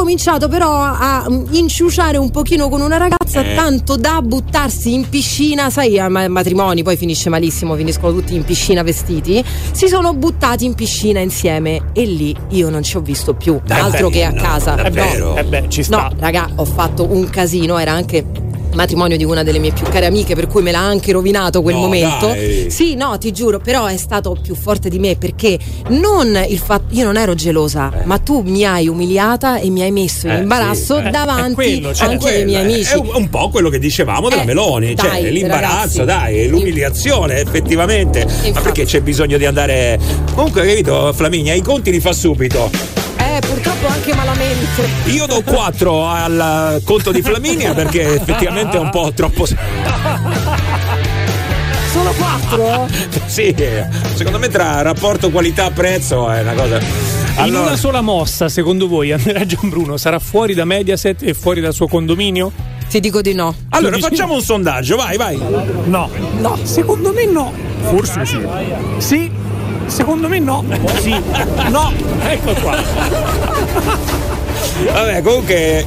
Cominciato 0.00 0.48
però 0.48 0.72
a 0.74 1.24
mm, 1.26 1.44
inciuciare 1.52 2.18
un 2.18 2.30
pochino 2.30 2.68
con 2.68 2.82
una 2.82 2.98
ragazza, 2.98 3.40
Eh. 3.40 3.54
tanto 3.54 3.96
da 3.96 4.20
buttarsi 4.20 4.92
in 4.92 5.08
piscina. 5.08 5.70
Sai, 5.70 5.98
a 5.98 6.10
ma- 6.10 6.28
matrimoni 6.28 6.82
poi 6.82 6.98
finisce 6.98 7.30
malissimo, 7.30 7.74
finiscono 7.76 8.12
tutti 8.12 8.34
in 8.34 8.44
piscina 8.44 8.82
vestiti. 8.82 9.42
Si 9.72 9.88
sono 9.88 10.12
buttati 10.12 10.66
in 10.66 10.74
piscina 10.74 11.20
insieme 11.20 11.80
e 11.94 12.04
lì 12.04 12.36
io 12.50 12.68
non 12.68 12.82
ci 12.82 12.98
ho 12.98 13.00
visto 13.00 13.32
più, 13.32 13.58
Dai, 13.64 13.80
altro 13.80 14.10
che 14.10 14.22
a 14.24 14.30
no, 14.32 14.42
casa. 14.42 14.74
davvero? 14.74 15.28
No, 15.32 15.36
Eh 15.38 15.44
beh, 15.44 15.64
ci 15.68 15.82
sta. 15.82 16.08
no, 16.10 16.16
raga, 16.18 16.46
ho 16.56 16.64
fatto 16.66 17.10
un 17.10 17.30
casino, 17.30 17.78
era 17.78 17.92
anche 17.92 18.22
matrimonio 18.76 19.16
di 19.16 19.24
una 19.24 19.42
delle 19.42 19.58
mie 19.58 19.72
più 19.72 19.84
care 19.86 20.06
amiche 20.06 20.34
per 20.36 20.46
cui 20.46 20.62
me 20.62 20.70
l'ha 20.70 20.78
anche 20.80 21.10
rovinato 21.12 21.62
quel 21.62 21.74
No, 21.74 21.80
momento 21.82 22.26
dai. 22.28 22.70
sì 22.70 22.94
no 22.94 23.16
ti 23.18 23.32
giuro 23.32 23.58
però 23.58 23.86
è 23.86 23.96
stato 23.96 24.36
più 24.40 24.54
forte 24.54 24.88
di 24.88 24.98
me 24.98 25.16
perché 25.16 25.58
non 25.88 26.38
il 26.48 26.58
fatto 26.58 26.94
io 26.94 27.04
non 27.04 27.16
ero 27.16 27.34
gelosa 27.34 27.92
ma 28.04 28.18
tu 28.18 28.42
mi 28.42 28.64
hai 28.64 28.86
umiliata 28.88 29.58
e 29.58 29.70
mi 29.70 29.82
hai 29.82 29.90
messo 29.90 30.26
in 30.26 30.32
Eh, 30.34 30.40
imbarazzo 30.42 30.98
sì, 31.00 31.06
eh, 31.06 31.10
davanti 31.10 31.54
quello, 31.54 31.94
cioè, 31.94 32.08
anche 32.08 32.28
ai 32.28 32.44
miei 32.44 32.60
eh, 32.60 32.64
amici 32.64 32.92
È 32.92 32.96
un, 32.96 33.28
po' 33.28 33.48
quello 33.48 33.68
che 33.70 33.78
dicevamo 33.78 34.28
della 34.28 34.42
Eh, 34.42 34.46
Meloni, 34.46 34.94
cioè 34.96 35.08
dai, 35.10 35.32
l'imbarazzo, 35.32 36.04
ragazzi. 36.04 36.04
dai, 36.34 36.48
l'umiliazione, 36.48 37.40
effettivamente. 37.40 38.26
Ma 38.52 38.60
perché 38.60 38.84
c'è 38.84 39.00
bisogno 39.00 39.38
di 39.38 39.44
andare. 39.46 39.98
Comunque, 40.34 40.60
hai 40.62 40.68
capito, 40.68 41.12
Flaminia, 41.12 41.54
i 41.54 41.62
conti 41.62 41.90
li 41.90 42.00
fa 42.00 42.12
subito. 42.12 42.70
Purtroppo 43.76 43.86
anche 43.86 44.14
malamente 44.14 44.88
Io 45.06 45.26
do 45.26 45.42
4 45.42 46.06
al 46.06 46.80
conto 46.84 47.12
di 47.12 47.22
Flaminia 47.22 47.74
perché 47.74 48.14
effettivamente 48.14 48.76
è 48.76 48.80
un 48.80 48.90
po' 48.90 49.12
troppo. 49.14 49.46
solo 51.92 52.12
quattro 52.12 52.88
Sì, 53.26 53.54
secondo 54.14 54.38
me 54.38 54.48
tra 54.48 54.82
rapporto 54.82 55.30
qualità-prezzo 55.30 56.30
è 56.30 56.40
una 56.40 56.54
cosa. 56.54 56.78
In 56.78 57.42
Allora, 57.42 57.66
una 57.66 57.76
sola 57.76 58.00
mossa, 58.00 58.48
secondo 58.48 58.88
voi, 58.88 59.12
Andrea 59.12 59.44
Gianbruno 59.44 59.96
sarà 59.98 60.18
fuori 60.18 60.54
da 60.54 60.64
Mediaset 60.64 61.22
e 61.22 61.34
fuori 61.34 61.60
dal 61.60 61.74
suo 61.74 61.86
condominio? 61.86 62.74
ti 62.88 63.00
dico 63.00 63.20
di 63.20 63.34
no 63.34 63.52
allora 63.70 63.98
facciamo 63.98 64.34
un 64.34 64.42
sondaggio, 64.42 64.94
vai, 64.94 65.16
vai. 65.16 65.36
No. 65.86 66.08
No. 66.38 66.56
Secondo 66.62 67.12
me 67.12 67.26
no. 67.26 67.52
Forse 67.82 68.24
sì. 68.24 68.38
Sì. 68.98 69.30
Secondo 69.86 70.28
me 70.28 70.38
no. 70.38 70.64
Sì. 71.00 71.14
No. 71.68 71.92
Ecco 72.22 72.52
qua. 72.60 72.76
Vabbè, 74.92 75.22
comunque 75.22 75.84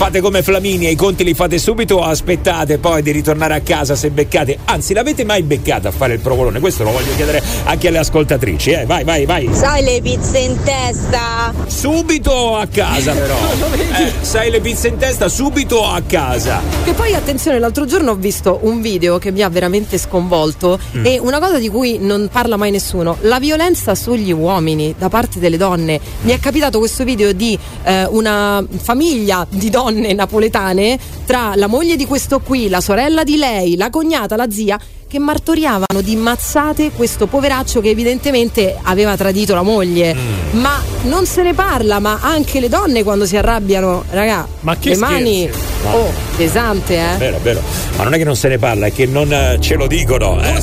fate 0.00 0.22
come 0.22 0.42
Flaminia, 0.42 0.88
i 0.88 0.96
conti 0.96 1.24
li 1.24 1.34
fate 1.34 1.58
subito 1.58 1.96
o 1.96 2.02
aspettate 2.04 2.78
poi 2.78 3.02
di 3.02 3.10
ritornare 3.10 3.52
a 3.52 3.60
casa 3.60 3.94
se 3.94 4.08
beccate. 4.08 4.56
Anzi, 4.64 4.94
l'avete 4.94 5.24
mai 5.26 5.42
beccata 5.42 5.88
a 5.88 5.90
fare 5.90 6.14
il 6.14 6.20
provolone? 6.20 6.58
Questo 6.58 6.84
lo 6.84 6.90
voglio 6.90 7.14
chiedere 7.16 7.42
anche 7.64 7.88
alle 7.88 7.98
ascoltatrici, 7.98 8.70
eh. 8.70 8.86
Vai, 8.86 9.04
vai, 9.04 9.26
vai. 9.26 9.50
Sai 9.52 9.84
le 9.84 10.00
pizze 10.00 10.38
in 10.38 10.56
testa? 10.64 11.52
Subito 11.66 12.56
a 12.56 12.66
casa 12.66 13.12
però. 13.12 13.36
Eh, 14.00 14.12
sai 14.22 14.50
le 14.50 14.60
pizze 14.60 14.88
in 14.88 14.96
testa 14.96 15.28
subito 15.28 15.84
a 15.84 16.00
casa. 16.06 16.62
Che 16.84 16.92
poi 16.94 17.12
attenzione, 17.12 17.58
l'altro 17.58 17.84
giorno 17.84 18.12
ho 18.12 18.14
visto 18.14 18.60
un 18.62 18.80
video 18.80 19.18
che 19.18 19.30
mi 19.32 19.42
ha 19.42 19.48
veramente 19.50 19.98
sconvolto 19.98 20.78
Mm. 20.96 21.04
e 21.04 21.18
una 21.18 21.38
cosa 21.38 21.58
di 21.58 21.68
cui 21.68 21.98
non 21.98 22.28
parla 22.32 22.56
mai 22.56 22.70
nessuno, 22.70 23.16
la 23.22 23.38
violenza 23.38 23.94
sugli 23.94 24.32
uomini 24.32 24.94
da 24.96 25.08
parte 25.10 25.38
delle 25.38 25.58
donne. 25.58 26.00
Mi 26.22 26.32
è 26.32 26.38
capitato 26.38 26.78
questo 26.78 27.04
video 27.04 27.32
di 27.32 27.58
eh, 27.82 28.06
una 28.06 28.64
famiglia 28.80 29.46
di 29.50 29.68
donne 29.68 29.88
donne 29.90 30.12
napoletane 30.12 30.98
tra 31.26 31.52
la 31.56 31.66
moglie 31.66 31.96
di 31.96 32.06
questo 32.06 32.40
qui, 32.40 32.68
la 32.68 32.80
sorella 32.80 33.24
di 33.24 33.36
lei, 33.36 33.76
la 33.76 33.90
cognata, 33.90 34.36
la 34.36 34.50
zia 34.50 34.78
che 35.08 35.18
martoriavano 35.18 36.00
di 36.02 36.14
mazzate 36.14 36.92
questo 36.92 37.26
poveraccio 37.26 37.80
che 37.80 37.88
evidentemente 37.88 38.78
aveva 38.80 39.16
tradito 39.16 39.54
la 39.54 39.62
moglie. 39.62 40.14
Mm. 40.14 40.60
Ma 40.60 40.80
non 41.02 41.26
se 41.26 41.42
ne 41.42 41.52
parla, 41.52 41.98
ma 41.98 42.20
anche 42.22 42.60
le 42.60 42.68
donne 42.68 43.02
quando 43.02 43.26
si 43.26 43.36
arrabbiano, 43.36 44.04
raga, 44.10 44.46
Ma 44.60 44.76
che 44.76 44.90
le 44.90 44.96
mani? 44.98 45.50
No. 45.82 45.90
oh, 45.90 46.12
pesante, 46.36 46.94
È 46.96 47.14
eh. 47.14 47.16
vero, 47.16 47.36
è 47.38 47.40
vero. 47.40 47.60
Ma 47.96 48.04
non 48.04 48.14
è 48.14 48.18
che 48.18 48.24
non 48.24 48.36
se 48.36 48.48
ne 48.48 48.58
parla, 48.58 48.86
è 48.86 48.92
che 48.92 49.06
non 49.06 49.32
eh, 49.32 49.56
ce 49.58 49.74
lo 49.74 49.88
dicono. 49.88 50.40
eh. 50.40 50.58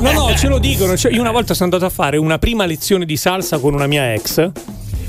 No, 0.00 0.12
no, 0.12 0.34
ce 0.36 0.48
lo 0.48 0.58
dicono. 0.58 0.96
Cioè, 0.96 1.12
io 1.12 1.20
una 1.20 1.30
volta 1.30 1.54
sono 1.54 1.70
andato 1.72 1.84
a 1.84 1.94
fare 1.94 2.16
una 2.16 2.38
prima 2.38 2.66
lezione 2.66 3.04
di 3.04 3.16
salsa 3.16 3.58
con 3.58 3.72
una 3.72 3.86
mia 3.86 4.14
ex. 4.14 4.50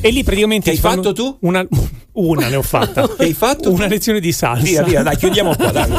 E 0.01 0.09
lì 0.11 0.23
praticamente. 0.23 0.69
Che 0.69 0.75
hai 0.75 0.81
fatto 0.81 1.13
tu? 1.13 1.35
Una, 1.41 1.65
una 2.19 2.47
ne 2.49 2.55
ho 2.55 2.61
fatta. 2.61 3.07
Hai 3.17 3.33
fatto? 3.33 3.71
Una 3.71 3.87
lezione 3.87 4.19
di 4.19 4.31
salsa. 4.31 4.63
Via, 4.63 4.83
via, 4.83 5.03
dai, 5.03 5.15
chiudiamo 5.17 5.55
qua, 5.55 5.71
dai. 5.71 5.89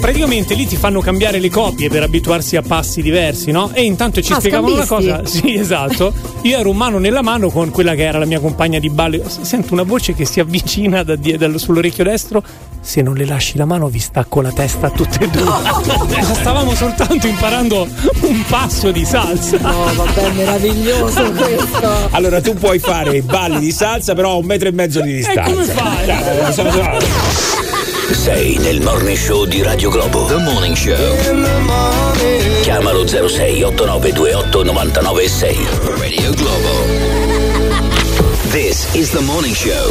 Praticamente 0.00 0.54
lì 0.54 0.66
ti 0.66 0.76
fanno 0.76 1.00
cambiare 1.00 1.38
le 1.38 1.50
coppie 1.50 1.88
per 1.88 2.02
abituarsi 2.02 2.56
a 2.56 2.62
passi 2.62 3.02
diversi, 3.02 3.50
no? 3.50 3.70
E 3.72 3.82
intanto 3.82 4.20
ci 4.22 4.32
Ah, 4.32 4.36
spiegavano 4.38 4.74
una 4.74 4.86
cosa. 4.86 5.24
Sì, 5.24 5.54
esatto. 5.54 6.12
Io 6.42 6.58
ero 6.58 6.70
un 6.70 6.76
mano 6.76 6.98
nella 6.98 7.22
mano 7.22 7.50
con 7.50 7.70
quella 7.70 7.94
che 7.94 8.02
era 8.04 8.18
la 8.18 8.24
mia 8.24 8.40
compagna 8.40 8.78
di 8.78 8.88
ballo. 8.90 9.22
Sento 9.28 9.72
una 9.74 9.82
voce 9.84 10.14
che 10.14 10.24
si 10.24 10.40
avvicina 10.40 11.02
da 11.02 11.16
dal- 11.16 11.58
sull'orecchio 11.58 12.04
destro. 12.04 12.42
Se 12.82 13.00
non 13.00 13.14
le 13.14 13.24
lasci 13.24 13.56
la 13.56 13.64
mano, 13.64 13.86
vi 13.88 14.00
stacco 14.00 14.40
la 14.40 14.50
testa 14.50 14.88
a 14.88 14.90
tutte 14.90 15.24
e 15.24 15.28
due. 15.28 15.44
Stavamo 16.34 16.74
soltanto 16.74 17.28
imparando 17.28 17.86
un 18.22 18.44
passo 18.48 18.90
di 18.90 19.04
salsa. 19.04 19.56
No, 19.58 19.84
vabbè, 19.94 20.32
meraviglioso 20.32 21.30
questo. 21.32 22.08
Allora, 22.10 22.40
tu 22.40 22.54
puoi 22.54 22.80
fare 22.80 23.16
i 23.16 23.22
balli 23.22 23.60
di 23.60 23.70
salsa, 23.70 24.14
però 24.14 24.32
a 24.32 24.36
un 24.36 24.46
metro 24.46 24.68
e 24.68 24.72
mezzo 24.72 25.00
di 25.00 25.14
distanza. 25.14 25.42
come 25.42 25.64
fai? 25.64 26.06
Dai, 26.06 27.04
Sei 28.14 28.58
nel 28.58 28.82
morning 28.82 29.16
show 29.16 29.46
di 29.46 29.62
Radio 29.62 29.88
Globo. 29.88 30.26
The 30.26 30.36
Morning 30.36 30.74
Show. 30.74 30.96
Chiamalo 32.62 33.06
06 33.06 33.62
8928 33.62 34.62
996. 34.64 35.66
Radio 35.98 36.30
Globo. 36.34 37.11
Is 38.94 39.10
the 39.10 39.20
morning 39.22 39.54
show. 39.54 39.90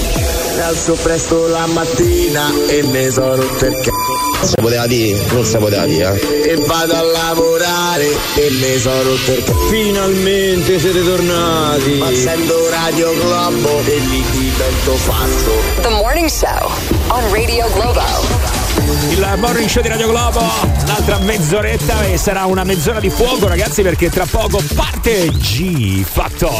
Mi 0.55 0.61
alzo 0.61 0.93
presto 0.93 1.47
la 1.47 1.65
mattina 1.65 2.51
e 2.67 2.83
mi 2.83 3.09
sono 3.09 3.35
rotto 3.35 3.65
il 3.65 3.73
c***o. 3.81 4.45
Si 4.45 4.53
poteva 4.55 4.85
dire, 4.85 5.19
non 5.31 5.43
si 5.43 5.57
poteva 5.57 5.85
dire. 5.85 6.19
eh. 6.21 6.51
E 6.51 6.55
vado 6.67 6.93
a 6.95 7.01
lavorare 7.01 8.05
e 8.35 8.49
mi 8.51 8.77
sono 8.77 9.01
rotto 9.01 9.31
il 9.31 9.43
c***o. 9.43 9.53
Finalmente 9.69 10.79
siete 10.79 11.03
tornati. 11.03 11.93
Ma 11.95 12.13
sento 12.13 12.69
Radio 12.69 13.11
Globo 13.15 13.79
e 13.85 13.97
lì 13.97 14.23
divento 14.31 14.95
fatto. 14.97 15.81
The 15.81 15.89
Morning 15.89 16.29
Show 16.29 16.69
on 17.07 17.31
Radio 17.33 17.67
Globo. 17.73 18.50
Il 18.91 19.25
morning 19.37 19.69
show 19.69 19.81
di 19.81 19.87
Radio 19.87 20.09
Globo, 20.09 20.41
un'altra 20.83 21.17
mezz'oretta 21.19 22.03
e 22.07 22.17
sarà 22.17 22.43
una 22.43 22.65
mezz'ora 22.65 22.99
di 22.99 23.09
fuoco, 23.09 23.47
ragazzi, 23.47 23.83
perché 23.83 24.09
tra 24.09 24.25
poco 24.29 24.61
parte 24.75 25.29
G 25.29 26.03
Factor. 26.03 26.51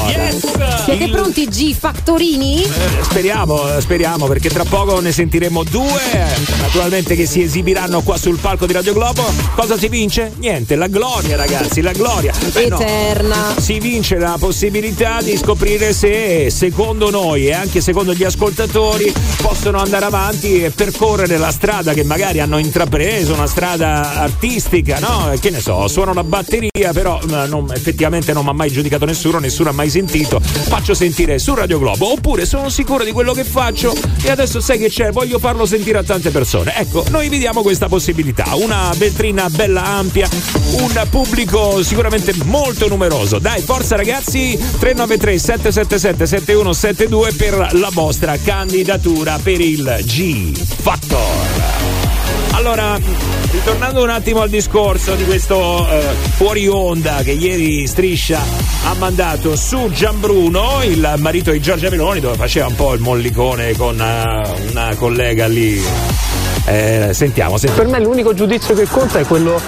Siete 0.85 1.03
Il- 1.03 1.11
pronti 1.11 1.45
G 1.49 1.75
Factorini? 1.75 2.63
Eh, 2.63 3.03
speriamo, 3.03 3.75
eh, 3.75 3.81
speriamo, 3.81 4.27
perché 4.27 4.47
tra 4.49 4.63
poco 4.63 5.01
ne 5.01 5.11
sentiremo 5.11 5.63
due, 5.65 6.01
naturalmente 6.61 7.17
che 7.17 7.25
si 7.25 7.41
esibiranno 7.41 8.01
qua 8.01 8.17
sul 8.17 8.37
palco 8.37 8.65
di 8.65 8.71
Radio 8.71 8.93
Globo. 8.93 9.25
Cosa 9.53 9.77
si 9.77 9.89
vince? 9.89 10.31
Niente, 10.37 10.77
la 10.77 10.87
gloria, 10.87 11.35
ragazzi, 11.35 11.81
la 11.81 11.91
gloria. 11.91 12.31
Beh, 12.53 12.67
no, 12.69 12.79
Eterna. 12.79 13.55
si 13.59 13.77
vince 13.79 14.17
la 14.17 14.37
possibilità 14.39 15.17
di 15.21 15.35
scoprire 15.35 15.91
se 15.91 16.49
secondo 16.49 17.09
noi 17.09 17.47
e 17.47 17.53
anche 17.53 17.81
secondo 17.81 18.13
gli 18.13 18.23
ascoltatori 18.23 19.13
possono 19.41 19.79
andare 19.81 20.05
avanti 20.05 20.63
e 20.63 20.69
percorrere 20.71 21.37
la 21.37 21.51
strada 21.51 21.91
che 21.93 22.03
magari 22.05 22.19
hanno 22.21 22.57
intrapreso, 22.57 23.33
una 23.33 23.47
strada 23.47 24.13
artistica, 24.21 24.99
no? 24.99 25.33
Che 25.39 25.49
ne 25.49 25.59
so, 25.59 25.87
suono 25.87 26.13
la 26.13 26.23
batteria, 26.23 26.91
però 26.93 27.19
eh, 27.21 27.47
non- 27.47 27.71
effettivamente 27.73 28.33
non 28.33 28.43
mi 28.43 28.49
ha 28.49 28.53
mai 28.53 28.71
giudicato 28.71 29.05
nessuno, 29.05 29.39
nessuno 29.39 29.69
ha 29.69 29.73
mai 29.73 29.89
sentito. 29.89 30.39
Faccio 30.39 30.93
sentire 30.93 31.39
su 31.39 31.53
Radio 31.53 31.79
Globo, 31.79 32.11
oppure 32.11 32.45
sono 32.45 32.69
sicuro 32.69 33.03
di 33.03 33.11
quello 33.11 33.33
che 33.33 33.43
faccio 33.43 33.93
e 34.23 34.29
adesso 34.29 34.59
sai 34.59 34.77
che 34.77 34.89
c'è, 34.89 35.11
voglio 35.11 35.39
farlo 35.39 35.65
sentire 35.65 35.97
a 35.97 36.03
tante 36.03 36.29
persone. 36.29 36.75
Ecco, 36.77 37.03
noi 37.09 37.29
vi 37.29 37.37
diamo 37.37 37.61
questa 37.61 37.87
possibilità, 37.87 38.55
una 38.55 38.91
vetrina 38.97 39.49
bella 39.49 39.83
ampia, 39.83 40.27
un 40.77 41.07
pubblico 41.09 41.83
sicuramente 41.83 42.33
molto 42.45 42.87
numeroso. 42.87 43.39
Dai, 43.39 43.61
forza 43.61 43.95
ragazzi, 43.95 44.55
393 44.57 45.37
777 45.37 46.25
7172 46.25 47.33
per 47.33 47.69
la 47.73 47.89
vostra 47.91 48.37
candidatura 48.37 49.39
per 49.41 49.59
il 49.59 49.99
G 50.03 50.55
Factor. 50.57 52.10
Allora, 52.63 52.95
ritornando 53.49 54.03
un 54.03 54.11
attimo 54.11 54.41
al 54.41 54.49
discorso 54.49 55.15
di 55.15 55.25
questo 55.25 55.87
eh, 55.89 55.99
fuori 56.35 56.67
onda 56.67 57.21
che 57.23 57.31
ieri 57.31 57.87
Striscia 57.87 58.39
ha 58.87 58.93
mandato 58.99 59.55
su 59.55 59.89
Gianbruno, 59.91 60.83
il 60.83 61.15
marito 61.17 61.49
di 61.49 61.59
Giorgia 61.59 61.89
Meloni, 61.89 62.19
dove 62.19 62.35
faceva 62.35 62.67
un 62.67 62.75
po' 62.75 62.93
il 62.93 62.99
mollicone 63.01 63.75
con 63.75 63.99
eh, 63.99 64.69
una 64.69 64.93
collega 64.95 65.47
lì. 65.47 65.81
Eh, 66.65 67.09
sentiamo, 67.13 67.57
sentiamo. 67.57 67.89
Per 67.89 67.99
me 67.99 68.05
l'unico 68.05 68.35
giudizio 68.35 68.75
che 68.75 68.85
conta 68.87 69.17
è 69.17 69.25
quello 69.25 69.59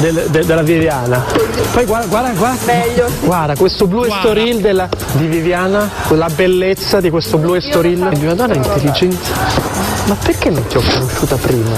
del- 0.00 0.26
de- 0.28 0.44
della 0.44 0.62
Viviana. 0.62 1.24
Poi 1.72 1.84
guarda, 1.84 2.06
guarda, 2.08 2.30
guarda. 2.32 2.72
Guarda, 3.20 3.54
questo 3.54 3.86
blue 3.86 4.08
estoril 4.08 4.60
della, 4.60 4.88
di 5.12 5.26
Viviana, 5.26 5.88
la 6.08 6.28
bellezza 6.34 7.00
di 7.00 7.10
questo 7.10 7.38
blue 7.38 7.58
estoril. 7.58 8.08
Di 8.14 8.24
una 8.24 8.34
donna 8.34 8.54
intelligente. 8.54 9.78
Ma 10.06 10.14
perché 10.16 10.50
non 10.50 10.66
ti 10.66 10.76
ho 10.76 10.80
conosciuta 10.82 11.36
prima? 11.36 11.70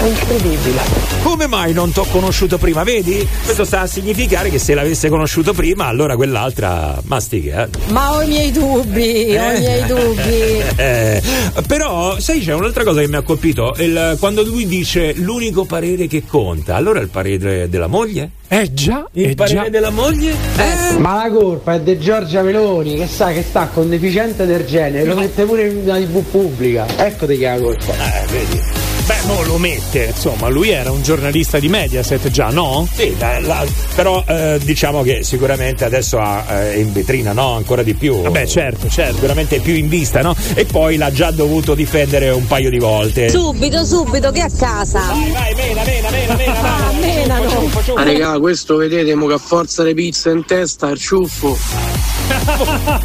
È 0.00 0.04
incredibile. 0.06 0.80
Come 1.22 1.46
mai 1.46 1.72
non 1.72 1.92
t'ho 1.92 2.04
conosciuto 2.10 2.58
prima? 2.58 2.82
Vedi? 2.82 3.26
Questo 3.44 3.64
sta 3.64 3.82
a 3.82 3.86
significare 3.86 4.50
che 4.50 4.58
se 4.58 4.74
l'avesse 4.74 5.08
conosciuto 5.08 5.52
prima, 5.52 5.86
allora 5.86 6.16
quell'altra 6.16 6.98
mastica. 7.04 7.64
eh. 7.64 7.92
Ma 7.92 8.16
ho 8.16 8.22
i 8.22 8.26
miei 8.28 8.50
dubbi, 8.50 9.36
ho 9.36 9.52
i 9.52 9.58
miei 9.58 9.84
dubbi. 9.86 10.56
Eh, 10.88 11.20
però, 11.66 12.18
sai, 12.20 12.40
c'è 12.40 12.54
un'altra 12.54 12.84
cosa 12.84 13.00
che 13.00 13.08
mi 13.08 13.16
ha 13.16 13.22
colpito. 13.22 13.74
Il- 13.78 14.16
quando 14.20 14.42
lui 14.44 14.66
dice 14.66 15.12
l'unico 15.16 15.64
parere 15.64 16.06
che 16.06 16.22
conta, 16.26 16.76
allora 16.76 17.00
il 17.00 17.08
parere 17.08 17.68
della 17.68 17.88
moglie? 17.88 18.30
Eh 18.48 18.72
già, 18.72 19.04
Il 19.12 19.30
eh 19.30 19.34
parere 19.34 19.64
già. 19.64 19.68
della 19.68 19.90
moglie? 19.90 20.32
Eh. 20.56 20.98
Ma 20.98 21.24
la 21.24 21.30
colpa 21.30 21.74
è 21.74 21.80
di 21.80 21.98
Giorgia 21.98 22.42
Meloni 22.42 22.96
che 22.96 23.06
sa 23.06 23.30
che 23.32 23.42
sta 23.42 23.68
con 23.72 23.88
deficiente 23.88 24.46
del 24.46 24.64
genere, 24.64 25.04
lo 25.04 25.16
mette 25.16 25.44
pure 25.44 25.66
in 25.68 25.76
una 25.84 25.98
tv 25.98 26.22
pubblica. 26.22 26.77
Ecco 26.96 27.26
di 27.26 27.36
chi 27.36 27.44
ha 27.44 27.54
la 27.54 27.60
colpa. 27.62 27.92
Eh, 27.92 28.26
vedi. 28.30 28.86
Beh, 29.08 29.14
no, 29.24 29.42
lo 29.44 29.56
mette. 29.56 30.12
Insomma, 30.14 30.48
lui 30.48 30.68
era 30.68 30.90
un 30.90 31.02
giornalista 31.02 31.58
di 31.58 31.68
Mediaset 31.68 32.28
già, 32.30 32.50
no? 32.50 32.86
Sì, 32.94 33.16
la- 33.18 33.40
la- 33.40 33.64
però 33.94 34.22
eh, 34.26 34.60
diciamo 34.62 35.02
che 35.02 35.24
sicuramente 35.24 35.86
adesso 35.86 36.18
ha, 36.18 36.44
eh, 36.46 36.74
è 36.74 36.76
in 36.76 36.92
vetrina, 36.92 37.32
no? 37.32 37.54
Ancora 37.54 37.82
di 37.82 37.94
più. 37.94 38.20
Vabbè, 38.20 38.46
certo, 38.46 38.86
certo. 38.90 39.14
Sicuramente 39.14 39.56
è 39.56 39.60
più 39.60 39.72
in 39.72 39.88
vista, 39.88 40.20
no? 40.20 40.36
E 40.54 40.66
poi 40.66 40.96
l'ha 40.98 41.10
già 41.10 41.30
dovuto 41.30 41.74
difendere 41.74 42.28
un 42.28 42.46
paio 42.46 42.68
di 42.68 42.78
volte. 42.78 43.30
Subito, 43.30 43.82
subito, 43.86 44.30
che 44.30 44.42
a 44.42 44.50
casa. 44.54 45.00
Vai, 45.00 45.32
vai, 45.32 45.54
mena, 45.54 45.82
mena, 45.84 46.10
mena, 46.10 46.34
mena. 46.34 46.60
Ah, 46.60 46.92
menano. 46.92 47.70
Ma 47.94 48.02
regà, 48.02 48.38
questo 48.38 48.76
vedete 48.76 49.14
mo 49.14 49.26
che 49.26 49.32
a 49.34 49.38
forza 49.38 49.82
di 49.84 49.94
pizza 49.94 50.28
in 50.28 50.44
testa 50.44 50.88
il 50.88 50.98
ciuffo. 50.98 51.56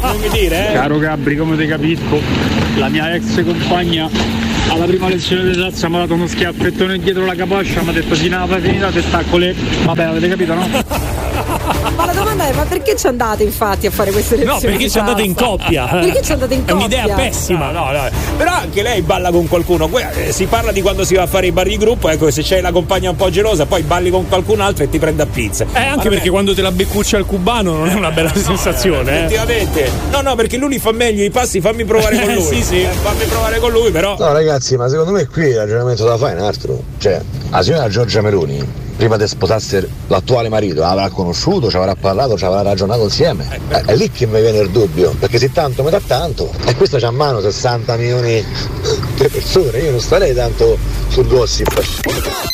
Non 0.00 0.20
mi 0.20 0.28
dire, 0.30 0.70
eh? 0.70 0.72
Caro 0.72 0.98
Gabri, 0.98 1.36
come 1.36 1.56
ti 1.56 1.66
capisco, 1.66 2.20
la 2.76 2.88
mia 2.88 3.14
ex 3.14 3.42
compagna 3.44 4.08
alla 4.68 4.84
prima 4.86 5.08
lezione 5.08 5.44
di 5.44 5.54
salsa 5.54 5.88
mi 5.88 5.96
ha 5.96 5.98
dato 6.00 6.14
uno 6.14 6.26
schiaffettone 6.26 6.98
dietro 6.98 7.24
la 7.24 7.34
capoccia, 7.34 7.82
mi 7.82 7.90
ha 7.90 7.92
detto 7.92 8.14
sì, 8.14 8.28
no, 8.28 8.46
finita, 8.46 8.90
te 8.90 9.02
stacco 9.02 9.36
le... 9.36 9.54
Vabbè, 9.84 10.02
avete 10.04 10.28
capito, 10.28 10.54
no? 10.54 10.68
Ma 11.96 12.06
la 12.06 12.12
domanda 12.12 12.46
è: 12.48 12.52
ma 12.52 12.64
perché 12.64 12.96
ci 12.96 13.06
andate 13.06 13.42
infatti 13.42 13.86
a 13.86 13.90
fare 13.90 14.10
queste 14.10 14.36
lezioni? 14.36 14.60
No, 14.60 14.68
perché 14.68 14.90
ci 14.90 14.98
andate 14.98 15.22
in 15.22 15.34
coppia. 15.34 15.86
Perché 15.86 16.22
ci 16.22 16.32
andate 16.32 16.54
in 16.54 16.60
È 16.64 16.70
coppia? 16.72 16.84
un'idea 16.86 17.14
pessima. 17.14 17.70
No, 17.70 17.84
no, 17.86 17.92
no. 17.92 18.08
Però 18.36 18.50
anche 18.52 18.82
lei 18.82 19.02
balla 19.02 19.30
con 19.30 19.48
qualcuno. 19.48 19.88
Eh, 19.98 20.32
Si 20.32 20.46
parla 20.46 20.72
di 20.72 20.82
quando 20.82 21.04
si 21.04 21.14
va 21.14 21.22
a 21.22 21.26
fare 21.26 21.46
i 21.46 21.52
bar 21.52 21.66
di 21.66 21.76
gruppo. 21.76 22.08
Ecco, 22.08 22.30
se 22.30 22.42
c'hai 22.42 22.60
la 22.60 22.72
compagna 22.72 23.10
un 23.10 23.16
po' 23.16 23.30
gelosa, 23.30 23.66
poi 23.66 23.82
balli 23.82 24.10
con 24.10 24.28
qualcun 24.28 24.60
altro 24.60 24.84
e 24.84 24.88
ti 24.90 24.98
prende 24.98 25.22
a 25.22 25.26
pizza. 25.26 25.64
Eh, 25.72 25.78
anche 25.86 26.08
perché 26.08 26.30
quando 26.30 26.54
te 26.54 26.62
la 26.62 26.72
beccuccia 26.72 27.16
al 27.16 27.26
cubano 27.26 27.72
non 27.76 27.88
è 27.88 27.94
una 27.94 28.10
bella 28.10 28.32
sensazione, 28.34 29.10
eh. 29.12 29.18
Effettivamente. 29.24 29.90
No, 30.10 30.20
no, 30.20 30.34
perché 30.34 30.56
lui 30.56 30.68
li 30.70 30.78
fa 30.78 30.92
meglio 30.92 31.22
i 31.24 31.30
passi, 31.30 31.60
fammi 31.60 31.84
provare 31.84 32.18
con 32.20 32.30
Eh, 32.30 32.34
lui. 32.34 32.42
sì, 32.42 32.62
sì. 32.62 32.82
Eh, 32.82 32.88
fammi 32.88 33.24
provare 33.24 33.58
con 33.58 33.70
lui, 33.72 33.90
però. 33.90 34.16
No 34.18 34.32
ragazzi, 34.32 34.76
ma 34.76 34.88
secondo 34.88 35.12
me 35.12 35.26
qui 35.26 35.44
il 35.48 35.56
ragionamento 35.56 36.04
da 36.04 36.16
fare 36.16 36.36
è 36.36 36.40
un 36.40 36.46
altro. 36.46 36.82
Cioè, 36.98 37.20
la 37.50 37.62
signora 37.62 37.88
Giorgia 37.88 38.20
Meloni, 38.20 38.62
prima 38.96 39.16
di 39.16 39.26
sposarsi 39.26 39.86
l'attuale 40.08 40.48
marito, 40.48 40.82
avrà 40.84 41.08
conosciuto, 41.08 41.70
ci 41.70 41.76
avrà 41.76 41.94
parlato, 41.94 42.36
ci 42.36 42.44
avrà 42.44 42.62
ragionato 42.62 43.02
insieme. 43.04 43.60
Eh, 43.68 43.82
È 43.86 43.94
lì 43.94 44.10
che 44.10 44.26
mi 44.26 44.40
viene 44.40 44.58
il 44.58 44.70
dubbio, 44.70 45.14
perché 45.18 45.38
se 45.38 45.50
tanto 45.52 45.82
mi 45.82 45.90
dà 45.90 46.00
tanto, 46.04 46.50
e 46.64 46.74
questa 46.76 46.98
c'ha 46.98 47.08
a 47.08 47.12
mano 47.12 47.40
60 47.40 47.96
milioni 47.96 48.44
di 49.16 49.28
persone, 49.28 49.78
io 49.78 49.90
non 49.90 50.00
starei 50.00 50.34
tanto 50.34 50.76
sul 51.08 51.26
gossip. 51.26 51.72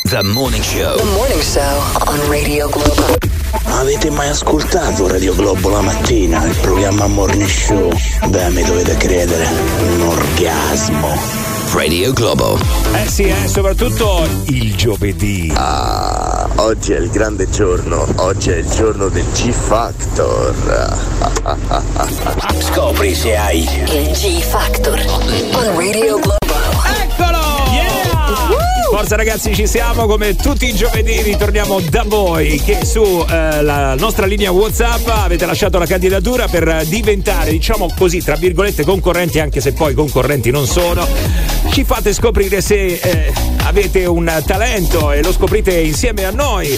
The 0.02 0.22
Morning 0.22 0.62
Show. 0.62 0.96
The 0.96 1.04
Morning 1.04 1.40
Show 1.42 1.82
on 2.06 2.30
Radio 2.30 2.68
Globo. 2.68 3.18
Avete 3.64 4.10
mai 4.10 4.28
ascoltato 4.28 5.06
Radio 5.08 5.34
Globo 5.34 5.68
la 5.70 5.80
mattina, 5.80 6.44
il 6.44 6.56
programma 6.60 7.06
Morning 7.06 7.48
Show? 7.48 7.90
Beh, 8.28 8.48
mi 8.50 8.62
dovete 8.62 8.96
credere, 8.96 9.46
un 9.80 10.00
orgasmo. 10.02 11.39
Radio 11.72 12.12
Globo. 12.12 12.58
Eh 12.94 13.08
sì, 13.08 13.24
eh, 13.24 13.46
soprattutto 13.46 14.26
il 14.46 14.74
giovedì. 14.74 15.52
Ah, 15.54 16.48
oggi 16.56 16.92
è 16.92 16.98
il 16.98 17.10
grande 17.10 17.48
giorno, 17.48 18.06
oggi 18.16 18.50
è 18.50 18.56
il 18.56 18.68
giorno 18.68 19.08
del 19.08 19.24
G-Factor. 19.32 20.98
Scopri 22.58 23.14
se 23.14 23.36
hai 23.36 23.62
Il 23.62 24.10
G 24.12 24.40
Factor 24.40 24.98
on 25.52 25.78
Radio 25.78 26.18
Globo. 26.18 26.39
Forza 28.90 29.14
ragazzi, 29.14 29.54
ci 29.54 29.68
siamo 29.68 30.06
come 30.06 30.34
tutti 30.34 30.66
i 30.66 30.74
giovedì, 30.74 31.22
ritorniamo 31.22 31.78
da 31.80 32.02
voi 32.04 32.60
che 32.60 32.84
su 32.84 33.00
eh, 33.02 33.94
nostra 33.96 34.26
linea 34.26 34.50
WhatsApp 34.50 35.06
avete 35.06 35.46
lasciato 35.46 35.78
la 35.78 35.86
candidatura 35.86 36.48
per 36.48 36.84
diventare, 36.86 37.52
diciamo 37.52 37.88
così, 37.96 38.20
tra 38.20 38.34
virgolette 38.34 38.82
concorrenti, 38.82 39.38
anche 39.38 39.60
se 39.60 39.74
poi 39.74 39.94
concorrenti 39.94 40.50
non 40.50 40.66
sono. 40.66 41.06
Ci 41.70 41.84
fate 41.84 42.12
scoprire 42.12 42.60
se 42.60 42.98
eh, 43.00 43.32
avete 43.62 44.06
un 44.06 44.42
talento 44.44 45.12
e 45.12 45.22
lo 45.22 45.32
scoprite 45.32 45.78
insieme 45.78 46.24
a 46.24 46.30
noi. 46.30 46.76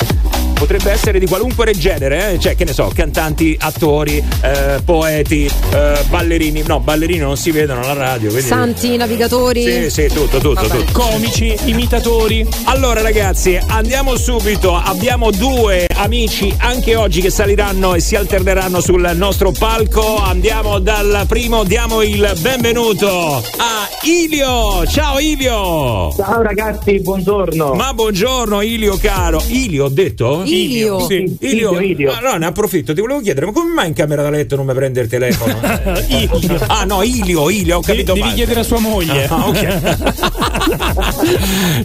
Potrebbe 0.62 0.92
essere 0.92 1.18
di 1.18 1.26
qualunque 1.26 1.72
genere, 1.72 2.34
eh? 2.34 2.38
cioè 2.38 2.54
che 2.54 2.64
ne 2.64 2.72
so, 2.72 2.88
cantanti, 2.94 3.56
attori, 3.58 4.22
eh, 4.42 4.80
poeti, 4.84 5.50
eh, 5.72 6.04
ballerini. 6.08 6.62
No, 6.64 6.78
ballerini 6.78 7.18
non 7.18 7.36
si 7.36 7.50
vedono 7.50 7.80
alla 7.80 7.94
radio. 7.94 8.30
Quindi... 8.30 8.46
Santi, 8.46 8.96
navigatori. 8.96 9.64
Sì, 9.64 9.90
sì, 9.90 10.06
tutto, 10.06 10.38
tutto, 10.38 10.62
Vabbè. 10.62 10.84
tutto. 10.84 10.92
Comici, 10.92 11.52
imitatori. 11.64 12.46
Allora 12.66 13.02
ragazzi, 13.02 13.58
andiamo 13.66 14.16
subito. 14.16 14.72
Abbiamo 14.72 15.32
due 15.32 15.88
amici 15.96 16.54
anche 16.58 16.94
oggi 16.94 17.20
che 17.20 17.30
saliranno 17.30 17.94
e 17.94 18.00
si 18.00 18.14
alterneranno 18.14 18.80
sul 18.80 19.10
nostro 19.16 19.50
palco. 19.50 20.16
Andiamo 20.16 20.78
dal 20.78 21.24
primo, 21.26 21.64
diamo 21.64 22.02
il 22.02 22.34
benvenuto 22.38 23.42
a 23.56 23.88
Ilio. 24.02 24.86
Ciao 24.86 25.18
Ilio. 25.18 26.14
Ciao 26.14 26.40
ragazzi, 26.40 27.00
buongiorno. 27.00 27.74
Ma 27.74 27.92
buongiorno 27.92 28.60
Ilio 28.60 28.96
caro. 28.98 29.42
Ilio 29.48 29.86
ho 29.86 29.88
detto? 29.88 30.42
Ilio. 30.44 30.51
Sì, 30.52 30.64
Ilio, 30.64 31.06
Ilio. 31.40 31.80
Ilio. 31.80 32.12
Allora 32.12 32.36
ne 32.36 32.46
approfitto, 32.46 32.92
ti 32.92 33.00
volevo 33.00 33.20
chiedere, 33.20 33.46
ma 33.46 33.52
come 33.52 33.72
mai 33.72 33.88
in 33.88 33.94
camera 33.94 34.22
da 34.22 34.30
letto 34.30 34.56
non 34.56 34.66
mi 34.66 34.74
prende 34.74 35.00
il 35.00 35.08
telefono? 35.08 35.58
Ilio. 36.08 36.60
Ah 36.66 36.84
no, 36.84 37.02
Ilio, 37.02 37.48
Ilio, 37.48 37.78
ho 37.78 37.80
capito 37.80 38.12
Devi 38.12 38.20
male. 38.26 38.34
chiedere 38.34 38.60
a 38.60 38.64
sua 38.64 38.78
moglie. 38.78 39.26
Ah, 39.26 39.48
ok. 39.48 39.80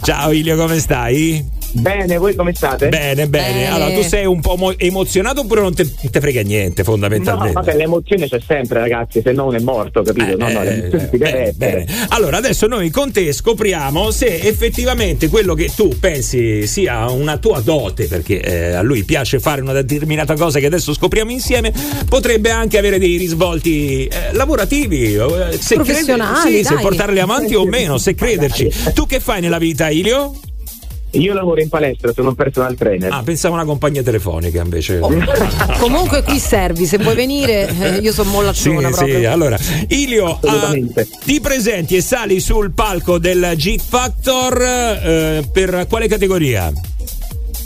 Ciao 0.02 0.32
Ilio, 0.32 0.56
come 0.56 0.78
stai? 0.78 1.56
Bene, 1.72 2.16
voi 2.16 2.34
come 2.34 2.54
state? 2.54 2.88
Bene, 2.88 3.28
bene. 3.28 3.70
Allora, 3.70 3.92
tu 3.92 4.02
sei 4.02 4.24
un 4.26 4.40
po' 4.40 4.56
mo- 4.56 4.74
emozionato 4.78 5.42
oppure 5.42 5.60
non 5.60 5.74
te, 5.74 5.84
non 5.84 6.10
te 6.10 6.20
frega 6.20 6.40
niente, 6.42 6.82
No, 6.82 6.90
fondamentalmente? 6.90 7.52
vabbè, 7.52 7.76
l'emozione 7.76 8.26
c'è 8.28 8.40
sempre, 8.46 8.80
ragazzi, 8.80 9.20
se 9.22 9.32
no 9.32 9.46
uno 9.46 9.56
è 9.56 9.60
morto, 9.60 10.02
capito? 10.02 10.36
no, 10.36 10.48
no, 10.50 10.62
l'emozione 10.62 11.08
si 11.10 11.18
deve 11.18 11.30
Eh, 11.30 11.42
essere. 11.48 11.54
bene. 11.54 11.86
Allora, 12.08 12.38
adesso 12.38 12.66
noi 12.66 12.90
con 12.90 13.12
te 13.12 13.32
scopriamo 13.32 14.10
se 14.10 14.40
effettivamente 14.40 15.28
quello 15.28 15.54
che 15.54 15.70
tu 15.74 15.96
pensi 16.00 16.66
sia 16.66 17.08
una 17.10 17.36
tua 17.36 17.60
dote, 17.60 18.06
perché 18.06 18.40
eh, 18.40 18.72
a 18.74 18.82
lui 18.82 19.04
piace 19.04 19.38
fare 19.38 19.60
una 19.60 19.72
determinata 19.72 20.34
cosa 20.36 20.58
che 20.58 20.66
adesso 20.66 20.92
scopriamo 20.94 21.30
insieme, 21.30 21.72
potrebbe 22.08 22.50
anche 22.50 22.78
avere 22.78 22.98
dei 22.98 23.16
risvolti 23.18 24.06
eh, 24.06 24.32
lavorativi, 24.32 25.14
eh, 25.14 25.58
se 25.60 25.74
Professionali, 25.74 26.40
crede- 26.40 26.56
sì, 26.58 26.64
se 26.64 26.74
dai. 26.74 26.82
portarli 26.82 27.20
avanti 27.20 27.54
o 27.54 27.64
meno, 27.66 27.98
se 27.98 28.14
crederci. 28.14 28.70
Tu 28.94 29.06
che 29.06 29.20
fai 29.20 29.40
nella 29.40 29.58
vita, 29.58 29.90
Ilio? 29.90 30.32
Io 31.12 31.32
lavoro 31.32 31.60
in 31.60 31.68
palestra, 31.68 32.12
sono 32.12 32.28
un 32.30 32.34
personal 32.34 32.74
trainer. 32.74 33.10
Ah, 33.12 33.22
pensavo 33.22 33.54
a 33.54 33.58
una 33.58 33.66
compagnia 33.66 34.02
telefonica 34.02 34.62
invece. 34.62 34.98
Comunque 35.78 36.22
qui 36.22 36.38
servi, 36.38 36.86
se 36.86 36.98
vuoi 36.98 37.14
venire, 37.14 37.68
eh, 37.68 37.96
io 38.00 38.12
sono 38.12 38.28
Sì, 38.28 38.34
mollacciona 38.36 38.90
proprio. 38.90 39.18
sì, 39.18 39.24
allora 39.24 39.58
Ilio, 39.88 40.38
ah, 40.42 40.76
ti 41.24 41.40
presenti 41.40 41.96
e 41.96 42.02
sali 42.02 42.40
sul 42.40 42.72
palco 42.72 43.18
del 43.18 43.52
G 43.56 43.78
Factor 43.78 44.62
eh, 44.62 45.48
per 45.50 45.86
quale 45.88 46.08
categoria? 46.08 46.70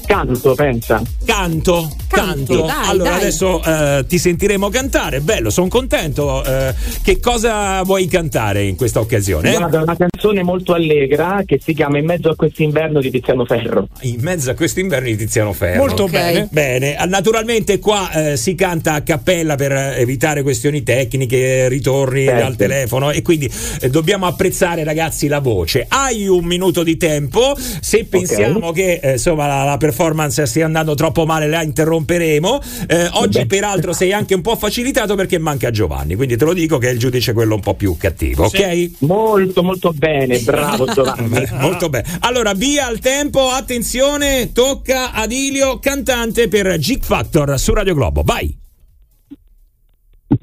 Canto, 0.07 0.55
pensa. 0.55 1.03
Canto, 1.25 1.89
canto. 2.09 2.63
dai, 2.67 2.89
allora 2.89 3.11
dai. 3.11 3.21
adesso 3.21 3.63
eh, 3.65 4.05
ti 4.07 4.19
sentiremo 4.19 4.69
cantare, 4.69 5.21
bello, 5.21 5.49
sono 5.51 5.69
contento. 5.69 6.45
Eh, 6.45 6.75
che 7.03 7.19
cosa 7.21 7.83
vuoi 7.83 8.07
cantare 8.09 8.65
in 8.65 8.77
questa 8.77 9.01
occasione? 9.01 9.55
Guarda, 9.57 9.83
una 9.83 9.97
canzone 9.97 10.43
molto 10.43 10.75
allegra 10.75 11.43
che 11.47 11.59
si 11.63 11.73
chiama 11.73 11.99
In 11.99 12.05
mezzo 12.05 12.29
a 12.31 12.37
quest'inverno 12.37 13.01
di 13.01 13.11
Tiziano 13.11 13.45
Ferro. 13.45 13.89
In 14.03 14.21
mezzo 14.21 14.51
a 14.51 14.55
questo 14.55 14.81
inverno 14.81 15.07
di 15.09 15.17
Tiziano 15.17 15.53
Ferro. 15.53 15.79
Molto 15.79 16.03
Ok. 16.05 16.11
bene. 16.11 16.49
Bene, 16.51 16.97
Ah, 16.97 17.05
naturalmente 17.07 17.79
qua 17.79 18.11
eh, 18.33 18.37
si 18.37 18.55
canta 18.55 18.95
a 18.95 19.01
cappella 19.03 19.55
per 19.55 19.73
eh, 19.73 19.95
evitare 19.99 20.43
questioni 20.43 20.83
tecniche, 20.83 21.69
ritorni 21.69 22.25
Certo. 22.27 22.45
al 22.45 22.57
telefono 22.57 23.11
e 23.13 23.23
quindi 23.23 23.51
eh, 23.81 23.89
dobbiamo 23.89 24.27
apprezzare 24.27 24.85
ragazzi 24.85 25.27
la 25.29 25.39
voce. 25.41 25.87
Hai 25.89 26.27
un 26.27 26.45
minuto 26.45 26.83
di 26.83 26.97
tempo, 26.97 27.55
se 27.81 28.05
pensiamo 28.05 28.73
che 28.73 29.01
eh, 29.03 29.13
insomma 29.13 29.47
la, 29.47 29.63
la 29.65 29.77
performance 29.77 29.92
stia 29.93 30.65
andando 30.65 30.95
troppo 30.95 31.25
male 31.25 31.49
la 31.49 31.63
interromperemo. 31.63 32.61
Eh, 32.89 33.09
oggi 33.13 33.47
peraltro 33.47 33.93
sei 33.93 34.13
anche 34.13 34.35
un 34.35 34.41
po' 34.41 34.57
facilitato 34.57 35.15
perché 35.15 35.39
manca 35.39 35.71
Giovanni, 35.71 36.15
quindi 36.15 36.37
te 36.37 36.45
lo 36.45 36.53
dico 36.53 36.79
che 36.79 36.89
è 36.89 36.93
il 36.93 36.99
giudice 36.99 37.33
quello 37.33 37.55
un 37.55 37.61
po' 37.61 37.75
più 37.75 37.97
cattivo, 37.97 38.45
ok? 38.45 38.91
Molto 39.01 39.63
molto 39.63 39.93
bene, 39.93 40.39
bravo 40.41 40.87
Giovanni. 40.87 41.47
Molto 41.63 41.89
bene. 41.89 42.19
Allora, 42.21 42.53
via 42.55 42.87
al 42.87 42.99
tempo, 42.99 43.49
attenzione, 43.49 44.53
tocca 44.53 45.13
ad 45.13 45.31
Ilio, 45.31 45.79
cantante 45.79 46.49
per 46.49 46.79
G 46.79 46.99
Factor 47.01 47.59
su 47.59 47.73
Radio 47.73 47.95
Globo. 47.95 48.23
Vai! 48.25 48.59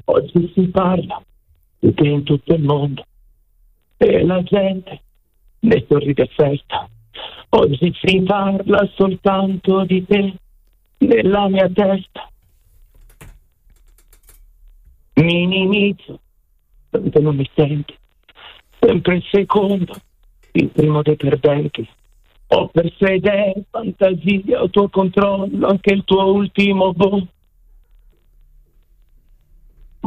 Oggi 0.04 0.50
si 0.54 0.62
parla 0.68 1.22
te 1.80 2.06
in 2.06 2.22
tutto 2.22 2.54
il 2.54 2.62
mondo 2.62 3.04
e 3.96 4.24
la 4.24 4.42
gente 4.42 5.02
ne 5.60 5.84
sorride 5.88 6.22
e 6.22 6.30
festa. 6.34 6.88
Oggi 7.52 7.92
si 8.00 8.22
parla 8.22 8.88
soltanto 8.94 9.84
di 9.84 10.04
te 10.06 10.34
nella 10.98 11.48
mia 11.48 11.68
testa. 11.68 12.30
Minimizzo, 15.14 16.20
tanto 16.90 17.20
non 17.20 17.34
mi 17.34 17.48
senti. 17.54 17.94
Sempre 18.78 19.16
il 19.16 19.24
secondo, 19.30 19.94
il 20.52 20.68
primo 20.68 21.02
dei 21.02 21.16
perdenti. 21.16 21.88
Ho 22.52 22.68
perso 22.68 23.04
idee, 23.04 23.64
fantasie, 23.68 24.54
autocontrollo, 24.54 25.66
anche 25.66 25.92
il 25.92 26.04
tuo 26.04 26.32
ultimo 26.32 26.92
boh. 26.92 27.26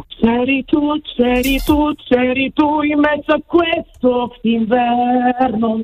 C'eri 0.08 0.64
tu, 0.64 1.00
c'eri 1.02 1.58
tu, 1.60 1.94
c'eri 1.96 2.54
tu 2.54 2.82
in 2.82 3.00
mezzo 3.00 3.34
a 3.34 3.42
questo 3.46 4.36
inverno. 4.44 5.84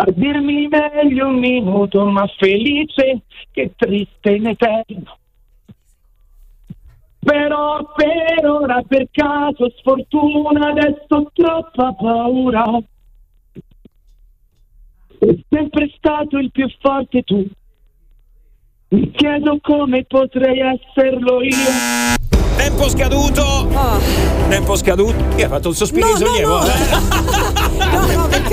A 0.00 0.04
dirmi 0.12 0.68
meglio 0.68 1.26
un 1.26 1.40
minuto, 1.40 2.04
ma 2.04 2.24
felice 2.38 3.22
che 3.50 3.72
triste 3.76 4.30
in 4.30 4.46
eterno. 4.46 5.18
Però 7.18 7.92
per 7.96 8.46
ora, 8.46 8.80
per 8.86 9.08
caso, 9.10 9.68
sfortuna, 9.76 10.68
adesso 10.68 11.04
ho 11.08 11.30
troppa 11.32 11.92
paura. 11.94 12.64
Sei 15.18 15.44
sempre 15.50 15.92
stato 15.96 16.38
il 16.38 16.52
più 16.52 16.68
forte 16.80 17.22
tu. 17.22 17.44
Mi 18.90 19.10
chiedo 19.10 19.58
come 19.60 20.04
potrei 20.04 20.60
esserlo 20.60 21.42
io. 21.42 22.16
Tempo 22.56 22.88
scaduto! 22.88 23.68
Tempo 24.48 24.76
scaduto. 24.76 25.24
Chi 25.34 25.42
ha 25.42 25.48
fatto 25.48 25.68
un 25.68 25.74
sospiro. 25.74 26.06
No, 26.06 26.16
di 26.16 26.24
sollievo? 26.24 26.58
no. 26.58 26.64
eh? 26.64 26.68
No, 26.68 27.47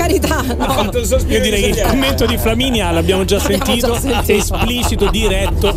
carità. 0.06 0.42
No. 0.42 0.64
Ha 0.64 0.70
fatto 0.70 0.98
un 0.98 1.04
sospiro 1.04 1.34
Io 1.34 1.42
direi 1.42 1.62
di 1.62 1.70
che 1.72 1.80
il 1.80 1.86
commento 1.86 2.26
di 2.26 2.38
Flaminia 2.38 2.90
l'abbiamo 2.92 3.24
già 3.24 3.36
L'abbiamo 3.36 3.64
sentito, 3.64 3.92
già 3.92 4.00
sentito. 4.22 4.32
esplicito, 4.32 5.10
diretto. 5.10 5.74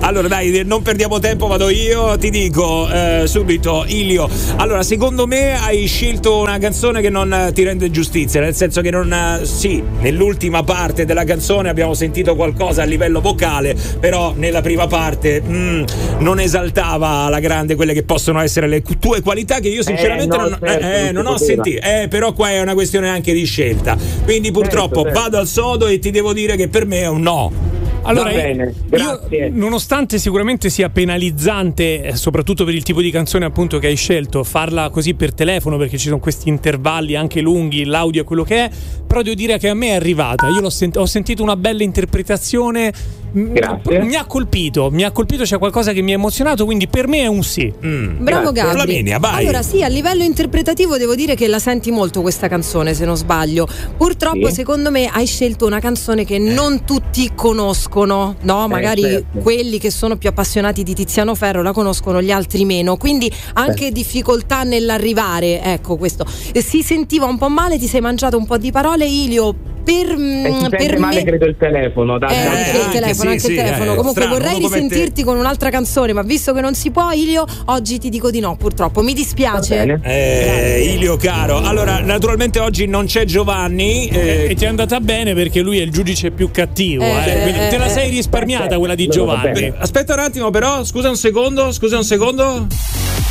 Allora 0.00 0.28
dai, 0.28 0.62
non 0.64 0.82
perdiamo 0.82 1.18
tempo, 1.18 1.46
vado 1.46 1.68
io, 1.68 2.18
ti 2.18 2.30
dico 2.30 2.88
eh, 2.90 3.22
subito, 3.26 3.84
Ilio. 3.86 4.28
Allora, 4.56 4.82
secondo 4.82 5.26
me 5.26 5.58
hai 5.60 5.86
scelto 5.86 6.38
una 6.38 6.58
canzone 6.58 7.00
che 7.00 7.10
non 7.10 7.32
eh, 7.32 7.52
ti 7.52 7.62
rende 7.62 7.90
giustizia, 7.90 8.40
nel 8.40 8.54
senso 8.54 8.80
che 8.80 8.90
non 8.90 9.12
eh, 9.12 9.46
sì, 9.46 9.82
nell'ultima 10.00 10.62
parte 10.64 11.04
della 11.04 11.24
canzone 11.24 11.68
abbiamo 11.68 11.94
sentito 11.94 12.34
qualcosa 12.34 12.82
a 12.82 12.84
livello 12.84 13.20
vocale, 13.20 13.76
però 13.98 14.32
nella 14.36 14.60
prima 14.60 14.86
parte 14.86 15.40
mm, 15.40 15.84
non 16.18 16.40
esaltava 16.40 17.08
alla 17.08 17.40
grande 17.40 17.74
quelle 17.76 17.94
che 17.94 18.02
possono 18.02 18.40
essere 18.40 18.66
le 18.66 18.82
tue 18.82 19.22
qualità 19.22 19.60
che 19.60 19.68
io 19.68 19.82
sinceramente 19.82 20.36
no, 20.36 20.48
non, 20.48 20.58
certo, 20.60 20.86
eh, 20.86 21.12
non 21.12 21.20
non 21.22 21.34
ho 21.34 21.38
sentito. 21.38 21.80
Eh, 21.82 22.08
però 22.08 22.32
qua 22.32 22.50
è 22.50 22.60
una 22.60 22.74
questione 22.74 23.08
anche 23.08 23.19
di 23.20 23.44
scelta. 23.44 23.96
Quindi 24.24 24.50
purtroppo 24.50 25.02
certo. 25.02 25.20
vado 25.20 25.38
al 25.38 25.46
sodo 25.46 25.86
e 25.86 25.98
ti 25.98 26.10
devo 26.10 26.32
dire 26.32 26.56
che 26.56 26.68
per 26.68 26.86
me 26.86 27.00
è 27.00 27.08
un 27.08 27.20
no. 27.20 27.78
Allora, 28.02 28.30
Va 28.30 28.36
bene, 28.36 28.74
io- 28.96 29.50
nonostante 29.52 30.18
sicuramente 30.18 30.70
sia 30.70 30.88
penalizzante, 30.88 32.02
eh, 32.02 32.16
soprattutto 32.16 32.64
per 32.64 32.74
il 32.74 32.82
tipo 32.82 33.02
di 33.02 33.10
canzone 33.10 33.44
appunto 33.44 33.78
che 33.78 33.88
hai 33.88 33.96
scelto, 33.96 34.42
farla 34.42 34.88
così 34.88 35.12
per 35.14 35.34
telefono 35.34 35.76
perché 35.76 35.98
ci 35.98 36.06
sono 36.06 36.18
questi 36.18 36.48
intervalli 36.48 37.14
anche 37.14 37.42
lunghi, 37.42 37.84
l'audio 37.84 38.22
è 38.22 38.24
quello 38.24 38.42
che 38.42 38.64
è, 38.64 38.70
però 39.06 39.20
devo 39.20 39.34
dire 39.34 39.58
che 39.58 39.68
a 39.68 39.74
me 39.74 39.88
è 39.88 39.94
arrivata. 39.94 40.48
Io 40.48 40.60
l'ho 40.60 40.70
sent- 40.70 40.96
ho 40.96 41.06
sentito 41.06 41.42
una 41.42 41.56
bella 41.56 41.82
interpretazione 41.82 42.92
Grazie. 43.32 44.00
mi 44.02 44.14
ha 44.16 44.24
colpito, 44.24 44.90
mi 44.90 45.04
ha 45.04 45.10
colpito, 45.10 45.44
c'è 45.44 45.58
qualcosa 45.58 45.92
che 45.92 46.00
mi 46.02 46.12
ha 46.12 46.14
emozionato, 46.14 46.64
quindi 46.64 46.88
per 46.88 47.06
me 47.06 47.20
è 47.20 47.26
un 47.26 47.42
sì. 47.42 47.72
Bravo 47.78 48.18
Grazie. 48.22 48.52
Gabri. 48.52 48.72
Flaminia, 48.72 49.18
vai. 49.18 49.42
Allora 49.42 49.62
sì, 49.62 49.82
a 49.82 49.88
livello 49.88 50.22
interpretativo 50.22 50.96
devo 50.96 51.14
dire 51.14 51.34
che 51.34 51.46
la 51.48 51.58
senti 51.58 51.90
molto 51.90 52.20
questa 52.22 52.48
canzone, 52.48 52.94
se 52.94 53.04
non 53.04 53.16
sbaglio. 53.16 53.66
Purtroppo 53.96 54.48
Sì. 54.48 54.54
secondo 54.54 54.90
me 54.90 55.06
hai 55.06 55.26
scelto 55.26 55.66
una 55.66 55.80
canzone 55.80 56.24
che 56.24 56.38
non 56.38 56.84
tutti 56.84 57.30
conoscono, 57.34 58.36
no? 58.42 58.68
Magari 58.68 59.02
certo. 59.02 59.38
quelli 59.40 59.78
che 59.78 59.90
sono 59.90 60.16
più 60.16 60.28
appassionati 60.28 60.82
di 60.82 60.94
Tiziano 60.94 61.34
Ferro 61.34 61.62
la 61.62 61.72
conoscono, 61.72 62.20
gli 62.22 62.30
altri 62.30 62.64
meno. 62.64 62.96
Quindi 62.96 63.30
anche 63.54 63.90
difficoltà 63.92 64.62
nell'arrivare, 64.62 65.62
ecco 65.62 65.96
questo. 65.96 66.24
Eh, 66.52 66.62
Si 66.62 66.82
sentiva 66.82 67.26
un 67.26 67.38
po' 67.38 67.48
male, 67.48 67.78
ti 67.78 67.86
sei 67.86 68.00
mangiato 68.00 68.36
un 68.36 68.46
po' 68.46 68.56
di 68.58 68.70
parole, 68.70 69.06
Ilio. 69.06 69.54
Per, 69.90 70.08
E 70.12 70.16
mm, 70.16 70.66
per 70.68 70.98
male 70.98 71.16
me 71.16 71.24
credo 71.24 71.46
il 71.46 71.56
telefono, 71.58 72.18
da, 72.18 72.28
eh, 72.28 72.34
da- 72.44 72.50
anche 72.50 72.78
il 72.78 72.88
telefono, 72.92 73.12
sì, 73.12 73.26
anche 73.26 73.38
sì, 73.40 73.50
il 73.50 73.56
telefono. 73.56 73.92
eh, 73.92 73.96
Comunque 73.96 74.22
strano, 74.22 74.38
vorrei 74.38 74.60
come 74.60 74.68
te. 74.68 74.74
risentirti 74.84 75.24
con 75.24 75.36
un'altra 75.36 75.70
canzone, 75.70 76.12
ma 76.12 76.22
visto 76.22 76.52
che 76.52 76.60
non 76.60 76.74
si 76.74 76.90
può, 76.92 77.10
Ilio, 77.10 77.44
oggi 77.66 77.98
ti 77.98 78.08
dico 78.08 78.30
di 78.30 78.38
no, 78.40 78.56
purtroppo. 78.56 79.02
Mi 79.02 79.14
dispiace. 79.14 79.98
Eh, 80.02 80.92
Ilio 80.94 81.16
caro. 81.16 81.58
Allora, 81.58 82.00
naturalmente 82.00 82.60
oggi 82.60 82.86
non 82.86 83.06
c'è 83.06 83.24
Giovanni. 83.24 84.06
E 84.08 84.46
eh, 84.50 84.54
ti 84.54 84.64
è 84.64 84.68
andata 84.68 85.00
bene 85.00 85.34
perché 85.34 85.60
lui 85.60 85.78
è 85.78 85.82
il 85.82 85.90
giudice 85.90 86.30
più 86.30 86.50
cattivo. 86.52 87.02
Eh, 87.02 87.08
eh, 87.08 87.42
quindi 87.42 87.58
eh, 87.60 87.68
te 87.68 87.76
la 87.78 87.86
eh, 87.86 87.90
sei 87.90 88.10
risparmiata 88.10 88.78
quella 88.78 88.94
di 88.94 89.06
va 89.06 89.12
Giovanni. 89.12 89.72
Aspetta 89.76 90.12
un 90.14 90.20
attimo, 90.20 90.50
però, 90.50 90.84
scusa 90.84 91.08
un 91.08 91.16
secondo, 91.16 91.72
scusa 91.72 91.96
un 91.96 92.04
secondo. 92.04 92.66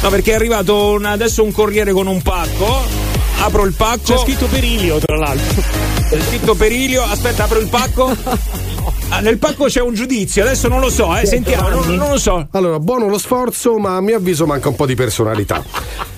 No, 0.02 0.10
perché 0.10 0.31
è 0.31 0.36
arrivato 0.36 0.91
un- 0.91 1.06
adesso 1.06 1.41
un 1.44 1.52
corriere 1.52 1.91
con 1.94 2.07
un 2.07 2.22
pacco. 2.22 3.18
Apro 3.41 3.66
il 3.66 3.74
pacco. 3.74 4.14
C'è 4.14 4.18
scritto 4.18 4.48
per 4.48 4.64
Ilio, 4.64 4.99
tra 4.99 5.16
l'altro. 5.16 5.64
C'è 6.10 6.20
scritto 6.22 6.56
Perilio. 6.56 7.03
Aspetta, 7.03 7.45
apro 7.45 7.60
il 7.60 7.68
pacco. 7.68 8.16
Ah, 9.11 9.22
nel 9.22 9.40
pacco 9.40 9.66
c'è 9.66 9.82
un 9.82 9.95
giudizio, 9.95 10.44
adesso 10.44 10.68
non 10.68 10.80
lo 10.80 10.90
so, 10.91 11.16
eh, 11.18 11.26
sentiamo, 11.26 11.68
non, 11.70 11.95
non 11.95 12.10
lo 12.11 12.20
so. 12.20 12.48
Allora, 12.52 12.80
buono 12.80 13.07
lo 13.07 13.18
sforzo, 13.18 13.80
ma 13.80 13.95
a 13.95 14.02
mio 14.02 14.18
avviso 14.18 14.45
manca 14.45 14.70
un 14.70 14.76
po' 14.76 14.86
di 14.86 14.94
personalità. 14.94 15.64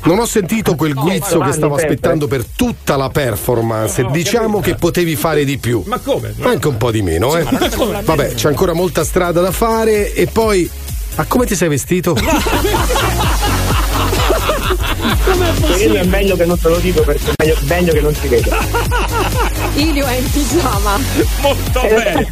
Non 0.03 0.19
ho 0.19 0.26
sentito 0.26 0.76
quel 0.76 0.93
guizzo 0.93 1.39
che 1.39 1.53
stavo 1.53 1.76
aspettando 1.76 2.27
per 2.27 2.43
tutta 2.45 2.98
la 2.98 3.10
performance. 3.10 4.06
Diciamo 4.11 4.60
che 4.60 4.76
potevi 4.76 5.15
fare 5.15 5.45
di 5.45 5.57
più. 5.57 5.84
Ma 5.85 5.99
come? 5.99 6.34
Anche 6.41 6.68
un 6.68 6.76
po' 6.76 6.91
di 6.91 7.02
meno, 7.02 7.38
eh. 7.38 7.43
Vabbè, 7.43 8.34
c'è 8.34 8.49
ancora 8.49 8.73
molta 8.73 9.06
strada 9.06 9.39
da 9.39 9.52
fare 9.52 10.14
e 10.14 10.27
poi. 10.27 10.69
A 11.15 11.26
come 11.26 11.45
ti 11.45 11.56
sei 11.56 11.69
vestito? 11.69 12.14
Quello 15.35 15.95
è 15.95 16.03
meglio 16.05 16.35
che 16.35 16.45
non 16.45 16.59
te 16.59 16.67
lo 16.69 16.77
dico 16.77 17.01
perché 17.01 17.31
è 17.31 17.33
meglio, 17.37 17.57
meglio 17.63 17.93
che 17.93 18.01
non 18.01 18.13
si 18.15 18.27
veda. 18.27 18.57
Ilio 19.75 20.05
è 20.05 20.15
in 20.17 20.29
pigiama. 20.31 20.99
Molto 21.41 21.81
bene. 21.81 22.27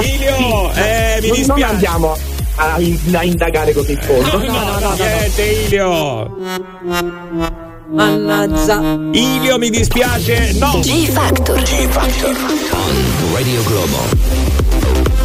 Ilio, 0.00 0.72
eh, 0.74 1.18
mi 1.22 1.28
non, 1.28 1.36
non 1.36 1.36
dispiace. 1.36 1.64
andiamo 1.64 2.16
a, 2.56 2.74
in- 2.80 2.98
a 3.16 3.24
indagare 3.24 3.72
così 3.72 3.92
in 3.92 4.00
fondo. 4.02 4.38
Niente, 4.38 5.42
Ilio. 5.42 6.36
Mannaggia. 7.90 8.80
Ilio, 9.12 9.58
mi 9.58 9.70
dispiace. 9.70 10.52
No. 10.58 10.78
G 10.80 11.06
Factor. 11.08 11.62
G 11.62 11.86
Factor 11.88 12.36
on 12.72 13.32
Radio 13.32 13.62
Globo. 13.64 15.16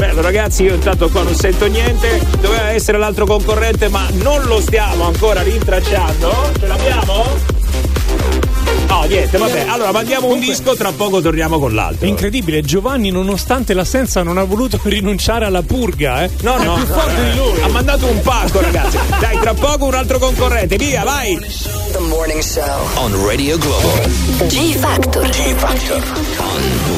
Bello 0.00 0.22
ragazzi, 0.22 0.62
io 0.62 0.76
intanto 0.76 1.10
qua 1.10 1.22
non 1.24 1.34
sento 1.34 1.66
niente. 1.66 2.26
Doveva 2.40 2.70
essere 2.70 2.96
l'altro 2.96 3.26
concorrente, 3.26 3.88
ma 3.88 4.08
non 4.12 4.42
lo 4.44 4.58
stiamo 4.58 5.04
ancora 5.04 5.42
rintracciando. 5.42 6.52
Ce 6.58 6.66
l'abbiamo? 6.66 7.24
No, 8.88 9.02
niente, 9.02 9.36
vabbè. 9.36 9.66
Allora 9.68 9.92
mandiamo 9.92 10.28
un 10.28 10.40
disco, 10.40 10.74
tra 10.74 10.90
poco 10.92 11.20
torniamo 11.20 11.58
con 11.58 11.74
l'altro. 11.74 12.06
È 12.06 12.08
incredibile, 12.08 12.62
Giovanni, 12.62 13.10
nonostante 13.10 13.74
l'assenza, 13.74 14.22
non 14.22 14.38
ha 14.38 14.44
voluto 14.44 14.80
rinunciare 14.88 15.44
alla 15.44 15.62
purga, 15.62 16.24
eh? 16.24 16.30
No, 16.40 16.56
è 16.56 16.64
no, 16.64 16.74
più 16.76 16.86
no, 16.86 16.94
forte 16.94 17.20
no, 17.20 17.28
di 17.28 17.36
lui. 17.36 17.60
Ha 17.60 17.68
mandato 17.68 18.06
un 18.06 18.20
pacco, 18.22 18.60
ragazzi. 18.62 18.96
Dai, 19.18 19.38
tra 19.38 19.52
poco 19.52 19.84
un 19.84 19.94
altro 19.94 20.18
concorrente. 20.18 20.76
Via, 20.76 21.04
vai. 21.04 21.38
The 21.92 21.98
Morning 21.98 22.40
Show 22.40 22.88
On 22.94 23.26
Radio 23.26 23.58
Globo. 23.58 24.00
G 24.46 24.74
Factor. 24.76 25.28
G 25.28 25.54
Factor 25.56 26.39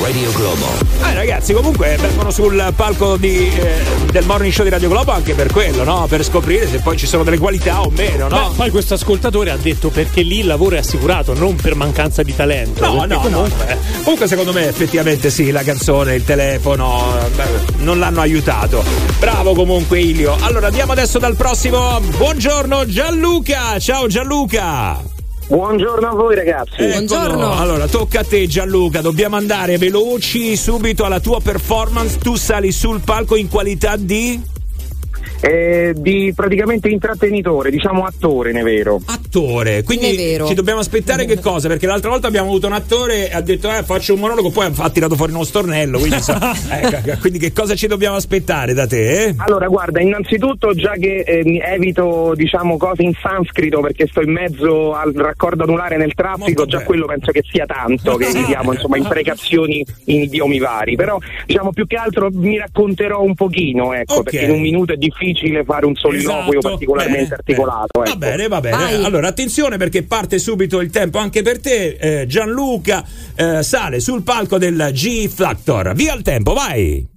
Radio 0.03 0.33
Globo. 0.33 0.67
Eh, 1.05 1.15
ragazzi, 1.15 1.53
comunque 1.53 1.97
vengono 2.01 2.33
sul 2.33 2.73
palco 2.75 3.17
di, 3.17 3.49
eh, 3.49 3.85
del 4.11 4.25
morning 4.27 4.53
show 4.53 4.65
di 4.65 4.71
Radio 4.71 4.89
Globo 4.89 5.13
anche 5.13 5.35
per 5.35 5.51
quello, 5.53 5.85
no? 5.85 6.07
Per 6.09 6.25
scoprire 6.25 6.69
se 6.69 6.79
poi 6.79 6.97
ci 6.97 7.07
sono 7.07 7.23
delle 7.23 7.39
qualità 7.39 7.81
o 7.83 7.91
meno, 7.91 8.27
no? 8.29 8.49
Beh, 8.51 8.57
poi 8.57 8.71
questo 8.71 8.95
ascoltatore 8.95 9.51
ha 9.51 9.57
detto 9.57 9.91
perché 9.91 10.23
lì 10.23 10.41
il 10.41 10.47
lavoro 10.47 10.75
è 10.75 10.79
assicurato, 10.79 11.35
non 11.35 11.55
per 11.55 11.77
mancanza 11.77 12.25
di 12.25 12.35
talento. 12.35 12.85
No, 12.85 13.05
no, 13.05 13.21
comunque- 13.21 13.65
no. 13.65 13.71
eh. 13.71 13.77
Comunque 14.03 14.27
secondo 14.27 14.53
me 14.53 14.67
effettivamente 14.67 15.31
sì, 15.31 15.53
la 15.53 15.63
canzone, 15.63 16.17
il 16.17 16.25
telefono 16.25 17.17
eh, 17.19 17.29
beh, 17.29 17.83
non 17.85 18.01
l'hanno 18.01 18.21
aiutato. 18.21 18.85
Bravo 19.21 19.55
comunque 19.55 20.01
Ilio. 20.01 20.37
Allora 20.41 20.67
andiamo 20.67 20.93
adesso 20.93 21.21
dal 21.21 21.37
prossimo. 21.37 22.01
Buongiorno 22.01 22.87
Gianluca. 22.87 23.79
Ciao 23.79 24.09
Gianluca. 24.09 25.12
Buongiorno 25.49 26.09
a 26.09 26.15
voi 26.15 26.35
ragazzi. 26.35 26.77
Eccolo. 26.79 27.53
Allora, 27.53 27.87
tocca 27.87 28.21
a 28.21 28.25
te 28.25 28.47
Gianluca, 28.47 29.01
dobbiamo 29.01 29.37
andare 29.37 29.77
veloci 29.77 30.57
subito 30.57 31.05
alla 31.05 31.21
tua 31.21 31.41
performance. 31.41 32.19
Tu 32.19 32.37
sali 32.37 32.73
sul 32.73 33.01
palco 33.01 33.37
in 33.37 33.49
qualità 33.49 33.97
di 33.97 34.41
Eh, 35.45 35.93
di 35.97 36.33
praticamente 36.37 36.89
intrattenitore, 36.89 37.71
diciamo 37.73 38.05
attore, 38.05 38.53
ne 38.53 38.63
vero. 38.63 39.01
attore. 39.07 39.83
Quindi 39.83 40.07
Ne 40.07 40.13
è 40.13 40.17
vero. 40.17 40.47
ci 40.47 40.55
dobbiamo 40.55 40.79
aspettare 40.79 41.25
che 41.25 41.41
cosa? 41.41 41.67
Perché 41.67 41.87
l'altra 41.87 42.11
volta 42.11 42.29
abbiamo 42.29 42.47
avuto 42.49 42.69
un 42.69 42.75
attore 42.75 43.29
e 43.29 43.35
ha 43.35 43.41
detto 43.41 43.69
"Eh, 43.69 43.83
faccio 43.83 44.15
un 44.15 44.21
monologo", 44.21 44.51
poi 44.51 44.71
ha 44.73 44.91
tirato 44.91 45.17
fuori 45.17 45.33
uno 45.33 45.43
stornello, 45.43 45.99
quindi, 45.99 46.15
insomma, 46.19 46.53
ecco, 46.81 47.19
quindi 47.19 47.41
che 47.41 47.53
cosa 47.53 47.75
ci 47.75 47.89
dobbiamo 47.89 48.15
aspettare 48.15 48.73
da 48.73 48.87
te? 48.87 49.25
eh? 49.25 49.35
Allora, 49.39 49.67
guarda, 49.67 50.01
innanzitutto 50.01 50.75
già 50.75 50.93
che 50.93 51.25
eh, 51.27 51.61
evito, 51.65 52.35
diciamo, 52.37 52.77
cose 52.77 53.03
in 53.03 53.13
sanscrito 53.21 53.81
perché 53.81 54.07
sto 54.07 54.21
in 54.23 54.31
mezzo 54.31 54.93
al 54.95 55.13
raccordo 55.13 55.65
anulare 55.65 55.97
nel 55.97 56.15
traffico, 56.15 56.67
già 56.67 56.85
quello 56.85 57.07
penso 57.07 57.33
che 57.33 57.43
sia 57.51 57.67
tanto 57.67 58.15
che 58.15 58.27
evitiamo, 58.31 58.75
insomma, 58.75 58.97
imprecazioni 58.97 59.85
in 60.05 60.23
idiomi 60.23 60.61
vari. 60.61 60.95
Però, 60.95 61.19
diciamo, 61.47 61.73
più 61.73 61.89
che 61.89 61.97
altro 61.97 62.29
mi 62.31 62.57
racconterò 62.59 63.21
un 63.21 63.35
pochino, 63.35 63.93
ecco, 63.93 64.19
Ok. 64.19 64.23
perché 64.31 64.45
in 64.45 64.53
un 64.53 64.61
minuto 64.61 64.93
è 64.93 64.97
difficile 64.97 65.31
fare 65.65 65.87
un 65.87 65.95
soliloquio 65.95 66.59
Esatto. 66.59 66.69
particolarmente 66.69 67.23
Bene, 67.23 67.35
articolato. 67.35 67.87
bene. 68.01 68.09
ecco. 68.11 68.19
Va 68.19 68.27
bene, 68.27 68.49
va 68.49 68.61
bene. 68.61 68.77
Vai. 68.77 69.05
Allora, 69.05 69.29
attenzione 69.29 69.77
perché 69.77 70.03
parte 70.05 70.39
subito 70.39 70.81
il 70.81 70.91
tempo 70.91 71.19
anche 71.19 71.43
per 71.43 71.61
te. 71.61 71.97
Eh, 72.01 72.27
Gianluca 72.27 73.05
eh, 73.35 73.63
sale 73.63 74.01
sul 74.01 74.23
palco 74.23 74.59
del 74.59 74.91
G 74.93 75.29
Factor. 75.29 75.95
Via 75.95 76.15
il 76.15 76.23
tempo, 76.23 76.53
vai! 76.55 77.12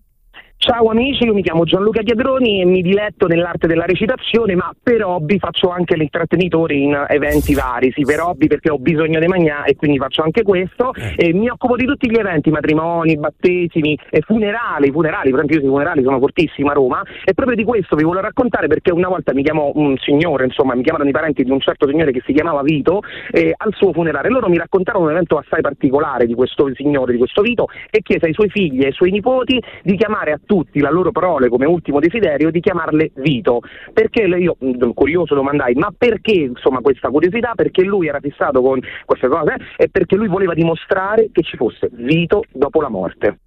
Ciao 0.66 0.90
amici, 0.90 1.26
io 1.26 1.36
mi 1.36 1.44
chiamo 1.44 1.64
Gianluca 1.64 2.02
Chiadroni 2.02 2.60
e 2.60 2.66
mi 2.66 2.82
diletto 2.82 3.28
nell'arte 3.28 3.68
della 3.68 3.86
recitazione, 3.86 4.56
ma 4.56 4.74
per 4.82 5.06
hobby 5.06 5.38
faccio 5.38 5.70
anche 5.70 5.96
l'intrattenitore 5.96 6.74
in 6.74 7.06
eventi 7.08 7.54
vari. 7.54 7.92
Sì, 7.92 8.02
per 8.02 8.20
hobby 8.20 8.48
perché 8.48 8.72
ho 8.72 8.80
bisogno 8.80 9.20
di 9.20 9.28
mangiare 9.28 9.70
e 9.70 9.76
quindi 9.76 10.00
faccio 10.00 10.24
anche 10.24 10.42
questo. 10.42 10.92
E 11.16 11.34
mi 11.34 11.50
occupo 11.50 11.76
di 11.76 11.86
tutti 11.86 12.10
gli 12.10 12.18
eventi, 12.18 12.50
matrimoni, 12.50 13.16
battesimi, 13.16 13.96
e 14.10 14.22
funerali, 14.22 14.90
funerali, 14.90 15.30
per 15.30 15.36
esempio 15.36 15.58
io 15.58 15.62
sui 15.62 15.70
funerali 15.70 16.02
sono 16.02 16.18
fortissima 16.18 16.72
a 16.72 16.74
Roma 16.74 17.04
e 17.24 17.36
proprio 17.36 17.56
di 17.56 17.64
questo 17.64 17.96
vi 17.96 18.04
volevo 18.04 18.26
raccontare 18.26 18.66
perché 18.66 18.92
una 18.92 19.08
volta 19.08 19.36
mi 19.36 19.44
chiamò 19.44 19.72
un 19.76 19.96
signore, 19.98 20.46
insomma 20.46 20.74
mi 20.74 20.82
chiamarono 20.82 21.12
i 21.12 21.14
parenti 21.14 21.44
di 21.44 21.52
un 21.52 21.60
certo 21.60 21.88
signore 21.88 22.12
che 22.12 22.24
si 22.26 22.34
chiamava 22.34 22.64
Vito 22.64 23.02
eh, 23.30 23.54
al 23.56 23.72
suo 23.76 23.94
funerale. 23.94 24.30
Loro 24.30 24.50
mi 24.50 24.58
raccontarono 24.58 25.06
un 25.06 25.12
evento 25.12 25.38
assai 25.38 25.62
particolare 25.62 26.26
di 26.26 26.34
questo 26.34 26.72
signore, 26.74 27.12
di 27.12 27.20
questo 27.20 27.44
Vito 27.44 27.68
e 27.92 28.02
chiese 28.02 28.26
ai 28.26 28.34
suoi 28.34 28.50
figli 28.50 28.82
e 28.82 28.88
ai 28.88 28.94
suoi 28.94 29.12
nipoti 29.12 29.62
di 29.84 29.96
chiamare 29.96 30.32
a 30.32 30.40
tutti 30.44 30.54
la 30.73 30.91
loro 30.91 31.11
prole 31.11 31.49
come 31.49 31.65
ultimo 31.65 31.99
desiderio 31.99 32.52
di 32.52 32.60
chiamarle 32.60 33.11
Vito. 33.15 33.61
Perché 33.94 34.23
io 34.23 34.56
mh, 34.60 34.91
curioso 34.94 35.36
domandai, 35.36 35.73
ma 35.76 35.94
perché 35.95 36.34
insomma 36.34 36.82
questa 36.82 37.10
curiosità? 37.10 37.53
Perché 37.56 37.84
lui 37.84 38.07
era 38.07 38.19
fissato 38.19 38.61
con 38.61 38.80
queste 39.06 39.27
cose 39.27 39.56
e 39.77 39.90
perché 39.90 40.15
lui 40.15 40.27
voleva 40.27 40.53
dimostrare 40.53 41.30
che 41.32 41.41
ci 41.41 41.57
fosse 41.57 41.90
Vito 41.91 42.44
dopo 42.52 42.82
la 42.82 42.90
morte. 42.90 43.40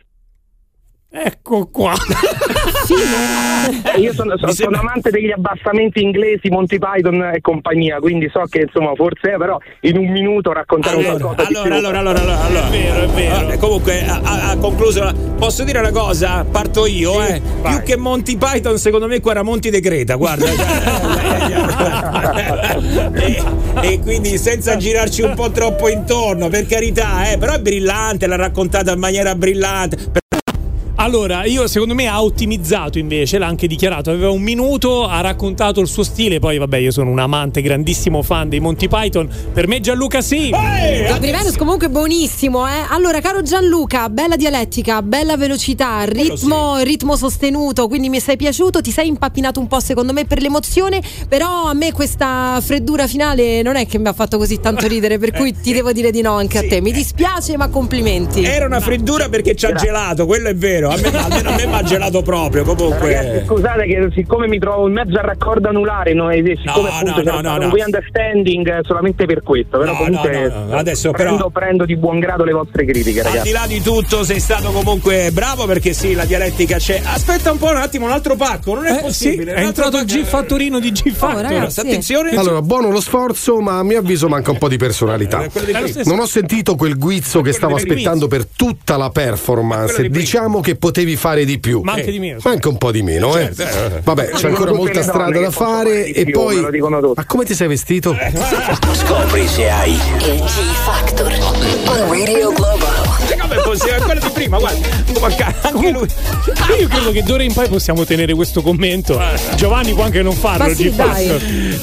Ecco 1.10 1.66
qua. 1.68 1.94
Eh, 3.94 4.00
Io 4.00 4.14
sono, 4.14 4.36
sono- 4.38 4.52
sono 4.52 4.78
amante 4.78 5.10
degli 5.10 5.30
abbassamenti 5.30 6.02
inglesi, 6.02 6.48
Monty 6.48 6.78
Python 6.78 7.22
e 7.34 7.40
compagnia, 7.42 7.98
quindi 7.98 8.28
so 8.32 8.42
che 8.48 8.62
insomma 8.62 8.94
forse 8.94 9.32
è, 9.32 9.36
però 9.36 9.58
in 9.82 9.98
un 9.98 10.10
minuto 10.10 10.52
raccontare 10.52 10.96
Allora, 10.96 11.18
qualcosa 11.18 11.46
di 11.48 11.54
allora, 11.54 11.68
più. 11.68 11.76
allora, 11.86 11.98
allora, 11.98 12.20
allora, 12.20 12.44
allora. 12.44 12.66
È 12.66 12.70
vero, 12.70 13.02
è 13.02 13.06
vero. 13.08 13.34
Vabbè, 13.34 13.58
comunque 13.58 14.06
ha, 14.06 14.20
ha- 14.22 14.50
ha 14.50 14.56
concluso. 14.56 15.02
la- 15.04 15.12
Posso 15.38 15.64
dire 15.64 15.78
una 15.80 15.90
cosa? 15.90 16.44
Parto 16.50 16.86
io, 16.86 17.22
eh. 17.22 17.42
Più 17.62 17.82
che 17.82 17.96
Monty 17.98 18.36
Python, 18.38 18.78
secondo 18.78 19.06
me 19.06 19.20
qua 19.20 19.32
era 19.32 19.42
Monty 19.42 19.68
De 19.70 19.80
Creta, 19.80 20.14
guarda. 20.14 20.46
e, 23.14 23.42
e 23.82 24.00
quindi 24.00 24.38
senza 24.38 24.76
girarci 24.76 25.22
un 25.22 25.34
po' 25.34 25.50
troppo 25.50 25.88
intorno, 25.88 26.48
per 26.48 26.66
carità, 26.66 27.30
eh. 27.30 27.38
Però 27.38 27.52
è 27.52 27.60
brillante, 27.60 28.26
l'ha 28.26 28.36
raccontata 28.36 28.92
in 28.92 28.98
maniera 28.98 29.34
brillante. 29.34 30.17
Allora, 31.08 31.46
io 31.46 31.66
secondo 31.68 31.94
me 31.94 32.06
ha 32.06 32.22
ottimizzato 32.22 32.98
invece, 32.98 33.38
l'ha 33.38 33.46
anche 33.46 33.66
dichiarato, 33.66 34.10
aveva 34.10 34.28
un 34.30 34.42
minuto, 34.42 35.06
ha 35.06 35.22
raccontato 35.22 35.80
il 35.80 35.88
suo 35.88 36.02
stile, 36.02 36.38
poi 36.38 36.58
vabbè 36.58 36.76
io 36.76 36.90
sono 36.90 37.10
un 37.10 37.18
amante, 37.18 37.62
grandissimo 37.62 38.20
fan 38.20 38.50
dei 38.50 38.60
Monty 38.60 38.88
Python, 38.88 39.26
per 39.54 39.68
me 39.68 39.80
Gianluca 39.80 40.20
sì! 40.20 40.50
Gabri 40.50 41.30
Venus 41.30 41.56
comunque 41.56 41.88
buonissimo, 41.88 42.68
eh. 42.68 42.84
Allora, 42.90 43.22
caro 43.22 43.40
Gianluca, 43.40 44.10
bella 44.10 44.36
dialettica, 44.36 45.00
bella 45.00 45.38
velocità, 45.38 46.04
ritmo, 46.04 46.82
ritmo 46.82 47.16
sostenuto, 47.16 47.88
quindi 47.88 48.10
mi 48.10 48.20
sei 48.20 48.36
piaciuto, 48.36 48.82
ti 48.82 48.90
sei 48.90 49.08
impappinato 49.08 49.60
un 49.60 49.66
po' 49.66 49.80
secondo 49.80 50.12
me 50.12 50.26
per 50.26 50.42
l'emozione, 50.42 51.00
però 51.26 51.68
a 51.68 51.72
me 51.72 51.90
questa 51.90 52.60
freddura 52.60 53.06
finale 53.06 53.62
non 53.62 53.76
è 53.76 53.86
che 53.86 53.98
mi 53.98 54.08
ha 54.08 54.12
fatto 54.12 54.36
così 54.36 54.60
tanto 54.60 54.86
ridere, 54.86 55.16
per 55.16 55.32
cui 55.32 55.58
ti 55.58 55.72
devo 55.72 55.90
dire 55.90 56.10
di 56.10 56.20
no 56.20 56.34
anche 56.34 56.58
a 56.58 56.66
te. 56.68 56.82
Mi 56.82 56.92
dispiace, 56.92 57.56
ma 57.56 57.68
complimenti. 57.68 58.44
Era 58.44 58.66
una 58.66 58.80
freddura 58.80 59.30
perché 59.30 59.54
ci 59.54 59.64
ha 59.64 59.72
gelato, 59.72 60.26
quello 60.26 60.50
è 60.50 60.54
vero. 60.54 60.96
Me, 61.00 61.18
almeno 61.18 61.50
a 61.50 61.54
me 61.54 61.66
mi 61.66 61.74
ha 61.74 61.82
gelato 61.82 62.22
proprio. 62.22 62.64
Comunque. 62.64 63.12
Ragazzi, 63.14 63.44
scusate 63.46 63.86
che 63.86 64.08
siccome 64.14 64.46
mi 64.48 64.58
trovo 64.58 64.86
in 64.86 64.94
mezzo 64.94 65.16
al 65.18 65.24
raccordo 65.24 65.68
anulare, 65.68 66.12
no, 66.14 66.30
e 66.30 66.42
siccome 66.62 66.88
No, 66.88 66.94
appunto 66.94 67.22
no, 67.22 67.40
no, 67.40 67.56
no, 67.56 67.64
un 67.66 67.72
no. 67.76 67.84
understanding 67.84 68.68
eh, 68.68 68.80
solamente 68.82 69.24
per 69.26 69.42
questo, 69.42 69.78
però 69.78 69.92
No, 69.92 69.96
comunque 69.98 70.48
no, 70.48 70.64
no, 70.66 70.76
adesso 70.76 71.10
prendo, 71.10 71.36
però- 71.36 71.50
prendo 71.50 71.84
di 71.84 71.96
buon 71.96 72.18
grado 72.18 72.44
le 72.44 72.52
vostre 72.52 72.84
critiche, 72.84 73.20
Al 73.20 73.26
di 73.26 73.36
ragazzi. 73.36 73.52
là 73.52 73.64
di 73.66 73.80
tutto, 73.82 74.24
sei 74.24 74.40
stato 74.40 74.70
comunque 74.70 75.30
bravo 75.32 75.66
perché 75.66 75.92
sì, 75.92 76.14
la 76.14 76.24
dialettica 76.24 76.76
c'è. 76.78 77.00
Aspetta 77.04 77.50
un 77.52 77.58
po' 77.58 77.70
un 77.70 77.76
attimo, 77.76 78.04
un 78.06 78.12
altro 78.12 78.36
pacco, 78.36 78.74
non 78.74 78.86
è 78.86 78.90
Eh, 78.90 78.94
sì, 78.96 79.00
possibile. 79.02 79.52
è 79.54 79.60
un 79.60 79.66
altro 79.66 79.84
entrato 79.84 80.04
G 80.06 80.24
Fattorino 80.24 80.78
di 80.80 80.90
G 80.92 81.10
Factor. 81.10 81.42
ragazzi. 81.42 81.80
Attenzione. 81.80 82.30
Allora, 82.36 82.62
buono 82.62 82.90
lo 82.90 83.00
sforzo, 83.00 83.60
ma 83.60 83.78
a 83.78 83.82
mio 83.82 83.98
avviso 83.98 84.28
manca 84.28 84.50
un 84.50 84.58
po' 84.58 84.68
di 84.68 84.76
personalità. 84.76 85.42
Eh, 85.44 85.48
prima. 85.50 85.80
Non 86.04 86.20
ho 86.20 86.26
sentito 86.26 86.74
quel 86.76 86.96
guizzo 86.98 87.40
che 87.40 87.52
stavo 87.52 87.76
aspettando 87.76 88.26
per 88.28 88.46
tutta 88.46 88.96
la 88.96 89.10
performance. 89.10 90.08
Diciamo 90.08 90.60
che 90.60 90.76
potevi 90.78 91.16
fare 91.16 91.44
di 91.44 91.58
più. 91.58 91.80
Ma 91.82 91.92
anche 91.92 92.06
Eh, 92.08 92.12
di 92.12 92.18
meno. 92.18 92.38
Manca 92.42 92.68
un 92.68 92.78
po' 92.78 92.90
di 92.90 93.02
meno, 93.02 93.36
eh. 93.36 93.52
Certo, 93.54 93.96
eh. 93.96 94.00
Vabbè, 94.02 94.30
c'è 94.30 94.48
ancora 94.48 94.72
molta 94.72 95.02
strada 95.02 95.38
da 95.38 95.50
fare. 95.50 96.06
E 96.06 96.24
più, 96.24 96.32
poi. 96.32 96.60
Ma 97.14 97.24
come 97.26 97.44
ti 97.44 97.54
sei 97.54 97.68
vestito? 97.68 98.16
Scopri 98.92 99.46
se 99.46 99.68
hai 99.68 99.92
Il 99.92 99.98
G 99.98 100.60
Factor 100.84 101.32
on 101.86 102.10
Radio 102.10 102.52
Globo. 102.52 102.67
Possiamo? 103.64 104.04
Quello 104.04 104.20
di 104.20 104.30
prima, 104.32 104.58
guarda. 104.58 104.86
Anche 105.62 105.90
lui. 105.90 106.06
Io 106.80 106.88
credo 106.88 107.12
che 107.12 107.22
d'ora 107.22 107.42
in 107.42 107.52
poi 107.52 107.68
possiamo 107.68 108.04
tenere 108.04 108.34
questo 108.34 108.62
commento. 108.62 109.20
Giovanni 109.56 109.92
può 109.94 110.04
anche 110.04 110.22
non 110.22 110.34
farlo. 110.34 110.74
Sì. 110.74 110.92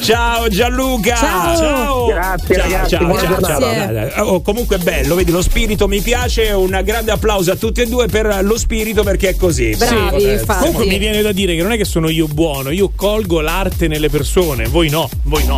Ciao 0.02 0.48
Gianluca. 0.48 1.16
Ciao. 1.16 2.06
Grazie, 2.08 2.56
Ciao, 2.56 2.64
ragazzi, 2.64 2.90
ciao, 2.90 3.18
ciao, 3.18 3.42
ciao. 3.42 3.60
Dai, 3.60 3.94
dai. 3.94 4.10
Oh, 4.18 4.42
comunque 4.42 4.78
bello, 4.78 5.16
vedi 5.16 5.32
lo 5.32 5.42
spirito 5.42 5.88
mi 5.88 6.02
piace. 6.02 6.50
Un 6.52 6.80
grande 6.84 7.12
applauso 7.12 7.52
a 7.52 7.56
tutti 7.56 7.82
e 7.82 7.88
due 7.88 8.08
per 8.08 8.40
lo 8.42 8.58
spirito 8.58 9.04
perché 9.04 9.30
è 9.30 9.36
così. 9.36 9.76
Bravi, 9.76 10.22
Sì, 10.22 10.30
infatti. 10.30 10.60
Comunque 10.60 10.86
mi 10.86 10.98
viene 10.98 11.22
da 11.22 11.32
dire 11.32 11.56
che 11.56 11.62
non 11.62 11.72
è 11.72 11.78
che 11.78 11.86
sono 11.86 12.10
io 12.10 12.28
buono, 12.28 12.70
io 12.72 12.92
colgo 12.96 13.42
l'arte 13.42 13.88
nelle 13.88 14.10
persone, 14.10 14.68
voi 14.68 14.90
no, 14.90 15.10
voi 15.24 15.46
no. 15.46 15.58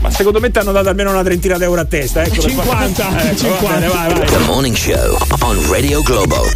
Ma 0.00 0.10
secondo 0.10 0.40
me 0.40 0.50
ti 0.50 0.58
hanno 0.58 0.72
dato 0.72 0.88
almeno 0.88 1.10
una 1.10 1.22
trentina 1.22 1.58
d'euro 1.58 1.80
a 1.80 1.84
testa. 1.84 2.22
Ecco, 2.22 2.40
per 2.40 2.50
50, 2.50 3.02
fare- 3.02 3.28
ecco, 3.30 3.36
50. 3.36 3.62
va 3.62 3.74
bene, 3.74 3.88
vai, 3.88 4.14
vai. 4.14 4.26
The 4.26 4.38
Morning 4.38 4.76
Show 4.76 5.18
on 5.50 5.58
Radio 5.68 6.00
Globo. 6.02 6.46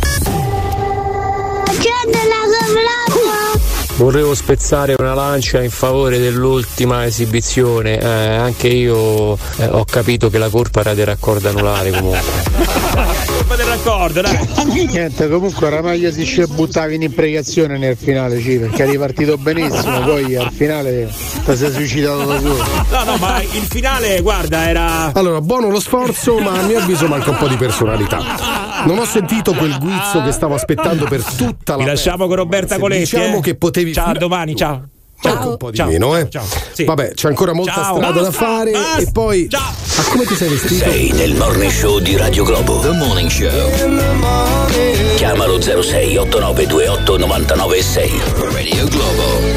Volevo 3.97 4.35
spezzare 4.35 4.97
una 4.99 5.15
lancia 5.15 5.63
in 5.63 5.71
favore 5.71 6.19
dell'ultima 6.19 7.05
esibizione, 7.05 7.97
eh, 7.97 8.07
anche 8.07 8.67
io 8.67 9.35
eh, 9.35 9.67
ho 9.71 9.85
capito 9.85 10.29
che 10.31 10.39
la 10.39 10.49
colpa 10.49 10.81
era 10.81 10.95
del 10.95 11.07
raccordo 11.07 11.49
anulare 11.49 11.91
comunque. 11.91 12.21
Colpa 13.27 13.55
del 13.55 13.67
raccordo, 13.67 14.21
dai. 14.21 14.49
Niente, 14.91 15.29
comunque 15.29 15.67
oramai 15.69 16.13
si 16.13 16.27
ci 16.27 16.45
buttavi 16.45 16.97
in 16.97 17.03
imprecazione 17.03 17.79
nel 17.79 17.97
finale, 17.97 18.41
sì, 18.41 18.59
perché 18.59 18.83
è 18.83 18.91
ripartito 18.91 19.39
benissimo, 19.39 20.01
poi 20.01 20.35
al 20.35 20.51
finale 20.51 21.09
ti 21.45 21.57
sei 21.57 21.73
suicidato 21.73 22.25
da 22.25 22.41
solo. 22.41 22.65
No, 22.91 23.05
no, 23.05 23.17
ma 23.19 23.41
il 23.41 23.67
finale, 23.69 24.21
guarda, 24.23 24.69
era. 24.69 25.13
Allora, 25.13 25.41
buono 25.41 25.71
lo 25.71 25.79
sforzo, 25.81 26.39
ma 26.39 26.59
a 26.59 26.63
mio 26.63 26.79
avviso 26.79 27.07
manca 27.07 27.31
un 27.31 27.37
po' 27.37 27.47
di 27.49 27.57
personalità. 27.57 28.65
Non 28.87 28.99
ho 28.99 29.05
sentito 29.05 29.53
quel 29.55 29.79
guizzo 29.79 30.23
che 30.23 30.33
stavo 30.33 30.55
aspettando 30.55 31.07
per 31.07 31.23
tutta 31.23 31.77
la 31.77 31.83
Vi 31.83 31.89
lasciamo 31.89 32.27
con 32.27 32.37
Roberta. 32.37 32.79
Coletti. 32.79 33.01
Diciamo 33.01 33.39
eh. 33.39 33.41
che 33.41 33.55
potevi 33.55 33.84
Ciao, 33.93 34.11
a 34.11 34.15
domani, 34.15 34.55
ciao. 34.57 34.89
Manca 35.23 35.49
un 35.49 35.57
po' 35.57 35.71
di 35.71 35.77
Ciao. 35.79 35.87
meno, 35.89 36.17
eh. 36.19 36.29
Ciao. 36.29 36.45
Sì. 36.73 36.85
Vabbè, 36.85 37.13
c'è 37.15 37.29
ancora 37.29 37.55
molta 37.55 37.73
Ciao. 37.73 37.95
strada 37.97 38.21
da 38.21 38.27
Basta, 38.29 38.45
fare 38.45 38.71
basta. 38.73 38.99
e 38.99 39.11
poi 39.11 39.49
Ciao. 39.49 39.73
Ma 39.97 40.03
come 40.11 40.25
ti 40.27 40.35
sei 40.35 40.49
vestito? 40.51 40.85
Sei 40.91 41.13
nel 41.13 41.35
Morning 41.35 41.71
Show 41.73 41.99
di 42.01 42.17
Radio 42.17 42.45
Globo. 42.45 42.81
The 42.81 42.91
Morning 42.91 43.31
Show. 43.31 43.71
Chiamalo 45.17 45.61
06 45.61 46.17
8928 46.19 47.17
996. 47.17 48.21
Radio 48.53 48.87
Globo. 48.89 49.54